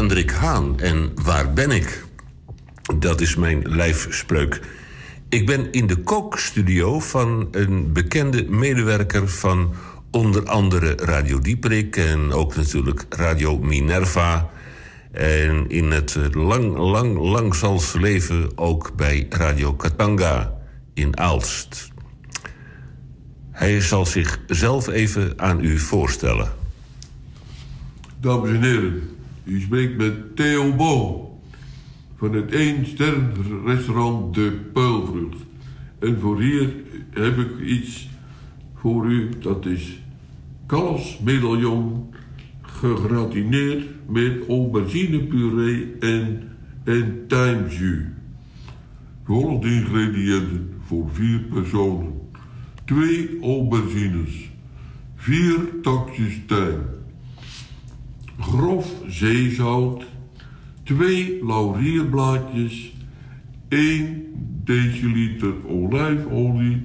Hendrik 0.02 0.30
Haan 0.30 0.80
en 0.80 1.12
waar 1.22 1.52
ben 1.52 1.70
ik? 1.70 2.04
Dat 2.98 3.20
is 3.20 3.36
mijn 3.36 3.62
lijfspreuk. 3.68 4.60
Ik 5.28 5.46
ben 5.46 5.72
in 5.72 5.86
de 5.86 5.96
kookstudio 5.96 7.00
van 7.00 7.48
een 7.50 7.92
bekende 7.92 8.44
medewerker 8.48 9.28
van 9.28 9.74
onder 10.10 10.44
andere 10.48 10.94
Radio 10.94 11.38
Dieperik 11.38 11.96
en 11.96 12.32
ook 12.32 12.56
natuurlijk 12.56 13.06
Radio 13.08 13.58
Minerva. 13.58 14.50
En 15.12 15.68
in 15.68 15.90
het 15.90 16.18
lang, 16.32 16.76
lang, 16.76 17.18
lang 17.18 17.54
zal 17.54 17.78
ze 17.78 18.00
leven 18.00 18.50
ook 18.54 18.92
bij 18.96 19.26
Radio 19.30 19.72
Katanga 19.72 20.54
in 20.94 21.18
Aalst. 21.18 21.90
Hij 23.50 23.80
zal 23.80 24.06
zichzelf 24.06 24.88
even 24.88 25.32
aan 25.36 25.64
u 25.64 25.78
voorstellen. 25.78 26.52
Dames 28.20 28.50
en 28.50 28.62
heren, 28.62 29.11
u 29.44 29.60
spreekt 29.60 29.96
met 29.96 30.36
Theo 30.36 30.74
Bo 30.74 31.28
van 32.16 32.32
het 32.32 32.52
1 32.52 32.86
sterren 32.86 33.32
restaurant 33.64 34.34
De 34.34 34.50
Puilvrucht. 34.72 35.36
En 35.98 36.20
voor 36.20 36.40
hier 36.40 36.70
heb 37.10 37.38
ik 37.38 37.60
iets 37.66 38.08
voor 38.74 39.06
u, 39.06 39.28
dat 39.40 39.66
is 39.66 40.00
kalfsmedaillon 40.66 42.14
gegratineerd 42.62 43.84
met 44.08 44.48
auberginepuree 44.48 45.92
en, 46.00 46.48
en 46.84 47.24
tijmjus. 47.28 48.04
Volgende 49.24 49.68
ingrediënten 49.68 50.70
voor 50.86 51.08
vier 51.12 51.38
personen. 51.38 52.12
Twee 52.84 53.38
aubergines, 53.42 54.50
vier 55.16 55.56
takjes 55.82 56.40
tijm, 56.46 56.80
grof 58.38 58.92
zeezout, 59.08 60.04
twee 60.82 61.44
laurierblaadjes, 61.44 62.92
1 63.68 64.22
deciliter 64.64 65.54
olijfolie, 65.66 66.80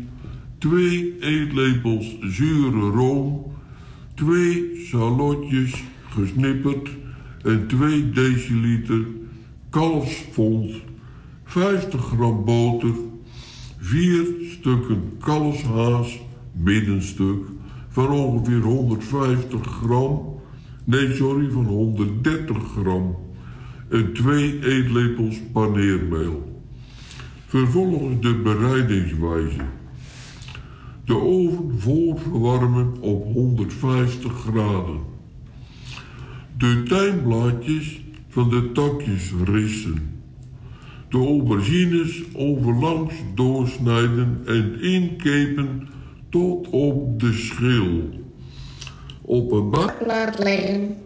2 0.58 1.18
eetlepels 1.20 2.18
zure 2.22 2.90
room, 2.90 3.46
2 4.14 4.86
salotjes 4.90 5.84
gesnipperd 6.10 6.90
en 7.44 7.68
2 7.68 8.10
deciliter 8.10 9.06
kalfsfond, 9.70 10.72
50 11.44 12.02
gram 12.02 12.46
boter, 12.46 12.96
4 13.80 14.26
stukken 14.50 15.12
kalfshaas, 15.20 16.20
middenstuk, 16.52 17.46
van 17.90 18.10
ongeveer 18.10 18.62
150 18.62 19.66
gram, 19.66 20.37
nee 20.88 21.16
sorry, 21.16 21.50
van 21.52 21.66
130 21.66 22.58
gram 22.72 23.16
en 23.90 24.14
2 24.14 24.66
eetlepels 24.66 25.42
paneermeel. 25.52 26.62
Vervolgens 27.46 28.22
de 28.22 28.36
bereidingswijze. 28.36 29.66
De 31.06 31.16
oven 31.16 31.80
voorverwarmen 31.80 32.94
op 33.00 33.34
150 33.34 34.32
graden. 34.34 35.00
De 36.58 36.84
tijmblaadjes 36.84 38.02
van 38.28 38.50
de 38.50 38.72
takjes 38.72 39.34
rissen. 39.44 40.22
De 41.10 41.18
aubergines 41.18 42.24
overlangs 42.34 43.14
doorsnijden 43.36 44.42
en 44.46 44.82
inkepen 44.82 45.88
tot 46.30 46.70
op 46.70 47.20
de 47.20 47.34
schil. 47.34 48.17
Op 49.28 49.52
een 49.52 49.70
laat 50.06 50.40
leggen, 50.40 50.98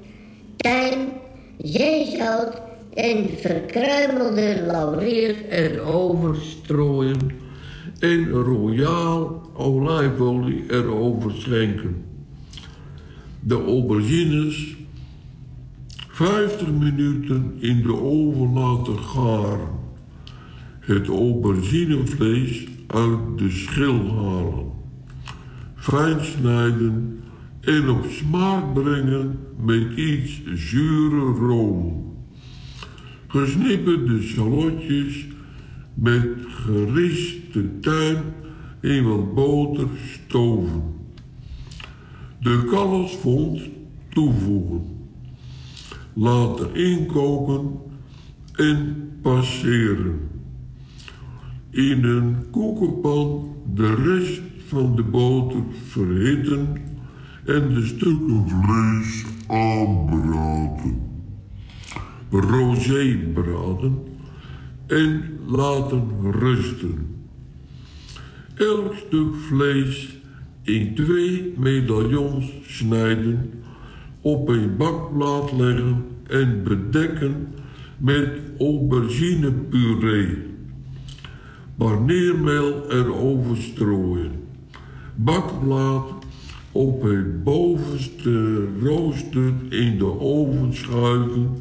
tijm, 0.56 1.10
zeezout 1.58 2.62
en 2.94 3.30
verkruimelde 3.38 4.64
laurier 4.66 5.36
erover 5.50 6.36
strooien 6.36 7.32
en 8.00 8.30
royaal 8.30 9.42
olijfolie 9.54 10.64
erover 10.68 11.32
schenken. 11.32 12.06
De 13.40 13.56
aubergines 13.56 14.76
50 16.08 16.68
minuten 16.72 17.56
in 17.60 17.82
de 17.82 17.94
oven 17.94 18.54
laten 18.54 19.00
garen. 19.00 19.80
Het 20.80 21.08
auberginevlees 21.08 22.68
uit 22.88 23.38
de 23.38 23.50
schil 23.50 24.08
halen. 24.16 24.72
Fijn 25.76 26.26
snijden 26.26 27.21
en 27.62 27.90
op 27.90 28.06
smaak 28.10 28.74
brengen 28.74 29.40
met 29.58 29.98
iets 29.98 30.42
zure 30.54 31.34
room. 31.34 32.04
Gesnipperde 33.28 34.22
salotjes 34.22 35.26
met 35.94 36.28
geriste 36.48 37.80
tuin 37.80 38.24
en 38.82 39.04
wat 39.04 39.34
boter 39.34 39.88
stoven. 39.96 40.84
De 42.40 42.64
kalfsfond 42.70 43.62
toevoegen. 44.10 44.82
Laten 46.14 46.76
inkoken 46.76 47.72
en 48.56 49.10
passeren. 49.22 50.20
In 51.70 52.04
een 52.04 52.36
koekenpan 52.52 53.56
de 53.74 53.96
rest 53.96 54.42
van 54.68 54.96
de 54.96 55.04
boter 55.04 55.64
verhitten 55.88 56.91
en 57.46 57.74
de 57.74 57.86
stukken 57.86 58.46
vlees 58.48 59.26
aanbraden. 59.48 61.10
Rosé 62.30 63.18
braden 63.34 63.98
en 64.88 65.40
laten 65.46 66.32
rusten. 66.32 67.16
Elk 68.56 68.94
stuk 68.94 69.36
vlees 69.36 70.18
in 70.64 70.96
twee 70.96 71.54
medaillons 71.58 72.52
snijden, 72.62 73.50
op 74.22 74.48
een 74.48 74.78
bakplaat 74.78 75.52
leggen 75.52 76.06
en 76.28 76.64
bedekken 76.64 77.48
met 77.98 78.30
auberginepuree. 78.60 80.38
Paneermeel 81.78 82.92
erover 82.92 83.58
strooien. 83.58 84.32
Bakplaat 85.16 86.21
op 86.72 87.02
het 87.02 87.44
bovenste 87.44 88.68
rooster 88.84 89.54
in 89.70 89.98
de 89.98 90.20
oven 90.20 90.74
schuiven 90.76 91.58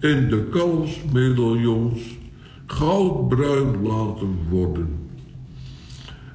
en 0.00 0.28
de 0.28 0.46
kalfsmedaillons 0.50 2.00
goudbruin 2.66 3.82
laten 3.82 4.36
worden. 4.50 4.88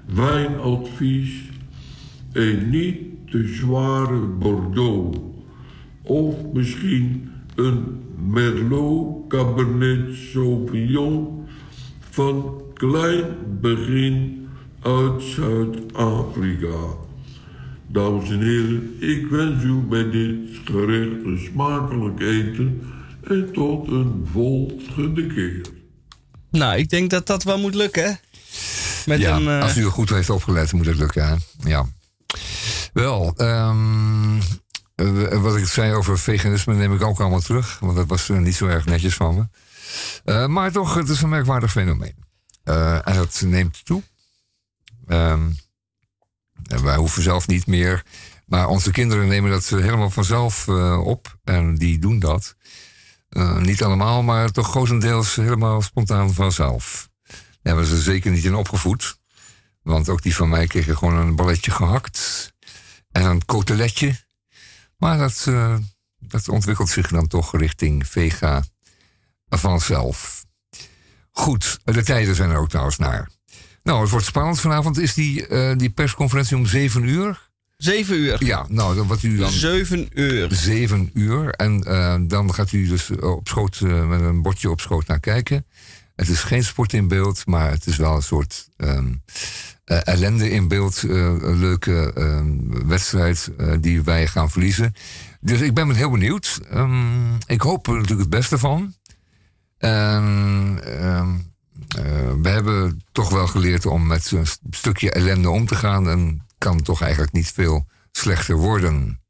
Wijnadvies 0.06 1.49
en 2.31 2.69
niet 2.69 2.98
te 3.26 3.48
zware 3.48 4.19
Bordeaux 4.19 5.18
of 6.02 6.36
misschien 6.53 7.31
een 7.56 7.84
Merlot 8.27 9.27
Cabernet 9.27 10.15
Sauvignon 10.15 11.45
van 11.99 12.61
klein 12.73 13.26
begin 13.61 14.48
uit 14.81 15.22
Zuid-Afrika. 15.22 17.07
Dames 17.91 18.30
en 18.30 18.41
heren, 18.41 18.95
ik 18.99 19.28
wens 19.28 19.64
u 19.64 19.74
bij 19.74 20.10
dit 20.10 20.60
gerecht 20.66 21.26
een 21.26 21.49
smakelijk 21.52 22.20
eten 22.20 22.82
en 23.24 23.52
tot 23.53 23.88
een 23.88 24.28
volgende 24.32 25.28
keer. 25.28 25.61
Nou, 26.52 26.78
ik 26.78 26.90
denk 26.90 27.10
dat 27.10 27.28
dat 27.28 27.44
wel 27.44 27.60
moet 27.60 27.76
lukken, 27.76 28.03
hè? 28.03 28.11
Met 29.06 29.20
ja, 29.20 29.36
een, 29.36 29.48
eh, 29.48 29.61
als 29.61 29.78
u 29.78 29.84
er 29.84 29.91
goed 29.91 30.10
heeft 30.10 30.30
opgelet, 30.30 30.74
moet 30.74 30.86
het 30.86 30.98
lukken. 30.98 31.28
Hè? 31.28 31.36
Ja. 31.70 31.86
Wel, 32.94 33.34
ehm, 33.38 34.40
eh, 34.95 35.41
wat 35.41 35.56
ik 35.56 35.66
zei 35.66 35.94
over 35.94 36.20
veganisme 36.20 36.74
neem 36.74 36.94
ik 36.94 37.03
ook 37.03 37.20
allemaal 37.20 37.40
terug. 37.40 37.80
Want 37.80 37.95
dat 37.95 38.07
was 38.07 38.30
eh, 38.30 38.38
niet 38.38 38.56
zo 38.56 38.68
erg 38.68 38.86
netjes 38.86 39.16
van 39.16 39.36
me. 39.36 39.48
Eh, 40.24 40.48
maar 40.48 40.72
toch, 40.72 40.94
het 40.94 41.10
is 41.10 41.22
een 41.22 41.30
merkwaardig 41.30 41.72
fenomeen. 41.72 42.16
Eh, 42.64 43.07
en 43.07 43.16
dat 43.16 43.41
neemt 43.45 43.86
toe. 43.86 44.03
Ehm, 45.07 45.49
wij 46.64 46.95
hoeven 46.95 47.23
zelf 47.23 47.48
niet 47.48 47.68
meer. 47.68 48.03
Maar 48.45 48.68
onze 48.68 48.91
kinderen 48.91 49.27
nemen 49.27 49.52
dat 49.52 49.68
helemaal 49.68 50.10
vanzelf 50.10 50.68
eh, 50.68 51.02
op. 51.06 51.38
En 51.44 51.76
die 51.76 51.99
doen 51.99 52.19
dat. 52.19 52.56
Eh, 53.30 53.57
niet 53.57 53.84
allemaal, 53.84 54.23
maar 54.23 54.52
toch 54.52 54.69
grotendeels 54.69 55.36
helemaal 55.36 55.81
spontaan 55.81 56.34
vanzelf. 56.34 57.10
Daar 57.23 57.38
hebben 57.61 57.86
ze 57.86 58.02
zeker 58.02 58.31
niet 58.31 58.44
in 58.44 58.56
opgevoed. 58.56 59.18
Want 59.81 60.10
ook 60.10 60.22
die 60.22 60.36
van 60.36 60.49
mij 60.49 60.68
kregen 60.68 60.98
gewoon 60.98 61.15
een 61.15 61.36
balletje 61.36 61.72
gehakt. 61.72 62.52
En 63.11 63.26
een 63.26 63.45
koteletje. 63.45 64.15
Maar 64.98 65.18
dat, 65.18 65.45
eh, 65.48 65.77
dat 66.19 66.49
ontwikkelt 66.49 66.90
zich 66.90 67.07
dan 67.07 67.27
toch 67.27 67.57
richting 67.57 68.07
vega 68.07 68.64
vanzelf. 69.49 70.44
Goed, 71.31 71.80
de 71.84 72.03
tijden 72.03 72.36
zijn 72.36 72.49
er 72.49 72.57
ook 72.57 72.69
trouwens 72.69 72.98
naar. 72.98 73.30
Nou, 73.84 74.01
het 74.01 74.10
wordt 74.10 74.26
spannend. 74.26 74.60
Vanavond 74.60 74.97
is 74.97 75.14
die, 75.14 75.47
eh, 75.47 75.77
die 75.77 75.89
persconferentie 75.89 76.57
om 76.57 76.65
7 76.65 77.03
uur. 77.03 77.47
Zeven 77.77 78.15
uur. 78.15 78.43
Ja, 78.45 78.65
nou, 78.69 79.03
wat 79.03 79.23
u 79.23 79.38
dan... 79.38 79.51
Zeven 79.51 80.10
uur. 80.14 80.47
Zeven 80.51 81.10
uur. 81.14 81.49
En 81.49 81.84
eh, 81.84 82.15
dan 82.22 82.53
gaat 82.53 82.72
u 82.72 82.88
dus 82.88 83.10
op 83.19 83.47
schoot, 83.47 83.80
eh, 83.84 84.07
met 84.07 84.22
een 84.22 84.41
bordje 84.41 84.69
op 84.69 84.80
schoot 84.81 85.07
naar 85.07 85.19
kijken. 85.19 85.65
Het 86.15 86.30
is 86.30 86.39
geen 86.43 86.64
sport 86.64 86.93
in 86.93 87.07
beeld, 87.07 87.45
maar 87.45 87.72
het 87.72 87.85
is 87.85 87.95
wel 87.97 88.15
een 88.15 88.22
soort 88.22 88.69
ehm, 88.77 89.14
eh, 89.85 89.99
ellende 90.03 90.49
in 90.51 90.68
beeld. 90.68 91.03
eh, 91.03 91.11
een 91.18 91.60
leuke 91.60 92.11
ehm, 92.15 92.88
wedstrijd 92.88 93.49
eh, 93.57 93.73
die 93.81 94.01
wij 94.03 94.27
gaan 94.27 94.51
verliezen. 94.51 94.93
Dus 95.41 95.60
ik 95.61 95.73
ben 95.73 95.91
heel 95.95 96.10
benieuwd. 96.11 96.60
Ehm, 96.69 97.34
ik 97.45 97.61
hoop 97.61 97.88
er 97.88 97.93
natuurlijk 97.93 98.19
het 98.19 98.30
beste 98.30 98.57
van. 98.57 98.93
En 99.77 100.80
ehm, 100.84 101.03
eh, 101.03 101.27
we 102.41 102.49
hebben 102.49 103.03
toch 103.11 103.30
wel 103.30 103.48
geleerd 103.48 103.86
om 103.86 104.07
met 104.07 104.24
st- 104.44 104.60
stukje 104.70 105.11
ellende 105.11 105.49
om 105.49 105.66
te 105.66 105.76
gaan. 105.76 106.10
En 106.10 106.45
kan 106.57 106.82
toch 106.82 107.02
eigenlijk 107.02 107.32
niet 107.32 107.52
veel 107.52 107.86
slechter 108.11 108.56
worden. 108.56 109.22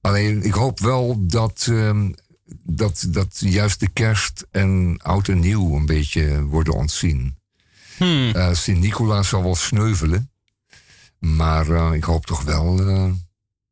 Alleen 0.00 0.42
ik 0.42 0.52
hoop 0.52 0.80
wel 0.80 1.26
dat, 1.26 1.66
ehm, 1.70 2.12
dat, 2.62 3.06
dat 3.08 3.36
juist 3.38 3.80
de 3.80 3.88
kerst 3.88 4.46
en 4.50 4.98
oud 5.02 5.28
en 5.28 5.40
nieuw 5.40 5.76
een 5.76 5.86
beetje 5.86 6.42
worden 6.42 6.74
ontzien. 6.74 7.38
Eh, 7.98 8.54
Sint-Nicolaas 8.54 9.28
zal 9.28 9.42
wel 9.42 9.54
sneuvelen. 9.54 10.30
Maar 11.18 11.70
eh, 11.70 11.92
ik 11.92 12.04
hoop 12.04 12.26
toch 12.26 12.42
wel 12.42 12.88
eh, 12.88 13.10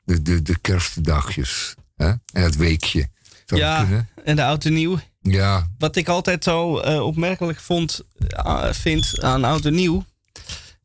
de, 0.05 0.23
de, 0.23 0.43
de 0.43 0.59
kerstdagjes. 0.59 1.75
Hè? 1.97 2.09
En 2.09 2.43
het 2.43 2.57
weekje. 2.57 3.09
Zou 3.45 3.61
Ja, 3.61 4.07
en 4.25 4.37
de 4.37 4.45
oud 4.45 4.65
en 4.65 4.73
nieuw. 4.73 4.99
Ja, 5.23 5.71
Wat 5.79 5.97
ik 5.97 6.09
altijd 6.09 6.45
zo 6.45 6.79
eh, 6.79 7.01
opmerkelijk 7.07 7.61
vond, 7.61 8.01
eh, 8.29 8.73
vind 8.73 9.23
aan 9.23 9.45
oud 9.45 9.65
en 9.65 9.75
nieuw... 9.75 10.05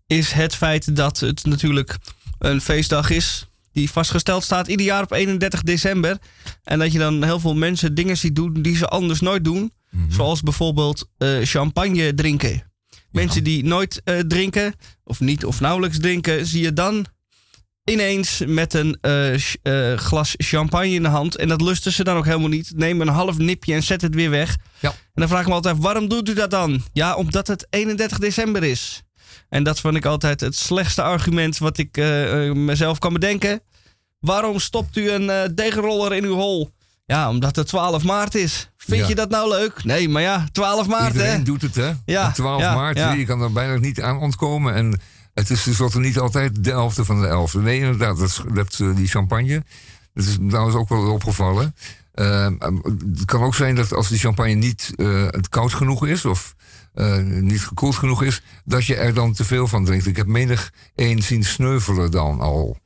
is 0.07 0.31
het 0.31 0.55
feit 0.55 0.95
dat 0.95 1.19
het 1.19 1.45
natuurlijk 1.45 1.97
een 2.39 2.61
feestdag 2.61 3.09
is... 3.09 3.47
die 3.71 3.91
vastgesteld 3.91 4.43
staat 4.43 4.67
ieder 4.67 4.85
jaar 4.85 5.03
op 5.03 5.11
31 5.11 5.61
december. 5.61 6.17
En 6.63 6.79
dat 6.79 6.91
je 6.91 6.99
dan 6.99 7.23
heel 7.23 7.39
veel 7.39 7.55
mensen 7.55 7.95
dingen 7.95 8.17
ziet 8.17 8.35
doen 8.35 8.61
die 8.61 8.77
ze 8.77 8.87
anders 8.87 9.19
nooit 9.19 9.43
doen. 9.43 9.71
Zoals 10.09 10.41
bijvoorbeeld 10.41 11.09
eh, 11.17 11.37
champagne 11.41 12.13
drinken. 12.13 12.71
Mensen 13.11 13.43
die 13.43 13.63
nooit 13.63 14.01
drinken, 14.27 14.73
of 15.03 15.19
niet 15.19 15.45
of 15.45 15.59
nauwelijks 15.59 15.99
drinken... 15.99 16.45
zie 16.45 16.61
je 16.61 16.73
dan 16.73 17.05
ineens 17.89 18.41
met 18.45 18.73
een 18.73 18.97
eh, 19.01 19.33
eh, 19.33 19.97
glas 19.97 20.33
champagne 20.37 20.89
in 20.93 21.03
de 21.03 21.09
hand. 21.09 21.35
En 21.35 21.47
dat 21.47 21.61
lusten 21.61 21.91
ze 21.91 22.03
dan 22.03 22.17
ook 22.17 22.25
helemaal 22.25 22.47
niet. 22.47 22.71
Neem 22.75 23.01
een 23.01 23.07
half 23.07 23.37
nipje 23.37 23.73
en 23.73 23.83
zet 23.83 24.01
het 24.01 24.15
weer 24.15 24.29
weg. 24.29 24.55
Ja. 24.79 24.89
En 24.89 24.95
dan 25.13 25.27
vraag 25.27 25.41
ik 25.41 25.47
me 25.47 25.53
altijd, 25.53 25.75
waarom 25.79 26.07
doet 26.07 26.29
u 26.29 26.33
dat 26.33 26.51
dan? 26.51 26.83
Ja, 26.93 27.15
omdat 27.15 27.47
het 27.47 27.67
31 27.69 28.19
december 28.19 28.63
is. 28.63 29.01
En 29.49 29.63
dat 29.63 29.79
vond 29.79 29.95
ik 29.95 30.05
altijd 30.05 30.39
het 30.39 30.55
slechtste 30.55 31.01
argument 31.01 31.57
wat 31.57 31.77
ik 31.77 31.97
eh, 31.97 32.51
mezelf 32.51 32.99
kan 32.99 33.13
bedenken. 33.13 33.61
Waarom 34.19 34.59
stopt 34.59 34.97
u 34.97 35.09
een 35.11 35.55
degenroller 35.55 36.13
in 36.13 36.23
uw 36.23 36.35
hol? 36.35 36.71
Ja, 37.05 37.29
omdat 37.29 37.55
het 37.55 37.67
12 37.67 38.03
maart 38.03 38.35
is. 38.35 38.69
Vind 38.77 39.01
Ja. 39.01 39.07
je 39.07 39.15
dat 39.15 39.29
nou 39.29 39.49
leuk? 39.49 39.83
Nee, 39.83 40.09
maar 40.09 40.21
ja, 40.21 40.45
12 40.51 40.87
maart 40.87 41.13
Iedereen 41.13 41.37
hè? 41.37 41.43
doet 41.43 41.61
het, 41.61 41.75
hè? 41.75 41.91
Ja, 42.05 42.27
Op 42.27 42.33
12 42.33 42.61
ja, 42.61 42.75
maart, 42.75 42.97
je 43.17 43.25
kan 43.25 43.41
er 43.41 43.51
bijna 43.51 43.77
niet 43.77 44.01
aan 44.01 44.19
ontkomen. 44.19 44.73
En 44.73 44.99
het 45.37 45.49
is 45.49 45.63
tenslotte 45.63 45.99
niet 45.99 46.19
altijd 46.19 46.63
de 46.63 46.71
11e 46.71 47.05
van 47.05 47.21
de 47.21 47.27
11e. 47.27 47.59
Nee, 47.61 47.79
inderdaad, 47.79 48.17
dat, 48.17 48.27
is- 48.27 48.41
dat, 48.53 48.79
eh, 48.79 48.95
die 48.95 49.07
champagne. 49.07 49.63
Dat 50.13 50.25
is 50.25 50.37
trouwens 50.49 50.75
ook 50.75 50.89
wel 50.89 51.11
opgevallen. 51.11 51.75
Eh, 52.13 52.49
het 53.15 53.25
kan 53.25 53.41
ook 53.43 53.55
zijn 53.55 53.75
dat 53.75 53.93
als 53.93 54.09
die 54.09 54.19
champagne 54.19 54.53
niet 54.53 54.93
eh, 54.95 55.27
koud 55.49 55.73
genoeg 55.73 56.07
is... 56.07 56.25
of 56.25 56.55
niet 57.23 57.61
gekoeld 57.61 57.95
genoeg 57.95 58.23
is, 58.23 58.41
dat 58.65 58.85
je 58.85 58.95
er 58.95 59.13
dan 59.13 59.33
te 59.33 59.45
veel 59.45 59.67
van 59.67 59.85
drinkt. 59.85 60.05
Ik 60.05 60.15
heb 60.15 60.27
menig 60.27 60.71
één 60.95 61.21
zien 61.21 61.43
sneuvelen 61.43 62.11
dan 62.11 62.39
al. 62.39 62.77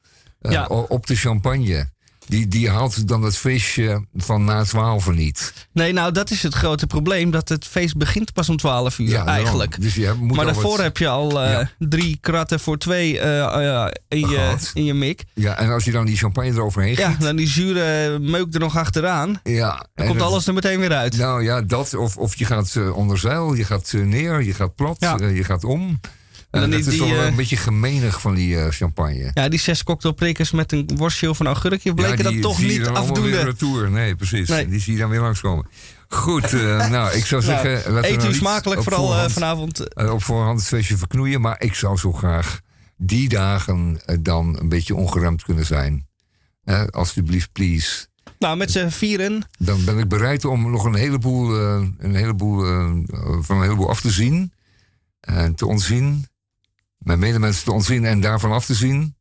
Ja. 0.41 0.65
Op 0.65 1.07
de 1.07 1.15
champagne. 1.15 1.89
Die, 2.27 2.47
die 2.47 2.69
haalt 2.69 3.07
dan 3.07 3.23
het 3.23 3.37
feestje 3.37 4.05
van 4.15 4.43
na 4.43 4.63
12 4.63 5.09
niet. 5.09 5.53
Nee, 5.73 5.93
nou 5.93 6.11
dat 6.11 6.31
is 6.31 6.43
het 6.43 6.53
grote 6.53 6.87
probleem. 6.87 7.31
Dat 7.31 7.49
het 7.49 7.65
feest 7.65 7.97
begint 7.97 8.33
pas 8.33 8.49
om 8.49 8.57
12 8.57 8.99
uur 8.99 9.09
Ja, 9.09 9.25
eigenlijk. 9.25 9.81
Dus 9.81 9.95
je 9.95 10.13
moet 10.19 10.35
maar 10.35 10.45
daarvoor 10.45 10.69
wat- 10.71 10.81
heb 10.81 10.97
je 10.97 11.07
al 11.07 11.41
eh, 11.41 11.65
drie 11.79 12.17
kratten 12.21 12.59
voor 12.59 12.77
twee 12.77 13.19
eh, 13.19 13.85
eh, 13.85 13.91
in, 14.07 14.19
je, 14.29 14.55
in 14.73 14.83
je 14.85 14.93
mik. 14.93 15.23
Ja, 15.33 15.57
en 15.57 15.69
als 15.69 15.83
je 15.83 15.91
dan 15.91 16.05
die 16.05 16.17
champagne 16.17 16.49
eroverheen 16.51 16.95
Ja, 16.95 17.09
giet... 17.11 17.21
dan 17.21 17.35
die 17.35 17.47
zure 17.47 18.19
meuk 18.19 18.53
er 18.53 18.59
nog 18.59 18.77
achteraan. 18.77 19.39
Ja, 19.43 19.85
Dan 19.95 20.07
komt 20.07 20.21
alles 20.21 20.47
er 20.47 20.53
meteen 20.53 20.79
weer 20.79 20.93
uit. 20.93 21.17
Nou 21.17 21.43
ja, 21.43 21.61
dat. 21.61 21.93
Of, 21.95 22.17
of 22.17 22.35
je 22.35 22.45
gaat 22.45 22.79
onder 22.93 23.17
zeil, 23.17 23.53
je 23.53 23.63
gaat 23.63 23.93
neer, 23.93 24.43
je 24.43 24.53
gaat 24.53 24.75
plat, 24.75 24.97
je 25.33 25.43
gaat 25.43 25.63
om. 25.63 25.99
En 26.51 26.59
dat 26.61 26.69
die- 26.69 26.79
is 26.79 26.97
toch 26.97 27.07
die, 27.07 27.15
wel 27.15 27.23
eh, 27.23 27.29
een 27.29 27.35
beetje 27.35 27.57
gemeenig 27.57 28.21
van 28.21 28.35
die 28.35 28.57
eh, 28.59 28.71
champagne. 28.71 29.31
Ja, 29.33 29.49
die 29.49 29.59
zes 29.59 29.83
cocktailprikkers 29.83 30.51
met 30.51 30.71
een 30.71 30.89
worstje 30.95 31.33
een 31.39 31.47
augurkje 31.47 31.93
bleken 31.93 32.17
Ja, 32.17 32.23
dat 32.23 32.41
toch 32.41 32.59
niet 32.59 32.77
weer 32.77 32.89
afdoende. 32.89 33.43
retour. 33.43 33.89
Nee, 33.91 34.15
precies. 34.15 34.49
Nee. 34.49 34.67
Die 34.67 34.79
zie 34.79 34.93
je 34.93 34.99
dan 34.99 35.09
weer 35.09 35.19
langskomen. 35.19 35.67
Goed, 36.07 36.53
eh, 36.53 36.89
nou, 36.89 37.11
ik 37.15 37.25
zou 37.25 37.41
zeggen... 37.41 37.71
Nou, 37.71 37.89
laten 37.89 38.01
we 38.01 38.07
eet 38.07 38.15
nou 38.15 38.27
u 38.27 38.31
niet 38.31 38.37
smakelijk 38.37 38.83
vooral, 38.83 39.29
vanavond. 39.29 39.95
op 39.95 40.23
voorhand 40.23 40.59
het 40.59 40.67
feestje 40.67 40.97
verknoeien. 40.97 41.41
Maar 41.41 41.55
ik 41.61 41.73
zou 41.73 41.97
zo 41.97 42.11
graag 42.11 42.59
die 42.97 43.29
dagen 43.29 44.01
dan 44.19 44.59
een 44.59 44.69
beetje 44.69 44.95
ongeremd 44.95 45.43
kunnen 45.43 45.65
zijn. 45.65 46.07
Alsjeblieft, 46.89 47.51
please. 47.51 48.07
Nou, 48.39 48.57
met 48.57 48.71
z'n 48.71 48.87
vieren. 48.89 49.49
Dan 49.59 49.85
ben 49.85 49.97
ik 49.97 50.07
bereid 50.07 50.45
om 50.45 50.71
nog 50.71 50.83
een 50.85 50.95
heleboel, 50.95 51.55
een 51.97 52.15
heleboel, 52.15 52.63
van 53.41 53.55
een 53.55 53.61
heleboel 53.63 53.89
af 53.89 54.01
te 54.01 54.11
zien. 54.11 54.53
En 55.19 55.55
te 55.55 55.65
ontzien. 55.65 56.25
Mijn 57.03 57.19
medemensen 57.19 57.63
te 57.63 57.71
ontzien 57.71 58.05
en 58.05 58.21
daarvan 58.21 58.51
af 58.51 58.65
te 58.65 58.73
zien. 58.73 59.15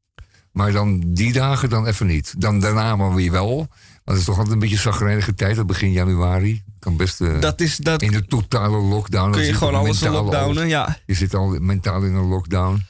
Maar 0.52 0.72
dan 0.72 1.00
die 1.06 1.32
dagen 1.32 1.68
dan 1.68 1.86
even 1.86 2.06
niet. 2.06 2.34
Dan 2.38 2.60
daarna 2.60 2.96
maar 2.96 3.14
weer 3.14 3.30
wel. 3.30 3.56
Want 3.56 3.68
het 4.04 4.16
is 4.18 4.24
toch 4.24 4.34
altijd 4.36 4.54
een 4.54 4.60
beetje 4.60 4.76
zagrijnige 4.76 5.34
tijd. 5.34 5.56
Dat 5.56 5.66
begin 5.66 5.92
januari. 5.92 6.62
Kan 6.78 6.96
best 6.96 7.20
eh, 7.20 7.40
Dat 7.40 7.60
is, 7.60 7.76
dat 7.76 8.02
in 8.02 8.10
de 8.12 8.26
totale 8.26 8.76
lockdown. 8.78 9.30
Kun 9.32 9.44
je 9.44 9.54
gewoon 9.54 9.74
al 9.74 9.80
alles 9.80 10.00
lockdownen. 10.00 10.68
Ja. 10.68 10.98
Je 11.06 11.14
zit 11.14 11.34
al 11.34 11.48
mentaal 11.48 12.02
in 12.02 12.14
een 12.14 12.28
lockdown. 12.28 12.82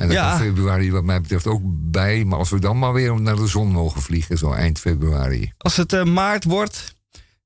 En 0.00 0.06
dan 0.06 0.10
Ja. 0.16 0.36
februari 0.36 0.92
wat 0.92 1.04
mij 1.04 1.20
betreft 1.20 1.46
ook 1.46 1.60
bij. 1.64 2.24
Maar 2.24 2.38
als 2.38 2.50
we 2.50 2.58
dan 2.58 2.78
maar 2.78 2.92
weer 2.92 3.20
naar 3.20 3.36
de 3.36 3.46
zon 3.46 3.68
mogen 3.68 4.02
vliegen. 4.02 4.38
Zo 4.38 4.52
eind 4.52 4.78
februari. 4.78 5.52
Als 5.58 5.76
het 5.76 5.92
eh, 5.92 6.04
maart 6.04 6.44
wordt. 6.44 6.95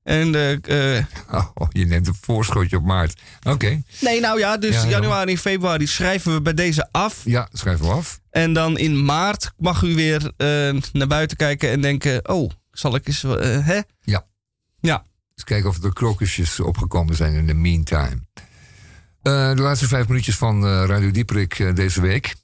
En 0.03 0.31
de, 0.31 0.59
eh, 1.29 1.39
Oh, 1.53 1.67
je 1.69 1.85
neemt 1.85 2.07
een 2.07 2.15
voorschotje 2.21 2.77
op 2.77 2.83
maart. 2.83 3.21
Oké. 3.47 3.81
Nee, 4.01 4.19
nou 4.19 4.39
ja, 4.39 4.57
dus 4.57 4.75
Ja, 4.75 4.81
ja. 4.83 4.89
januari 4.89 5.31
en 5.31 5.37
februari 5.37 5.87
schrijven 5.87 6.33
we 6.33 6.41
bij 6.41 6.53
deze 6.53 6.87
af. 6.91 7.21
Ja, 7.25 7.49
schrijven 7.51 7.85
we 7.85 7.91
af. 7.91 8.19
En 8.29 8.53
dan 8.53 8.77
in 8.77 9.05
maart 9.05 9.51
mag 9.57 9.81
u 9.81 9.95
weer 9.95 10.31
eh, 10.37 10.47
naar 10.93 11.07
buiten 11.07 11.37
kijken 11.37 11.69
en 11.69 11.81
denken: 11.81 12.29
oh, 12.29 12.51
zal 12.71 12.95
ik 12.95 13.07
eens. 13.07 13.23
eh, 13.23 13.65
hè? 13.65 13.79
Ja. 14.01 14.25
Ja. 14.79 15.05
Dus 15.33 15.43
kijken 15.43 15.69
of 15.69 15.83
er 15.83 15.93
krokusjes 15.93 16.59
opgekomen 16.59 17.15
zijn 17.15 17.33
in 17.33 17.47
de 17.47 17.53
meantime. 17.53 18.19
Eh, 19.21 19.55
de 19.55 19.61
laatste 19.61 19.87
vijf 19.87 20.07
minuutjes 20.07 20.35
van 20.37 20.65
eh, 20.65 20.83
Radio 20.85 21.11
Dieperik 21.11 21.59
eh, 21.59 21.73
deze 21.75 22.01
week. 22.01 22.35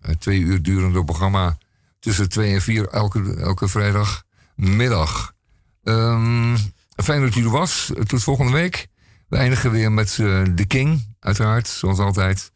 Eh, 0.00 0.14
twee 0.18 0.40
uur 0.40 0.62
durende 0.62 1.04
programma 1.04 1.58
tussen 2.00 2.28
twee 2.28 2.54
en 2.54 2.62
vier 2.62 2.88
elke, 2.88 3.36
elke 3.36 3.68
vrijdagmiddag. 3.68 5.32
Ehm 5.84 6.56
fijn 7.04 7.20
dat 7.22 7.34
u 7.34 7.42
er 7.44 7.50
was. 7.50 7.90
Eh, 7.94 8.02
Tot 8.02 8.22
volgende 8.22 8.52
week. 8.52 8.86
We 9.28 9.36
eindigen 9.36 9.70
weer 9.70 9.92
met 9.92 10.18
eh 10.18 10.42
The 10.42 10.64
King, 10.66 11.14
uiteraard, 11.20 11.68
zoals 11.68 11.98
altijd. 11.98 12.52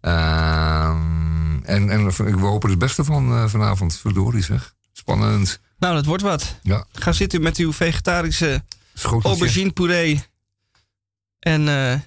Ehm, 0.00 1.62
en, 1.62 1.90
en 1.90 2.06
we 2.16 2.40
hopen 2.40 2.70
het 2.70 2.78
beste 2.78 3.04
van 3.04 3.32
eh, 3.32 3.48
vanavond. 3.48 3.96
Verdorie 3.96 4.42
zeg. 4.42 4.74
Spannend. 4.92 5.60
Nou, 5.78 5.94
dat 5.94 6.04
wordt 6.04 6.22
wat. 6.22 6.58
Ja. 6.62 6.86
Ga 6.92 7.12
zitten 7.12 7.42
met 7.42 7.56
uw 7.56 7.72
vegetarische 7.72 8.64
Schoteltje. 8.94 9.28
aubergine 9.28 9.70
puree. 9.70 10.22
En 11.38 11.68
eh, 11.68 11.98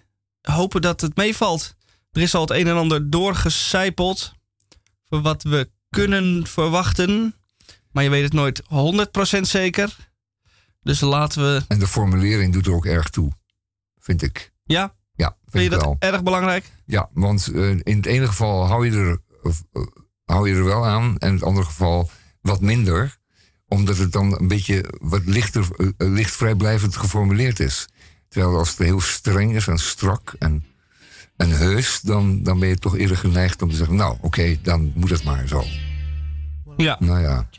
hopen 0.55 0.81
dat 0.81 1.01
het 1.01 1.15
meevalt. 1.15 1.76
Er 2.11 2.22
is 2.22 2.34
al 2.35 2.41
het 2.41 2.49
een 2.49 2.68
en 2.68 2.76
ander 2.76 3.10
doorgecijpeld. 3.10 4.34
Voor 5.10 5.22
wat 5.22 5.43
we 5.43 5.69
kunnen 5.89 6.47
verwachten. 6.47 7.35
Maar 7.91 8.03
je 8.03 8.10
weet 8.10 8.23
het 8.23 8.34
nooit 8.34 8.61
100% 9.38 9.39
zeker. 9.41 9.95
Dus 10.84 10.99
laten 11.01 11.41
we. 11.41 11.61
En 11.68 11.80
de 11.80 11.88
formulering 11.88 12.53
doet 12.53 12.65
er 12.65 12.73
ook 12.73 12.85
erg 12.85 13.10
toe, 13.10 13.31
vind 13.99 14.22
ik. 14.22 14.51
Ja? 14.64 14.95
Ja, 15.15 15.27
vind, 15.27 15.51
Vind 15.51 15.64
je 15.64 15.69
ik 15.69 15.76
dat 15.76 15.81
wel. 15.81 15.95
erg 15.99 16.23
belangrijk? 16.23 16.72
Ja, 16.85 17.10
want 17.14 17.47
eh, 17.47 17.69
in 17.69 17.81
het 17.84 18.05
ene 18.05 18.27
geval 18.27 18.68
hou 18.68 18.85
je, 18.91 18.97
er, 18.97 19.19
eh, 19.43 19.81
hou 20.26 20.49
je 20.49 20.55
er 20.55 20.65
wel 20.65 20.85
aan, 20.85 21.18
en 21.18 21.27
in 21.27 21.34
het 21.34 21.43
andere 21.43 21.65
geval 21.65 22.10
wat 22.41 22.61
minder. 22.61 23.18
Omdat 23.68 23.97
het 23.97 24.11
dan 24.11 24.39
een 24.39 24.47
beetje 24.47 24.93
wat 25.01 25.22
lichter, 25.26 25.68
eh, 25.77 25.88
licht 25.97 26.31
vrijblijvend 26.35 26.95
geformuleerd 26.95 27.60
is. 27.60 27.88
Terwijl 28.27 28.57
als 28.57 28.69
het 28.69 28.77
heel 28.77 29.01
streng 29.01 29.55
is 29.55 29.68
en 29.68 29.77
strak 29.77 30.35
en, 30.39 30.65
en 31.35 31.49
heus, 31.49 32.01
dan, 32.01 32.43
dan 32.43 32.60
ben 32.60 32.69
je 32.69 32.77
toch 32.77 32.97
eerder 32.97 33.18
geneigd 33.18 33.61
om 33.61 33.69
te 33.69 33.76
zeggen: 33.76 33.95
Nou, 33.95 34.18
oké, 34.22 34.57
dan 34.61 34.91
moet 34.95 35.10
het 35.10 35.23
maar 35.23 35.47
zo. 35.47 35.64
Ja. 36.77 36.97
Nou 36.99 37.22
ja, 37.22 37.49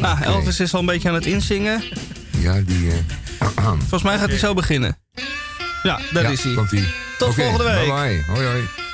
Ah, 0.00 0.20
Elvis 0.20 0.60
is 0.60 0.74
al 0.74 0.80
een 0.80 0.86
beetje 0.86 1.08
aan 1.08 1.14
het 1.14 1.26
inzingen. 1.26 1.82
ja 2.38 2.60
die. 2.60 2.90
eh, 2.90 2.96
Volgens 3.78 4.02
mij 4.02 4.18
gaat 4.18 4.28
hij 4.28 4.38
zo 4.38 4.54
beginnen. 4.54 4.98
Ja, 5.82 6.00
daar 6.12 6.22
ja, 6.22 6.28
is 6.28 6.42
hij. 6.42 6.54
Tot 7.18 7.34
volgende 7.34 7.64
week. 7.64 7.74
Bye 7.86 8.22
bye. 8.24 8.24
Hoi 8.34 8.46
hoi. 8.46 8.87